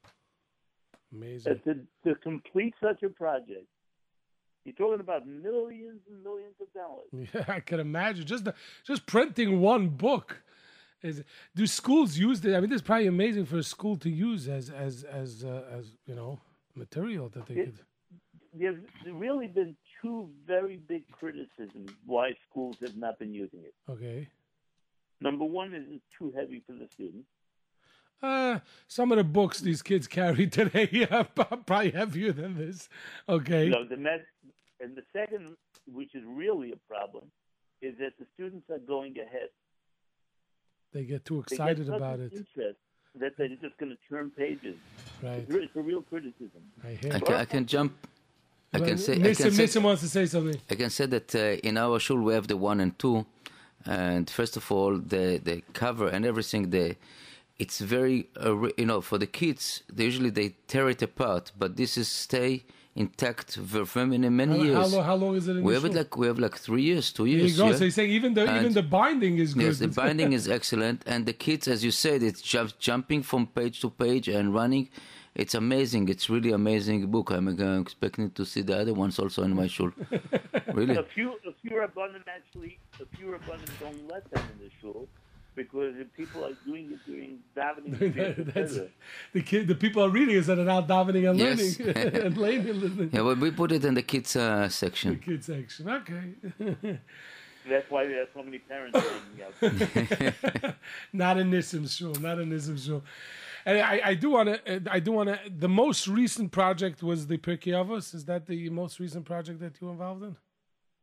Amazing. 1.14 1.62
to 1.66 1.76
to 2.06 2.16
complete 2.22 2.74
such 2.82 3.04
a 3.04 3.10
project. 3.10 3.66
You're 4.66 4.74
talking 4.76 5.00
about 5.00 5.28
millions 5.28 6.02
and 6.10 6.24
millions 6.24 6.56
of 6.60 6.68
dollars. 6.74 7.10
Yeah, 7.34 7.46
I 7.48 7.60
can 7.60 7.80
imagine 7.80 8.26
just 8.26 8.46
the, 8.46 8.56
just 8.86 9.06
printing 9.06 9.60
one 9.62 9.90
book. 9.90 10.42
Is 11.04 11.24
do 11.56 11.68
schools 11.68 12.18
use 12.18 12.44
it? 12.44 12.56
I 12.56 12.60
mean, 12.60 12.70
this 12.72 12.78
is 12.78 12.82
probably 12.82 13.06
amazing 13.06 13.46
for 13.46 13.58
a 13.58 13.64
school 13.64 13.96
to 13.98 14.10
use 14.10 14.48
as 14.48 14.70
as 14.72 15.04
as 15.04 15.44
uh, 15.46 15.64
as 15.72 15.92
you 16.08 16.16
know 16.16 16.40
material 16.74 17.30
that 17.30 17.46
they 17.46 17.56
Yeah. 17.56 17.66
could. 17.66 17.80
There's 18.58 18.78
really 19.12 19.48
been 19.48 19.76
two 20.02 20.30
very 20.46 20.78
big 20.78 21.04
criticisms 21.12 21.92
why 22.06 22.34
schools 22.50 22.78
have 22.82 22.96
not 22.96 23.20
been 23.20 23.34
using 23.34 23.60
it. 23.60 23.74
Okay. 23.90 24.28
Number 25.22 25.46
one 25.46 25.74
is 25.74 25.84
it's 25.90 26.04
too 26.18 26.32
heavy 26.36 26.64
for 26.66 26.74
the 26.74 26.88
students. 26.92 27.28
Uh, 28.22 28.60
some 28.88 29.12
of 29.12 29.18
the 29.18 29.24
books 29.24 29.60
these 29.60 29.82
kids 29.82 30.08
carry 30.08 30.48
today 30.60 31.08
are 31.12 31.26
probably 31.26 31.92
heavier 31.92 32.32
than 32.32 32.58
this. 32.58 32.90
Okay. 33.28 33.66
You 33.66 33.72
know, 33.72 33.86
the 33.88 33.98
met, 33.98 34.26
and 34.80 34.96
the 34.96 35.04
second, 35.14 35.56
which 35.86 36.16
is 36.16 36.24
really 36.26 36.72
a 36.72 36.78
problem, 36.88 37.26
is 37.82 37.98
that 38.00 38.14
the 38.20 38.26
students 38.34 38.70
are 38.70 38.80
going 38.80 39.18
ahead. 39.20 39.50
They 40.94 41.04
get 41.04 41.26
too 41.26 41.44
They 41.48 41.56
excited 41.56 41.78
get 41.78 41.88
such 41.88 41.98
about 41.98 42.20
an 42.20 42.26
it. 42.26 42.34
Interest 42.34 42.80
that 43.20 43.38
they're 43.38 43.48
just 43.48 43.78
going 43.78 43.92
to 43.92 43.98
turn 44.10 44.32
pages. 44.32 44.76
Right. 45.22 45.46
It's, 45.48 45.54
it's 45.56 45.76
a 45.76 45.82
real 45.82 46.02
criticism. 46.02 46.62
I 46.84 46.92
hear. 46.92 47.14
I 47.14 47.20
can, 47.20 47.34
I 47.36 47.46
can 47.46 47.66
jump. 47.66 47.96
I 48.76 48.80
can 48.88 48.98
say. 48.98 49.14
I 49.14 49.18
Nissim, 49.18 49.38
can 49.44 49.52
say, 49.52 49.64
Nissim 49.66 49.84
wants 49.84 50.02
to 50.06 50.10
say 50.10 50.26
something. 50.26 50.60
I 50.70 50.76
can 50.76 50.90
say 50.90 51.06
that 51.16 51.30
uh, 51.36 51.68
in 51.70 51.78
our 51.78 51.98
shul 52.00 52.20
we 52.28 52.34
have 52.34 52.48
the 52.48 52.58
one 52.58 52.80
and 52.86 52.98
two, 53.04 53.26
and 53.86 54.30
first 54.30 54.58
of 54.58 54.72
all 54.72 54.94
the 54.98 55.26
the 55.50 55.56
cover 55.74 56.08
and 56.08 56.26
everything 56.26 56.70
the. 56.70 56.96
It's 57.58 57.80
very, 57.80 58.28
uh, 58.46 58.68
you 58.78 58.86
know, 58.86 59.00
for 59.10 59.18
the 59.18 59.28
kids. 59.42 59.64
They 59.96 60.04
usually 60.04 60.30
they 60.30 60.50
tear 60.68 60.90
it 60.90 61.02
apart, 61.02 61.54
but 61.58 61.78
this 61.78 61.98
is 61.98 62.10
stay 62.10 62.52
intact 62.98 63.58
for 63.58 64.06
many 64.06 64.30
many 64.30 64.58
How, 64.58 64.64
years. 64.66 64.78
how, 64.78 64.88
long, 64.98 65.06
how 65.06 65.16
long 65.16 65.36
is 65.36 65.48
it 65.48 65.58
in 65.58 65.64
we 65.64 65.74
the 65.74 65.80
have 65.80 65.86
it 65.90 65.94
like 66.00 66.18
we 66.18 66.28
have 66.28 66.40
like 66.40 66.58
three 66.58 66.82
years, 66.82 67.06
two 67.14 67.24
There 67.24 67.32
years. 67.34 67.52
you 67.52 67.58
go. 67.64 67.70
yeah? 67.70 67.76
So 67.78 67.84
he's 67.86 67.96
saying 67.96 68.12
even 68.12 68.34
the 68.34 68.44
even 68.60 68.74
the 68.74 68.84
binding 68.84 69.38
is 69.38 69.54
good. 69.54 69.64
Yes, 69.64 69.80
the 69.80 69.88
binding 69.88 70.34
is 70.34 70.50
excellent, 70.58 71.04
and 71.06 71.26
the 71.26 71.34
kids, 71.48 71.68
as 71.70 71.80
you 71.86 71.92
said, 71.92 72.24
it's 72.24 72.42
just 72.42 72.78
jumping 72.88 73.22
from 73.24 73.48
page 73.48 73.80
to 73.82 73.90
page 73.90 74.28
and 74.28 74.54
running, 74.54 74.90
it's 75.36 75.54
amazing. 75.54 76.10
It's 76.10 76.30
really 76.30 76.52
amazing 76.52 77.06
book. 77.08 77.32
I'm 77.32 77.48
uh, 77.48 77.80
expecting 77.82 78.32
to 78.32 78.46
see 78.46 78.62
the 78.62 78.78
other 78.80 78.94
ones 78.94 79.20
also 79.20 79.44
in 79.44 79.54
my 79.56 79.68
shul. 79.68 79.92
really? 80.74 80.96
A 80.96 81.04
few, 81.04 81.34
a 81.48 81.54
few 81.62 81.72
rabbanim 81.72 82.24
actually, 82.28 82.80
a 83.02 83.06
few 83.18 83.28
rabbanim 83.28 83.70
don't 83.80 84.08
let 84.10 84.30
them 84.32 84.44
in 84.54 84.66
the 84.66 84.72
shul 84.82 85.08
because 85.56 85.96
if 85.98 86.12
people 86.14 86.44
are 86.46 86.54
doing 86.66 86.92
it 86.92 87.00
during 87.06 87.40
davening. 87.56 88.54
That's, 88.54 88.78
the 89.34 89.42
kid, 89.42 89.68
the 89.68 89.76
people 89.76 90.04
are 90.04 90.10
reading 90.10 90.36
is 90.36 90.48
that 90.48 90.60
are 90.60 90.66
now 90.66 90.82
davening 90.82 91.30
and 91.30 91.40
Yes. 91.40 91.80
learning 91.80 91.96
and 92.26 92.38
learning. 92.38 92.80
listening. 92.82 93.10
Yeah, 93.14 93.22
well, 93.22 93.36
we 93.36 93.52
put 93.52 93.72
it 93.72 93.86
in 93.86 93.94
the 93.94 94.02
kids 94.02 94.36
uh, 94.36 94.64
The 94.64 94.70
section. 94.70 95.20
kids 95.20 95.46
section. 95.48 95.90
Okay. 95.90 97.00
That's 97.68 97.90
why 97.90 98.06
there 98.08 98.22
are 98.22 98.28
so 98.34 98.44
many 98.44 98.60
parents 98.60 98.98
hanging 99.00 99.42
out. 99.46 100.76
not 101.14 101.38
in 101.40 101.50
Nissim 101.52 101.90
shul. 101.90 102.14
Not 102.16 102.40
in 102.40 102.50
Nissim 102.52 102.78
shul. 102.86 103.04
And 103.68 103.80
I, 103.80 104.02
I 104.06 104.14
do 104.14 104.30
want 104.30 104.50
to. 104.66 104.82
I 104.92 105.00
do 105.00 105.12
want 105.12 105.30
to. 105.30 105.40
The 105.50 105.68
most 105.70 106.08
recent 106.08 106.52
project 106.52 107.02
was 107.02 107.28
the 107.28 107.38
Pirkei 107.38 107.74
Avos. 107.74 108.14
Is 108.14 108.26
that 108.26 108.46
the 108.46 108.70
most 108.70 109.00
recent 109.00 109.26
project 109.26 109.60
that 109.60 109.80
you 109.82 109.88
were 109.88 109.94
involved 109.94 110.24
in? 110.24 110.36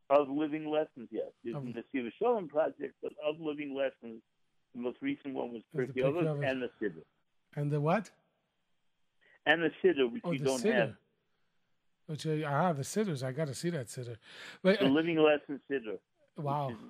of 0.09 0.29
living 0.29 0.69
lessons, 0.69 1.07
yes. 1.11 1.25
It's 1.43 1.55
Of- 1.55 1.65
the 1.73 1.83
Siva 1.91 2.09
Shalom 2.19 2.47
project, 2.47 2.93
but 3.01 3.13
of 3.27 3.39
living 3.39 3.73
lessons, 3.75 4.21
the 4.75 4.81
most 4.81 4.97
recent 5.01 5.33
one 5.33 5.51
was 5.53 5.63
Was 5.73 5.87
the 5.95 6.01
Pirkei 6.01 6.05
Avos 6.05 6.23
Avos. 6.25 6.49
and 6.51 6.61
the 6.61 6.69
Siddur. 6.79 7.03
And 7.55 7.71
the 7.71 7.81
what? 7.81 8.11
And 9.45 9.63
the 9.63 9.71
Siddur, 9.83 10.11
which 10.11 10.21
Oh, 10.23 10.31
you 10.31 10.39
don't 10.39 10.61
Siddur. 10.61 10.73
have. 10.75 10.93
Which 12.05 12.27
uh, 12.27 12.31
ah, 12.45 12.49
I 12.49 12.59
I 12.63 12.67
have 12.67 12.77
the 12.77 12.83
Siddurs. 12.83 13.23
I 13.23 13.31
got 13.31 13.47
to 13.47 13.55
see 13.55 13.71
that 13.71 13.87
Siddur. 13.87 14.17
But 14.61 14.79
The 14.79 14.85
living 14.85 15.17
lesson 15.17 15.59
Siddur. 15.71 15.97
wow. 16.37 16.67
Which 16.67 16.75
is, 16.77 16.83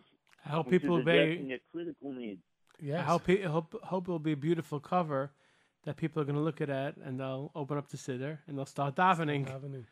I 0.45 0.49
hope 0.49 0.65
which 0.67 0.81
people 0.81 0.97
is 0.99 1.05
may. 1.05 1.19
addressing 1.19 1.53
a 1.53 1.59
critical 1.71 2.11
need. 2.11 2.39
Yeah, 2.81 2.99
I 2.99 3.03
hope, 3.03 3.29
it- 3.29 3.45
hope 3.45 3.75
hope 3.83 4.05
it'll 4.07 4.19
be 4.19 4.33
a 4.33 4.37
beautiful 4.37 4.79
cover 4.81 5.31
that 5.85 5.97
people 5.97 6.21
are 6.21 6.25
going 6.25 6.35
to 6.35 6.41
look 6.41 6.61
at 6.61 6.69
it 6.69 6.95
and 7.03 7.19
they'll 7.19 7.51
open 7.55 7.77
up 7.77 7.89
the 7.89 7.97
siddur 7.97 8.37
and 8.47 8.57
they'll 8.57 8.65
start 8.65 8.95
davening. 8.95 9.47
Davening. 9.47 9.85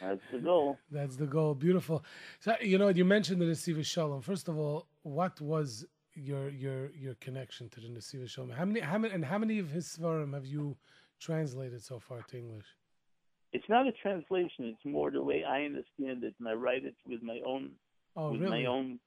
That's 0.00 0.20
the 0.32 0.38
goal. 0.38 0.78
That's 0.90 1.16
the 1.16 1.26
goal. 1.26 1.54
Beautiful. 1.54 2.04
So 2.40 2.54
you 2.60 2.78
know, 2.78 2.88
you 2.88 3.04
mentioned 3.04 3.40
the 3.40 3.46
Nesivos 3.46 3.86
Shalom. 3.86 4.22
First 4.22 4.48
of 4.48 4.56
all, 4.58 4.86
what 5.02 5.40
was 5.40 5.84
your 6.14 6.48
your 6.50 6.90
your 6.92 7.14
connection 7.14 7.68
to 7.70 7.80
the 7.80 7.88
Nesivos 7.88 8.30
Shalom? 8.30 8.50
How 8.50 8.64
many 8.64 8.80
how 8.80 8.98
many 8.98 9.14
and 9.14 9.24
how 9.24 9.38
many 9.38 9.58
of 9.58 9.70
his 9.70 9.86
seforim 9.86 10.34
have 10.34 10.46
you 10.46 10.76
translated 11.18 11.82
so 11.82 11.98
far 11.98 12.22
to 12.22 12.38
English? 12.38 12.66
It's 13.52 13.68
not 13.68 13.86
a 13.86 13.92
translation. 13.92 14.66
It's 14.66 14.84
more 14.84 15.10
the 15.10 15.22
way 15.22 15.42
I 15.42 15.62
understand 15.64 16.22
it, 16.22 16.34
and 16.38 16.48
I 16.48 16.52
write 16.52 16.84
it 16.84 16.94
with 17.06 17.22
my 17.22 17.40
own, 17.46 17.70
Oh, 18.14 18.30
with 18.32 18.42
really? 18.42 18.62
my 18.64 18.66
own, 18.66 19.00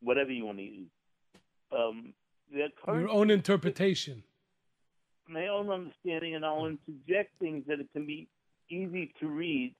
whatever 0.00 0.32
you 0.32 0.44
want 0.44 0.58
to 0.58 0.64
use. 0.64 0.90
Um, 1.72 2.14
current 2.84 3.00
Your 3.00 3.10
own 3.10 3.30
interpretation. 3.30 4.24
My 5.28 5.48
own 5.48 5.70
understanding, 5.70 6.34
and 6.34 6.44
I'll 6.44 6.66
interject 6.66 7.30
things 7.40 7.64
that 7.66 7.80
it 7.80 7.88
can 7.92 8.06
be 8.06 8.28
easy 8.70 9.12
to 9.20 9.26
read 9.28 9.74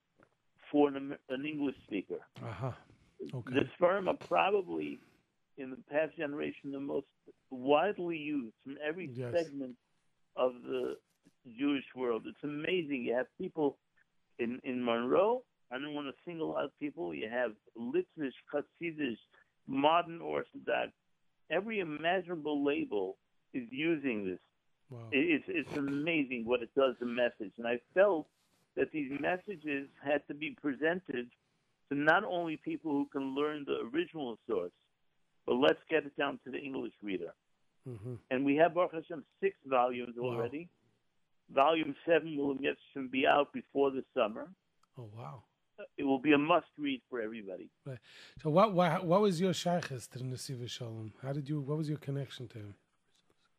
for 0.70 0.88
an, 0.88 1.16
an 1.28 1.44
English 1.44 1.76
speaker. 1.86 2.20
Uh 2.42 2.52
huh. 2.52 2.72
Okay. 3.34 3.54
The 3.54 3.60
seforim 3.78 4.08
are 4.08 4.26
probably, 4.26 4.98
in 5.58 5.70
the 5.70 5.78
past 5.90 6.16
generation, 6.16 6.72
the 6.72 6.80
most 6.80 7.06
widely 7.50 8.16
used 8.16 8.54
from 8.64 8.76
every 8.86 9.10
Yes. 9.14 9.32
segment 9.34 9.76
of 10.36 10.52
the 10.62 10.96
Jewish 11.58 11.84
world. 11.94 12.24
It's 12.26 12.42
amazing. 12.42 13.04
You 13.04 13.14
have 13.14 13.26
people 13.38 13.76
in, 14.38 14.60
in 14.64 14.82
Monroe. 14.84 15.42
I 15.70 15.78
don't 15.78 15.94
want 15.94 16.08
to 16.08 16.14
single 16.24 16.56
out 16.56 16.72
people. 16.80 17.14
You 17.14 17.28
have 17.30 17.52
Litvish, 17.78 18.32
Hasidish, 18.52 19.18
modern 19.66 20.20
Orthodox. 20.20 20.90
Every 21.50 21.80
imaginable 21.80 22.64
label 22.64 23.16
is 23.52 23.64
using 23.70 24.24
this 24.26 24.38
Wow. 24.90 25.00
it's 25.12 25.44
it's 25.48 25.76
amazing 25.76 26.44
what 26.44 26.62
it 26.62 26.70
does 26.76 26.94
the 27.00 27.06
message 27.06 27.52
and 27.58 27.66
i 27.66 27.78
felt 27.94 28.26
that 28.76 28.90
these 28.92 29.10
messages 29.20 29.88
had 30.04 30.26
to 30.28 30.34
be 30.34 30.56
presented 30.60 31.28
to 31.90 31.94
not 31.96 32.24
only 32.24 32.56
people 32.56 32.90
who 32.92 33.06
can 33.12 33.34
learn 33.34 33.64
the 33.66 33.78
original 33.92 34.38
source 34.48 34.72
but 35.46 35.54
let's 35.54 35.78
get 35.90 36.04
it 36.06 36.16
down 36.16 36.38
to 36.44 36.50
the 36.50 36.58
english 36.58 36.92
reader 37.02 37.32
hmm 37.86 38.14
and 38.30 38.44
we 38.44 38.56
have 38.56 38.74
Baruch 38.74 38.92
Hashem 38.94 39.22
six 39.40 39.56
volumes 39.66 40.14
Wow. 40.16 40.28
already 40.30 40.68
volume 41.50 41.94
seven 42.06 42.36
will 42.36 42.54
get 42.54 42.76
should 42.92 43.10
be 43.10 43.26
out 43.26 43.52
before 43.52 43.90
the 43.90 44.04
summer 44.16 44.48
Oh 44.98 45.08
wow. 45.16 45.42
it 45.98 46.04
will 46.04 46.18
be 46.20 46.32
a 46.32 46.38
must 46.38 46.66
read 46.78 47.00
for 47.10 47.20
everybody 47.20 47.68
So 48.42 48.50
what 48.50 48.72
what 48.72 49.04
what 49.04 49.20
was 49.20 49.40
your 49.40 49.52
shaychus 49.52 50.08
to 50.10 50.18
the 50.18 50.24
Nesivos 50.24 50.70
Shalom? 50.70 51.12
How 51.22 51.32
did 51.32 51.48
you? 51.48 51.60
What 51.60 51.76
was 51.78 51.88
your 51.88 51.98
connection 51.98 52.48
to 52.48 52.58
him? 52.58 52.74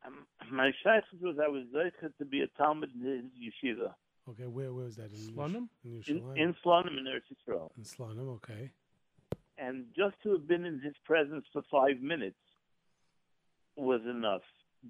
Um, 0.06 0.26
my 0.52 0.72
shaychus 0.86 1.22
was 1.22 1.38
i 1.44 1.48
was 1.48 1.64
zeichet 1.74 2.16
to 2.20 2.26
be 2.26 2.42
a 2.42 2.48
talmid 2.62 2.94
in 2.94 3.32
his 3.34 3.54
yeshiva 3.54 3.94
Okay, 4.28 4.48
where 4.48 4.74
where 4.74 4.86
was 4.86 4.96
that 4.96 5.12
in 5.12 5.18
Slonim? 5.18 5.68
In 5.84 6.02
in, 6.08 6.38
in 6.38 6.56
Slonim 6.66 6.98
in 6.98 7.06
Eretz 7.06 7.30
Yisrael. 7.32 7.70
in 7.78 7.84
Slonim, 7.84 8.28
okay. 8.38 8.72
and 9.58 9.86
just 9.96 10.16
to 10.24 10.32
have 10.32 10.48
been 10.48 10.66
in 10.66 10.80
his 10.80 10.96
presence 11.06 11.46
for 11.54 11.62
five 11.70 12.02
minutes 12.02 12.40
was 13.76 14.02
enough. 14.10 14.42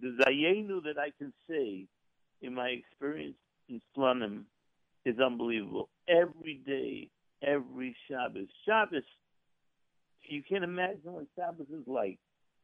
The 0.02 0.18
Zayenu 0.22 0.84
that 0.84 0.98
I 0.98 1.12
can 1.18 1.34
say 1.50 1.88
in 2.42 2.54
my 2.54 2.70
experience 2.70 3.38
in 3.68 3.82
Slonim 3.96 4.44
is 5.06 5.20
unbelievable. 5.20 5.90
Every 6.08 6.62
day, 6.66 7.10
every 7.42 7.96
Shabbos. 8.08 8.48
Shabbos, 8.66 9.04
you 10.24 10.44
can't 10.44 10.64
imagine 10.64 11.12
what 11.14 11.26
Shabbos 11.36 11.68
is 11.70 11.88
like. 11.88 12.20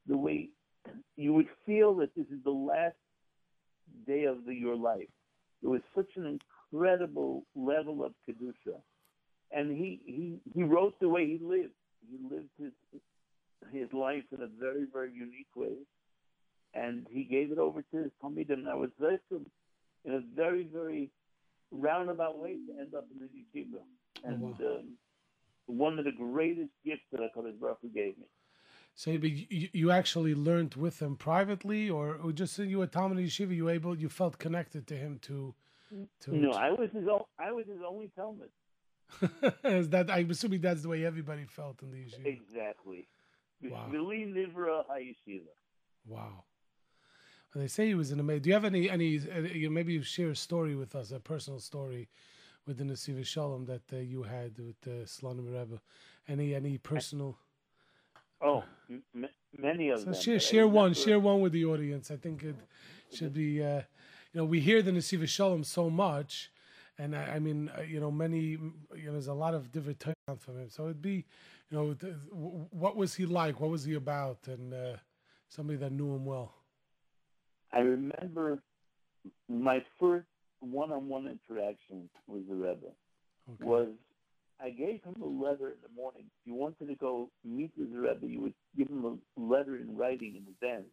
The 0.08 0.18
way 0.18 0.50
you 1.16 1.34
would 1.34 1.48
feel 1.66 1.96
that 1.96 2.16
this 2.16 2.26
is 2.28 2.44
the 2.44 2.52
last 2.52 2.96
day 4.08 4.24
of 4.26 4.46
the, 4.46 4.54
your 4.54 4.76
life. 4.76 5.10
It 5.64 5.68
was 5.68 5.82
such 5.96 6.10
an 6.16 6.40
incredible 6.72 7.44
level 7.56 8.04
of 8.04 8.14
Kedusha. 8.28 8.78
And 9.52 9.76
he, 9.76 10.00
he, 10.06 10.40
he 10.56 10.64
wrote 10.64 11.00
the 11.00 11.10
way 11.10 11.28
he 11.28 11.40
lived 11.42 11.74
he 12.10 12.18
lived 12.36 12.50
his 12.58 12.72
his 13.72 13.94
life 13.94 14.24
in 14.32 14.42
a 14.42 14.48
very 14.48 14.86
very 14.92 15.12
unique 15.14 15.54
way, 15.56 15.76
and 16.74 17.06
he 17.10 17.24
gave 17.24 17.52
it 17.52 17.58
over 17.58 17.82
to 17.82 17.98
his 17.98 18.12
talmidim. 18.24 18.54
And 18.54 18.70
I 18.70 18.76
was 18.76 18.90
there 19.00 19.20
to, 19.30 19.46
in 20.06 20.14
a 20.14 20.22
very 20.36 20.64
very 20.64 21.10
roundabout 21.72 22.40
way 22.40 22.58
to 22.68 22.80
end 22.80 22.96
up 22.96 23.06
in 23.14 23.20
the 23.20 23.28
yeshiva, 23.28 23.82
and 24.24 24.42
wow. 24.42 24.56
um, 24.66 24.98
one 25.68 26.00
of 26.00 26.06
the 26.06 26.12
greatest 26.12 26.72
gifts 26.86 27.04
that 27.12 27.22
Hakadosh 27.22 27.60
Baruch 27.60 27.78
Hu 27.82 27.90
gave 27.90 28.18
me. 28.18 28.26
So 29.02 29.10
you, 29.10 29.70
you 29.74 29.90
actually 29.90 30.36
learned 30.36 30.76
with 30.76 31.02
him 31.02 31.16
privately, 31.16 31.90
or, 31.90 32.20
or 32.24 32.32
just 32.32 32.60
you 32.60 32.78
were 32.78 32.86
Talmid 32.86 33.18
Yeshiva, 33.26 33.56
you 33.56 33.68
able 33.68 33.98
you 33.98 34.10
felt 34.10 34.38
connected 34.38 34.86
to 34.90 34.96
him 34.96 35.18
to 35.24 35.56
to 36.20 36.36
No, 36.36 36.52
I 36.52 36.70
was 36.70 36.92
his 36.92 37.08
o- 37.08 37.28
I 37.40 37.52
was 37.52 37.66
his 37.66 37.80
only 37.84 38.12
talmid. 38.16 38.52
Is 39.64 39.90
that 39.90 40.12
I'm 40.12 40.30
assuming 40.30 40.62
that's 40.62 40.84
the 40.84 40.90
way 40.90 41.04
everybody 41.04 41.46
felt 41.46 41.82
in 41.82 41.90
the 41.90 41.98
yeshiva. 41.98 42.28
Exactly. 42.28 43.08
Wow. 43.64 43.88
Bishvili 43.92 44.20
nivra 44.36 44.84
hayeshiva. 44.92 45.56
Wow. 46.06 46.44
Well, 47.56 47.64
they 47.64 47.68
say 47.68 47.88
he 47.88 47.96
was 47.96 48.12
an 48.12 48.20
amazing. 48.20 48.44
Do 48.44 48.50
you 48.50 48.54
have 48.54 48.66
any 48.66 48.88
any? 48.88 49.18
Uh, 49.18 49.40
you 49.62 49.72
maybe 49.72 49.94
you 49.94 50.04
share 50.04 50.30
a 50.30 50.36
story 50.36 50.76
with 50.76 50.94
us, 50.94 51.10
a 51.10 51.20
personal 51.20 51.60
story 51.60 52.08
with 52.68 52.78
the 52.78 52.84
Nesivos 52.84 53.26
Shalom 53.26 53.66
that 53.66 53.82
uh, 53.92 53.98
you 53.98 54.22
had 54.22 54.60
with 54.60 54.80
the 54.82 55.06
Slonim 55.06 55.48
Rebbe. 55.48 55.82
Any 56.28 56.54
any 56.54 56.78
personal? 56.78 57.40
Oh, 58.44 58.64
m- 58.90 59.28
many 59.58 59.90
of 59.90 60.00
So 60.00 60.06
them. 60.06 60.14
share 60.16 60.40
share 60.40 60.68
one 60.68 60.94
share 60.94 61.20
one 61.20 61.42
with 61.42 61.52
the 61.52 61.66
audience. 61.66 62.12
I 62.12 62.16
think 62.18 62.44
it 62.44 62.56
should 63.14 63.34
be. 63.34 63.64
Uh, 63.64 63.82
you 64.34 64.40
know, 64.40 64.46
we 64.46 64.60
hear 64.62 64.82
the 64.82 64.92
Nesivos 64.92 65.28
Shalom 65.30 65.64
so 65.64 65.90
much, 65.90 66.52
and 66.98 67.16
I, 67.16 67.36
I 67.36 67.40
mean, 67.40 67.70
uh, 67.78 67.82
you 67.82 68.00
know, 68.00 68.10
many. 68.12 68.40
You 68.40 68.74
know, 69.06 69.12
there's 69.12 69.28
a 69.28 69.34
lot 69.34 69.54
of 69.54 69.72
different 69.72 70.00
types 70.00 70.16
from 70.40 70.58
him. 70.58 70.70
So 70.70 70.86
it'd 70.86 71.02
be, 71.02 71.26
you 71.70 71.78
know, 71.78 71.94
th- 71.94 72.14
what 72.32 72.96
was 72.96 73.14
he 73.16 73.26
like? 73.26 73.60
What 73.60 73.70
was 73.70 73.84
he 73.84 73.96
about? 73.96 74.40
And 74.48 74.74
uh, 74.74 74.96
somebody 75.50 75.78
that 75.80 75.92
knew 75.92 76.16
him 76.16 76.26
well. 76.26 76.54
I 77.74 77.80
remember 77.80 78.62
my 79.50 79.84
first 80.00 80.28
one-on-one 80.62 81.28
interaction 81.28 82.10
with 82.28 82.48
the 82.48 82.56
Rebbe 82.56 82.88
Okay. 83.54 83.64
was 83.64 83.88
I 84.64 84.70
gave 84.70 85.02
him 85.04 85.22
a 85.22 85.26
letter 85.26 85.70
in 85.70 85.78
the 85.82 85.94
morning. 85.96 86.24
If 86.26 86.46
you 86.46 86.54
wanted 86.54 86.88
to 86.88 86.96
go 86.96 87.30
meet 87.44 87.72
with 87.78 87.92
the 87.92 88.00
Rebbe, 88.00 88.28
you 88.28 88.42
would 88.42 88.54
give 88.78 88.88
him 88.88 89.06
a 89.06 89.42
letter 89.42 89.78
in 89.78 89.98
writing 89.98 90.36
in 90.36 90.46
advance. 90.54 90.90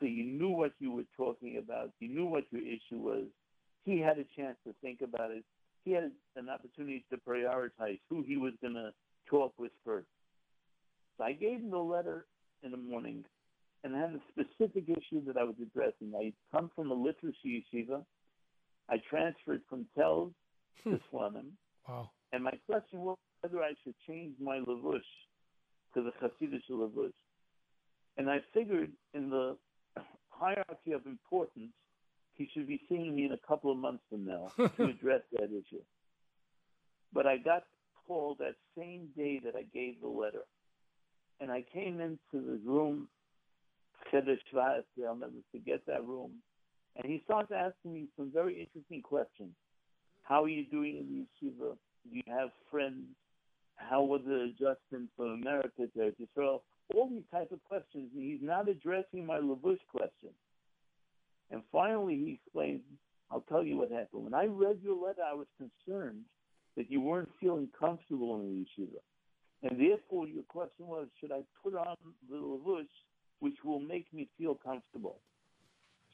So 0.00 0.06
you 0.06 0.24
knew 0.24 0.50
what 0.50 0.72
you 0.78 0.92
were 0.92 1.04
talking 1.16 1.58
about. 1.58 1.90
You 2.00 2.08
knew 2.08 2.26
what 2.26 2.44
your 2.50 2.62
issue 2.62 2.98
was. 2.98 3.24
He 3.84 4.00
had 4.00 4.18
a 4.18 4.24
chance 4.36 4.56
to 4.66 4.74
think 4.82 5.00
about 5.02 5.30
it. 5.30 5.44
He 5.84 5.92
had 5.92 6.10
an 6.36 6.48
opportunity 6.48 7.04
to 7.10 7.16
prioritize 7.18 7.98
who 8.08 8.22
he 8.22 8.36
was 8.36 8.52
going 8.60 8.74
to 8.74 8.92
talk 9.28 9.52
with 9.58 9.72
first. 9.84 10.08
So 11.16 11.24
I 11.24 11.32
gave 11.32 11.60
him 11.60 11.70
the 11.70 11.78
letter 11.78 12.26
in 12.62 12.70
the 12.70 12.76
morning 12.76 13.24
and 13.84 13.94
I 13.94 14.00
had 14.00 14.10
a 14.10 14.20
specific 14.32 14.84
issue 14.88 15.24
that 15.26 15.36
I 15.36 15.44
was 15.44 15.54
addressing. 15.62 16.12
I 16.18 16.32
come 16.50 16.70
from 16.74 16.90
a 16.90 16.96
Litvishe 16.96 17.62
yeshiva. 17.74 18.04
I 18.88 18.96
transferred 19.08 19.62
from 19.68 19.86
Telz 19.96 20.32
to 20.82 20.90
hmm. 20.90 20.96
Slonim. 21.16 21.50
Wow. 21.88 22.10
And 22.32 22.42
my 22.44 22.58
question 22.68 23.00
was 23.00 23.16
whether 23.40 23.62
I 23.62 23.72
should 23.84 23.94
change 24.06 24.34
my 24.40 24.58
lavush 24.58 25.00
to 25.94 26.02
the 26.02 26.10
Hasidic 26.20 26.62
lavush. 26.70 27.12
And 28.16 28.30
I 28.30 28.38
figured 28.52 28.90
in 29.14 29.30
the 29.30 29.56
hierarchy 30.30 30.92
of 30.92 31.06
importance 31.06 31.72
he 32.34 32.48
should 32.52 32.68
be 32.68 32.80
seeing 32.88 33.16
me 33.16 33.24
in 33.24 33.32
a 33.32 33.48
couple 33.48 33.72
of 33.72 33.78
months 33.78 34.04
from 34.10 34.26
now 34.26 34.52
to 34.76 34.84
address 34.84 35.22
that 35.32 35.44
issue. 35.44 35.82
But 37.12 37.26
I 37.26 37.38
got 37.38 37.64
called 38.06 38.38
that 38.38 38.56
same 38.76 39.08
day 39.16 39.40
that 39.44 39.54
I 39.56 39.62
gave 39.72 40.00
the 40.00 40.08
letter. 40.08 40.44
And 41.40 41.50
I 41.50 41.64
came 41.72 42.00
into 42.00 42.18
the 42.32 42.60
room, 42.64 43.08
I'll 44.12 44.22
never 45.16 45.32
forget 45.52 45.80
that 45.86 46.06
room. 46.06 46.32
And 46.96 47.04
he 47.04 47.22
starts 47.24 47.50
asking 47.54 47.92
me 47.92 48.06
some 48.16 48.30
very 48.32 48.60
interesting 48.60 49.02
questions. 49.02 49.52
How 50.22 50.44
are 50.44 50.48
you 50.48 50.64
doing 50.66 50.96
in 50.96 51.26
the 51.42 51.48
yeshiva? 51.48 51.76
You 52.10 52.22
have 52.26 52.50
friends? 52.70 53.04
How 53.76 54.02
was 54.02 54.22
the 54.26 54.42
adjustment 54.42 55.10
from 55.16 55.42
America 55.42 55.86
to 55.94 56.12
Israel? 56.20 56.62
All 56.94 57.08
these 57.08 57.24
type 57.30 57.52
of 57.52 57.62
questions. 57.64 58.10
And 58.14 58.22
he's 58.22 58.42
not 58.42 58.68
addressing 58.68 59.26
my 59.26 59.38
Lavush 59.38 59.80
question. 59.90 60.30
And 61.50 61.62
finally, 61.70 62.14
he 62.14 62.40
explains, 62.42 62.80
I'll 63.30 63.44
tell 63.48 63.62
you 63.62 63.76
what 63.76 63.90
happened. 63.90 64.24
When 64.24 64.34
I 64.34 64.46
read 64.46 64.78
your 64.82 64.96
letter, 64.96 65.22
I 65.28 65.34
was 65.34 65.46
concerned 65.58 66.22
that 66.76 66.90
you 66.90 67.00
weren't 67.00 67.30
feeling 67.40 67.68
comfortable 67.78 68.36
in 68.36 68.48
the 68.48 68.82
yeshiva. 68.82 69.00
And 69.62 69.80
therefore, 69.80 70.26
your 70.26 70.44
question 70.44 70.86
was, 70.86 71.08
should 71.20 71.32
I 71.32 71.40
put 71.62 71.74
on 71.74 71.96
the 72.30 72.36
lavush, 72.36 72.86
which 73.40 73.56
will 73.64 73.80
make 73.80 74.12
me 74.12 74.28
feel 74.38 74.54
comfortable? 74.54 75.18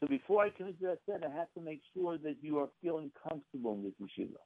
So 0.01 0.07
before 0.07 0.45
I 0.45 0.51
can 0.51 0.67
address 0.67 0.99
that, 1.07 1.23
I 1.25 1.31
have 1.37 1.53
to 1.55 1.61
make 1.61 1.81
sure 1.95 2.19
that 2.19 2.37
you 2.43 2.59
are 2.59 2.69
feeling 2.83 3.11
comfortable 3.29 3.75
in 3.75 3.85
this 3.85 3.93
yeshiva. 4.01 4.39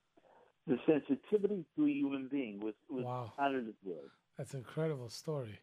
The 0.67 0.79
sensitivity 0.87 1.65
to 1.77 1.87
a 1.87 1.91
human 1.91 2.29
being 2.29 2.59
was, 2.61 2.75
was 2.89 3.05
Wow. 3.05 3.33
honored 3.39 3.69
as 3.69 3.75
word. 3.85 4.11
That's 4.37 4.53
an 4.55 4.61
incredible 4.61 5.09
story. 5.09 5.59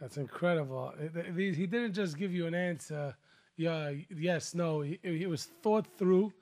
That's 0.00 0.16
incredible. 0.16 0.92
He 1.36 1.66
didn't 1.66 1.92
just 1.94 2.16
give 2.18 2.32
you 2.34 2.46
an 2.46 2.54
answer, 2.54 3.14
yeah, 3.56 3.92
yes, 4.14 4.54
no. 4.54 4.80
He, 4.82 4.98
it 5.02 5.28
was 5.28 5.44
thought 5.62 5.86
through. 5.98 6.32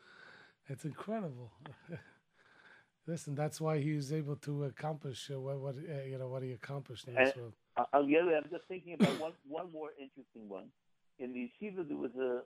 It's 0.68 0.84
incredible. 0.84 1.52
Listen, 3.06 3.34
that's 3.34 3.60
why 3.60 3.78
he 3.80 3.94
was 3.94 4.12
able 4.12 4.36
to 4.36 4.64
accomplish 4.64 5.30
uh, 5.32 5.38
what, 5.38 5.58
what 5.60 5.74
uh, 5.76 6.02
you 6.04 6.16
know 6.18 6.28
what 6.28 6.42
he 6.42 6.52
accomplished 6.52 7.06
in 7.06 7.14
this 7.14 7.32
And- 7.32 7.40
world. 7.42 7.54
I- 7.76 7.84
I'll 7.92 8.06
get 8.06 8.24
it. 8.24 8.34
I'm 8.44 8.50
just 8.50 8.66
thinking 8.68 8.94
about 8.94 9.18
one, 9.20 9.32
one 9.48 9.72
more 9.72 9.90
interesting 10.00 10.48
one. 10.48 10.68
In 11.18 11.32
the 11.32 11.50
yeshiva, 11.50 11.86
there 11.86 11.96
was 11.96 12.14
a 12.16 12.40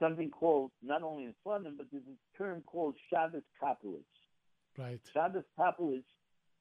something 0.00 0.30
called, 0.30 0.70
not 0.82 1.02
only 1.02 1.24
in 1.24 1.34
Flamin, 1.46 1.76
but 1.76 1.86
there's 1.92 2.02
a 2.08 2.38
term 2.38 2.62
called 2.66 2.96
Shabbos 3.10 3.42
Kapelich. 3.62 4.02
Right, 4.78 5.00
Shabbos 5.12 5.44
Kapelich 5.58 5.98
is 5.98 6.04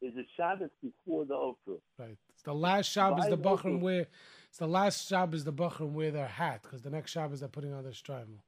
is 0.03 0.17
a 0.17 0.23
Shabbos 0.35 0.69
before 0.81 1.25
the 1.25 1.33
Okra. 1.33 1.75
right. 1.97 2.17
It's 2.33 2.43
the 2.43 2.53
last 2.53 2.91
Shabbos 2.91 3.29
the 3.29 3.37
Bachram 3.37 3.79
wear. 3.79 4.07
It's 4.49 4.57
the 4.59 4.67
last 4.67 5.07
Shabbos 5.07 5.43
the 5.43 5.53
Bachram 5.53 5.93
wear 5.93 6.11
their 6.11 6.27
hat 6.27 6.61
because 6.61 6.81
the 6.81 6.89
next 6.89 7.11
Shabbos 7.11 7.39
they're 7.39 7.49
putting 7.49 7.73
on 7.73 7.83
their 7.83 7.93
shtreimel. 7.93 8.41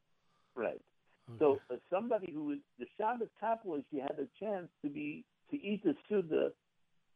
Right. 0.55 0.81
So 1.39 1.59
uh, 1.71 1.75
somebody 1.89 2.31
who 2.31 2.45
was 2.45 2.57
the 2.77 2.85
Shabbos 2.97 3.29
Kapelich, 3.41 3.83
you 3.91 4.01
had 4.01 4.17
a 4.19 4.27
chance 4.39 4.67
to 4.83 4.89
be 4.89 5.25
to 5.49 5.57
eat 5.57 5.83
the 5.83 5.95
Suda 6.07 6.51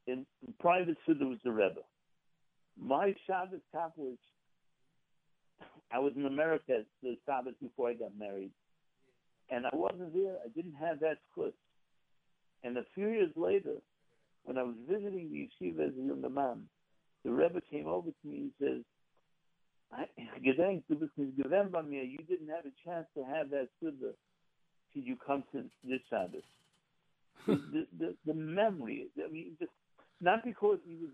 in 0.08 0.26
private 0.60 0.97
Suda 1.06 1.26
was 1.26 1.38
the 1.43 1.52
Rebbe. 1.52 1.82
My 2.78 3.14
Shabbos 3.28 3.62
Kapelich, 3.76 4.18
I 5.91 6.00
was 6.00 6.14
in 6.16 6.26
America 6.26 6.84
the 7.04 7.18
Shabbos 7.26 7.54
before 7.62 7.89
I 7.89 7.93
got 7.93 8.18
married, 8.18 8.52
and 9.50 9.66
I 9.66 9.70
wasn't 9.74 10.14
there. 10.14 10.38
I 10.43 10.50
didn't 10.56 10.76
have 10.76 11.00
that 11.02 11.18
foot. 11.36 11.54
And 12.64 12.78
a 12.78 12.84
few 12.93 13.07
years 13.07 13.32
later, 13.36 13.76
when 14.43 14.57
I 14.57 14.64
was 14.64 14.76
visiting 14.88 15.30
the 15.32 15.47
yeshiva 15.47 15.88
as 15.88 15.93
a 15.93 16.01
young 16.01 16.34
man, 16.34 16.64
the 17.24 17.32
Rebbe 17.32 17.62
came 17.70 17.88
over 17.88 18.10
to 18.10 18.28
me 18.28 18.38
and 18.38 18.51
says, 18.60 18.82
I, 19.91 20.05
gedenk, 20.45 20.84
du 20.88 20.95
bist 20.95 21.18
nicht 21.18 21.38
gewähnt 21.38 21.72
bei 21.72 21.82
mir. 21.82 22.03
You 22.03 22.18
didn't 22.18 22.49
have 22.49 22.66
a 22.66 22.74
chance 22.86 23.07
to 23.16 23.24
have 23.24 23.49
that 23.49 23.70
Suda. 23.80 24.14
Did 24.93 25.05
you 25.05 25.16
come 25.16 25.43
to 25.51 25.64
this 25.84 25.99
Shabbos? 26.10 26.43
the, 27.45 27.53
the, 27.72 27.88
the, 27.97 28.16
the 28.26 28.34
memory, 28.34 29.07
I 29.24 29.32
mean, 29.32 29.55
just, 29.60 29.72
not 30.22 30.43
because 30.43 30.80
he 30.86 30.95
was 30.95 31.12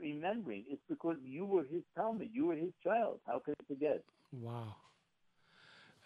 remembering, 0.00 0.64
it's 0.68 0.82
because 0.88 1.16
you 1.24 1.44
were 1.44 1.64
his 1.70 1.82
Talmid, 1.96 2.30
you 2.32 2.46
were 2.46 2.54
his 2.54 2.72
child. 2.82 3.20
How 3.26 3.38
could 3.38 3.54
he 3.58 3.74
forget? 3.74 4.02
Wow, 4.32 4.76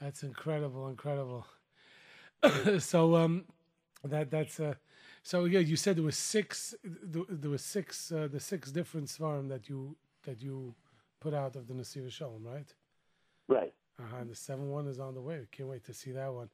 that's 0.01 0.23
incredible, 0.23 0.89
incredible. 0.89 1.47
so 2.79 3.17
um, 3.17 3.45
that 4.05 4.31
that's 4.31 4.61
uh, 4.61 4.75
so 5.23 5.45
yeah. 5.47 5.61
You 5.61 5.77
said 5.77 5.97
there 5.97 6.05
was 6.05 6.17
six. 6.17 6.75
There, 6.83 7.51
was 7.51 7.63
six. 7.63 8.13
Uh, 8.13 8.29
the 8.31 8.41
six 8.41 8.71
different 8.71 9.09
seforim 9.09 9.49
that 9.49 9.69
you 9.69 9.97
that 10.25 10.43
you 10.43 10.75
put 11.21 11.35
out 11.35 11.57
of 11.57 11.67
the 11.67 11.75
Nesivos 11.75 12.13
Shalom, 12.13 12.45
right? 12.45 12.73
Right. 13.49 13.73
Uh-huh, 14.01 14.17
and 14.21 14.31
the 14.31 14.35
seven 14.35 14.71
one 14.71 14.87
is 14.89 14.99
on 14.99 15.15
the 15.15 15.21
way. 15.21 15.47
Can't 15.53 15.69
wait 15.69 15.85
to 15.85 15.95
see 15.95 16.11
that 16.13 16.33
one. 16.33 16.51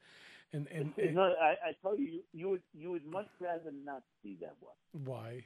And 0.53 0.66
and, 0.68 0.92
You 0.96 1.12
know, 1.12 1.32
I, 1.40 1.55
I 1.68 1.72
tell 1.82 1.96
you, 1.96 2.07
you, 2.07 2.22
you 2.32 2.48
would 2.51 2.62
you 2.74 2.90
would 2.90 3.07
much 3.07 3.28
rather 3.40 3.72
not 3.84 4.03
see 4.22 4.36
that 4.40 4.55
one 4.61 4.74
why? 5.05 5.44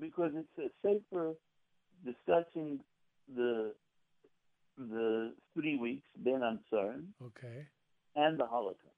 because 0.00 0.32
it's 0.34 0.72
sefer 0.82 1.34
discussing 2.04 2.80
the 3.36 3.72
the 4.76 5.32
three 5.54 5.76
weeks 5.76 6.06
Bein 6.22 6.40
Hametzarim 6.40 7.04
Okay, 7.26 7.66
and 8.16 8.38
the 8.38 8.46
Holocaust. 8.46 8.91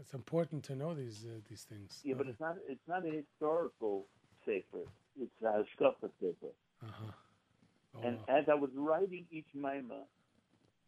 It's 0.00 0.14
important 0.14 0.64
to 0.64 0.74
know 0.74 0.94
these 0.94 1.24
uh, 1.26 1.40
these 1.48 1.62
things. 1.62 2.00
Yeah, 2.04 2.14
but 2.16 2.26
it's 2.28 2.40
not 2.40 2.56
it's 2.68 2.86
not 2.88 3.04
a 3.06 3.10
historical 3.10 4.06
sefer. 4.44 4.84
It's 5.20 5.30
a 5.42 5.44
hashkafa 5.46 6.10
sefer. 6.20 6.52
uh-huh. 6.82 7.12
Oh, 7.94 8.00
And 8.06 8.16
wow. 8.26 8.38
as 8.38 8.44
I 8.48 8.54
was 8.54 8.70
writing 8.74 9.26
each 9.30 9.48
maima, 9.54 10.04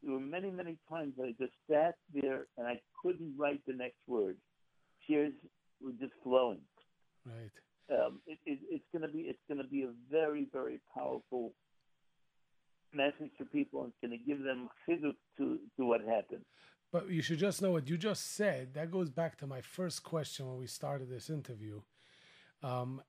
there 0.02 0.12
were 0.12 0.20
many, 0.20 0.50
many 0.50 0.78
times 0.88 1.12
that 1.18 1.24
I 1.24 1.34
just 1.38 1.52
sat 1.70 1.96
there 2.14 2.46
and 2.56 2.66
I 2.66 2.80
couldn't 3.02 3.34
write 3.36 3.60
the 3.66 3.74
next 3.74 3.98
word. 4.06 4.36
Tears 5.06 5.34
were 5.82 5.92
just 6.00 6.14
flowing. 6.22 6.60
right. 7.26 7.50
Um, 7.92 8.20
it, 8.26 8.38
it, 8.46 8.58
it's 8.70 8.84
going 8.92 9.02
to 9.02 9.08
be 9.08 9.20
it's 9.32 9.42
going 9.48 9.58
to 9.62 9.68
be 9.68 9.82
a 9.82 9.90
very, 10.10 10.46
very 10.52 10.80
powerful 10.94 11.52
message 12.94 13.30
to 13.38 13.44
people, 13.44 13.82
and 13.84 13.92
it's 13.92 14.00
going 14.00 14.18
to 14.18 14.24
give 14.24 14.42
them 14.42 14.68
chizuk 14.88 15.16
to 15.38 15.58
to 15.76 15.84
what 15.84 16.00
happened. 16.00 16.44
But 16.94 17.10
you 17.10 17.22
should 17.22 17.40
just 17.40 17.60
know 17.60 17.72
what 17.72 17.88
you 17.88 17.98
just 17.98 18.36
said. 18.36 18.74
That 18.74 18.92
goes 18.92 19.10
back 19.10 19.36
to 19.38 19.48
my 19.48 19.60
first 19.60 20.04
question 20.04 20.46
when 20.46 20.58
we 20.58 20.68
started 20.68 21.10
this 21.10 21.28
interview. 21.28 21.80
Um, 22.62 23.02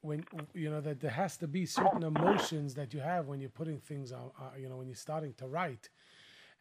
when 0.00 0.24
you 0.54 0.68
know 0.68 0.80
that 0.80 0.98
there 0.98 1.12
has 1.12 1.36
to 1.36 1.46
be 1.46 1.64
certain 1.64 2.02
emotions 2.02 2.74
that 2.74 2.92
you 2.92 2.98
have 2.98 3.28
when 3.28 3.38
you're 3.38 3.48
putting 3.48 3.78
things 3.78 4.10
on, 4.10 4.32
uh, 4.40 4.58
you 4.58 4.68
know, 4.68 4.78
when 4.78 4.88
you're 4.88 4.96
starting 4.96 5.34
to 5.34 5.46
write, 5.46 5.88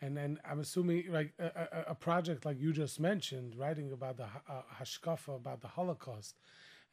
and 0.01 0.15
then 0.15 0.39
I'm 0.47 0.59
assuming 0.59 1.11
like 1.11 1.33
a, 1.39 1.85
a, 1.87 1.95
project 1.95 2.45
like 2.45 2.61
you 2.61 2.71
just 2.71 2.99
mentioned, 2.99 3.55
writing 3.55 3.91
about 3.91 4.17
the 4.17 4.25
uh, 4.25 4.61
hashkafa 4.79 5.35
about 5.35 5.61
the 5.61 5.69
Holocaust, 5.69 6.35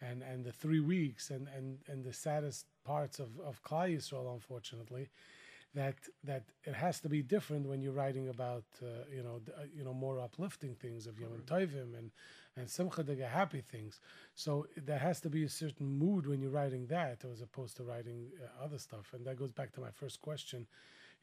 and 0.00 0.22
and 0.22 0.46
the 0.46 0.52
three 0.52 0.80
weeks, 0.80 1.28
and 1.28 1.46
and 1.54 1.76
and 1.88 2.02
the 2.02 2.14
saddest 2.14 2.64
parts 2.86 3.18
of 3.18 3.38
of 3.38 3.62
Klal 3.62 3.94
Yisrael, 3.94 4.32
unfortunately 4.32 5.10
that 5.74 5.96
that 6.22 6.44
it 6.64 6.74
has 6.74 7.00
to 7.00 7.08
be 7.08 7.22
different 7.22 7.66
when 7.66 7.82
you're 7.82 7.92
writing 7.92 8.28
about 8.28 8.64
uh, 8.82 8.86
you 9.12 9.22
know 9.22 9.40
d- 9.44 9.52
uh, 9.56 9.64
you 9.76 9.84
know 9.84 9.92
more 9.92 10.20
uplifting 10.20 10.74
things 10.74 11.06
of 11.06 11.18
Yom 11.18 11.42
Tovim 11.46 11.98
and 11.98 12.10
and 12.56 12.70
Simcha 12.70 13.04
happy 13.28 13.60
things. 13.60 14.00
So 14.34 14.66
there 14.76 14.98
has 14.98 15.20
to 15.22 15.30
be 15.30 15.44
a 15.44 15.48
certain 15.48 15.98
mood 15.98 16.26
when 16.26 16.40
you're 16.40 16.50
writing 16.50 16.86
that, 16.86 17.24
as 17.24 17.40
opposed 17.40 17.76
to 17.78 17.82
writing 17.82 18.30
uh, 18.40 18.64
other 18.64 18.78
stuff. 18.78 19.12
And 19.12 19.26
that 19.26 19.36
goes 19.36 19.50
back 19.50 19.72
to 19.72 19.80
my 19.80 19.90
first 19.90 20.20
question. 20.20 20.66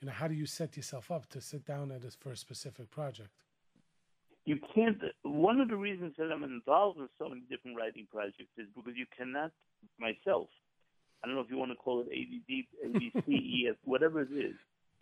You 0.02 0.08
know, 0.08 0.14
how 0.14 0.28
do 0.28 0.34
you 0.34 0.46
set 0.46 0.76
yourself 0.76 1.10
up 1.12 1.28
to 1.30 1.40
sit 1.40 1.66
down 1.66 1.92
at 1.92 2.02
this 2.02 2.16
for 2.16 2.32
a 2.32 2.38
specific 2.38 2.92
project? 2.92 3.30
You 4.46 4.60
can't. 4.74 4.98
One 5.22 5.62
of 5.62 5.70
the 5.70 5.76
reasons 5.76 6.16
that 6.18 6.32
I'm 6.32 6.44
involved 6.44 7.00
in 7.00 7.08
so 7.20 7.30
many 7.30 7.42
different 7.50 7.78
writing 7.78 8.08
projects 8.12 8.52
is 8.58 8.68
because 8.76 8.94
you 8.96 9.06
cannot 9.16 9.52
myself. 10.00 10.50
I 11.24 11.28
don't 11.28 11.36
know 11.36 11.42
if 11.42 11.52
you 11.52 11.58
want 11.58 11.72
to 11.72 11.76
call 11.76 12.02
it 12.02 12.08
ADD, 12.12 12.90
ABCEF, 12.90 13.30
E 13.30 13.72
whatever 13.86 14.22
it 14.22 14.32
is. 14.32 14.56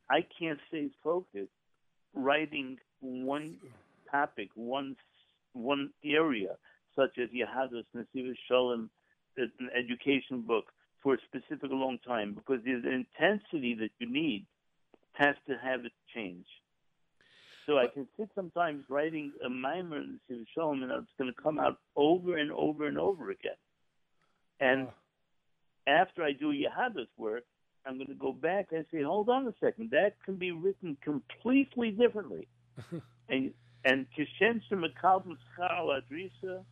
I 0.10 0.26
can't 0.38 0.60
stay 0.68 0.90
focused 1.04 1.52
writing 2.14 2.78
one 3.00 3.58
topic, 4.12 4.50
one 4.56 4.96
one 5.54 5.92
area, 6.04 6.56
such 6.96 7.18
as 7.18 7.30
Yahadus, 7.30 7.86
Nesivos 7.96 8.36
Shalom, 8.48 8.90
uh, 9.40 9.44
an 9.60 9.70
education 9.76 10.42
book, 10.42 10.66
for 11.02 11.16
a 11.16 11.18
specific 11.26 11.70
long 11.72 11.98
time, 12.06 12.34
because 12.34 12.64
the 12.64 12.72
intensity 12.74 13.74
that 13.76 13.90
you 14.00 14.12
need 14.12 14.46
has 15.14 15.36
to 15.48 15.56
have 15.58 15.86
it 15.86 15.92
change. 16.14 16.46
So 17.66 17.78
I 17.78 17.88
can 17.88 18.08
sit 18.18 18.30
sometimes 18.36 18.84
writing 18.90 19.32
a 19.46 19.50
mimer 19.50 19.98
in 19.98 20.20
Nesivos 20.30 20.46
Shalom, 20.54 20.84
and 20.84 20.92
it's 20.92 21.08
going 21.18 21.34
to 21.34 21.42
come 21.42 21.60
out 21.60 21.78
over 21.96 22.38
and 22.38 22.52
over 22.52 22.88
and 22.88 22.98
over 22.98 23.32
again. 23.32 23.54
And. 24.60 24.88
After 25.88 26.24
I 26.24 26.34
do 26.34 26.54
Yahadus 26.54 27.08
work, 27.18 27.44
I'm 27.86 27.96
going 27.96 28.08
to 28.08 28.14
go 28.14 28.34
back 28.34 28.68
and 28.72 28.86
say, 28.92 29.02
hold 29.02 29.30
on 29.30 29.48
a 29.48 29.54
second, 29.60 29.92
that 29.92 30.16
can 30.24 30.36
be 30.36 30.52
written 30.52 30.98
completely 31.02 31.92
differently. 31.92 32.48
and 33.30 33.54
and 33.86 34.06
Kishen 34.18 34.62
Makabel 34.72 35.38
Adrisa, 35.60 36.64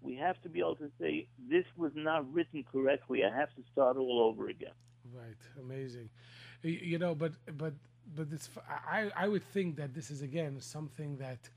we 0.00 0.16
have 0.16 0.40
to 0.42 0.48
be 0.48 0.60
able 0.60 0.76
to 0.76 0.90
say, 0.98 1.26
this 1.50 1.64
was 1.76 1.92
not 1.94 2.32
written 2.32 2.64
correctly. 2.72 3.22
I 3.24 3.36
have 3.36 3.54
to 3.54 3.62
start 3.72 3.96
all 3.96 4.20
over 4.22 4.48
again. 4.48 4.72
Right, 5.14 5.36
amazing. 5.60 6.08
You 6.62 6.98
know, 6.98 7.14
but 7.14 7.32
but 7.56 7.74
but 8.16 8.28
it's 8.32 8.48
I 8.90 9.28
would 9.28 9.44
think 9.52 9.76
that 9.76 9.94
this 9.94 10.10
is 10.10 10.22
again 10.22 10.60
something 10.60 11.16
that 11.18 11.50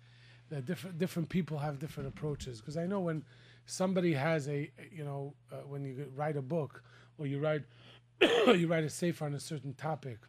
that 0.49 0.65
different 0.65 0.97
different 0.97 1.29
people 1.29 1.57
have 1.59 1.79
different 1.79 2.09
approaches 2.09 2.59
because 2.59 2.77
I 2.77 2.85
know 2.85 2.99
when 2.99 3.23
somebody 3.65 4.13
has 4.13 4.47
a 4.47 4.71
you 4.91 5.03
know 5.03 5.33
uh, 5.51 5.57
when 5.67 5.83
you 5.83 6.11
write 6.15 6.37
a 6.37 6.41
book 6.41 6.83
or 7.17 7.25
you 7.25 7.39
write 7.39 7.63
you 8.21 8.67
write 8.67 8.83
a 8.83 8.89
sefer 8.89 9.25
on 9.25 9.33
a 9.33 9.39
certain 9.39 9.73
topic 9.73 10.19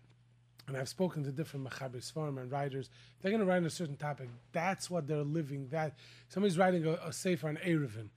and 0.68 0.76
I've 0.76 0.88
spoken 0.88 1.22
to 1.24 1.30
different 1.30 1.68
Machaber 1.68 1.98
Seforim 1.98 2.40
and 2.40 2.50
writers. 2.50 2.90
They're 3.20 3.30
going 3.30 3.40
to 3.40 3.46
write 3.46 3.58
on 3.58 3.66
a 3.66 3.70
certain 3.70 3.96
topic. 3.96 4.28
That's 4.50 4.90
what 4.90 5.06
they're 5.06 5.22
living. 5.22 5.68
That 5.68 5.94
somebody's 6.28 6.58
writing 6.58 6.84
a, 6.84 6.94
a 6.94 7.12
sefer 7.12 7.48
on 7.48 7.56
Eruvin. 7.64 8.08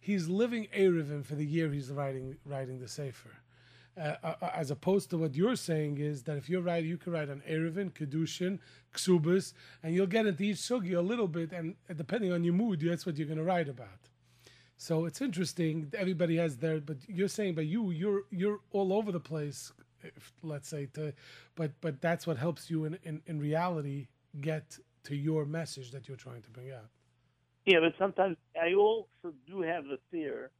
He's 0.00 0.26
living 0.26 0.68
Eruvin 0.74 1.24
for 1.24 1.34
the 1.34 1.44
year 1.44 1.70
he's 1.70 1.90
writing 1.90 2.36
writing 2.46 2.80
the 2.80 2.88
sefer. 2.88 3.30
Uh, 3.98 4.14
uh, 4.22 4.34
uh, 4.40 4.50
as 4.54 4.70
opposed 4.70 5.10
to 5.10 5.18
what 5.18 5.34
you're 5.34 5.56
saying 5.56 5.98
is 5.98 6.22
that 6.22 6.36
if 6.36 6.48
you're 6.48 6.62
writing, 6.62 6.88
you 6.88 6.96
can 6.96 7.12
write 7.12 7.28
on 7.28 7.42
Eruvin, 7.50 7.90
Kedushin, 7.92 8.60
Ksubas, 8.94 9.54
and 9.82 9.92
you'll 9.92 10.06
get 10.06 10.24
into 10.24 10.44
each 10.44 10.58
sugi 10.58 10.96
a 10.96 11.00
little 11.00 11.26
bit, 11.26 11.50
and 11.52 11.74
depending 11.96 12.32
on 12.32 12.44
your 12.44 12.54
mood, 12.54 12.80
that's 12.80 13.04
what 13.04 13.18
you're 13.18 13.26
going 13.26 13.38
to 13.38 13.44
write 13.44 13.68
about. 13.68 14.08
So 14.78 15.04
it's 15.06 15.20
interesting. 15.20 15.92
Everybody 15.96 16.36
has 16.36 16.56
their, 16.56 16.80
but 16.80 16.96
you're 17.08 17.28
saying, 17.28 17.54
but 17.56 17.66
you, 17.66 17.90
you're 17.90 18.22
you're 18.30 18.60
all 18.70 18.92
over 18.92 19.10
the 19.12 19.20
place. 19.20 19.72
If, 20.02 20.32
let's 20.44 20.68
say 20.68 20.86
to, 20.94 21.12
but 21.56 21.72
but 21.80 22.00
that's 22.00 22.24
what 22.26 22.38
helps 22.38 22.70
you 22.70 22.84
in, 22.84 22.96
in 23.02 23.20
in 23.26 23.40
reality 23.40 24.06
get 24.40 24.78
to 25.04 25.16
your 25.16 25.44
message 25.44 25.90
that 25.90 26.06
you're 26.06 26.16
trying 26.16 26.42
to 26.42 26.50
bring 26.50 26.70
out. 26.70 26.88
Yeah, 27.66 27.80
but 27.80 27.94
sometimes 27.98 28.36
I 28.54 28.74
also 28.74 29.34
do 29.48 29.62
have 29.62 29.84
the 29.84 29.98
fear 30.12 30.50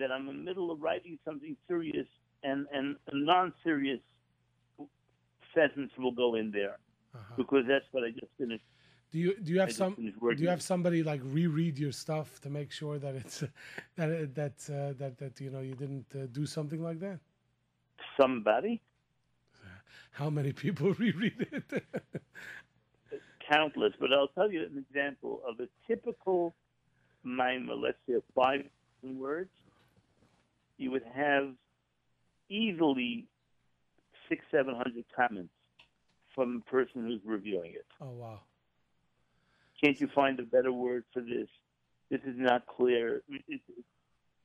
that 0.00 0.10
I'm 0.10 0.28
in 0.28 0.38
the 0.38 0.42
middle 0.42 0.72
of 0.72 0.80
writing 0.80 1.18
something 1.24 1.56
serious 1.68 2.06
and, 2.42 2.66
and 2.72 2.96
a 3.06 3.16
non-serious 3.16 4.00
sentence 5.54 5.92
will 5.96 6.12
go 6.12 6.34
in 6.34 6.50
there 6.50 6.78
Uh-huh. 7.14 7.34
because 7.36 7.64
that's 7.66 7.84
what 7.92 8.04
I 8.04 8.10
just 8.10 8.32
finished. 8.38 8.64
Do 9.10 9.18
you 9.18 9.36
do 9.42 9.52
you 9.52 9.60
have 9.60 9.72
some? 9.72 9.94
Do 9.96 10.42
you 10.42 10.48
have 10.48 10.62
somebody 10.62 11.02
like 11.02 11.20
reread 11.24 11.78
your 11.78 11.90
stuff 11.90 12.40
to 12.42 12.50
make 12.50 12.70
sure 12.70 12.98
that 12.98 13.14
it's 13.16 13.42
that 13.96 14.34
that 14.34 14.52
uh, 14.68 14.92
that 14.98 15.18
that 15.18 15.40
you 15.40 15.50
know 15.50 15.60
you 15.60 15.74
didn't 15.74 16.06
uh, 16.14 16.26
do 16.30 16.46
something 16.46 16.82
like 16.82 17.00
that? 17.00 17.18
Somebody, 18.16 18.80
How 20.12 20.30
many 20.30 20.52
people 20.52 20.94
reread 20.98 21.46
it? 21.52 21.84
countless, 23.50 23.92
but 23.98 24.12
I'll 24.12 24.28
tell 24.28 24.50
you 24.50 24.62
an 24.62 24.84
example 24.88 25.42
of 25.46 25.58
a 25.58 25.68
typical 25.88 26.54
mimer, 27.24 27.74
let's 27.74 27.98
say 28.08 28.14
five 28.34 28.64
words, 29.02 29.50
you 30.78 30.90
would 30.92 31.02
have 31.14 31.48
easily 32.48 33.26
six, 34.28 34.44
seven 34.50 34.74
hundred 34.74 35.04
comments 35.14 35.52
from 36.34 36.62
a 36.64 36.70
person 36.70 37.02
who's 37.06 37.20
reviewing 37.24 37.72
it. 37.72 37.86
oh 38.00 38.10
wow! 38.10 38.40
Can't 39.82 40.00
you 40.00 40.08
find 40.14 40.38
a 40.40 40.42
better 40.42 40.72
word 40.72 41.04
for 41.12 41.20
this? 41.22 41.48
This 42.10 42.20
is 42.22 42.36
not 42.36 42.66
clear. 42.66 43.22
It- 43.28 43.44
it- 43.48 43.84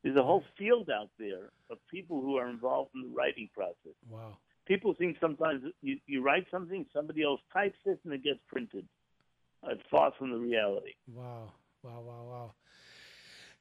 there's 0.03 0.17
a 0.17 0.23
whole 0.23 0.43
field 0.57 0.89
out 0.91 1.09
there 1.17 1.51
of 1.71 1.79
people 1.89 2.21
who 2.21 2.37
are 2.37 2.47
involved 2.47 2.91
in 2.93 3.01
the 3.01 3.07
writing 3.15 3.49
process. 3.53 3.95
Wow! 4.07 4.37
People 4.65 4.93
think 4.93 5.17
sometimes 5.19 5.63
you, 5.81 5.99
you 6.05 6.21
write 6.21 6.45
something, 6.51 6.85
somebody 6.93 7.23
else 7.23 7.41
types 7.51 7.79
it, 7.85 7.99
and 8.03 8.13
it 8.13 8.23
gets 8.23 8.39
printed. 8.47 8.87
It's 9.67 9.81
far 9.89 10.11
from 10.17 10.29
the 10.31 10.37
reality. 10.37 10.93
Wow! 11.07 11.53
Wow! 11.81 12.01
Wow! 12.01 12.23
Wow! 12.29 12.53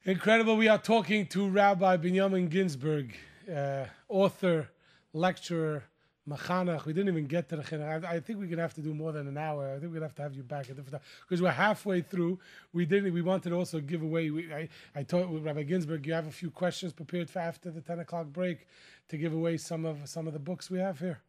Incredible. 0.03 0.55
We 0.55 0.67
are 0.67 0.77
talking 0.77 1.25
to 1.27 1.49
Rabbi 1.49 1.97
Benjamin 1.97 2.47
Ginsberg, 2.47 3.17
uh, 3.51 3.85
author, 4.07 4.69
lecturer, 5.13 5.85
mechanech. 6.29 6.85
We 6.85 6.93
didn't 6.93 7.09
even 7.09 7.27
get 7.27 7.49
to 7.49 7.57
the 7.57 7.63
chinuch. 7.63 8.05
I, 8.05 8.15
I 8.15 8.19
think 8.19 8.39
we're 8.39 8.47
gonna 8.47 8.61
have 8.61 8.73
to 8.75 8.81
do 8.81 8.93
more 8.93 9.11
than 9.11 9.27
an 9.27 9.37
hour. 9.37 9.69
I 9.69 9.79
think 9.79 9.91
we're 9.91 9.95
gonna 9.95 10.05
have 10.05 10.15
to 10.15 10.21
have 10.23 10.33
you 10.35 10.43
back 10.43 10.69
at 10.69 10.75
different 10.75 10.91
time 10.91 11.01
because 11.27 11.41
we're 11.41 11.51
halfway 11.51 12.01
through. 12.01 12.39
We 12.73 12.85
didn't. 12.85 13.13
We 13.13 13.21
wanted 13.21 13.49
to 13.49 13.55
also 13.55 13.79
give 13.79 14.01
away. 14.01 14.29
We, 14.29 14.53
I 14.53 14.69
I 14.95 15.03
told 15.03 15.43
Rabbi 15.43 15.63
Ginsberg 15.63 16.05
you 16.05 16.13
have 16.13 16.27
a 16.27 16.31
few 16.31 16.51
questions 16.51 16.93
prepared 16.93 17.29
for 17.29 17.39
after 17.39 17.71
the 17.71 17.81
ten 17.81 17.99
o'clock 17.99 18.27
break 18.27 18.67
to 19.09 19.17
give 19.17 19.33
away 19.33 19.57
some 19.57 19.85
of 19.85 20.07
some 20.07 20.27
of 20.27 20.33
the 20.33 20.39
books 20.39 20.69
we 20.69 20.79
have 20.79 20.99
here. 20.99 21.21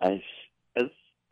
I, 0.00 0.20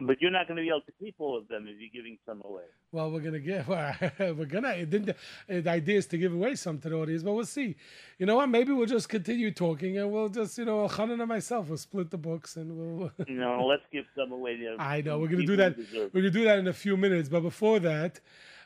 but 0.06 0.20
you're 0.20 0.30
not 0.30 0.46
going 0.48 0.56
to 0.56 0.62
be 0.62 0.68
able 0.68 0.82
to 0.82 0.92
keep 0.98 1.16
all 1.18 1.36
of 1.36 1.48
them 1.48 1.66
if 1.68 1.78
you're 1.78 1.90
giving 1.92 2.18
some 2.26 2.42
away. 2.44 2.64
Well, 2.92 3.10
we're 3.10 3.20
gonna 3.20 3.38
give. 3.40 3.66
We're 3.68 4.44
gonna. 4.44 4.68
It 4.72 4.90
didn't. 4.90 5.10
uh, 5.10 5.14
The 5.48 5.70
idea 5.70 5.96
is 5.96 6.06
to 6.08 6.18
give 6.18 6.34
away 6.34 6.54
some 6.56 6.78
to 6.80 6.90
the 6.90 6.96
audience, 6.96 7.22
but 7.22 7.32
we'll 7.32 7.46
see. 7.46 7.74
You 8.18 8.26
know 8.26 8.36
what? 8.36 8.48
Maybe 8.50 8.70
we'll 8.72 8.86
just 8.86 9.08
continue 9.08 9.50
talking, 9.50 9.96
and 9.96 10.12
we'll 10.12 10.28
just, 10.28 10.58
you 10.58 10.66
know, 10.66 10.86
Hanan 10.86 11.18
and 11.20 11.28
myself 11.28 11.70
will 11.70 11.78
split 11.78 12.10
the 12.10 12.18
books, 12.18 12.56
and 12.56 12.76
we'll. 12.76 13.10
You 13.26 13.36
know, 13.38 13.64
let's 13.64 13.82
give 13.90 14.04
some 14.14 14.30
away. 14.30 14.58
There. 14.58 14.78
I 14.78 15.00
know 15.00 15.18
we're 15.18 15.28
gonna 15.28 15.46
do 15.46 15.56
that. 15.56 15.76
We're 16.12 16.20
gonna 16.20 16.30
do 16.30 16.44
that 16.44 16.58
in 16.58 16.68
a 16.68 16.72
few 16.74 16.98
minutes, 16.98 17.30
but 17.30 17.40
before 17.40 17.78
that, 17.80 18.20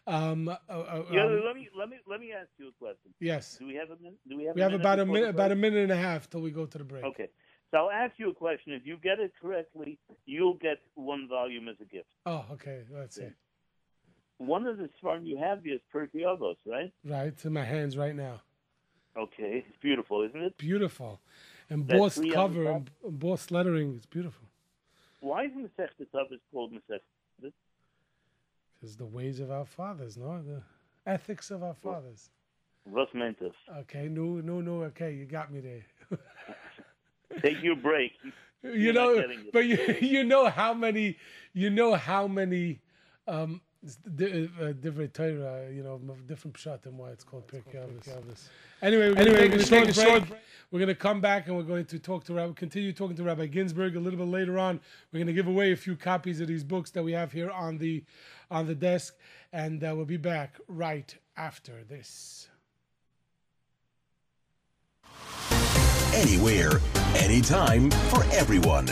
um, 0.08 0.48
uh, 0.48 0.56
uh, 0.68 1.02
Yeah, 1.12 1.24
um, 1.26 1.42
let 1.46 1.54
me 1.54 1.68
let 1.78 1.88
me 1.88 1.96
let 2.08 2.18
me 2.18 2.32
ask 2.32 2.48
you 2.58 2.68
a 2.68 2.72
question. 2.72 3.14
yes, 3.20 3.58
Do 3.58 3.66
we 3.68 3.74
have 3.76 3.90
a 3.90 3.96
minute? 4.02 4.18
Do 4.28 4.36
we 4.36 4.44
have? 4.46 4.56
we 4.56 4.60
have 4.62 4.72
about 4.72 4.98
a 4.98 5.06
minute, 5.06 5.28
about 5.30 5.52
a 5.52 5.56
minute 5.56 5.84
and 5.84 5.92
a 5.92 5.96
half 5.96 6.28
till 6.28 6.40
we 6.40 6.50
go 6.50 6.66
to 6.66 6.78
the 6.78 6.84
break. 6.84 7.04
Okay. 7.04 7.28
So 7.70 7.78
I'll 7.78 7.90
ask 7.90 8.14
you 8.18 8.30
a 8.30 8.34
question. 8.34 8.72
If 8.72 8.86
you 8.86 8.96
get 9.02 9.18
it 9.20 9.32
correctly, 9.40 9.98
you'll 10.24 10.54
get 10.54 10.78
one 10.94 11.28
volume 11.28 11.68
as 11.68 11.76
a 11.80 11.84
gift. 11.84 12.06
Oh, 12.24 12.44
okay. 12.52 12.82
Let's 12.92 13.16
see. 13.16 13.28
One 14.38 14.66
of 14.66 14.78
the 14.78 14.90
farm 15.00 15.24
you 15.24 15.38
have 15.38 15.64
here 15.64 15.76
is 15.76 15.80
Avos, 15.94 16.56
right? 16.66 16.92
Right, 17.04 17.28
it's 17.28 17.44
in 17.44 17.52
my 17.52 17.64
hands 17.64 17.96
right 17.96 18.14
now. 18.14 18.42
Okay, 19.16 19.64
it's 19.66 19.76
beautiful, 19.80 20.22
isn't 20.22 20.42
it? 20.42 20.58
Beautiful, 20.58 21.20
embossed 21.70 22.20
cover, 22.30 22.68
em- 22.68 22.86
embossed 23.04 23.50
lettering. 23.50 23.94
It's 23.96 24.04
beautiful. 24.06 24.46
Why 25.20 25.44
is 25.44 25.52
Masechet 25.52 26.08
Avos 26.14 26.38
called 26.52 26.72
Masechet? 26.72 27.52
It's 28.82 28.96
the 28.96 29.06
ways 29.06 29.40
of 29.40 29.50
our 29.50 29.64
fathers, 29.64 30.18
no, 30.18 30.42
the 30.42 30.62
ethics 31.06 31.50
of 31.50 31.62
our 31.62 31.74
fathers. 31.74 32.30
Us? 32.94 33.52
Okay, 33.78 34.08
no, 34.08 34.40
no, 34.40 34.60
no. 34.60 34.84
Okay, 34.84 35.12
you 35.14 35.24
got 35.24 35.52
me 35.52 35.60
there. 35.60 35.86
Take 37.42 37.62
your 37.62 37.74
break. 37.76 38.12
you 38.62 38.70
You're 38.70 38.92
not 38.92 39.16
know, 39.16 39.24
but 39.52 39.66
you 39.66 39.78
you 40.00 40.24
know 40.24 40.48
how 40.48 40.72
many 40.74 41.16
you 41.52 41.70
know 41.70 41.94
how 41.94 42.28
many 42.28 42.80
um 43.26 43.60
s- 43.84 43.98
di- 44.14 44.48
uh, 44.60 44.72
different 44.72 45.12
Torah, 45.14 45.68
you 45.72 45.82
know, 45.82 45.98
different 46.26 46.56
pshat 46.56 46.86
and 46.86 46.96
why 46.98 47.10
it's 47.10 47.24
called 47.24 47.46
Pirkei 47.46 47.84
Avos. 47.84 48.48
Anyway, 48.82 49.08
we're 49.08 49.14
gonna 49.14 49.30
Anyway, 49.30 49.48
take, 49.48 49.50
we're 49.50 49.56
a, 49.56 49.58
gonna 49.58 49.92
short 49.92 50.06
take 50.06 50.22
a 50.22 50.26
break. 50.26 50.40
We're 50.70 50.80
gonna 50.80 50.94
come 50.94 51.20
back 51.20 51.46
and 51.46 51.56
we're 51.56 51.62
going 51.62 51.84
to 51.86 51.98
talk 51.98 52.24
to 52.24 52.34
Rabbi, 52.34 52.52
continue 52.54 52.92
talking 52.92 53.16
to 53.16 53.22
Rabbi 53.22 53.46
Ginsberg 53.46 53.96
a 53.96 54.00
little 54.00 54.18
bit 54.18 54.28
later 54.28 54.58
on. 54.58 54.80
We're 55.12 55.20
gonna 55.20 55.32
give 55.32 55.46
away 55.46 55.72
a 55.72 55.76
few 55.76 55.96
copies 55.96 56.40
of 56.40 56.48
these 56.48 56.64
books 56.64 56.90
that 56.92 57.02
we 57.02 57.12
have 57.12 57.32
here 57.32 57.50
on 57.50 57.78
the 57.78 58.04
on 58.50 58.66
the 58.66 58.74
desk, 58.74 59.16
and 59.52 59.82
uh, 59.82 59.92
we'll 59.96 60.04
be 60.04 60.16
back 60.16 60.56
right 60.68 61.14
after 61.36 61.84
this. 61.84 62.48
anywhere, 66.14 66.70
anytime, 67.16 67.90
for 67.90 68.24
everyone. 68.32 68.86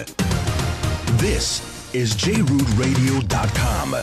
This 1.16 1.94
is 1.94 2.14
jrootradio.com. 2.14 3.94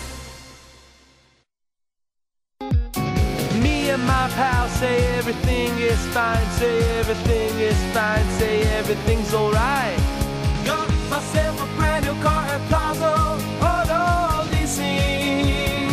my 4.06 4.30
pal 4.36 4.68
say 4.70 4.98
everything 5.18 5.78
is 5.80 6.00
fine, 6.08 6.46
say 6.60 6.78
everything 7.00 7.60
is 7.60 7.78
fine, 7.94 8.26
say 8.40 8.62
everything's 8.80 9.34
alright. 9.34 10.00
Got 10.66 10.90
myself 11.10 11.62
a 11.62 11.68
brand 11.78 12.06
new 12.06 12.16
car 12.22 12.44
at 12.56 12.62
Plaza, 12.70 13.14
auto 13.70 14.50
leasing. 14.52 15.90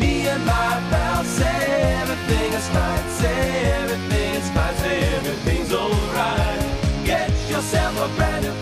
Me 0.00 0.28
and 0.28 0.44
my 0.46 0.72
pal 0.90 1.24
say 1.24 1.60
everything 2.02 2.52
is 2.52 2.68
fine, 2.68 3.08
say 3.20 3.72
everything 3.82 4.34
is 4.40 4.48
fine, 4.50 4.76
say 4.76 4.98
everything's 5.16 5.72
alright. 5.72 6.62
Get 7.04 7.30
yourself 7.50 7.94
a 8.04 8.08
brand 8.16 8.44
new 8.44 8.55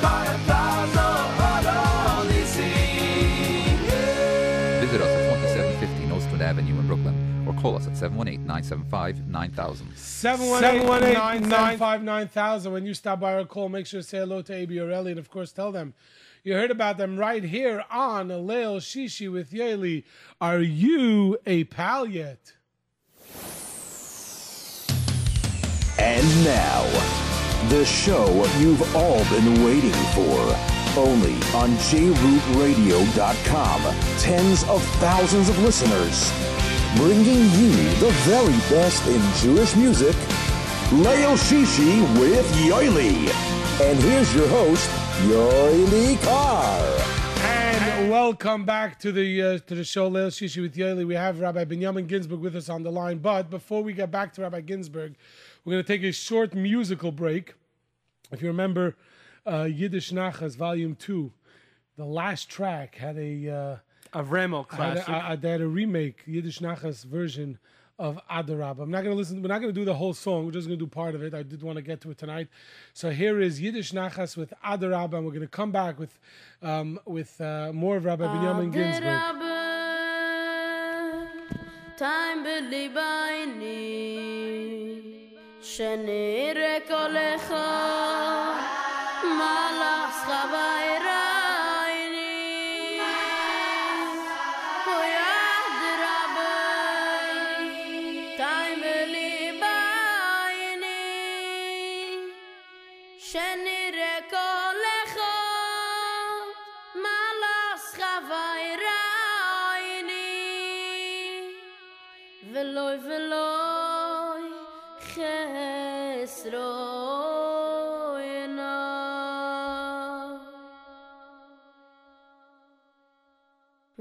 call 7.75 7.83
us 7.83 7.89
at 7.89 7.97
718 7.97 8.47
975 8.47 9.27
9000. 9.29 9.93
718-975-9000. 9.95 12.72
When 12.72 12.87
you 12.87 12.95
stop 12.95 13.18
by 13.20 13.35
our 13.35 13.45
call, 13.45 13.68
make 13.68 13.87
sure 13.87 14.01
to 14.01 14.07
say 14.07 14.18
hello 14.18 14.41
to 14.43 14.55
AB 14.55 14.77
Orelli 14.77 15.11
and, 15.11 15.18
of 15.18 15.29
course, 15.31 15.51
tell 15.53 15.72
them 15.72 15.95
you 16.43 16.55
heard 16.55 16.70
about 16.70 16.97
them 16.99 17.16
right 17.16 17.43
here 17.43 17.83
on 17.91 18.29
Leil 18.29 18.77
Shishi 18.79 19.33
with 19.33 19.51
Yoely. 19.51 20.05
Are 20.41 20.61
you 20.61 21.37
a 21.47 21.64
pal 21.64 22.07
yet? 22.07 22.53
And 25.99 26.45
now, 26.45 26.85
the 27.68 27.85
show 27.85 28.47
you've 28.59 28.95
all 28.95 29.25
been 29.31 29.64
waiting 29.64 29.91
for. 30.14 30.57
Only 30.97 31.35
on 31.55 31.77
jrootradio.com. 31.79 33.83
Tens 34.18 34.62
of 34.64 34.83
thousands 34.99 35.49
of 35.49 35.59
listeners. 35.61 36.31
Bringing 36.97 37.26
you 37.26 37.72
the 37.99 38.11
very 38.22 38.53
best 38.70 39.05
in 39.09 39.20
Jewish 39.42 39.74
music. 39.74 40.14
Leil 41.03 41.36
Shishi 41.36 42.01
with 42.20 42.49
Yoely. 42.55 43.28
And 43.82 43.99
here's 43.99 44.32
your 44.32 44.47
host, 44.47 44.88
Yoely 45.22 46.22
Kar. 46.22 46.78
And 47.42 48.09
welcome 48.09 48.64
back 48.64 49.01
to 49.01 49.11
the 49.11 49.42
uh, 49.42 49.59
to 49.66 49.74
the 49.74 49.82
show, 49.82 50.09
Leil 50.09 50.28
Shishi 50.28 50.62
with 50.62 50.76
Yoely. 50.76 51.05
We 51.05 51.16
have 51.16 51.40
Rabbi 51.40 51.64
Benjamin 51.64 52.07
Ginsberg 52.07 52.38
with 52.38 52.55
us 52.55 52.68
on 52.68 52.84
the 52.84 52.92
line. 52.92 53.18
But 53.18 53.51
before 53.51 53.82
we 53.82 53.92
get 53.92 54.12
back 54.12 54.32
to 54.34 54.42
Rabbi 54.42 54.61
Ginsberg, 54.61 55.16
we're 55.64 55.72
going 55.72 55.84
to 55.84 55.92
take 55.92 56.05
a 56.05 56.12
short 56.12 56.55
musical 56.55 57.11
break. 57.11 57.55
If 58.30 58.40
you 58.40 58.47
remember, 58.47 58.95
uh, 59.45 59.64
Yiddish 59.64 60.12
Nachas 60.12 60.57
Volume 60.57 60.95
Two, 60.95 61.32
the 61.97 62.05
last 62.05 62.49
track 62.49 62.95
had 62.95 63.18
a 63.18 63.51
uh, 63.51 63.76
A 64.15 64.23
Remo 64.23 64.59
had 64.62 64.69
classic. 64.69 65.09
a, 65.09 65.33
a, 65.33 65.37
they 65.37 65.51
had 65.51 65.61
a 65.61 65.67
remake 65.67 66.23
Yiddish 66.27 66.61
Nachas 66.61 67.05
version 67.05 67.59
of 67.99 68.19
Adarab. 68.31 68.81
I'm 68.81 68.91
not 68.91 69.03
going 69.05 69.15
to 69.15 69.19
listen. 69.19 69.43
We're 69.43 69.49
not 69.49 69.61
going 69.61 69.73
to 69.73 69.79
do 69.81 69.85
the 69.85 69.95
whole 69.95 70.15
song. 70.15 70.47
We're 70.47 70.53
just 70.53 70.67
going 70.67 70.79
to 70.79 70.85
do 70.85 70.89
part 70.89 71.15
of 71.15 71.23
it. 71.23 71.35
I 71.35 71.43
did 71.43 71.62
want 71.62 71.77
to 71.77 71.83
get 71.83 72.01
to 72.03 72.11
it 72.11 72.19
tonight. 72.19 72.49
So 72.93 73.11
here 73.11 73.41
is 73.41 73.61
Yiddish 73.61 73.93
Nachas 73.93 74.37
with 74.37 74.53
Adarab, 74.65 75.15
and 75.15 75.25
we're 75.25 75.33
going 75.33 75.41
to 75.43 75.49
come 75.49 75.71
back 75.73 75.99
with 75.99 76.19
um, 76.62 76.99
with 77.07 77.41
uh, 77.41 77.73
more 77.73 77.97
of 77.97 78.05
Rabbi 78.05 78.27
Benjamin 78.27 78.71
Ginsberg. 78.71 79.05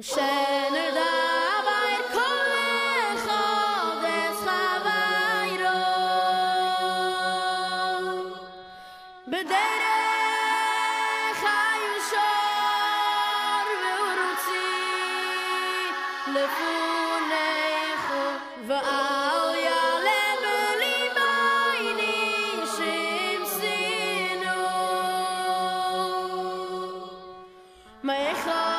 Shener 0.02 0.92
da 0.94 1.12
bei 1.66 1.96
kolecha 2.14 3.42
des 4.02 4.36
chavayro 4.44 5.78
בדרך 9.28 11.40
הישר 11.42 12.18
ואורוצי 13.82 14.70
לפונך 16.34 18.04
ואל 18.66 19.54
יעלה 19.66 20.22
בליבייני 20.42 22.20
שמסינו 22.76 24.58
מה 28.02 28.14
אחד 28.32 28.71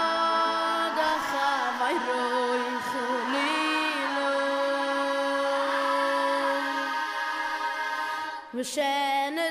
Ocean 8.64 9.43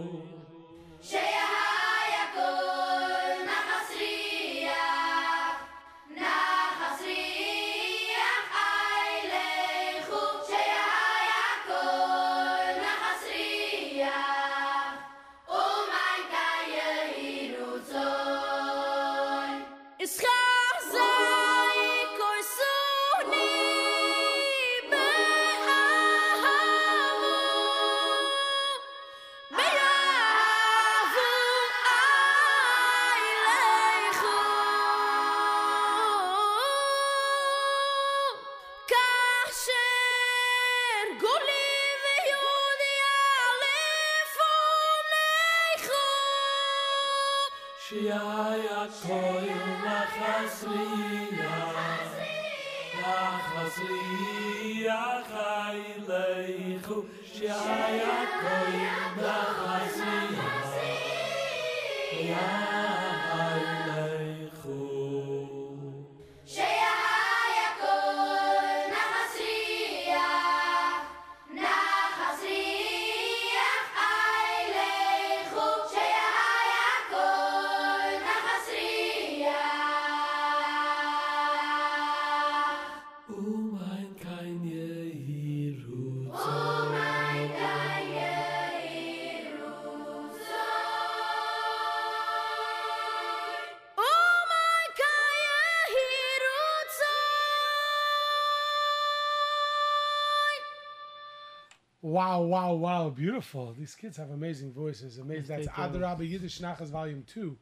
Wow, 102.13 102.43
wow, 102.43 102.73
wow. 102.75 103.09
Beautiful. 103.09 103.73
These 103.73 103.95
kids 103.95 104.17
have 104.17 104.29
amazing 104.29 104.71
voices. 104.71 105.17
Amazing. 105.17 105.47
That's 105.65 105.75
they 105.75 105.97
do. 105.97 105.97
Adarabba 105.97 106.29
Yiddish 106.29 106.59
Nachas 106.59 106.89
Volume 106.91 107.23
2. 107.25 107.57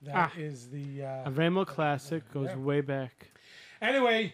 That 0.00 0.14
Ah. 0.16 0.32
is 0.38 0.70
the. 0.70 1.02
Uh, 1.04 1.28
A 1.28 1.30
Remo 1.30 1.66
classic 1.66 2.22
goes 2.32 2.48
Yeah. 2.48 2.56
way 2.56 2.80
back. 2.80 3.30
Anyway, 3.82 4.32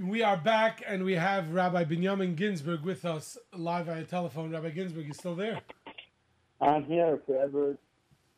we 0.00 0.22
are 0.22 0.38
back 0.38 0.82
and 0.86 1.04
we 1.04 1.12
have 1.16 1.52
Rabbi 1.52 1.84
Binyamin 1.84 2.34
Ginsberg 2.34 2.80
with 2.80 3.04
us 3.04 3.36
live 3.52 3.84
via 3.86 4.04
telephone. 4.04 4.52
Rabbi 4.52 4.70
Ginsberg, 4.70 5.06
you 5.06 5.12
still 5.12 5.34
there? 5.34 5.60
I'm 6.58 6.84
here 6.84 7.18
forever, 7.26 7.76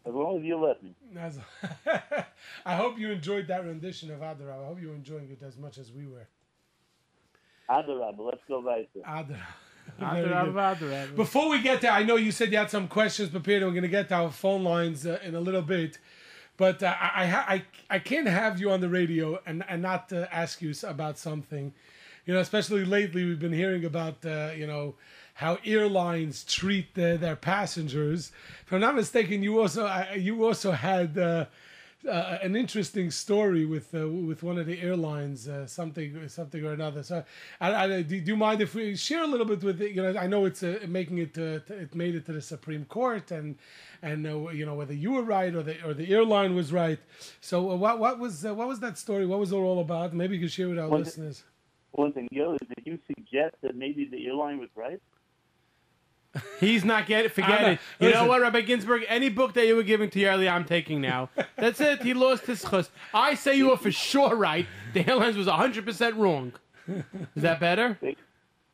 as 0.04 0.12
long 0.12 0.38
as 0.38 0.42
you 0.44 0.56
let 0.58 0.82
me. 0.82 0.96
As- 1.16 1.38
I 2.66 2.74
hope 2.74 2.98
you 2.98 3.12
enjoyed 3.12 3.46
that 3.46 3.64
rendition 3.64 4.10
of 4.10 4.18
Adarabba. 4.18 4.64
I 4.64 4.66
hope 4.66 4.80
you're 4.80 4.94
enjoying 4.96 5.30
it 5.30 5.42
as 5.44 5.56
much 5.56 5.78
as 5.78 5.92
we 5.92 6.08
were. 6.08 6.26
Adarabba, 7.70 8.18
let's 8.18 8.42
go 8.48 8.60
right 8.60 8.88
there. 8.96 9.04
Adarabba. 9.04 9.46
Adar, 9.98 10.14
Very 10.14 10.28
good. 10.28 10.32
adar, 10.48 10.72
adar. 10.74 11.06
Before 11.16 11.48
we 11.50 11.60
get 11.62 11.80
there, 11.80 11.92
I 11.92 12.02
know 12.02 12.16
you 12.16 12.32
said 12.32 12.52
you 12.52 12.58
had 12.58 12.70
some 12.70 12.88
questions 12.88 13.30
prepared, 13.30 13.62
and 13.62 13.70
we're 13.70 13.74
going 13.74 13.82
to 13.82 13.88
get 13.88 14.08
to 14.10 14.14
our 14.14 14.30
phone 14.30 14.64
lines 14.64 15.06
uh, 15.06 15.18
in 15.24 15.34
a 15.34 15.40
little 15.40 15.62
bit. 15.62 15.98
But 16.56 16.82
uh, 16.82 16.94
I, 17.00 17.22
I, 17.22 17.26
ha- 17.26 17.46
I, 17.48 17.64
I 17.88 17.98
can't 17.98 18.26
have 18.28 18.60
you 18.60 18.70
on 18.70 18.80
the 18.80 18.88
radio 18.88 19.40
and, 19.46 19.64
and 19.68 19.80
not 19.82 20.12
uh, 20.12 20.26
ask 20.30 20.60
you 20.60 20.74
about 20.86 21.18
something. 21.18 21.72
You 22.26 22.34
know, 22.34 22.40
especially 22.40 22.84
lately, 22.84 23.24
we've 23.24 23.38
been 23.40 23.52
hearing 23.52 23.84
about, 23.84 24.24
uh, 24.26 24.50
you 24.54 24.66
know, 24.66 24.94
how 25.34 25.56
airlines 25.64 26.44
treat 26.44 26.94
their, 26.94 27.16
their 27.16 27.34
passengers. 27.34 28.30
If 28.66 28.72
I'm 28.72 28.80
not 28.80 28.94
mistaken, 28.94 29.42
you 29.42 29.58
also 29.58 29.86
uh, 29.86 30.06
you 30.14 30.44
also 30.44 30.72
had 30.72 31.16
uh, 32.08 32.38
an 32.42 32.56
interesting 32.56 33.10
story 33.10 33.64
with 33.66 33.94
uh, 33.94 34.08
with 34.08 34.42
one 34.42 34.58
of 34.58 34.66
the 34.66 34.80
airlines, 34.80 35.48
uh, 35.48 35.66
something 35.66 36.28
something 36.28 36.64
or 36.64 36.72
another. 36.72 37.02
So, 37.02 37.24
I, 37.60 37.74
I, 37.74 38.02
do, 38.02 38.20
do 38.20 38.32
you 38.32 38.36
mind 38.36 38.60
if 38.60 38.74
we 38.74 38.96
share 38.96 39.22
a 39.22 39.26
little 39.26 39.46
bit 39.46 39.62
with 39.62 39.80
it? 39.82 39.92
You 39.92 40.02
know, 40.02 40.18
I 40.18 40.26
know 40.26 40.44
it's 40.46 40.62
uh, 40.62 40.78
making 40.88 41.18
it 41.18 41.36
uh, 41.36 41.60
t- 41.60 41.74
it 41.74 41.94
made 41.94 42.14
it 42.14 42.26
to 42.26 42.32
the 42.32 42.40
Supreme 42.40 42.84
Court, 42.86 43.30
and 43.30 43.56
and 44.02 44.26
uh, 44.26 44.48
you 44.48 44.64
know 44.64 44.74
whether 44.74 44.94
you 44.94 45.12
were 45.12 45.22
right 45.22 45.54
or 45.54 45.62
the 45.62 45.82
or 45.84 45.94
the 45.94 46.12
airline 46.12 46.54
was 46.54 46.72
right. 46.72 46.98
So, 47.40 47.70
uh, 47.70 47.76
what 47.76 47.98
what 47.98 48.18
was 48.18 48.44
uh, 48.44 48.54
what 48.54 48.68
was 48.68 48.80
that 48.80 48.96
story? 48.96 49.26
What 49.26 49.38
was 49.38 49.52
it 49.52 49.56
all 49.56 49.80
about? 49.80 50.14
Maybe 50.14 50.36
you 50.36 50.42
could 50.42 50.52
share 50.52 50.68
with 50.68 50.78
our 50.78 50.86
it- 50.86 50.92
listeners. 50.92 51.44
One 51.92 52.12
thing, 52.12 52.28
other, 52.40 52.56
did 52.76 52.86
you 52.86 53.00
suggest 53.08 53.56
that 53.62 53.74
maybe 53.74 54.04
the 54.04 54.24
airline 54.28 54.60
was 54.60 54.68
right? 54.76 55.00
He's 56.60 56.84
not 56.84 57.06
getting. 57.06 57.30
Forget 57.30 57.62
not- 57.62 57.70
it. 57.72 57.78
You 57.98 58.10
know 58.10 58.26
what, 58.26 58.40
Rabbi 58.40 58.60
Ginsberg? 58.60 59.04
Any 59.08 59.28
book 59.28 59.54
that 59.54 59.66
you 59.66 59.76
were 59.76 59.82
giving 59.82 60.10
to 60.10 60.18
Yoely, 60.18 60.50
I'm 60.50 60.64
taking 60.64 61.00
now. 61.00 61.30
That's 61.56 61.80
it. 61.80 62.02
He 62.02 62.14
lost 62.14 62.46
his 62.46 62.62
chus. 62.62 62.90
I 63.12 63.34
say 63.34 63.56
you 63.56 63.70
were 63.70 63.76
for 63.76 63.90
sure 63.90 64.36
right. 64.36 64.66
The 64.94 65.06
airlines 65.08 65.36
was 65.36 65.46
100 65.46 65.84
percent 65.84 66.16
wrong. 66.16 66.52
Is 66.88 67.42
that 67.42 67.60
better? 67.60 67.98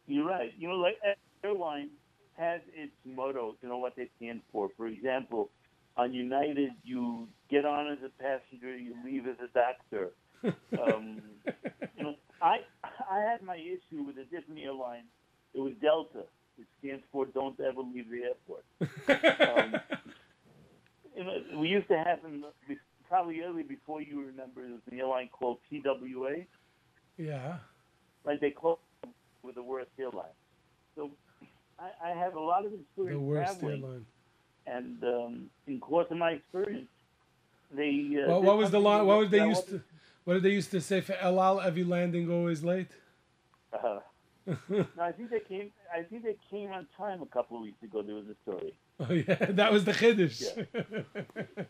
You're 0.06 0.26
right. 0.26 0.52
You 0.58 0.68
know, 0.68 0.76
like 0.76 0.98
every 1.02 1.16
airline 1.44 1.90
has 2.38 2.60
its 2.74 2.92
motto. 3.04 3.56
You 3.62 3.68
know 3.68 3.78
what 3.78 3.96
they 3.96 4.08
stand 4.16 4.40
for. 4.52 4.68
For 4.76 4.86
example, 4.86 5.50
on 5.96 6.12
United, 6.12 6.70
you 6.84 7.26
get 7.50 7.64
on 7.64 7.88
as 7.88 7.98
a 8.04 8.10
passenger, 8.22 8.76
you 8.76 8.94
leave 9.04 9.26
as 9.26 9.36
a 9.42 9.48
doctor. 9.52 10.12
Um, 10.80 11.22
you 11.96 12.02
know, 12.04 12.14
I 12.42 12.58
I 12.84 13.20
had 13.20 13.42
my 13.42 13.56
issue 13.56 14.02
with 14.02 14.16
a 14.18 14.24
different 14.24 14.60
airline. 14.62 15.04
It 15.54 15.60
was 15.60 15.72
Delta. 15.80 16.24
It 16.58 16.66
stands 16.78 17.04
for 17.12 17.26
"Don't 17.26 17.58
ever 17.60 17.80
leave 17.80 18.06
the 18.10 18.22
airport." 18.30 18.64
um, 19.74 19.80
you 21.16 21.24
know, 21.24 21.60
we 21.60 21.68
used 21.68 21.88
to 21.88 21.96
have 21.98 22.18
in 22.24 22.42
the, 22.42 22.76
probably 23.08 23.40
early 23.42 23.62
before 23.62 24.00
you 24.02 24.20
remember. 24.20 24.62
There 24.62 24.72
was 24.72 24.80
an 24.90 24.98
airline 24.98 25.28
called 25.32 25.58
TWA. 25.70 26.44
Yeah. 27.18 27.56
Like 28.24 28.40
they 28.40 28.50
closed 28.50 28.80
with 29.42 29.54
the 29.54 29.62
worst 29.62 29.90
airline. 29.98 30.26
So 30.94 31.10
I, 31.78 32.10
I 32.10 32.10
have 32.10 32.34
a 32.34 32.40
lot 32.40 32.64
of 32.66 32.72
experience 32.72 33.16
The 33.16 33.20
worst 33.20 33.60
traveling, 33.60 33.82
airline. 33.82 34.06
and 34.66 35.04
um, 35.04 35.50
in 35.66 35.80
course 35.80 36.06
of 36.10 36.16
my 36.18 36.32
experience, 36.32 36.88
they. 37.72 38.16
Uh, 38.26 38.30
What, 38.32 38.42
what 38.42 38.56
was 38.58 38.70
the 38.70 38.76
something 38.78 38.84
line? 38.84 39.06
What 39.06 39.14
that 39.14 39.18
was 39.20 39.30
they 39.30 39.46
used 39.46 39.68
to? 39.68 39.82
What 40.24 40.34
did 40.34 40.42
they 40.42 40.50
used 40.50 40.70
to 40.72 40.80
say 40.80 41.00
for 41.00 41.14
El 41.20 41.40
Al? 41.40 41.60
Every 41.60 41.84
landing 41.84 42.30
always 42.30 42.64
late. 42.64 42.88
Uh, 43.72 44.00
no, 44.46 44.86
I 45.00 45.12
think 45.12 45.30
they 45.30 45.40
came. 45.40 45.70
I 45.94 46.02
think 46.02 46.22
they 46.24 46.36
came 46.50 46.70
on 46.70 46.86
time 46.96 47.22
a 47.22 47.26
couple 47.26 47.56
of 47.56 47.62
weeks 47.64 47.82
ago. 47.82 48.02
There 48.02 48.14
was 48.14 48.26
a 48.28 48.36
story. 48.42 48.74
Oh 48.98 49.12
yeah, 49.12 49.34
that 49.50 49.70
was 49.72 49.84
the 49.84 49.92
chiddush. 49.92 50.42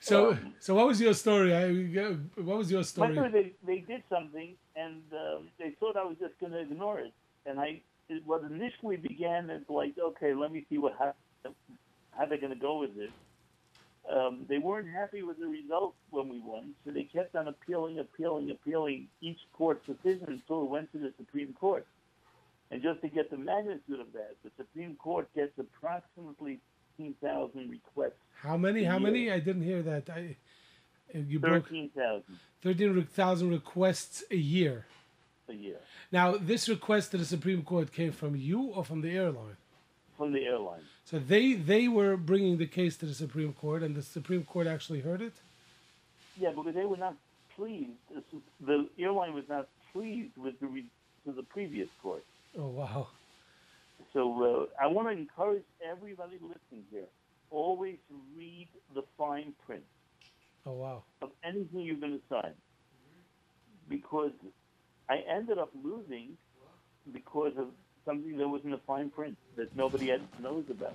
so, 0.00 0.32
Um, 0.32 0.54
so 0.60 0.74
what 0.74 0.86
was 0.86 1.00
your 1.00 1.14
story? 1.14 1.54
I, 1.54 1.72
what 2.40 2.58
was 2.58 2.70
your 2.70 2.84
story? 2.84 3.14
story, 3.14 3.30
they 3.30 3.52
they 3.66 3.80
did 3.80 4.02
something, 4.08 4.54
and 4.76 5.02
um, 5.12 5.48
they 5.58 5.70
thought 5.80 5.96
I 5.96 6.04
was 6.04 6.16
just 6.20 6.38
going 6.38 6.52
to 6.52 6.60
ignore 6.60 7.00
it. 7.00 7.12
And 7.44 7.58
I, 7.58 7.80
it, 8.08 8.22
what 8.24 8.42
initially 8.44 8.96
began 8.96 9.50
as 9.50 9.62
like, 9.68 9.94
okay, 9.98 10.32
let 10.34 10.52
me 10.52 10.64
see 10.70 10.78
what 10.78 10.94
how, 10.98 11.14
how 12.12 12.26
they're 12.26 12.38
going 12.38 12.54
to 12.54 12.58
go 12.58 12.78
with 12.78 12.94
this. 12.96 13.10
Um, 14.10 14.46
they 14.48 14.58
weren't 14.58 14.88
happy 14.88 15.22
with 15.22 15.38
the 15.38 15.46
result 15.46 15.94
when 16.10 16.28
we 16.28 16.40
won, 16.40 16.72
so 16.84 16.90
they 16.90 17.04
kept 17.04 17.36
on 17.36 17.48
appealing, 17.48 17.98
appealing, 18.00 18.50
appealing 18.50 19.08
each 19.20 19.38
court's 19.52 19.86
decision 19.86 20.24
until 20.28 20.62
it 20.62 20.68
went 20.70 20.90
to 20.92 20.98
the 20.98 21.12
Supreme 21.16 21.52
Court. 21.54 21.86
And 22.70 22.82
just 22.82 23.00
to 23.02 23.08
get 23.08 23.30
the 23.30 23.36
magnitude 23.36 24.00
of 24.00 24.12
that, 24.14 24.34
the 24.42 24.50
Supreme 24.56 24.96
Court 24.96 25.28
gets 25.34 25.52
approximately 25.58 26.58
15,000 26.96 27.70
requests. 27.70 28.12
How 28.40 28.56
many? 28.56 28.82
How 28.84 28.94
Yeah. 28.94 28.98
many? 29.00 29.30
I 29.30 29.38
didn't 29.40 29.62
hear 29.62 29.82
that. 29.82 30.10
I, 30.10 30.36
you 31.14 31.38
broke 31.38 31.64
13,000 31.68 32.24
thirteen 32.62 33.04
thousand 33.06 33.50
requests 33.50 34.24
a 34.30 34.36
year. 34.36 34.86
a 35.48 35.52
year 35.52 35.78
Now, 36.10 36.36
this 36.36 36.68
request 36.68 37.10
to 37.12 37.18
the 37.18 37.24
Supreme 37.24 37.62
Court 37.62 37.92
came 37.92 38.12
from 38.12 38.34
you 38.36 38.62
or 38.74 38.84
from 38.84 39.00
the 39.02 39.10
airline. 39.10 39.56
from 40.16 40.32
the 40.32 40.44
airline. 40.44 40.82
So 41.04 41.18
they 41.18 41.54
they 41.54 41.88
were 41.88 42.16
bringing 42.16 42.58
the 42.58 42.66
case 42.66 42.96
to 42.98 43.06
the 43.06 43.14
Supreme 43.14 43.52
Court, 43.52 43.82
and 43.82 43.94
the 43.94 44.02
Supreme 44.02 44.44
Court 44.44 44.66
actually 44.66 45.00
heard 45.00 45.20
it. 45.20 45.34
Yeah, 46.38 46.50
because 46.50 46.74
they 46.74 46.84
were 46.84 46.96
not 46.96 47.16
pleased. 47.56 47.90
The 48.60 48.88
airline 48.98 49.34
was 49.34 49.44
not 49.48 49.68
pleased 49.92 50.36
with 50.36 50.58
the 50.60 50.66
re- 50.66 50.86
to 51.26 51.32
the 51.32 51.42
previous 51.42 51.88
court. 52.02 52.24
Oh 52.58 52.68
wow! 52.68 53.08
So 54.12 54.68
uh, 54.80 54.82
I 54.82 54.86
want 54.86 55.08
to 55.08 55.12
encourage 55.12 55.64
everybody 55.84 56.38
listening 56.40 56.84
here 56.90 57.06
always 57.50 57.98
read 58.34 58.68
the 58.94 59.02
fine 59.18 59.52
print 59.66 59.84
Oh 60.64 60.72
wow! 60.72 61.02
of 61.20 61.30
anything 61.44 61.80
you're 61.80 61.96
going 61.96 62.18
to 62.18 62.24
sign, 62.30 62.54
because 63.88 64.32
I 65.08 65.18
ended 65.28 65.58
up 65.58 65.70
losing 65.84 66.38
because 67.12 67.52
of 67.58 67.66
something 68.04 68.36
that 68.38 68.48
was 68.48 68.62
in 68.64 68.70
the 68.70 68.78
fine 68.86 69.10
print 69.10 69.36
that 69.56 69.74
nobody 69.76 70.10
else 70.12 70.22
knows 70.40 70.64
about. 70.70 70.94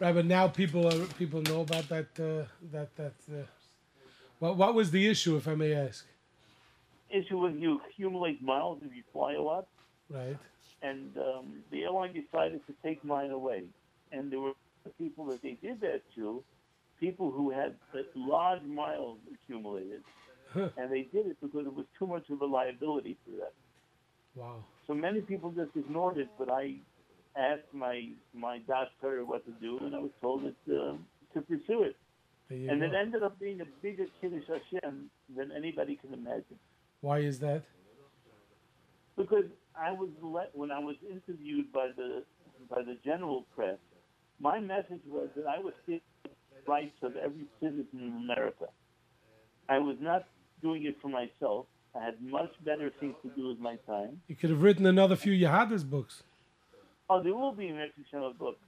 Right, 0.00 0.12
but 0.14 0.26
now 0.26 0.48
people 0.48 0.86
are 0.88 1.06
people 1.18 1.40
know 1.42 1.60
about 1.60 1.88
that 1.88 2.08
uh, 2.18 2.46
that 2.72 2.94
that. 2.96 3.14
Uh, 3.30 3.42
what 4.38 4.56
what 4.56 4.74
was 4.74 4.90
the 4.90 5.06
issue, 5.08 5.36
if 5.36 5.46
I 5.46 5.54
may 5.54 5.72
ask? 5.72 6.04
Issue 7.10 7.38
was 7.38 7.54
you 7.54 7.80
accumulate 7.88 8.42
miles 8.42 8.78
if 8.84 8.94
you 8.94 9.02
fly 9.12 9.34
a 9.34 9.42
lot. 9.42 9.66
Right. 10.08 10.36
and 10.82 11.16
um, 11.16 11.62
the 11.70 11.82
airline 11.82 12.12
decided 12.12 12.60
to 12.66 12.74
take 12.82 13.04
mine 13.04 13.30
away. 13.30 13.64
And 14.12 14.30
there 14.30 14.40
were 14.40 14.52
people 14.98 15.26
that 15.26 15.42
they 15.42 15.56
did 15.62 15.80
that 15.80 16.02
to, 16.14 16.42
people 17.00 17.30
who 17.30 17.50
had 17.50 17.74
uh, 17.94 17.98
large 18.14 18.62
miles 18.62 19.18
accumulated, 19.34 20.02
and 20.54 20.90
they 20.90 21.02
did 21.02 21.26
it 21.26 21.36
because 21.40 21.66
it 21.66 21.74
was 21.74 21.86
too 21.98 22.06
much 22.06 22.30
of 22.30 22.40
a 22.40 22.46
liability 22.46 23.16
for 23.24 23.32
them. 23.32 23.54
Wow. 24.34 24.64
So 24.86 24.94
many 24.94 25.20
people 25.20 25.50
just 25.50 25.70
ignored 25.74 26.18
it, 26.18 26.28
but 26.38 26.50
I 26.50 26.76
asked 27.36 27.72
my 27.72 28.08
my 28.34 28.58
doctor 28.66 29.24
what 29.24 29.44
to 29.46 29.52
do, 29.60 29.78
and 29.78 29.94
I 29.94 29.98
was 29.98 30.12
told 30.20 30.44
that, 30.44 30.74
uh, 30.74 30.94
to 31.34 31.40
pursue 31.42 31.82
it. 31.82 31.96
And 32.48 32.80
go. 32.80 32.86
it 32.86 32.92
ended 32.94 33.22
up 33.24 33.38
being 33.40 33.60
a 33.60 33.66
bigger 33.82 34.06
Kiddush 34.20 34.44
Hashem 34.46 35.10
than 35.36 35.50
anybody 35.50 35.96
can 35.96 36.14
imagine. 36.14 36.58
Why 37.00 37.18
is 37.18 37.40
that? 37.40 37.64
because 39.16 39.44
I 39.74 39.92
was 39.92 40.10
let 40.22 40.50
when 40.54 40.70
I 40.70 40.78
was 40.78 40.96
interviewed 41.10 41.72
by 41.72 41.88
the 41.96 42.22
by 42.70 42.82
the 42.82 42.96
general 43.04 43.46
press. 43.54 43.78
My 44.38 44.60
message 44.60 45.00
was 45.08 45.28
that 45.36 45.46
I 45.46 45.58
was 45.58 45.72
seeking 45.86 46.00
the 46.24 46.30
rights 46.70 46.96
of 47.02 47.16
every 47.16 47.46
citizen 47.60 47.86
in 47.94 48.30
America. 48.30 48.66
I 49.68 49.78
was 49.78 49.96
not 50.00 50.26
doing 50.62 50.84
it 50.84 50.96
for 51.00 51.08
myself. 51.08 51.66
I 51.96 52.04
had 52.04 52.20
much 52.22 52.52
better 52.64 52.90
things 53.00 53.14
to 53.22 53.30
do 53.30 53.48
with 53.48 53.58
my 53.58 53.76
time. 53.86 54.20
You 54.28 54.36
could 54.36 54.50
have 54.50 54.62
written 54.62 54.86
another 54.86 55.16
few 55.16 55.32
Yahadus 55.32 55.88
books. 55.88 56.22
Oh, 57.08 57.22
there 57.22 57.34
will 57.34 57.52
be 57.52 57.68
an 57.68 57.78
extra 57.78 58.30
book, 58.30 58.58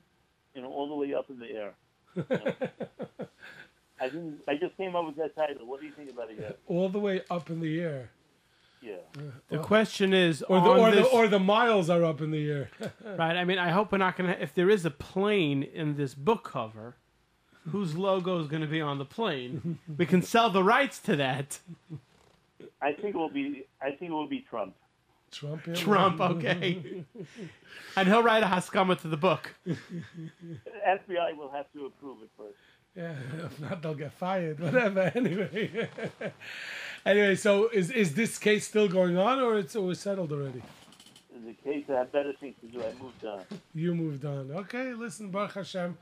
you 0.54 0.62
know, 0.62 0.68
all 0.68 0.88
the 0.88 0.94
way 0.94 1.12
up 1.12 1.28
in 1.28 1.38
the 1.38 1.50
air. 1.50 1.74
I 4.00 4.08
didn't. 4.08 4.40
I 4.46 4.54
just 4.54 4.76
came 4.76 4.94
up 4.94 5.06
with 5.06 5.16
that 5.16 5.34
title. 5.34 5.66
What 5.66 5.80
do 5.80 5.86
you 5.86 5.92
think 5.92 6.10
about 6.10 6.30
it? 6.30 6.38
Yet? 6.40 6.58
All 6.68 6.88
the 6.88 7.00
way 7.00 7.22
up 7.30 7.50
in 7.50 7.60
the 7.60 7.80
air. 7.80 8.10
Yeah. 8.80 8.96
The 9.48 9.58
question 9.58 10.14
is, 10.14 10.42
Or 10.42 10.60
the 10.60 10.68
or 10.68 10.90
this, 10.92 11.10
the 11.10 11.16
or 11.16 11.26
the 11.26 11.40
miles 11.40 11.90
are 11.90 12.04
up 12.04 12.20
in 12.20 12.30
the 12.30 12.48
air. 12.48 12.70
right? 13.18 13.36
I 13.36 13.44
mean, 13.44 13.58
I 13.58 13.70
hope 13.70 13.90
we're 13.90 13.98
not 13.98 14.16
gonna. 14.16 14.36
If 14.40 14.54
there 14.54 14.70
is 14.70 14.84
a 14.84 14.90
plane 14.90 15.64
in 15.64 15.96
this 15.96 16.14
book 16.14 16.44
cover, 16.44 16.94
whose 17.70 17.96
logo 17.96 18.40
is 18.40 18.46
going 18.46 18.62
to 18.62 18.68
be 18.68 18.80
on 18.80 18.98
the 18.98 19.04
plane? 19.04 19.78
we 19.98 20.06
can 20.06 20.22
sell 20.22 20.50
the 20.50 20.62
rights 20.62 20.98
to 21.00 21.16
that. 21.16 21.58
I 22.80 22.92
think 22.92 23.14
it 23.14 23.18
will 23.18 23.30
be. 23.30 23.66
I 23.80 23.90
think 23.90 24.10
it 24.10 24.14
will 24.14 24.28
be 24.28 24.40
Trump. 24.40 24.74
Trump. 25.30 25.66
yeah. 25.66 25.74
Trump, 25.74 26.20
okay. 26.20 27.04
and 27.96 28.08
he'll 28.08 28.22
write 28.22 28.42
a 28.42 28.46
haskama 28.46 28.98
to 29.02 29.08
the 29.08 29.16
book. 29.16 29.54
FBI 29.66 31.36
will 31.36 31.50
have 31.50 31.70
to 31.72 31.86
approve 31.86 32.22
it 32.22 32.30
first. 32.36 32.56
Yeah, 32.96 33.14
if 33.44 33.60
not, 33.60 33.82
they'll 33.82 33.94
get 33.94 34.12
fired. 34.12 34.58
Whatever. 34.60 35.12
Anyway. 35.14 35.88
anyway, 37.04 37.34
so 37.34 37.68
is 37.68 37.90
is 37.90 38.14
this 38.14 38.38
case 38.38 38.66
still 38.66 38.88
going 38.88 39.18
on, 39.18 39.40
or 39.40 39.58
it's 39.58 39.76
always 39.76 40.00
settled 40.00 40.32
already? 40.32 40.62
In 41.34 41.44
the 41.44 41.52
case 41.52 41.84
I 41.88 41.98
have 41.98 42.12
better 42.12 42.32
things 42.40 42.56
to 42.62 42.66
do, 42.66 42.82
I 42.82 42.92
moved 43.00 43.24
on. 43.24 43.42
You 43.74 43.94
moved 43.94 44.24
on. 44.24 44.50
Okay, 44.50 44.94
listen, 44.94 45.30
Baruch 45.30 45.54
Hashem. 45.54 45.96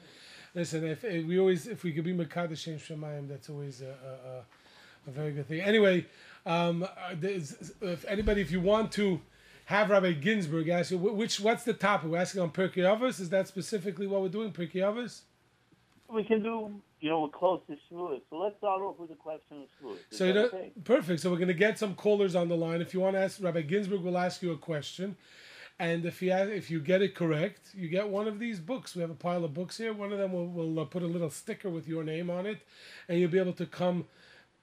Listen, 0.54 0.84
if, 0.84 1.04
if 1.04 1.26
we 1.26 1.38
always, 1.38 1.66
if 1.66 1.82
we 1.84 1.92
could 1.92 2.04
be 2.04 2.14
Mekadosh 2.14 2.56
Shem 2.56 2.78
Shemayim, 2.78 3.28
that's 3.28 3.50
always 3.50 3.82
a, 3.82 3.88
a, 3.88 4.28
a, 4.30 4.44
a 5.08 5.10
very 5.10 5.32
good 5.32 5.46
thing. 5.46 5.60
Anyway, 5.60 6.06
um, 6.46 6.84
uh, 6.84 6.88
if 7.20 8.04
anybody, 8.06 8.40
if 8.40 8.50
you 8.50 8.60
want 8.60 8.92
to 8.92 9.20
have 9.66 9.90
Rabbi 9.90 10.12
Ginsberg 10.12 10.68
ask 10.68 10.92
you, 10.92 10.98
which, 10.98 11.40
what's 11.40 11.64
the 11.64 11.72
topic? 11.72 12.08
We're 12.10 12.18
asking 12.18 12.40
on 12.40 12.50
Pirkei 12.50 12.78
Avos. 12.78 13.20
Is 13.20 13.30
that 13.30 13.48
specifically 13.48 14.06
what 14.06 14.22
we're 14.22 14.28
doing, 14.28 14.52
Pirkei 14.52 14.76
Avos? 14.76 15.22
We 16.08 16.22
can 16.22 16.40
do, 16.40 16.80
you 17.00 17.10
know, 17.10 17.22
we're 17.22 17.28
close 17.30 17.60
to 17.66 17.72
Shavuot, 17.72 18.20
so 18.30 18.38
let's 18.38 18.56
start 18.58 18.80
off 18.80 18.96
with 18.96 19.10
a 19.10 19.16
question 19.16 19.62
of 19.62 19.68
Shavuot. 19.82 19.98
So 20.10 20.24
you 20.24 20.34
know, 20.34 20.44
okay? 20.44 20.72
perfect. 20.84 21.20
So 21.20 21.30
we're 21.30 21.36
going 21.36 21.48
to 21.48 21.54
get 21.54 21.80
some 21.80 21.96
callers 21.96 22.36
on 22.36 22.48
the 22.48 22.56
line. 22.56 22.80
If 22.80 22.94
you 22.94 23.00
want 23.00 23.16
to 23.16 23.20
ask, 23.22 23.42
Rabbi 23.42 23.62
Ginsberg 23.62 24.02
will 24.02 24.16
ask 24.16 24.40
you 24.40 24.52
a 24.52 24.56
question, 24.56 25.16
and 25.80 26.06
if 26.06 26.22
you 26.22 26.32
a- 26.32 26.46
if 26.46 26.70
you 26.70 26.78
get 26.78 27.02
it 27.02 27.16
correct, 27.16 27.70
you 27.74 27.88
get 27.88 28.08
one 28.08 28.28
of 28.28 28.38
these 28.38 28.60
books. 28.60 28.94
We 28.94 29.02
have 29.02 29.10
a 29.10 29.14
pile 29.14 29.44
of 29.44 29.52
books 29.52 29.78
here. 29.78 29.92
One 29.92 30.12
of 30.12 30.18
them 30.18 30.32
will 30.32 30.46
will 30.46 30.78
uh, 30.78 30.84
put 30.84 31.02
a 31.02 31.06
little 31.06 31.30
sticker 31.30 31.68
with 31.68 31.88
your 31.88 32.04
name 32.04 32.30
on 32.30 32.46
it, 32.46 32.60
and 33.08 33.18
you'll 33.18 33.32
be 33.32 33.40
able 33.40 33.52
to 33.54 33.66
come 33.66 34.06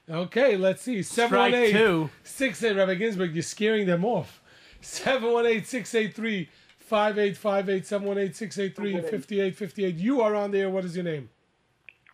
Okay, 0.09 0.57
let's 0.57 0.83
see. 0.83 1.03
718 1.03 2.11
68 2.23 2.77
Rabbi 2.77 2.95
Ginsberg, 2.95 3.33
you're 3.33 3.43
scaring 3.43 3.87
them 3.87 4.05
off. 4.05 4.43
718 4.83 5.65
683 5.65 6.49
5858 6.79 7.87
718 7.87 8.35
683 8.35 8.93
5858. 9.21 9.97
You 9.97 10.21
are 10.21 10.35
on 10.35 10.51
there. 10.51 10.69
What 10.69 10.85
is 10.85 10.95
your 10.95 11.05
name? 11.05 11.31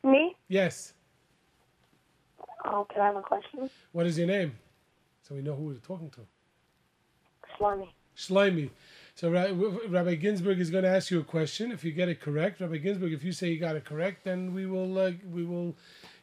Me? 0.04 0.36
Yes. 0.46 0.92
Oh, 2.64 2.86
can 2.92 3.02
I 3.02 3.06
have 3.06 3.16
a 3.16 3.22
question? 3.22 3.68
What 3.90 4.06
is 4.06 4.16
your 4.18 4.28
name? 4.28 4.56
So 5.22 5.34
we 5.34 5.42
know 5.42 5.56
who 5.56 5.64
we're 5.64 5.74
talking 5.74 6.10
to. 6.10 6.20
Slimy. 7.58 7.94
Shlomi. 8.16 8.70
So 9.14 9.30
Rabbi 9.30 10.14
Ginsberg 10.16 10.60
is 10.60 10.70
going 10.70 10.84
to 10.84 10.90
ask 10.90 11.10
you 11.10 11.20
a 11.20 11.24
question. 11.24 11.72
If 11.72 11.84
you 11.84 11.92
get 11.92 12.08
it 12.08 12.20
correct, 12.20 12.60
Rabbi 12.60 12.76
Ginsberg, 12.76 13.12
if 13.12 13.24
you 13.24 13.32
say 13.32 13.48
you 13.48 13.58
got 13.58 13.76
it 13.76 13.84
correct, 13.84 14.24
then 14.24 14.52
we 14.52 14.66
will 14.66 14.98
uh, 14.98 15.12
we 15.32 15.44
will 15.44 15.74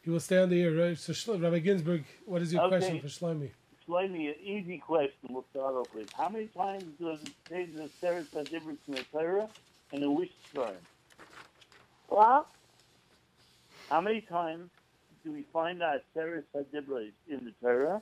he 0.04 0.12
will 0.12 0.20
stay 0.20 0.38
on 0.38 0.50
the 0.50 0.62
air. 0.62 0.72
Right? 0.72 0.98
So 0.98 1.12
Shlo- 1.14 1.42
Rabbi 1.42 1.60
Ginsberg, 1.60 2.04
what 2.26 2.42
is 2.42 2.54
your 2.54 2.64
Okay. 2.64 2.78
question 2.78 3.00
for 3.00 3.08
Shlomi? 3.08 3.50
Slightly 3.86 4.28
an 4.28 4.36
easy 4.42 4.78
question 4.78 5.30
we'll 5.30 5.46
start 5.52 5.74
off 5.74 5.94
with. 5.94 6.12
How 6.14 6.30
many 6.30 6.48
times 6.48 6.84
does 7.02 7.20
it 7.24 7.34
say 7.50 7.66
the 7.66 7.90
Seres 8.00 8.28
difference 8.50 8.80
in 8.88 8.94
the 8.94 9.04
Torah 9.12 9.50
and 9.92 10.02
the 10.02 10.10
wish 10.12 10.30
shrine? 10.54 10.74
What? 12.08 12.48
How 13.90 14.02
many 14.02 14.22
times 14.22 14.70
do 15.26 15.32
we 15.32 15.44
find 15.52 15.82
out 15.82 16.02
Seres 16.14 16.46
Hadibra 16.56 17.12
in 17.28 17.44
the 17.46 17.54
Torah 17.62 18.02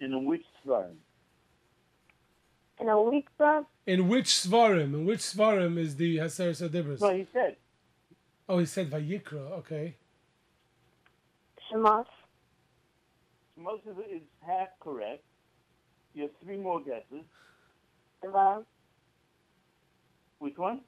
and 0.00 0.12
in 0.14 0.24
which 0.24 0.44
shrine? 0.64 0.96
In 2.80 2.88
a 2.88 3.00
week, 3.00 3.28
bro? 3.36 3.66
In 3.86 4.08
which 4.08 4.26
svarim? 4.28 4.94
In 4.94 5.04
which 5.04 5.20
svarim 5.20 5.78
is 5.78 5.96
the 5.96 6.16
Haser 6.18 6.50
Sadibras? 6.50 7.00
Well, 7.00 7.14
he 7.14 7.26
said 7.32 7.56
Oh, 8.48 8.58
he 8.58 8.66
said 8.66 8.90
Vayikra. 8.90 9.52
Okay. 9.60 9.94
Shemos. 11.70 12.06
most 13.56 13.86
of 13.86 13.98
it 13.98 14.08
is 14.10 14.22
half 14.44 14.68
correct. 14.80 15.22
You 16.14 16.22
have 16.22 16.30
three 16.42 16.56
more 16.56 16.80
guesses. 16.80 17.24
Devarim. 18.24 18.64
Which 20.40 20.56
one? 20.58 20.80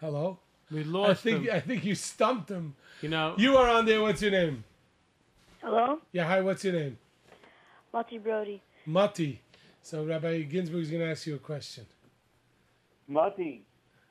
Hello. 0.00 0.38
We 0.70 0.84
lost 0.84 1.10
I 1.10 1.14
think 1.14 1.44
him. 1.46 1.54
I 1.54 1.60
think 1.60 1.84
you 1.84 1.94
stumped 1.94 2.50
him. 2.50 2.74
You 3.02 3.08
know, 3.10 3.34
You 3.36 3.56
are 3.56 3.68
on 3.68 3.84
there. 3.84 4.00
What's 4.00 4.22
your 4.22 4.30
name? 4.30 4.64
Hello? 5.62 5.98
Yeah. 6.12 6.24
Hi. 6.24 6.40
What's 6.40 6.64
your 6.64 6.72
name? 6.72 6.98
Mati 7.94 8.18
Brody. 8.18 8.60
Mati. 8.86 9.40
So 9.80 10.04
Rabbi 10.04 10.42
Ginsberg 10.42 10.82
is 10.82 10.90
going 10.90 11.04
to 11.04 11.08
ask 11.08 11.28
you 11.28 11.36
a 11.36 11.38
question. 11.38 11.86
Mati, 13.06 13.64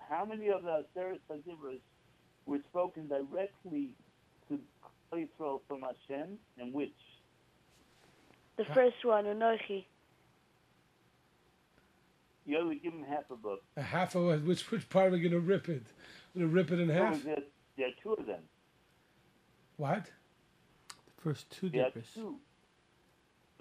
how 0.10 0.23
many 0.23 0.47
of 0.47 0.64
the 0.64 0.85
Seres 0.93 1.19
Hadibras 1.30 1.81
were 2.45 2.60
spoken 2.69 3.10
directly 3.10 3.89
to 4.47 4.57
Israel 5.11 5.61
from 5.68 5.81
Hashem 5.81 6.38
and 6.57 6.73
which? 6.73 6.93
The 8.55 8.64
first 8.73 9.03
one, 9.03 9.26
Unochi. 9.26 9.84
You 12.45 12.60
only 12.60 12.77
give 12.77 12.93
him 12.93 13.03
half 13.03 13.30
a 13.31 13.35
book. 13.35 13.64
A 13.76 13.81
half 13.81 14.15
of 14.15 14.45
which 14.45 14.72
which 14.72 14.88
part 14.88 15.07
are 15.07 15.11
we 15.11 15.19
going 15.19 15.34
to 15.34 15.41
rip 15.41 15.68
it? 15.68 15.84
We're 16.34 16.43
going 16.43 16.51
to 16.51 16.55
rip 16.55 16.72
it 16.72 16.80
in 16.80 16.88
There, 16.88 17.05
half. 17.05 17.22
there, 17.23 17.38
there 17.76 17.88
are 17.88 18.01
two 18.01 18.14
of 18.14 18.26
them. 18.26 18.43
What? 19.76 20.05
The 20.88 21.22
first 21.22 21.49
two 21.49 21.69
There 21.69 21.88
are 21.88 21.91
two. 22.15 22.38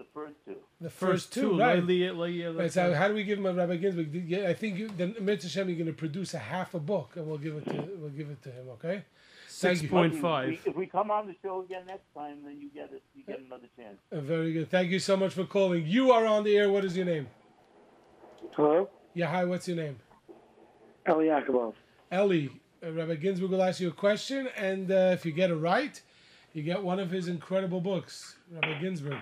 The 0.02 0.20
first 0.20 0.34
two. 0.44 0.56
The 0.80 0.90
first, 0.90 1.32
two, 1.32 1.52
Lai- 1.52 1.78
right? 1.78 2.56
Right, 2.56 2.72
so 2.72 2.92
how 2.92 3.06
do 3.06 3.14
we 3.14 3.22
give 3.22 3.38
him 3.38 3.46
a 3.46 3.52
Rabbi 3.52 3.76
Ginsberg? 3.76 4.12
Yeah, 4.12 4.48
I 4.48 4.54
think 4.54 4.76
you, 4.78 4.88
then 4.88 5.14
Mitzvah 5.20 5.48
Hashem, 5.48 5.68
you're 5.68 5.78
going 5.78 5.86
to 5.86 5.92
produce 5.92 6.34
a 6.34 6.38
half 6.38 6.74
a 6.74 6.80
book, 6.80 7.12
and 7.14 7.26
we'll 7.26 7.38
give 7.38 7.56
it 7.56 7.66
to 7.66 7.88
we'll 7.98 8.10
give 8.10 8.28
it 8.30 8.42
to 8.42 8.50
him. 8.50 8.68
Okay. 8.70 9.04
Thank 9.48 9.78
Six 9.78 9.82
you. 9.82 9.88
point 9.90 10.14
If 10.14 10.22
we, 10.22 10.60
if 10.70 10.76
we 10.76 10.86
come 10.86 11.10
on 11.12 11.26
the 11.28 11.36
show 11.42 11.62
again 11.62 11.86
next 11.86 12.12
time, 12.14 12.38
then 12.44 12.58
you 12.60 12.68
get 12.70 12.90
it. 12.92 13.02
You 13.14 13.22
get 13.24 13.40
another 13.40 13.68
chance. 13.76 13.98
Uh, 14.10 14.20
very 14.20 14.52
good. 14.52 14.70
Thank 14.70 14.90
you 14.90 14.98
so 14.98 15.16
much 15.16 15.34
for 15.34 15.44
calling. 15.44 15.86
You 15.86 16.10
are 16.10 16.26
on 16.26 16.42
the 16.42 16.56
air. 16.56 16.70
What 16.70 16.84
is 16.84 16.96
your 16.96 17.06
name? 17.06 17.28
Hello? 18.56 18.88
Yeah. 19.14 19.26
Hi. 19.26 19.44
What's 19.44 19.68
your 19.68 19.76
name? 19.76 19.98
Eli 21.08 21.26
Yakubov. 21.26 21.74
Ellie. 22.10 22.50
Uh, 22.84 22.90
Rabbi 22.90 23.14
Ginsberg 23.14 23.50
will 23.50 23.62
ask 23.62 23.78
you 23.78 23.88
a 23.88 23.92
question, 23.92 24.48
and 24.56 24.90
uh, 24.90 25.10
if 25.12 25.24
you 25.24 25.30
get 25.30 25.50
it 25.50 25.54
right, 25.54 26.00
you 26.54 26.64
get 26.64 26.82
one 26.82 26.98
of 26.98 27.12
his 27.12 27.28
incredible 27.28 27.80
books. 27.80 28.34
Rabbi 28.50 28.80
Ginsberg. 28.80 29.18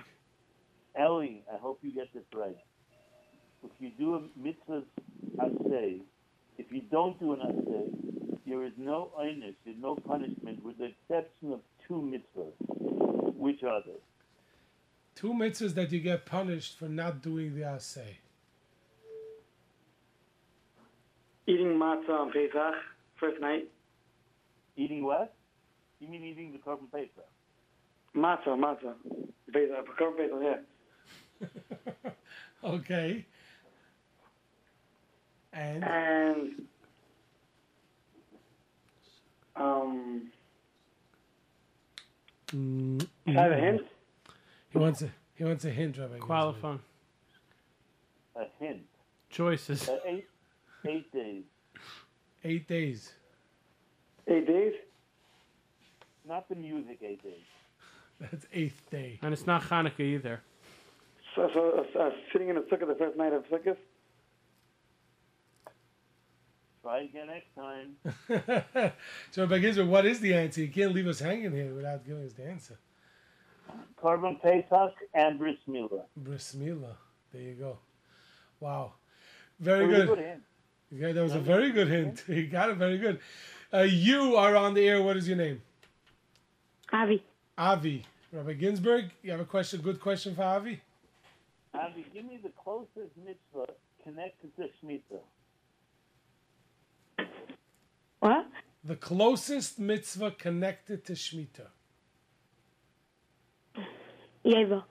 Ellie, 0.95 1.43
I 1.51 1.57
hope 1.57 1.79
you 1.81 1.91
get 1.91 2.13
this 2.13 2.23
right. 2.33 2.57
If 3.63 3.71
you 3.79 3.91
do 3.97 4.15
a 4.15 4.21
mitzvah 4.39 4.83
asay, 5.37 6.01
if 6.57 6.71
you 6.71 6.81
don't 6.91 7.19
do 7.19 7.33
an 7.33 7.39
asay, 7.39 8.39
there 8.45 8.65
is 8.65 8.73
no 8.77 9.11
einish, 9.19 9.55
there's 9.63 9.77
no 9.79 9.95
punishment, 9.95 10.63
with 10.63 10.77
the 10.77 10.85
exception 10.85 11.53
of 11.53 11.59
two 11.87 12.01
mitzvahs. 12.01 13.35
Which 13.35 13.63
are 13.63 13.81
they? 13.85 13.99
Two 15.15 15.33
mitzvahs 15.33 15.75
that 15.75 15.91
you 15.91 15.99
get 15.99 16.25
punished 16.25 16.77
for 16.77 16.89
not 16.89 17.21
doing 17.21 17.55
the 17.55 17.63
assay. 17.63 18.19
Eating 21.47 21.77
matzah 21.79 22.09
on 22.09 22.31
Pesach, 22.31 22.75
first 23.19 23.41
night. 23.41 23.67
Eating 24.75 25.03
what? 25.03 25.33
You 25.99 26.07
mean 26.07 26.23
eating 26.23 26.51
the 26.51 26.57
korban 26.57 26.91
pesach? 26.91 27.27
Matzah, 28.15 28.57
matzah. 28.57 28.93
Pesach, 29.53 29.85
Korban 29.99 30.17
Pesach, 30.17 30.39
yeah. 30.41 30.55
Okay. 32.63 33.25
And 35.53 35.83
And, 35.83 36.51
um, 39.55 40.31
Mm, 42.53 43.07
can 43.25 43.37
I 43.37 43.43
have 43.43 43.51
a 43.53 43.55
hint? 43.55 43.81
he 44.69 44.77
wants 44.77 45.01
a 45.01 45.09
he 45.35 45.43
wants 45.45 45.63
a 45.63 45.69
hint, 45.69 45.97
Rabbi. 45.97 46.09
Ginsberg. 46.15 46.27
Qualifying. 46.27 46.79
A 48.35 48.43
hint. 48.59 48.81
Choices. 49.29 49.87
Uh, 49.87 49.97
eight, 50.05 50.27
eight 50.85 51.11
days. 51.13 51.43
Eight 52.43 52.67
days. 52.67 53.13
Eight 54.27 54.45
days? 54.45 54.73
Not 56.27 56.49
the 56.49 56.55
music 56.55 56.99
eight 57.01 57.23
days. 57.23 57.45
That's 58.19 58.45
eighth 58.53 58.81
day. 58.91 59.17
And 59.21 59.33
it's 59.33 59.47
not 59.47 59.63
Hanukkah 59.63 60.01
either. 60.01 60.41
So, 61.35 61.49
so 61.53 61.85
uh, 61.95 61.99
uh, 61.99 62.09
sitting 62.31 62.49
in 62.49 62.57
a 62.57 62.61
sukkah 62.61 62.87
the 62.87 62.95
first 62.95 63.17
night 63.17 63.33
of 63.33 63.43
Sukkot? 63.45 63.77
Try 66.81 67.01
again 67.01 67.27
next 67.27 67.55
time. 67.55 68.93
so, 69.31 69.43
Rabbi 69.43 69.59
Ginsberg, 69.59 69.87
what 69.87 70.05
is 70.05 70.19
the 70.19 70.33
answer? 70.33 70.61
You 70.61 70.67
can't 70.67 70.93
leave 70.93 71.07
us 71.07 71.19
hanging 71.19 71.51
here 71.51 71.73
without 71.73 72.05
giving 72.05 72.25
us 72.25 72.33
the 72.33 72.47
answer. 72.47 72.77
Korban 74.01 74.41
Pesach 74.41 74.95
and 75.13 75.37
Bris 75.37 75.57
Milah. 75.69 76.03
Bris 76.17 76.55
Milah. 76.55 76.95
There 77.31 77.41
you 77.41 77.53
go. 77.53 77.77
Wow. 78.59 78.93
Very 79.59 79.85
Very 79.85 79.99
good. 79.99 80.07
good 80.07 80.17
hint. 80.25 80.41
Yeah, 80.91 81.11
that 81.13 81.23
was 81.23 81.35
a 81.35 81.39
very 81.39 81.71
good 81.71 81.87
hint. 81.87 82.23
You 82.27 82.47
got 82.47 82.69
it 82.69 82.77
very 82.77 82.97
good. 82.97 83.19
Uh, 83.73 83.81
you 83.81 84.35
are 84.35 84.57
on 84.57 84.73
the 84.73 84.85
air. 84.85 85.01
What 85.01 85.15
is 85.15 85.27
your 85.27 85.37
name? 85.37 85.61
Avi. 86.91 87.23
Avi. 87.57 88.05
Rabbi 88.33 88.53
Ginsberg, 88.53 89.11
you 89.21 89.31
have 89.31 89.39
a 89.39 89.45
question, 89.45 89.81
good 89.81 89.99
question 89.99 90.35
for 90.35 90.43
Avi? 90.43 90.81
Avi, 91.91 92.05
give 92.13 92.25
me 92.25 92.39
the 92.41 92.49
closest 92.49 93.17
mitzvah 93.17 93.73
connected 94.03 94.55
to 94.55 94.63
Shemitah. 94.63 95.21
What? 98.19 98.47
The 98.83 98.95
closest 98.95 99.79
mitzvah 99.79 100.31
connected 100.31 101.05
to 101.05 101.13
Shemitah. 101.13 101.67
Yeva. 104.45 104.83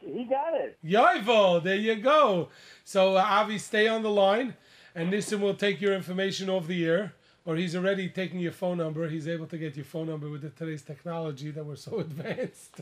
He 0.00 0.24
got 0.24 0.54
it. 0.54 0.78
Yoivo, 0.84 1.62
there 1.62 1.76
you 1.76 1.96
go. 1.96 2.48
So, 2.84 3.16
uh, 3.16 3.24
Avi, 3.26 3.58
stay 3.58 3.88
on 3.88 4.02
the 4.02 4.10
line, 4.10 4.54
and 4.94 5.12
Nissim 5.12 5.40
will 5.40 5.54
take 5.54 5.80
your 5.80 5.92
information 5.92 6.48
off 6.48 6.66
the 6.66 6.86
air, 6.86 7.14
or 7.44 7.56
he's 7.56 7.74
already 7.74 8.08
taking 8.08 8.38
your 8.40 8.52
phone 8.52 8.78
number. 8.78 9.08
He's 9.08 9.26
able 9.26 9.46
to 9.46 9.58
get 9.58 9.74
your 9.76 9.84
phone 9.84 10.06
number 10.06 10.30
with 10.30 10.42
the, 10.42 10.50
today's 10.50 10.82
technology 10.82 11.50
that 11.50 11.64
we're 11.64 11.76
so 11.76 11.98
advanced. 12.00 12.80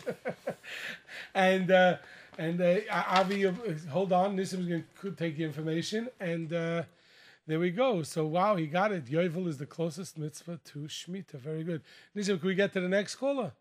and 1.35 1.71
uh, 1.71 1.97
and 2.39 2.61
uh, 2.61 2.79
Avi, 2.91 3.47
uh, 3.47 3.53
hold 3.91 4.13
on, 4.13 4.37
Nissim's 4.37 4.69
going 4.69 4.85
to 5.03 5.11
take 5.13 5.37
the 5.37 5.45
information, 5.45 6.09
and 6.21 6.53
uh, 6.53 6.83
there 7.47 7.59
we 7.59 7.71
go. 7.71 8.03
So, 8.03 8.27
wow, 8.27 8.57
he 8.57 8.67
got 8.67 8.93
it. 8.93 9.07
Yovel 9.07 9.47
is 9.47 9.59
the 9.59 9.67
closest 9.67 10.19
mitzvah 10.19 10.61
to 10.65 10.81
Shemitah. 10.81 11.35
Very 11.35 11.65
good. 11.65 11.83
Nissim, 12.17 12.39
can 12.39 12.49
we 12.49 12.55
get 12.55 12.73
to 12.75 12.81
the 12.81 12.89
next 12.89 13.17
caller? 13.17 13.53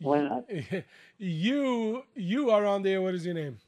Why 0.00 0.20
not? 0.20 0.44
You 1.18 2.02
you 2.14 2.50
are 2.50 2.66
on 2.66 2.82
there. 2.82 3.00
What 3.00 3.14
is 3.14 3.24
your 3.24 3.34
name? 3.34 3.58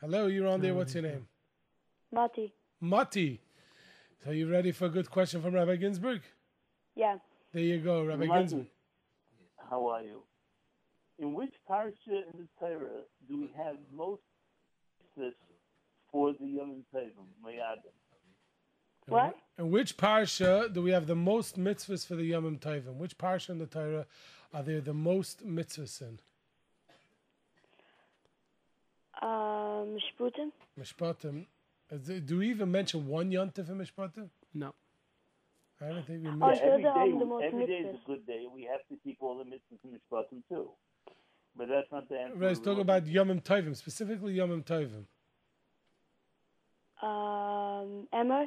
Hello, 0.00 0.26
you're 0.26 0.46
on 0.46 0.60
there. 0.60 0.74
What's 0.74 0.94
your 0.94 1.02
name? 1.02 1.26
Mati. 2.12 2.52
Mati. 2.80 3.40
So 4.24 4.30
you 4.30 4.48
ready 4.50 4.72
for 4.72 4.86
a 4.86 4.88
good 4.88 5.10
question 5.10 5.42
from 5.42 5.54
Rabbi 5.54 5.76
Ginsberg? 5.76 6.22
Yeah. 6.94 7.16
There 7.52 7.62
you 7.62 7.78
go, 7.78 8.04
Rabbi 8.04 8.26
Mati, 8.26 8.40
Ginsberg. 8.40 8.66
How 9.68 9.88
are 9.88 10.02
you? 10.02 10.22
In 11.22 11.34
which 11.34 11.54
parsha 11.70 11.94
in 12.08 12.32
the 12.36 12.48
Torah 12.58 13.02
do 13.28 13.42
we 13.42 13.48
have 13.56 13.76
most 13.94 14.22
mitzvahs 15.16 15.34
for 16.10 16.32
the 16.32 16.44
Yom 16.44 16.84
Tovim, 16.92 17.28
Mayadim? 17.46 17.92
What? 19.06 19.38
In 19.56 19.70
which 19.70 19.96
parsha 19.96 20.72
do 20.74 20.82
we 20.82 20.90
have 20.90 21.06
the 21.06 21.14
most 21.14 21.60
mitzvahs 21.60 22.04
for 22.04 22.16
the 22.16 22.24
Yom 22.24 22.58
Tovim? 22.58 22.96
Which 22.96 23.16
parsha 23.16 23.50
in 23.50 23.58
the 23.58 23.66
Torah 23.66 24.04
are 24.52 24.64
there 24.64 24.80
the 24.80 24.92
most 24.92 25.46
mitzvahs 25.46 26.02
in? 26.02 26.18
Um, 29.22 29.96
Shputim. 30.02 30.50
Mishpatim. 30.76 31.46
Do 32.26 32.38
we 32.38 32.50
even 32.50 32.72
mention 32.72 33.06
one 33.06 33.30
yontif 33.30 33.68
in 33.68 33.78
Mishpatim? 33.78 34.28
No. 34.54 34.74
I 35.80 35.90
don't 35.90 36.04
think 36.04 36.24
we 36.24 36.30
mention. 36.32 36.42
Oh, 36.42 36.72
every 36.72 36.82
day, 36.82 37.16
the 37.16 37.24
most 37.24 37.44
every 37.44 37.66
day 37.66 37.78
is 37.78 37.94
a 37.94 38.06
good 38.08 38.26
day. 38.26 38.46
We 38.52 38.62
have 38.62 38.80
to 38.88 38.96
keep 39.04 39.18
all 39.20 39.38
the 39.38 39.44
mitzvahs 39.44 39.84
in 39.84 39.90
Mishpatim 39.90 40.42
too. 40.48 40.70
But 41.56 41.68
that's 41.68 41.90
not 41.92 42.08
the 42.08 42.18
answer. 42.18 42.36
Let's 42.38 42.60
talk 42.60 42.78
about 42.78 43.06
Yom 43.06 43.28
Tovim, 43.40 43.76
specifically 43.76 44.34
Yom 44.34 44.62
Tovim. 44.62 45.04
Um, 47.02 48.06
Emma. 48.12 48.46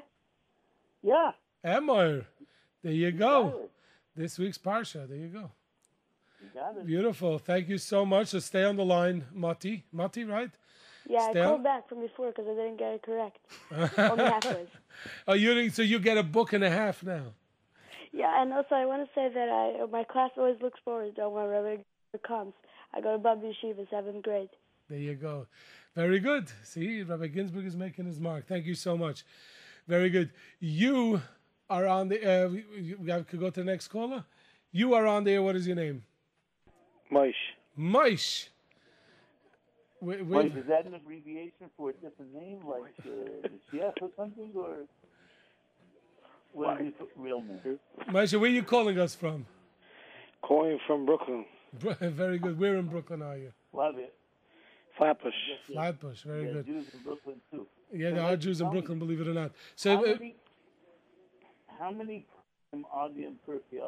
Yeah. 1.03 1.32
Emor. 1.64 2.26
There 2.84 2.94
you 2.94 3.11
go. 3.11 3.69
This 4.15 4.40
week's 4.40 4.57
parsha. 4.57 5.07
There 5.07 5.18
you 5.18 5.27
go. 5.27 5.52
You 6.41 6.49
got 6.53 6.77
it. 6.77 6.86
Beautiful. 6.86 7.38
Thank 7.38 7.69
you 7.69 7.77
so 7.77 8.06
much. 8.06 8.27
So 8.30 8.40
stay 8.40 8.64
on 8.64 8.76
the 8.76 8.86
line, 8.86 9.26
Mati. 9.34 9.84
Mati, 9.91 10.23
right? 10.23 10.52
Yeah, 11.07 11.30
Stay 11.30 11.41
I 11.41 11.44
on- 11.44 11.49
called 11.52 11.64
back 11.64 11.90
from 11.90 12.02
before 12.02 12.30
because 12.32 12.45
I 12.48 12.56
didn't 12.56 12.77
get 12.77 12.94
it 12.94 13.03
correct. 13.03 13.38
Only 13.99 14.23
halfway. 14.23 14.65
Oh, 15.27 15.34
you 15.34 15.69
so 15.69 15.82
you 15.84 15.99
get 15.99 16.18
a 16.18 16.23
book 16.23 16.53
and 16.53 16.64
a 16.64 16.69
half 16.69 17.03
now. 17.03 17.34
Yeah, 18.11 18.41
and 18.41 18.52
also 18.53 18.73
I 18.76 18.86
want 18.86 19.03
to 19.07 19.10
say 19.14 19.30
that 19.32 19.49
I 19.49 19.86
my 19.91 20.03
class 20.06 20.32
always 20.38 20.60
looks 20.61 20.80
forward 20.84 21.15
to 21.18 21.30
when 21.30 21.45
Rabbi 21.48 21.77
comes. 22.26 22.53
I 22.95 23.01
go 23.01 23.13
to 23.13 23.17
Bab 23.17 23.41
Yeshiva, 23.41 23.89
seventh 23.89 24.23
grade. 24.23 24.49
There 24.89 24.99
you 24.99 25.15
go. 25.15 25.47
Very 25.95 26.19
good. 26.19 26.47
See, 26.63 27.01
Rabbi 27.03 27.27
Ginsberg 27.27 27.65
is 27.65 27.76
making 27.76 28.05
his 28.05 28.19
mark. 28.19 28.47
Thank 28.47 28.65
you 28.65 28.76
so 28.76 28.97
much. 28.97 29.23
Very 29.88 30.09
good. 30.09 30.31
You 30.59 31.22
are 31.69 31.88
on 31.88 32.07
the. 32.09 32.19
Uh, 32.45 32.49
we, 32.49 32.63
we 32.72 32.95
we 32.95 33.11
have- 33.11 33.27
could 33.27 33.39
go 33.39 33.49
to 33.49 33.59
the 33.59 33.65
next 33.65 33.88
caller. 33.89 34.23
You 34.72 34.93
are 34.93 35.05
on 35.07 35.23
there. 35.23 35.41
What 35.41 35.55
is 35.55 35.65
your 35.67 35.76
name? 35.76 36.03
Moish. 37.11 37.34
Moish. 37.80 38.47
Wait, 40.01 40.26
Wait, 40.26 40.51
wait. 40.51 40.57
is 40.57 40.65
that 40.67 40.85
an 40.85 40.93
abbreviation 40.93 41.69
for 41.77 41.89
a 41.89 41.93
different 41.93 42.34
name, 42.34 42.59
like 42.67 42.93
uh, 43.05 43.47
Mashiach 43.47 43.93
or 44.01 44.09
something, 44.17 44.51
or 44.55 44.76
what 46.53 46.80
is 46.81 46.93
his 46.99 47.07
real 47.15 47.41
name? 47.41 47.80
Moish, 48.09 48.34
where 48.39 48.49
are 48.49 48.53
you 48.53 48.63
calling 48.63 48.99
us 48.99 49.15
from? 49.15 49.45
Calling 50.41 50.77
from 50.85 51.05
Brooklyn. 51.05 51.45
Bro- 51.80 51.95
Very 52.02 52.39
good. 52.39 52.60
Where 52.60 52.76
in 52.77 52.88
Brooklyn 52.88 53.22
are 53.22 53.38
you? 53.38 53.52
Love 53.73 53.97
it. 53.97 54.14
Flatbush. 54.97 55.34
Flatbush. 55.72 56.23
Very 56.23 56.45
Yeah, 56.47 56.53
good. 56.53 56.65
Jews 56.65 56.85
in 56.93 56.99
Brooklyn 57.03 57.35
too. 57.52 57.68
Yeah, 57.91 58.11
there 58.11 58.23
are 58.23 58.38
Jews 58.38 58.61
in 58.61 58.69
Brooklyn, 58.69 58.97
believe 58.99 59.22
it 59.22 59.27
or 59.27 59.34
not. 59.34 59.52
How 59.52 59.56
So, 59.76 59.91
uh, 59.97 60.02
many, 60.02 60.35
how 61.80 61.91
many 61.91 62.26
are 62.91 63.10
there 63.10 63.27
in 63.27 63.35
Turkey 63.45 63.80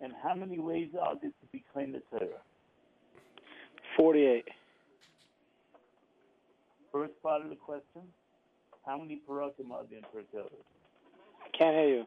and 0.00 0.12
how 0.22 0.34
many 0.34 0.58
ways 0.58 0.88
are 1.00 1.14
there 1.20 1.30
to 1.30 1.46
be 1.52 1.62
claimed 1.72 1.94
the 1.94 2.02
Torah? 2.10 2.40
48. 3.96 4.44
First 6.92 7.12
part 7.22 7.42
of 7.42 7.50
the 7.50 7.56
question: 7.56 8.02
How 8.86 8.98
many 8.98 9.20
parakim 9.28 9.70
are 9.72 9.84
there 9.88 9.98
in 9.98 10.04
Pirkei 10.04 10.42
Avos? 10.42 10.64
Can't 11.58 11.74
hear 11.76 11.88
you. 11.88 12.04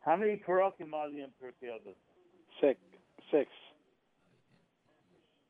How 0.00 0.16
many 0.16 0.36
parakim 0.36 0.92
are 0.94 1.10
there 1.10 1.24
in 1.24 1.30
Pirkei 1.42 1.70
Avos? 1.70 1.94
Six. 2.60 2.78
Six. 3.30 3.48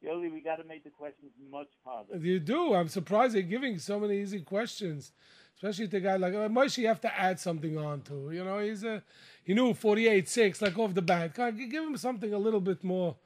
Yoely, 0.04 0.32
we 0.32 0.40
got 0.40 0.56
to 0.56 0.64
make 0.64 0.84
the 0.84 0.90
questions 0.90 1.32
much 1.50 1.68
harder. 1.84 2.16
You 2.18 2.38
do. 2.38 2.74
I'm 2.74 2.88
surprised 2.88 3.34
they're 3.34 3.42
giving 3.42 3.78
so 3.78 3.98
many 3.98 4.20
easy 4.20 4.40
questions, 4.42 5.12
especially 5.56 5.88
to 5.88 5.96
a 5.96 6.00
guy 6.00 6.16
like 6.16 6.34
uh, 6.34 6.48
Moshe. 6.48 6.78
You 6.78 6.86
have 6.88 7.00
to 7.00 7.18
add 7.20 7.40
something 7.40 7.76
on 7.76 8.02
to. 8.02 8.30
You 8.30 8.44
know, 8.44 8.58
he's 8.60 8.84
a 8.84 9.02
he 9.42 9.54
knew 9.54 9.74
48 9.74 10.28
six 10.28 10.62
like 10.62 10.78
off 10.78 10.94
the 10.94 11.02
bat. 11.02 11.34
Give 11.34 11.82
him 11.84 11.96
something 11.96 12.32
a 12.32 12.38
little 12.38 12.60
bit 12.60 12.84
more, 12.84 13.16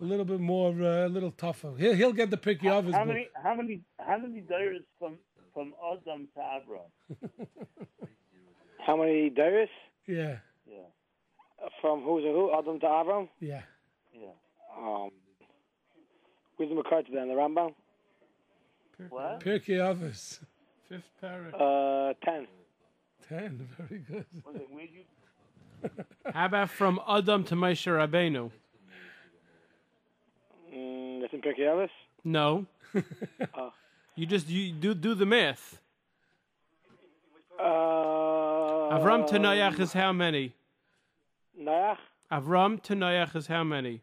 a 0.00 0.04
little 0.04 0.26
bit 0.26 0.40
more, 0.40 0.72
uh, 0.72 1.06
a 1.06 1.08
little 1.08 1.30
tougher. 1.30 1.72
He'll 1.78 1.94
he'll 1.94 2.12
get 2.12 2.30
the 2.30 2.36
picky 2.36 2.68
of 2.68 2.84
his 2.84 2.94
How 2.94 3.04
book. 3.04 3.14
many? 3.14 3.28
How 3.42 3.54
many? 3.54 3.80
How 3.98 4.18
many 4.18 4.40
days 4.42 4.82
from 4.98 5.16
from 5.54 5.72
Adam 5.90 6.28
to 6.34 6.40
Avram? 6.40 6.90
How 8.86 8.96
many 8.96 9.30
Darius? 9.30 9.68
Yeah, 10.06 10.38
Yeah, 10.66 10.78
From 11.80 12.02
who's 12.02 12.24
and 12.24 12.34
who? 12.34 12.52
Adam 12.58 12.80
to 12.80 12.86
Avram? 12.86 13.28
yeah. 13.40 13.62
yeah. 14.12 14.28
Um, 14.76 15.10
Wisdom 16.60 16.76
of 16.76 16.84
Carter 16.84 17.08
then, 17.14 17.28
the 17.28 17.34
Rambam? 17.34 17.72
What? 19.08 19.40
Pirkei 19.40 19.78
Avos. 19.78 20.40
Fifth 20.90 21.04
parak. 21.22 21.54
Uh, 21.54 22.12
10. 22.22 22.46
Ten. 23.26 23.66
Very 23.78 24.00
good. 24.00 24.26
Wait, 24.46 24.66
where'd 24.70 24.90
you? 24.92 25.90
How 26.34 26.44
about 26.44 26.68
from 26.68 27.00
Adam 27.08 27.44
to 27.44 27.54
Moshe 27.54 27.86
Rabbeinu? 27.86 28.50
Mm, 30.74 31.22
that's 31.22 31.32
in 31.32 31.40
Pirkei 31.40 31.60
Avos? 31.60 31.88
No. 32.22 32.66
Oh. 33.54 33.72
You 34.16 34.26
just 34.26 34.50
you 34.50 34.72
do 34.72 34.92
do 34.92 35.14
the 35.14 35.24
math. 35.24 35.80
Uh, 37.58 37.62
Avram 38.98 39.26
to 39.28 39.38
Noach 39.38 39.80
is 39.80 39.94
how 39.94 40.12
many? 40.12 40.52
Noach? 41.58 41.96
Avram 42.30 42.82
to 42.82 42.94
Noach 42.94 43.34
is 43.36 43.46
how 43.46 43.64
many? 43.64 44.02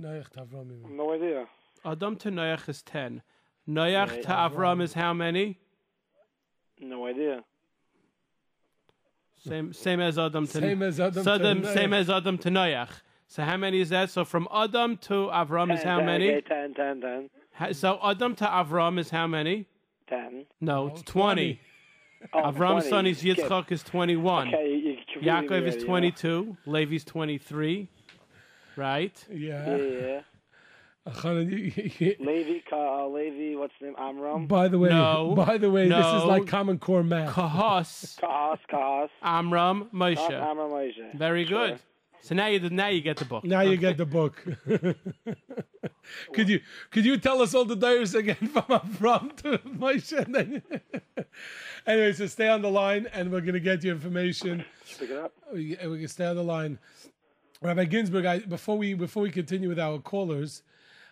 Noach 0.00 0.28
to 0.28 0.42
Avram. 0.42 0.90
No 0.90 1.12
idea. 1.12 1.46
Adam 1.86 2.16
to 2.16 2.30
Noach 2.30 2.68
is 2.68 2.82
ten. 2.82 3.22
Noach 3.68 4.08
Okay, 4.10 4.22
to 4.22 4.28
Avram 4.28 4.82
is 4.82 4.92
how 4.94 5.12
many? 5.14 5.58
No 6.80 7.06
idea. 7.06 7.44
Same 9.36 9.72
same 9.72 10.00
as 10.00 10.18
Adam 10.18 10.46
to 10.46 10.52
Same 10.60 10.82
as 10.82 10.98
Adam 11.00 11.14
to 11.14 11.22
Sodom- 11.22 11.62
Noach. 11.62 11.74
same 11.74 11.92
as 11.94 12.10
Adam 12.10 12.38
to 12.38 12.48
Noach. 12.50 12.90
So 13.28 13.42
how 13.44 13.56
many 13.56 13.80
is 13.80 13.88
that? 13.90 14.10
So 14.10 14.24
from 14.24 14.48
Adam 14.52 14.96
to 14.98 15.28
Avram 15.32 15.72
is 15.72 15.82
how 15.82 15.98
10, 15.98 16.06
many? 16.06 16.30
Okay, 16.30 16.40
10, 16.48 16.74
10, 16.74 17.00
10. 17.00 17.30
Ha- 17.54 17.72
So 17.72 17.98
Adam 18.02 18.34
to 18.36 18.44
Avram 18.44 18.98
is 18.98 19.10
how 19.10 19.26
many? 19.26 19.66
10. 20.08 20.46
No, 20.60 20.84
oh, 20.84 20.86
it's 20.88 21.02
twenty. 21.02 21.60
Oh, 22.32 22.38
Avram's 22.42 22.84
20. 22.84 22.90
son 22.90 23.06
is 23.06 23.18
Skip. 23.18 23.38
Yitzchak 23.38 23.70
is 23.72 23.82
twenty-one. 23.82 24.48
Okay, 24.48 24.74
you- 24.74 24.98
you're 25.14 25.22
Yaakov 25.22 25.62
is 25.66 25.74
already, 25.74 25.84
twenty-two. 25.84 26.56
Levi's 26.66 27.04
twenty-three. 27.04 27.88
Right. 28.76 29.26
Yeah. 29.30 29.76
Yeah, 29.76 29.76
yeah. 29.76 29.76
Chanan, 29.76 29.86
you- 29.88 30.16
you- 30.16 30.24
Levi, 31.06 32.60
uh, 32.72 33.06
Levi, 33.06 33.56
what's 33.58 33.72
the 33.80 33.86
name? 33.86 33.94
Amram. 33.98 34.46
by 34.46 34.66
the 34.68 34.78
way, 34.78 34.88
No. 34.88 35.34
by 35.36 35.56
the 35.56 35.70
way, 35.70 35.88
this 35.88 36.06
is 36.06 36.24
like 36.24 36.46
Common 36.46 36.78
Core 36.78 37.04
math. 37.04 37.34
Kahos, 37.34 38.18
Kahas, 38.20 38.58
Kahas. 38.70 39.08
Amram, 39.22 39.88
Moshe. 39.94 40.18
Amram 40.30 40.70
Moshe. 40.70 41.14
Very 41.16 41.44
good. 41.44 41.70
Sure. 41.70 41.78
So 42.22 42.34
now 42.34 42.46
you 42.48 42.58
now 42.70 42.88
you 42.88 43.00
get 43.02 43.18
the 43.18 43.24
book. 43.24 43.44
Now 43.44 43.60
you 43.60 43.76
get 43.76 43.96
the 43.96 44.06
book. 44.06 44.42
could 46.32 46.48
you 46.48 46.60
could 46.90 47.04
you 47.04 47.18
tell 47.18 47.40
us 47.40 47.54
all 47.54 47.64
the 47.64 47.76
diaries 47.76 48.16
again 48.16 48.34
from 48.52 48.64
up 48.68 48.88
front, 48.88 49.42
Moshe? 49.44 50.62
Anyway, 51.86 52.12
so 52.14 52.26
stay 52.26 52.48
on 52.48 52.62
the 52.62 52.68
line, 52.70 53.06
and 53.12 53.30
we're 53.30 53.40
gonna 53.40 53.60
get 53.60 53.84
you 53.84 53.92
information. 53.92 54.64
Pick 54.98 55.10
it 55.10 55.16
up. 55.16 55.32
We, 55.54 55.78
we 55.86 56.00
can 56.00 56.08
stay 56.08 56.26
on 56.26 56.34
the 56.34 56.42
line. 56.42 56.80
Rabbi 57.62 57.84
Ginsberg, 57.84 58.24
I, 58.26 58.38
before 58.40 58.76
we 58.76 58.94
before 58.94 59.22
we 59.22 59.30
continue 59.30 59.68
with 59.68 59.78
our 59.78 60.00
callers, 60.00 60.64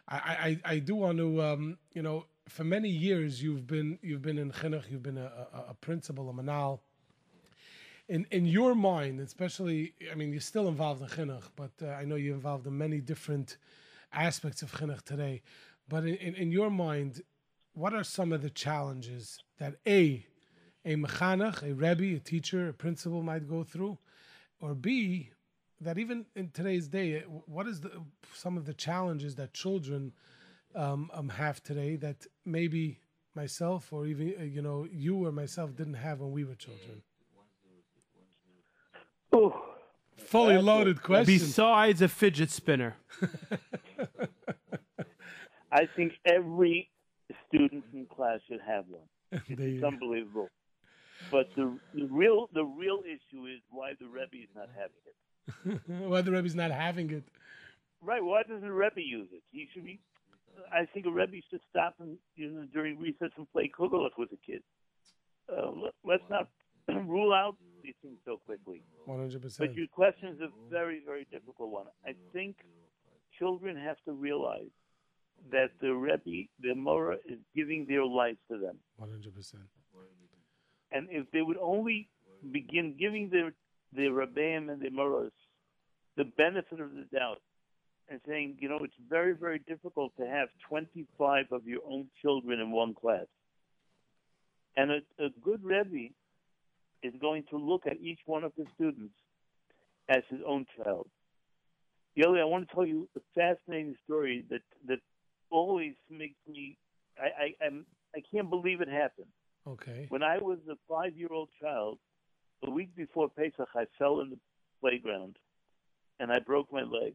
I 0.08 0.58
I, 0.64 0.72
I 0.74 0.78
do 0.78 0.94
want 0.96 1.18
to 1.18 1.42
um, 1.42 1.78
you 1.92 2.02
know 2.02 2.26
for 2.48 2.64
many 2.64 2.88
years 2.88 3.42
you've 3.42 3.66
been 3.66 3.98
you've 4.02 4.22
been 4.22 4.38
in 4.38 4.50
chinuch, 4.52 4.90
you've 4.90 5.02
been 5.02 5.18
a, 5.18 5.30
a, 5.52 5.64
a 5.70 5.74
principal, 5.74 6.28
a 6.28 6.32
manal. 6.32 6.80
In 8.08 8.26
in 8.30 8.44
your 8.44 8.74
mind, 8.74 9.20
especially, 9.20 9.94
I 10.10 10.14
mean, 10.14 10.30
you're 10.30 10.40
still 10.40 10.68
involved 10.68 11.02
in 11.02 11.08
chinuch, 11.08 11.44
but 11.56 11.72
uh, 11.82 11.88
I 11.88 12.04
know 12.04 12.16
you're 12.16 12.34
involved 12.34 12.66
in 12.66 12.76
many 12.76 13.00
different 13.00 13.56
aspects 14.12 14.62
of 14.62 14.72
chinuch 14.72 15.02
today. 15.02 15.42
But 15.88 16.04
in, 16.04 16.16
in, 16.16 16.34
in 16.34 16.52
your 16.52 16.70
mind, 16.70 17.22
what 17.72 17.94
are 17.94 18.04
some 18.04 18.32
of 18.32 18.42
the 18.42 18.50
challenges 18.50 19.42
that 19.58 19.76
a 19.86 20.26
a 20.84 20.96
mechanech, 20.96 21.62
a 21.62 21.74
rebbe, 21.74 22.16
a 22.16 22.20
teacher, 22.20 22.68
a 22.68 22.74
principal 22.74 23.22
might 23.22 23.48
go 23.48 23.64
through, 23.64 23.98
or 24.60 24.74
b 24.74 25.30
that 25.84 25.98
even 25.98 26.26
in 26.34 26.50
today's 26.50 26.88
day, 26.88 27.20
what 27.46 27.66
is 27.66 27.80
the 27.80 27.90
some 28.34 28.56
of 28.56 28.64
the 28.66 28.74
challenges 28.74 29.34
that 29.36 29.52
children 29.52 30.12
um, 30.74 31.10
um, 31.14 31.28
have 31.28 31.62
today 31.62 31.96
that 31.96 32.26
maybe 32.44 33.00
myself 33.34 33.92
or 33.92 34.06
even 34.06 34.34
uh, 34.38 34.42
you 34.42 34.62
know 34.62 34.86
you 34.90 35.24
or 35.26 35.32
myself 35.32 35.74
didn't 35.76 35.94
have 35.94 36.20
when 36.20 36.32
we 36.32 36.44
were 36.44 36.54
children? 36.54 37.02
Oh, 39.32 39.74
Fully 40.16 40.58
loaded 40.58 41.02
question. 41.02 41.34
Besides 41.34 42.02
a 42.02 42.08
fidget 42.08 42.50
spinner. 42.50 42.96
I 45.72 45.86
think 45.96 46.12
every 46.24 46.88
student 47.48 47.84
in 47.92 48.06
class 48.06 48.40
should 48.48 48.60
have 48.66 48.84
one. 48.88 49.08
It's 49.48 49.82
unbelievable. 49.82 50.48
But 51.30 51.48
the, 51.56 51.76
the 51.94 52.06
real 52.06 52.48
the 52.52 52.64
real 52.64 53.00
issue 53.04 53.46
is 53.46 53.60
why 53.70 53.92
the 53.98 54.06
Rebbe 54.06 54.36
is 54.42 54.48
not 54.54 54.68
having 54.68 55.02
it. 55.06 55.14
Why 55.86 56.20
the 56.22 56.32
Rebbe's 56.32 56.54
not 56.54 56.70
having 56.70 57.10
it? 57.10 57.24
Right? 58.00 58.22
Why 58.22 58.42
doesn't 58.42 58.62
the 58.62 58.72
Rebbe 58.72 59.00
use 59.00 59.28
it? 59.32 59.42
He 59.50 59.68
should 59.72 59.84
be. 59.84 60.00
I 60.72 60.86
think 60.92 61.06
a 61.06 61.10
Rebbe 61.10 61.36
should 61.50 61.60
stop 61.70 61.94
and 62.00 62.16
you 62.36 62.50
know 62.50 62.66
during 62.72 62.98
recess 62.98 63.30
and 63.36 63.50
play 63.52 63.70
kugelach 63.76 64.16
with 64.18 64.30
a 64.32 64.36
kid. 64.46 64.62
Uh, 65.50 65.70
let, 65.70 65.92
let's 66.04 66.22
not 66.30 66.48
rule 67.06 67.32
out 67.32 67.56
these 67.82 67.94
things 68.02 68.18
so 68.24 68.38
quickly. 68.46 68.82
One 69.04 69.18
hundred 69.18 69.42
percent. 69.42 69.68
But 69.68 69.76
your 69.76 69.88
question 69.88 70.28
is 70.28 70.40
a 70.40 70.48
very, 70.70 71.02
very 71.04 71.26
difficult 71.30 71.70
one. 71.70 71.86
I 72.06 72.14
think 72.32 72.56
children 73.38 73.76
have 73.76 73.96
to 74.06 74.12
realize 74.12 74.70
that 75.50 75.70
the 75.80 75.92
Rebbe, 75.92 76.48
the 76.60 76.74
Mora, 76.74 77.16
is 77.28 77.38
giving 77.54 77.86
their 77.86 78.04
lives 78.04 78.38
to 78.50 78.58
them. 78.58 78.78
One 78.96 79.10
hundred 79.10 79.34
percent. 79.34 79.64
And 80.92 81.08
if 81.10 81.28
they 81.32 81.42
would 81.42 81.58
only 81.60 82.08
begin 82.52 82.94
giving 82.98 83.28
their 83.30 83.52
their 83.94 84.10
Rebbeim 84.10 84.70
and 84.70 84.80
their 84.80 84.90
Moras 84.90 85.32
the 86.16 86.24
benefit 86.24 86.80
of 86.80 86.90
the 86.94 87.06
doubt 87.12 87.40
and 88.08 88.20
saying, 88.28 88.56
you 88.60 88.68
know, 88.68 88.78
it's 88.82 88.94
very, 89.08 89.34
very 89.34 89.58
difficult 89.58 90.12
to 90.18 90.26
have 90.26 90.48
25 90.68 91.46
of 91.52 91.66
your 91.66 91.80
own 91.88 92.06
children 92.20 92.60
in 92.60 92.70
one 92.70 92.94
class. 92.94 93.26
And 94.76 94.90
a, 94.90 94.96
a 95.18 95.28
good 95.42 95.64
Rebbe 95.64 96.12
is 97.02 97.14
going 97.20 97.44
to 97.50 97.56
look 97.56 97.86
at 97.86 97.98
each 98.00 98.20
one 98.26 98.44
of 98.44 98.52
the 98.56 98.64
students 98.74 99.14
as 100.08 100.22
his 100.28 100.40
own 100.46 100.66
child. 100.76 101.08
Yoely, 102.16 102.40
I 102.40 102.44
want 102.44 102.68
to 102.68 102.74
tell 102.74 102.86
you 102.86 103.08
a 103.16 103.20
fascinating 103.34 103.96
story 104.04 104.44
that, 104.50 104.60
that 104.86 104.98
always 105.50 105.94
makes 106.10 106.38
me, 106.46 106.76
I, 107.18 107.44
I, 107.44 107.66
I'm, 107.66 107.86
I 108.14 108.20
can't 108.30 108.50
believe 108.50 108.80
it 108.80 108.88
happened. 108.88 109.26
Okay. 109.66 110.06
When 110.10 110.22
I 110.22 110.38
was 110.38 110.58
a 110.70 110.74
five 110.88 111.16
year 111.16 111.28
old 111.32 111.48
child, 111.60 111.98
a 112.62 112.70
week 112.70 112.94
before 112.96 113.28
Pesach, 113.28 113.68
I 113.74 113.84
fell 113.98 114.20
in 114.20 114.30
the 114.30 114.38
playground 114.80 115.36
and 116.20 116.32
I 116.32 116.38
broke 116.38 116.72
my 116.72 116.82
leg. 116.82 117.14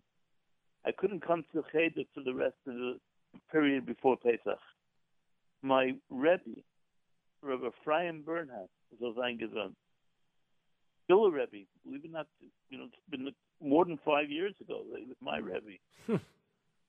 I 0.85 0.91
couldn't 0.91 1.25
come 1.25 1.43
to 1.53 1.63
Cheder 1.71 2.03
for 2.13 2.21
the 2.23 2.33
rest 2.33 2.55
of 2.67 2.73
the 2.73 2.99
period 3.51 3.85
before 3.85 4.17
Pesach. 4.17 4.59
My 5.61 5.93
Rebbe, 6.09 6.61
Rabbi 7.41 7.67
Ephraim 7.67 8.23
Bernhardt, 8.25 8.69
was 8.99 9.15
ein 9.23 9.37
Gesund. 9.37 9.73
Still 11.05 11.25
a 11.25 11.31
Rebbe, 11.31 11.65
believe 11.83 12.05
it 12.05 12.09
or 12.09 12.11
not, 12.11 12.27
you 12.69 12.77
know, 12.77 12.85
it's 12.85 12.95
been 13.09 13.29
more 13.61 13.85
than 13.85 13.99
five 14.05 14.29
years 14.29 14.53
ago. 14.61 14.83
He 14.97 15.05
was 15.05 15.17
my 15.21 15.37
Rebbe. 15.37 15.77
Hmm. 16.05 16.15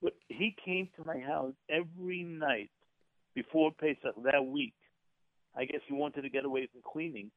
but 0.03 0.15
he 0.29 0.55
came 0.65 0.89
to 0.97 1.05
my 1.05 1.19
house 1.19 1.55
every 1.69 2.23
night 2.23 2.71
before 3.35 3.73
Pesach 3.73 4.15
that 4.25 4.45
week. 4.47 4.75
I 5.57 5.65
guess 5.65 5.81
he 5.89 5.95
wanted 5.95 6.23
to 6.23 6.29
get 6.29 6.45
away 6.45 6.69
from 6.71 6.81
cleaning, 6.91 7.31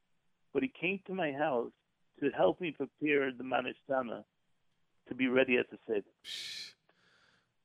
but 0.54 0.62
he 0.62 0.72
came 0.80 1.00
to 1.06 1.12
my 1.12 1.32
house 1.32 1.72
to 2.20 2.30
help 2.30 2.60
me 2.60 2.70
prepare 2.70 3.30
the 3.32 3.44
manishtana 3.44 4.24
to 5.08 5.14
be 5.14 5.28
ready 5.28 5.58
at 5.58 5.66
the 5.70 5.78
Seder. 5.86 6.02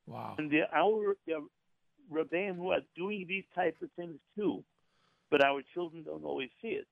Wow. 0.08 0.34
And 0.40 0.50
the, 0.50 0.62
our 0.74 1.16
the 1.28 1.46
Rabbeim 2.12 2.56
who 2.56 2.72
are 2.72 2.80
doing 2.96 3.28
these 3.30 3.44
types 3.54 3.80
of 3.84 3.92
things 3.92 4.16
too, 4.36 4.64
but 5.30 5.46
our 5.46 5.62
children 5.76 6.02
don't 6.02 6.26
always 6.26 6.50
see 6.64 6.70
it. 6.70 6.88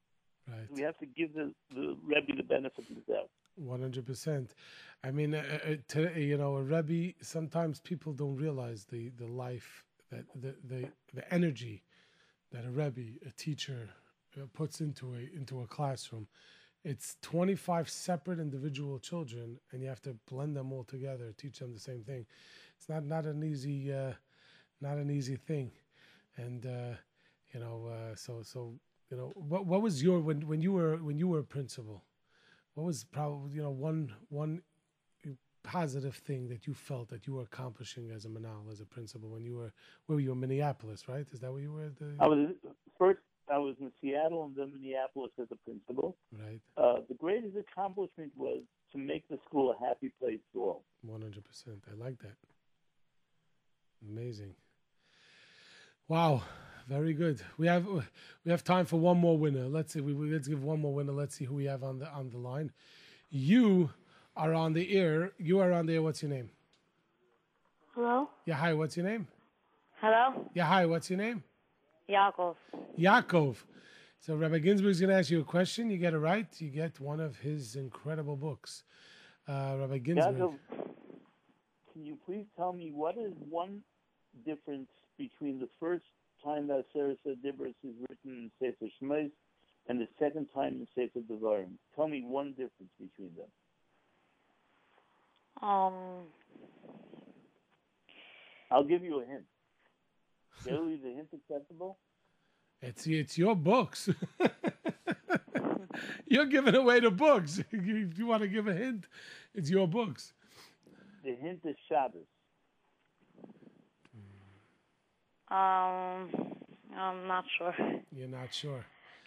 Right. 0.47 0.67
We 0.69 0.83
have 0.83 0.99
to 0.99 1.07
give 1.07 1.33
the, 1.33 1.51
the 1.73 1.97
Rebbe 2.05 2.35
the 2.37 2.43
benefit 2.43 2.85
of 2.87 2.95
the 2.95 3.11
doubt. 3.11 3.31
One 3.55 3.81
hundred 3.81 4.05
percent. 4.05 4.53
I 5.03 5.09
mean, 5.09 5.33
uh, 5.33 5.43
uh, 5.95 5.99
you 6.15 6.37
know, 6.37 6.57
a 6.57 6.61
rebbe. 6.61 7.15
Sometimes 7.21 7.79
people 7.79 8.13
don't 8.13 8.35
realize 8.35 8.85
the 8.85 9.09
the 9.17 9.25
life 9.25 9.83
that 10.11 10.25
the 10.39 10.53
the, 10.63 10.87
the 11.15 11.33
energy 11.33 11.81
that 12.51 12.65
a 12.65 12.69
rebbe, 12.69 13.17
a 13.25 13.31
teacher, 13.31 13.89
puts 14.53 14.81
into 14.81 15.13
a 15.15 15.35
into 15.35 15.61
a 15.61 15.67
classroom. 15.67 16.27
It's 16.83 17.17
twenty 17.21 17.55
five 17.55 17.89
separate 17.89 18.39
individual 18.39 18.99
children, 18.99 19.59
and 19.71 19.81
you 19.81 19.89
have 19.89 20.01
to 20.03 20.15
blend 20.29 20.55
them 20.55 20.71
all 20.71 20.83
together, 20.83 21.33
teach 21.37 21.59
them 21.59 21.73
the 21.73 21.79
same 21.79 22.03
thing. 22.03 22.25
It's 22.77 22.87
not 22.87 23.05
not 23.05 23.25
an 23.25 23.43
easy 23.43 23.91
uh, 23.91 24.13
not 24.81 24.97
an 24.97 25.09
easy 25.09 25.35
thing, 25.35 25.71
and 26.35 26.65
uh, 26.65 26.95
you 27.53 27.59
know, 27.59 27.87
uh, 27.87 28.15
so 28.15 28.41
so 28.43 28.73
you 29.09 29.17
know, 29.17 29.31
what 29.35 29.65
what 29.65 29.81
was 29.81 30.03
your 30.03 30.19
when 30.19 30.47
when 30.47 30.61
you 30.61 30.73
were 30.73 30.97
when 30.97 31.17
you 31.17 31.27
were 31.27 31.39
a 31.39 31.43
principal? 31.43 32.03
what 32.77 32.85
was 32.85 33.03
probably 33.05 33.53
you 33.53 33.61
know 33.63 33.71
one 33.71 34.13
one 34.29 34.61
positive 35.63 36.15
thing 36.15 36.47
that 36.47 36.67
you 36.67 36.73
felt 36.75 37.09
that 37.09 37.25
you 37.25 37.33
were 37.33 37.41
accomplishing 37.41 38.11
as 38.11 38.23
a 38.23 38.29
manal 38.29 38.71
as 38.71 38.79
a 38.79 38.85
principal 38.85 39.29
when 39.29 39.43
you 39.43 39.55
were 39.55 39.73
where 40.05 40.15
were 40.15 40.19
you 40.19 40.31
in 40.31 40.39
Minneapolis 40.39 41.07
right 41.07 41.27
is 41.33 41.39
that 41.39 41.51
where 41.51 41.59
you 41.59 41.71
were 41.71 41.85
at 41.85 41.97
the 41.97 42.13
I 42.19 42.27
was. 42.27 42.49
I 43.51 43.57
was 43.57 43.75
in 43.79 43.91
Seattle 44.01 44.45
and 44.45 44.55
then 44.55 44.71
Minneapolis 44.73 45.31
as 45.41 45.47
a 45.51 45.55
principal. 45.55 46.17
right. 46.33 46.59
Uh, 46.77 47.01
the 47.07 47.15
greatest 47.15 47.55
accomplishment 47.57 48.31
was 48.35 48.61
to 48.91 48.97
make 48.97 49.27
the 49.29 49.37
school 49.45 49.73
a 49.79 49.85
happy 49.87 50.11
place 50.19 50.39
for 50.53 50.67
all. 50.69 50.83
one 51.01 51.21
hundred 51.21 51.43
percent. 51.45 51.83
I 51.91 51.95
like 51.95 52.19
that. 52.19 52.35
Amazing. 54.07 54.53
Wow. 56.07 56.43
Very 56.87 57.13
good. 57.13 57.41
We 57.57 57.67
have 57.67 57.85
we 58.45 58.51
have 58.51 58.63
time 58.63 58.85
for 58.85 58.97
one 58.97 59.17
more 59.17 59.37
winner. 59.37 59.67
Let's 59.67 59.91
see 59.93 59.99
we, 60.01 60.13
we- 60.13 60.31
let's 60.31 60.47
give 60.47 60.63
one 60.63 60.79
more 60.79 60.93
winner. 60.93 61.11
Let's 61.11 61.35
see 61.35 61.43
who 61.45 61.55
we 61.55 61.65
have 61.65 61.83
on 61.83 61.99
the 61.99 62.09
on 62.09 62.29
the 62.29 62.37
line. 62.37 62.71
You 63.29 63.89
are 64.35 64.53
on 64.53 64.71
the 64.73 64.95
air. 64.95 65.31
You 65.37 65.59
are 65.59 65.73
on 65.73 65.85
the 65.85 65.95
air. 65.95 66.01
What's 66.01 66.21
your 66.21 66.31
name? 66.31 66.49
Hello? 67.93 68.29
yeah 68.45 68.55
hi. 68.55 68.73
What's 68.73 68.95
your 68.95 69.05
name? 69.05 69.27
Hello? 69.99 70.49
yeah 70.53 70.65
hi. 70.65 70.85
What's 70.85 71.09
your 71.09 71.17
name 71.17 71.43
Yaakov. 72.09 72.55
Yaakov. 72.97 73.57
So 74.19 74.35
Rabbi 74.35 74.59
Ginsberg's 74.59 74.99
going 74.99 75.09
to 75.09 75.15
ask 75.17 75.29
you 75.29 75.41
a 75.41 75.43
question. 75.43 75.89
You 75.89 75.97
get 75.97 76.13
it 76.13 76.19
right. 76.19 76.47
You 76.59 76.69
get 76.69 76.99
one 76.99 77.19
of 77.19 77.37
his 77.37 77.75
incredible 77.75 78.35
books. 78.35 78.83
Uh, 79.47 79.75
Rabbi 79.79 79.97
Ginsberg. 79.99 80.35
Yaakov, 80.35 80.53
can 81.93 82.05
you 82.05 82.17
please 82.25 82.45
tell 82.55 82.73
me 82.73 82.91
what 82.93 83.17
is 83.17 83.33
one 83.49 83.81
difference 84.45 84.89
between 85.17 85.59
the 85.59 85.69
first 85.79 86.05
time 86.43 86.67
that 86.67 86.85
Sarah 86.93 87.15
Dibris 87.25 87.73
is 87.83 87.95
written 88.09 88.49
in 88.49 88.51
Sefer 88.59 88.91
Shmos 89.01 89.31
and 89.87 89.99
the 89.99 90.07
second 90.19 90.47
time 90.53 90.75
in 90.75 90.87
Sefer 90.95 91.19
Devarim? 91.19 91.71
Tell 91.95 92.07
me 92.07 92.23
one 92.25 92.51
difference 92.51 92.91
between 92.99 93.31
them. 93.35 93.47
Um, 95.61 96.27
I'll 98.69 98.83
give 98.83 99.03
you 99.03 99.21
a 99.21 99.25
hint. 99.25 99.45
Really, 100.65 100.93
is 100.93 101.01
the 101.03 101.13
hint 101.13 101.29
acceptable? 101.33 101.97
It's 102.81 103.07
it's 103.07 103.37
your 103.37 103.55
books. 103.55 104.09
You're 106.27 106.45
giving 106.45 106.75
away 106.75 106.99
the 106.99 107.11
books. 107.11 107.59
if 107.71 108.17
you 108.17 108.27
want 108.27 108.41
to 108.43 108.47
give 108.47 108.67
a 108.67 108.73
hint, 108.73 109.05
it's 109.53 109.69
your 109.69 109.87
books. 109.87 110.33
The 111.23 111.35
hint 111.35 111.61
is 111.65 111.75
Shabbos. 111.89 112.25
Um, 115.49 116.29
I'm 116.95 117.27
not 117.27 117.45
sure. 117.57 117.73
You're 118.11 118.27
not 118.27 118.53
sure. 118.53 118.85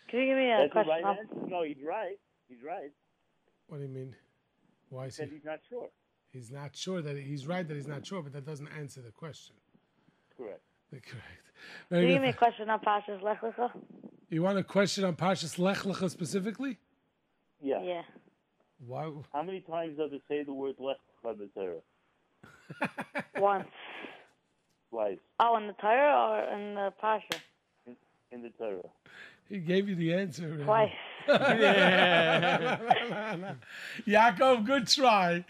Can 0.08 0.20
you 0.20 0.26
give 0.26 0.36
me 0.36 0.50
a 0.50 0.56
That's 0.58 0.68
the 0.68 0.72
question? 0.84 1.04
right 1.04 1.18
answer. 1.18 1.48
No, 1.48 1.62
he's 1.62 1.82
right. 1.86 2.18
He's 2.48 2.62
right. 2.64 2.90
What 3.68 3.78
do 3.78 3.84
you 3.84 3.88
mean? 3.88 4.14
Why 4.90 5.06
is 5.06 5.16
he? 5.16 5.22
said 5.22 5.30
he's 5.32 5.44
not 5.44 5.60
sure. 5.68 5.88
He's 6.32 6.50
not 6.50 6.76
sure 6.76 7.00
that 7.00 7.16
he's 7.16 7.46
right 7.46 7.66
that 7.66 7.74
he's 7.74 7.86
not 7.88 8.06
sure, 8.06 8.22
but 8.22 8.32
that 8.34 8.44
doesn't 8.44 8.68
answer 8.78 9.00
the 9.00 9.10
question. 9.10 9.54
Correct. 10.36 10.60
Correct. 10.90 11.06
Can 11.88 11.98
Very 11.98 12.06
you 12.06 12.12
give 12.14 12.22
me 12.22 12.28
a 12.28 12.32
question 12.32 12.68
on 12.70 12.80
Pashas 12.80 13.22
Lech 13.22 13.40
Lecha? 13.42 13.70
You 14.28 14.42
want 14.42 14.58
a 14.58 14.62
question 14.64 15.04
on 15.04 15.14
Parshas 15.16 15.58
Lech 15.58 15.78
Lecha 15.78 16.10
specifically? 16.10 16.78
Yeah. 17.62 17.82
Yeah. 17.82 18.02
Why? 18.86 19.10
How 19.32 19.42
many 19.42 19.60
times 19.60 19.98
does 19.98 20.12
it 20.12 20.22
say 20.28 20.42
the 20.42 20.52
word 20.52 20.76
lech 20.78 20.96
in 21.24 21.38
the 21.38 21.48
Torah? 21.54 21.82
Once. 23.40 23.68
Twice 24.90 25.18
Oh, 25.38 25.56
in 25.56 25.66
the 25.66 25.72
Torah 25.74 26.16
or 26.50 26.56
in 26.56 26.74
the 26.74 26.92
Pasha? 27.00 27.26
in, 27.86 27.96
in 28.32 28.42
the 28.42 28.50
Torah. 28.50 28.88
He 29.48 29.58
gave 29.58 29.88
you 29.88 29.94
the 29.96 30.14
answer. 30.14 30.44
already. 30.44 30.64
Twice. 30.64 30.90
Yeah. 31.28 32.78
Yaakov, 34.06 34.64
good 34.64 34.86
try. 34.88 35.44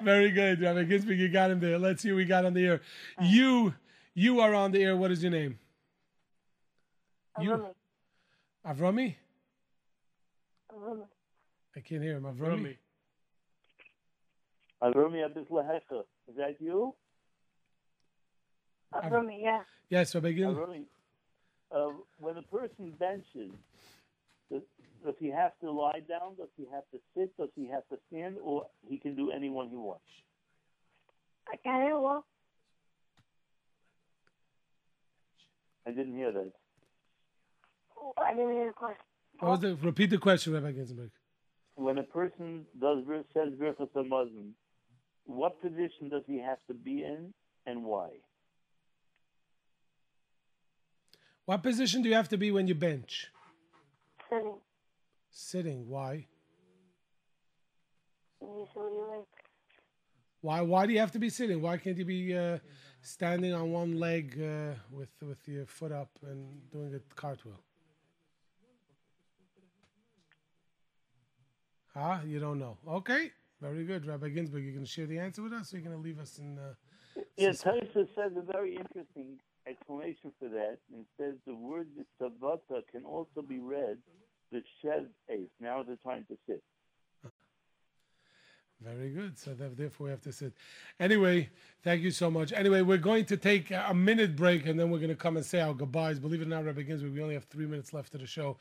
Very 0.00 0.30
good, 0.30 0.60
Rabbi 0.60 0.84
Ginsberg. 0.84 1.18
You 1.18 1.28
got 1.28 1.50
him 1.50 1.60
there. 1.60 1.78
Let's 1.78 2.02
see 2.02 2.08
who 2.08 2.16
we 2.16 2.24
got 2.24 2.44
on 2.44 2.54
the 2.54 2.64
air. 2.64 2.80
You, 3.20 3.74
you 4.14 4.40
are 4.40 4.54
on 4.54 4.72
the 4.72 4.82
air. 4.82 4.96
What 4.96 5.10
is 5.10 5.22
your 5.22 5.32
name? 5.32 5.58
You, 7.40 7.66
Avrami. 8.66 9.16
I 11.76 11.80
can't 11.80 12.02
hear 12.02 12.16
him. 12.16 12.24
Avrami. 12.24 12.76
Avrami 14.82 15.24
Abis 15.26 15.46
Lehecha. 15.48 16.00
Is 16.28 16.36
that 16.36 16.56
you? 16.60 16.94
Avrami, 18.94 19.42
yeah. 19.42 19.62
Yes, 19.88 20.14
Rabbi 20.14 20.32
Ginsberg. 20.32 20.68
Avrami, 20.68 20.84
uh, 21.70 21.92
when 22.18 22.36
a 22.36 22.42
person 22.42 22.92
benches, 22.98 23.52
does, 24.50 24.62
does 25.04 25.14
he 25.18 25.28
have 25.28 25.52
to 25.60 25.70
lie 25.70 26.00
down? 26.08 26.34
Does 26.36 26.48
he 26.56 26.66
have 26.72 26.84
to 26.92 26.98
sit? 27.16 27.36
Does 27.36 27.50
he 27.54 27.68
have 27.68 27.86
to 27.90 27.98
stand? 28.08 28.36
Or 28.42 28.66
he 28.88 28.98
can 28.98 29.14
do 29.14 29.30
any 29.30 29.48
one 29.48 29.68
he 29.68 29.76
wants? 29.76 30.02
I 31.48 31.56
can't 31.56 31.82
hear 31.84 31.98
well. 31.98 32.24
I 35.86 35.90
didn't 35.90 36.14
hear 36.16 36.32
that. 36.32 36.52
I 38.22 38.34
didn't 38.34 38.52
hear 38.52 38.66
the 38.66 38.72
question. 38.72 39.04
What 39.38 39.50
was 39.50 39.60
the, 39.60 39.76
repeat 39.76 40.10
the 40.10 40.18
question, 40.18 40.52
Rabbi 40.52 40.72
Ginsberg. 40.72 41.10
When 41.74 41.98
a 41.98 42.02
person 42.02 42.66
does 42.78 43.04
vir- 43.06 43.24
says 43.32 43.54
Birchas 43.54 43.88
Hamazon, 43.96 44.50
what 45.24 45.60
position 45.62 46.08
does 46.10 46.22
he 46.26 46.38
have 46.38 46.58
to 46.66 46.74
be 46.74 47.02
in 47.02 47.32
and 47.66 47.84
why? 47.84 48.08
What 51.46 51.62
position 51.62 52.02
do 52.02 52.08
you 52.08 52.14
have 52.14 52.28
to 52.28 52.36
be 52.36 52.50
when 52.50 52.66
you 52.66 52.74
bench? 52.74 53.28
Sitting. 54.28 54.54
Sitting. 55.30 55.88
Why? 55.88 56.26
You 58.40 58.66
see 58.72 58.80
what 58.80 58.92
you 58.92 59.16
like. 59.16 59.26
Why? 60.42 60.60
Why 60.60 60.86
do 60.86 60.92
you 60.92 61.00
have 61.00 61.12
to 61.12 61.18
be 61.18 61.28
sitting? 61.28 61.60
Why 61.60 61.76
can't 61.76 61.96
you 61.96 62.04
be 62.04 62.36
uh, 62.36 62.58
standing 63.02 63.52
on 63.54 63.70
one 63.72 63.98
leg 63.98 64.40
uh, 64.40 64.74
with 64.90 65.10
with 65.22 65.46
your 65.48 65.66
foot 65.66 65.92
up 65.92 66.10
and 66.22 66.46
doing 66.70 66.94
a 66.94 67.14
cartwheel? 67.14 67.60
Huh? 71.94 72.18
You 72.24 72.38
don't 72.38 72.58
know. 72.58 72.78
Okay. 72.86 73.32
Very 73.60 73.84
good, 73.84 74.06
Rabbi 74.06 74.28
Ginsberg. 74.30 74.64
You're 74.64 74.72
going 74.72 74.84
to 74.84 74.90
share 74.90 75.06
the 75.06 75.18
answer 75.18 75.42
with 75.42 75.52
us, 75.52 75.72
or 75.72 75.78
you're 75.78 75.86
going 75.86 75.96
to 75.96 76.02
leave 76.02 76.18
us 76.18 76.38
in? 76.38 76.58
Uh, 76.58 76.74
Yeah, 77.36 77.50
Taisa 77.50 78.08
says 78.14 78.32
a 78.36 78.52
very 78.52 78.76
interesting 78.76 79.38
explanation 79.66 80.32
for 80.38 80.48
that, 80.48 80.78
and 80.92 81.04
says 81.18 81.34
the 81.46 81.54
word 81.54 81.88
tzavata 82.20 82.82
can 82.90 83.04
also 83.04 83.42
be 83.46 83.58
read 83.58 83.98
the 84.50 84.62
shed 84.82 85.08
ace. 85.28 85.50
Now 85.60 85.82
is 85.82 85.88
the 85.88 85.96
time 85.96 86.24
to 86.28 86.36
sit. 86.46 86.62
Very 88.82 89.10
good. 89.10 89.38
So 89.38 89.54
therefore, 89.54 90.06
we 90.06 90.10
have 90.10 90.22
to 90.22 90.32
sit. 90.32 90.54
Anyway, 90.98 91.50
thank 91.82 92.00
you 92.00 92.10
so 92.10 92.30
much. 92.30 92.52
Anyway, 92.52 92.80
we're 92.80 92.96
going 92.96 93.26
to 93.26 93.36
take 93.36 93.70
a 93.70 93.92
minute 93.92 94.34
break, 94.36 94.66
and 94.66 94.80
then 94.80 94.90
we're 94.90 94.98
going 94.98 95.10
to 95.10 95.16
come 95.16 95.36
and 95.36 95.44
say 95.44 95.60
our 95.60 95.74
goodbyes. 95.74 96.18
Believe 96.18 96.40
it 96.40 96.46
or 96.46 96.50
not, 96.50 96.64
Rabbi 96.64 96.82
Ginsberg, 96.82 97.12
we 97.12 97.20
only 97.20 97.34
have 97.34 97.44
three 97.44 97.66
minutes 97.66 97.92
left 97.92 98.14
of 98.14 98.20
the 98.20 98.26
show. 98.26 98.56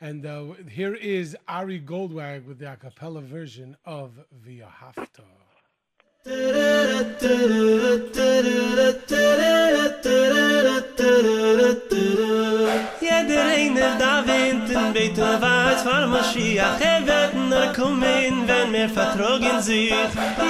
And 0.00 0.26
uh, 0.26 0.54
here 0.68 0.94
is 0.94 1.36
Ari 1.46 1.80
Goldwag 1.80 2.46
with 2.46 2.58
the 2.58 2.72
a 2.72 2.76
cappella 2.76 3.20
version 3.20 3.76
of 3.84 4.12
Via 4.32 4.68
Haftar. 4.80 5.24
Sommer 17.60 17.72
kommen, 17.74 18.48
wenn 18.48 18.70
mir 18.70 18.88
vertrogen 18.88 19.60
sieht. 19.60 19.92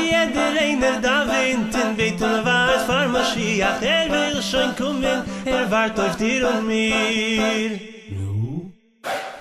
Jeder 0.02 0.60
einer 0.60 1.00
da 1.00 1.26
wint, 1.26 1.74
in 1.74 1.96
Beten 1.96 2.44
weiß, 2.44 2.84
vor 2.84 3.08
Moschiach, 3.08 3.82
er 3.82 4.10
will 4.10 4.42
schon 4.42 4.76
kommen, 4.76 5.22
er 5.44 5.70
wart 5.70 5.98
auf 5.98 6.16
dir 6.16 6.48
und 6.48 6.66
mir. 6.66 7.80
Nu? 8.10 8.72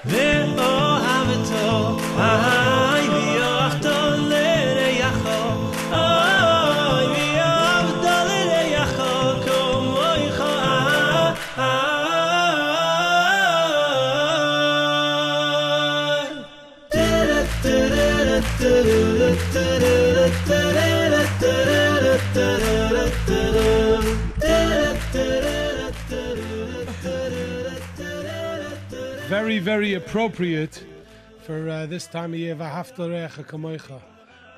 Wer 0.04 0.48
oh, 0.58 0.62
habe 0.62 1.36
to, 1.44 1.98
ah 2.18 2.79
Very, 29.50 29.60
very 29.62 29.94
appropriate 29.96 30.86
for 31.42 31.68
uh, 31.68 31.88
this 31.88 32.06
time 32.06 32.34
of 32.34 32.40
year. 32.40 32.56
V'haftarecha 32.56 33.44
kamoicha. 33.48 34.00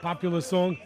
Popular 0.01 0.41
song. 0.41 0.77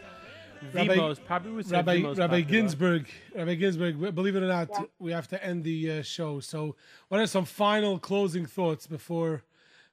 The 0.73 0.85
most 0.95 1.25
popular- 1.25 1.55
we 1.55 1.63
Rabbi, 1.63 1.95
the 1.95 2.01
most 2.01 2.19
Rabbi 2.19 2.41
popular. 2.41 2.51
Ginsberg, 2.51 3.07
Rabbi 3.33 3.55
Ginsberg, 3.55 4.13
believe 4.13 4.35
it 4.35 4.43
or 4.43 4.47
not, 4.47 4.69
we 4.99 5.11
have 5.11 5.27
to 5.29 5.43
end 5.43 5.63
the 5.63 5.91
uh, 5.91 6.01
show. 6.03 6.39
So, 6.39 6.75
what 7.07 7.19
are 7.19 7.25
some 7.25 7.45
final 7.45 7.97
closing 7.97 8.45
thoughts 8.45 8.85
before, 8.85 9.41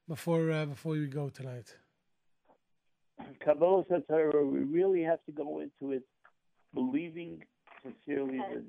before, 0.07 0.51
uh, 0.51 0.67
before 0.67 0.93
we 0.93 1.07
go 1.07 1.31
tonight? 1.31 1.75
Kabbalah 3.41 3.85
Torah, 4.11 4.45
we 4.45 4.59
really 4.59 5.03
have 5.05 5.25
to 5.25 5.33
go 5.33 5.61
into 5.61 5.93
it 5.93 6.03
believing 6.75 7.43
sincerely 7.83 8.37
that 8.37 8.63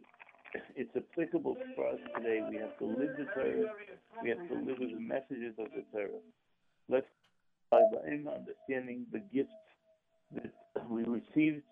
it's 0.75 0.95
applicable 0.95 1.57
for 1.75 1.87
us 1.89 1.99
today. 2.15 2.41
We 2.49 2.57
have 2.57 2.77
to 2.79 2.85
live 2.85 3.15
the 3.17 3.25
Torah. 3.33 3.73
We 4.21 4.29
have 4.29 4.47
to 4.47 4.53
live 4.55 4.79
with 4.79 4.91
the 4.91 4.99
messages 4.99 5.53
of 5.57 5.67
the 5.75 5.83
Torah. 5.91 6.21
Let's 6.89 7.07
by 7.71 7.81
understanding 8.31 9.05
the 9.11 9.19
gifts 9.33 9.51
that 10.35 10.51
we 10.89 11.03
received 11.03 11.63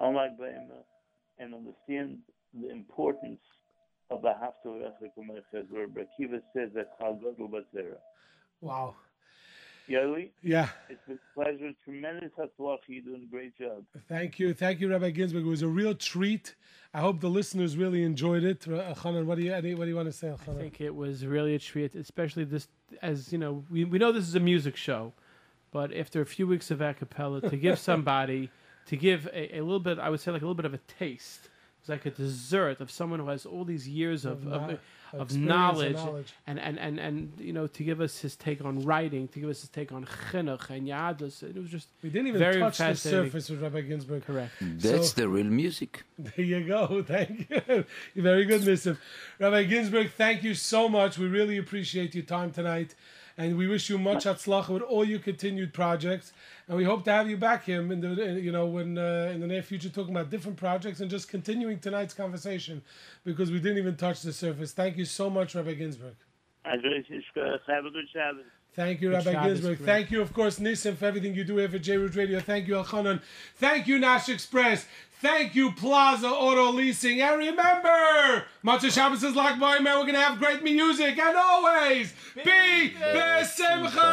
Lag 0.00 0.38
Ba'ima 0.38 0.84
and 1.38 1.54
understand 1.54 2.18
the 2.60 2.70
importance 2.70 3.40
of 4.10 4.22
the 4.22 4.30
Kumeches, 5.18 5.70
where 5.70 5.86
Rabbi 5.86 6.02
Akiva 6.02 6.40
says 6.54 6.70
that 6.74 6.98
Klal 7.00 7.20
Gadol. 7.20 7.62
Wow. 8.60 8.94
Yoely? 9.88 10.30
Yeah. 10.42 10.68
It's 10.88 11.00
been 11.06 11.18
a 11.18 11.34
pleasure. 11.34 11.72
Tremendous 11.84 12.30
hatzlach. 12.38 12.78
You're 12.86 13.02
doing 13.02 13.22
a 13.22 13.30
great 13.30 13.56
job. 13.58 13.84
Thank 14.08 14.38
you, 14.38 14.54
thank 14.54 14.80
you, 14.80 14.90
Rabbi 14.90 15.10
Ginsberg. 15.10 15.44
It 15.44 15.48
was 15.48 15.62
a 15.62 15.68
real 15.68 15.94
treat. 15.94 16.54
I 16.92 17.00
hope 17.00 17.20
the 17.20 17.28
listeners 17.28 17.76
really 17.76 18.02
enjoyed 18.04 18.44
it. 18.44 18.66
Uh, 18.66 18.94
Chanan, 18.94 19.26
what 19.26 19.36
do 19.36 19.42
you, 19.42 19.52
what 19.52 19.84
do 19.84 19.88
you 19.90 19.96
want 19.96 20.06
to 20.08 20.12
say, 20.12 20.30
I 20.30 20.36
think 20.36 20.80
it 20.80 20.94
was 20.94 21.26
really 21.26 21.54
a 21.54 21.58
treat, 21.58 21.94
especially 21.94 22.44
this, 22.44 22.68
as 23.02 23.32
you 23.32 23.38
know, 23.38 23.64
we, 23.70 23.84
we 23.84 23.98
know 23.98 24.12
this 24.12 24.28
is 24.28 24.36
a 24.36 24.40
music 24.40 24.76
show, 24.76 25.12
but 25.72 25.92
after 25.94 26.20
a 26.20 26.26
few 26.26 26.46
weeks 26.46 26.70
of 26.70 26.80
a 26.80 26.94
cappella, 26.94 27.40
to 27.40 27.56
give 27.56 27.78
somebody, 27.90 28.48
to 28.86 28.96
give 28.96 29.26
a, 29.32 29.58
a 29.58 29.60
little 29.60 29.80
bit, 29.80 29.98
I 29.98 30.08
would 30.08 30.20
say 30.20 30.30
like 30.30 30.42
a 30.42 30.44
little 30.44 30.54
bit 30.54 30.66
of 30.66 30.74
a 30.74 30.78
taste, 30.98 31.48
it's 31.80 31.88
like 31.88 32.06
a 32.06 32.10
dessert 32.10 32.80
of 32.80 32.90
someone 32.90 33.20
who 33.20 33.28
has 33.28 33.44
all 33.44 33.64
these 33.64 33.88
years 33.88 34.24
of, 34.24 34.46
Of 34.46 34.52
of, 34.52 34.70
of, 34.70 34.80
of 35.14 35.22
experience 35.22 35.34
and 35.34 35.46
knowledge, 35.46 35.96
knowledge. 35.96 36.34
And, 36.46 36.58
and, 36.58 36.78
and, 36.78 36.98
and, 36.98 37.32
you 37.38 37.52
know, 37.52 37.66
to 37.66 37.84
give 37.84 38.00
us 38.00 38.18
his 38.18 38.36
take 38.36 38.64
on 38.64 38.84
writing, 38.84 39.28
to 39.28 39.40
give 39.40 39.48
us 39.48 39.60
his 39.60 39.70
take 39.70 39.92
on 39.92 40.06
chinuch 40.30 40.70
and 40.70 40.86
yadus, 40.86 41.42
it 41.42 41.56
was 41.56 41.70
just 41.70 41.88
We 42.02 42.10
didn't 42.10 42.28
even 42.28 42.38
very 42.38 42.60
touch 42.60 42.78
the 42.78 42.94
surface 42.94 43.50
with 43.50 43.62
Rabbi 43.62 43.82
Ginsberg. 43.82 44.24
Correct. 44.24 44.52
Hmm. 44.58 44.78
That's 44.78 45.12
the 45.12 45.28
real 45.28 45.46
music. 45.46 46.04
There 46.18 46.44
you 46.44 46.66
go. 46.66 47.02
Thank 47.02 47.50
you. 47.50 47.84
Very 48.22 48.44
good, 48.44 48.62
Nissim. 48.62 48.96
Rabbi 49.40 49.64
Ginsberg, 49.64 50.12
thank 50.12 50.44
you 50.44 50.54
so 50.54 50.88
much. 50.88 51.18
We 51.18 51.26
really 51.26 51.58
appreciate 51.58 52.14
your 52.14 52.24
time 52.24 52.52
tonight. 52.52 52.94
And 53.36 53.58
we 53.58 53.66
wish 53.66 53.90
you 53.90 53.98
much 53.98 54.24
atzlacha 54.24 54.68
with 54.68 54.82
all 54.82 55.04
your 55.04 55.18
continued 55.18 55.72
projects. 55.72 56.32
And 56.68 56.76
we 56.76 56.84
hope 56.84 57.04
to 57.04 57.12
have 57.12 57.28
you 57.28 57.36
back 57.36 57.64
here 57.64 57.80
in 57.80 58.00
the 58.00 58.40
you 58.40 58.52
know 58.52 58.66
when 58.66 58.96
uh, 58.96 59.30
in 59.34 59.40
the 59.40 59.46
near 59.46 59.62
future 59.62 59.88
talking 59.88 60.14
about 60.14 60.30
different 60.30 60.56
projects 60.56 61.00
and 61.00 61.10
just 61.10 61.28
continuing 61.28 61.78
tonight's 61.78 62.14
conversation 62.14 62.82
because 63.24 63.50
we 63.50 63.58
didn't 63.58 63.78
even 63.78 63.96
touch 63.96 64.22
the 64.22 64.32
surface. 64.32 64.72
Thank 64.72 64.96
you 64.96 65.04
so 65.04 65.28
much, 65.28 65.54
Rabbi 65.54 65.74
Ginsberg. 65.74 66.14
Have 67.66 67.84
a 67.84 67.90
good 67.90 68.08
Shabbos. 68.12 68.44
Thank 68.74 69.00
you, 69.00 69.12
Rabbi 69.12 69.32
Shabbos, 69.32 69.52
Ginsberg. 69.52 69.78
great. 69.78 69.86
Thank 69.86 70.10
you, 70.10 70.20
of 70.20 70.32
course, 70.32 70.58
Nissim, 70.58 70.96
for 70.96 71.04
everything 71.04 71.34
you 71.34 71.44
do 71.44 71.56
here 71.58 71.68
for 71.68 71.78
J 71.78 71.96
Root 71.96 72.16
Radio. 72.16 72.40
Thank 72.40 72.66
you, 72.66 72.74
Elchanan. 72.74 73.20
Thank 73.56 73.86
you, 73.86 73.98
Nash 73.98 74.28
Express. 74.28 74.86
Thank 75.24 75.54
you, 75.54 75.72
Plaza 75.72 76.28
Auto 76.28 76.70
Leasing. 76.70 77.22
And 77.22 77.38
remember, 77.38 78.44
Motzei 78.62 78.92
Shabbos 78.92 79.24
is 79.24 79.34
like 79.34 79.58
boy, 79.58 79.78
man. 79.80 79.96
We're 79.96 80.02
going 80.02 80.12
to 80.12 80.20
have 80.20 80.38
great 80.38 80.62
music. 80.62 81.18
And 81.18 81.34
always, 81.34 82.12
be 82.34 82.92
besimcha. 83.00 84.04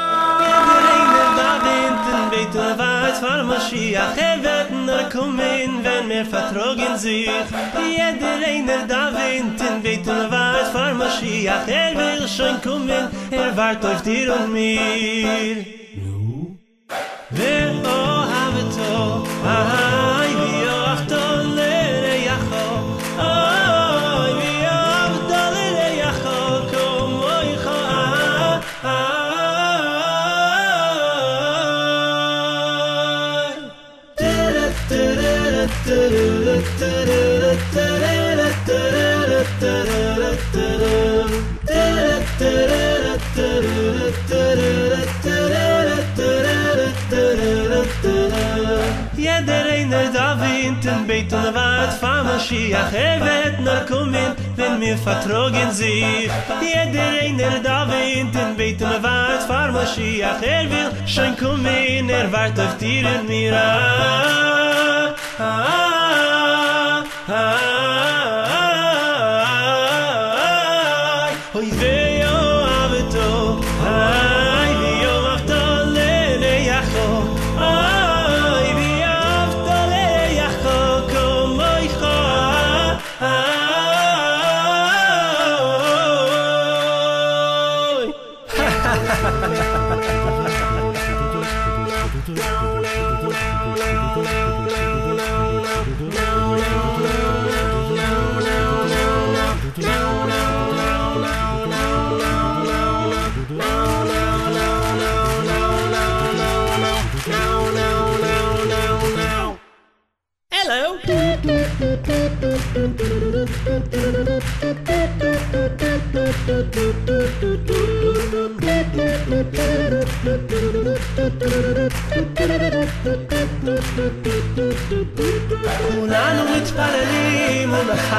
Beit 51.22 51.34
und 51.34 51.54
wart 51.54 51.94
fa 51.94 52.24
Mashiach 52.24 52.94
Er 52.94 53.20
wird 53.22 53.60
nur 53.60 53.82
kommen, 53.86 54.36
wenn 54.56 54.80
mir 54.80 54.98
vertrogen 54.98 55.72
sich. 55.72 56.30
Jeder 56.62 57.10
einer 57.22 57.60
da 57.64 57.88
wint 57.88 58.36
in 58.36 58.58
Beit 58.58 58.82
und 58.82 59.04
wart 59.04 59.44
fa 59.44 59.72
Mashiach 59.72 60.42
Er 60.42 60.70
will 60.70 60.92
schon 61.06 61.38
kommen, 61.38 62.10
er 62.10 62.32
wart 62.32 62.60
auf 62.60 62.78
dir 62.78 63.06
und 63.08 63.28
mir. 63.30 63.54
Ah, 63.54 65.14
ah, 65.40 65.44
ah, 65.44 67.04
ah, 67.28 67.34
ah, 67.34 67.61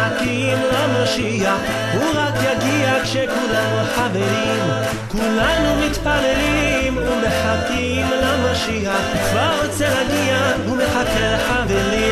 ומחכים 0.02 0.58
למשיח 0.72 1.56
הוא 1.94 2.10
רק 2.14 2.34
יגיע 2.34 3.02
כשכולנו 3.02 3.84
חברים. 3.94 4.64
כולנו 5.08 5.86
מתפללים 5.86 6.96
ומחכים 6.96 8.06
למשיח. 8.22 9.00
כבר 9.30 9.62
רוצה 9.64 9.88
להגיע 9.88 10.38
ומחכה 10.68 11.34
לחבריה 11.34 12.11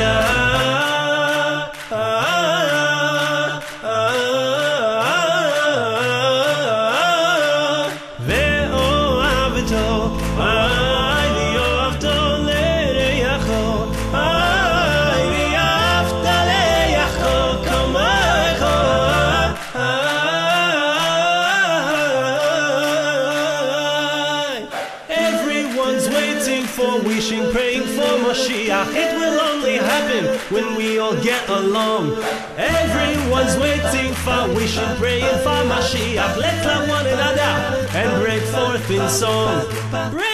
Everyone's 31.81 33.57
waiting 33.57 34.13
for, 34.15 34.55
wishing, 34.55 34.85
praying 34.97 35.39
for 35.45 35.61
Mashiach. 35.71 36.37
Let's 36.37 36.67
love 36.67 36.89
one 36.89 37.07
another 37.07 37.89
and 37.97 38.23
break 38.23 38.43
forth 38.43 38.91
in 38.91 39.09
song. 39.09 39.65
Break 40.11 40.30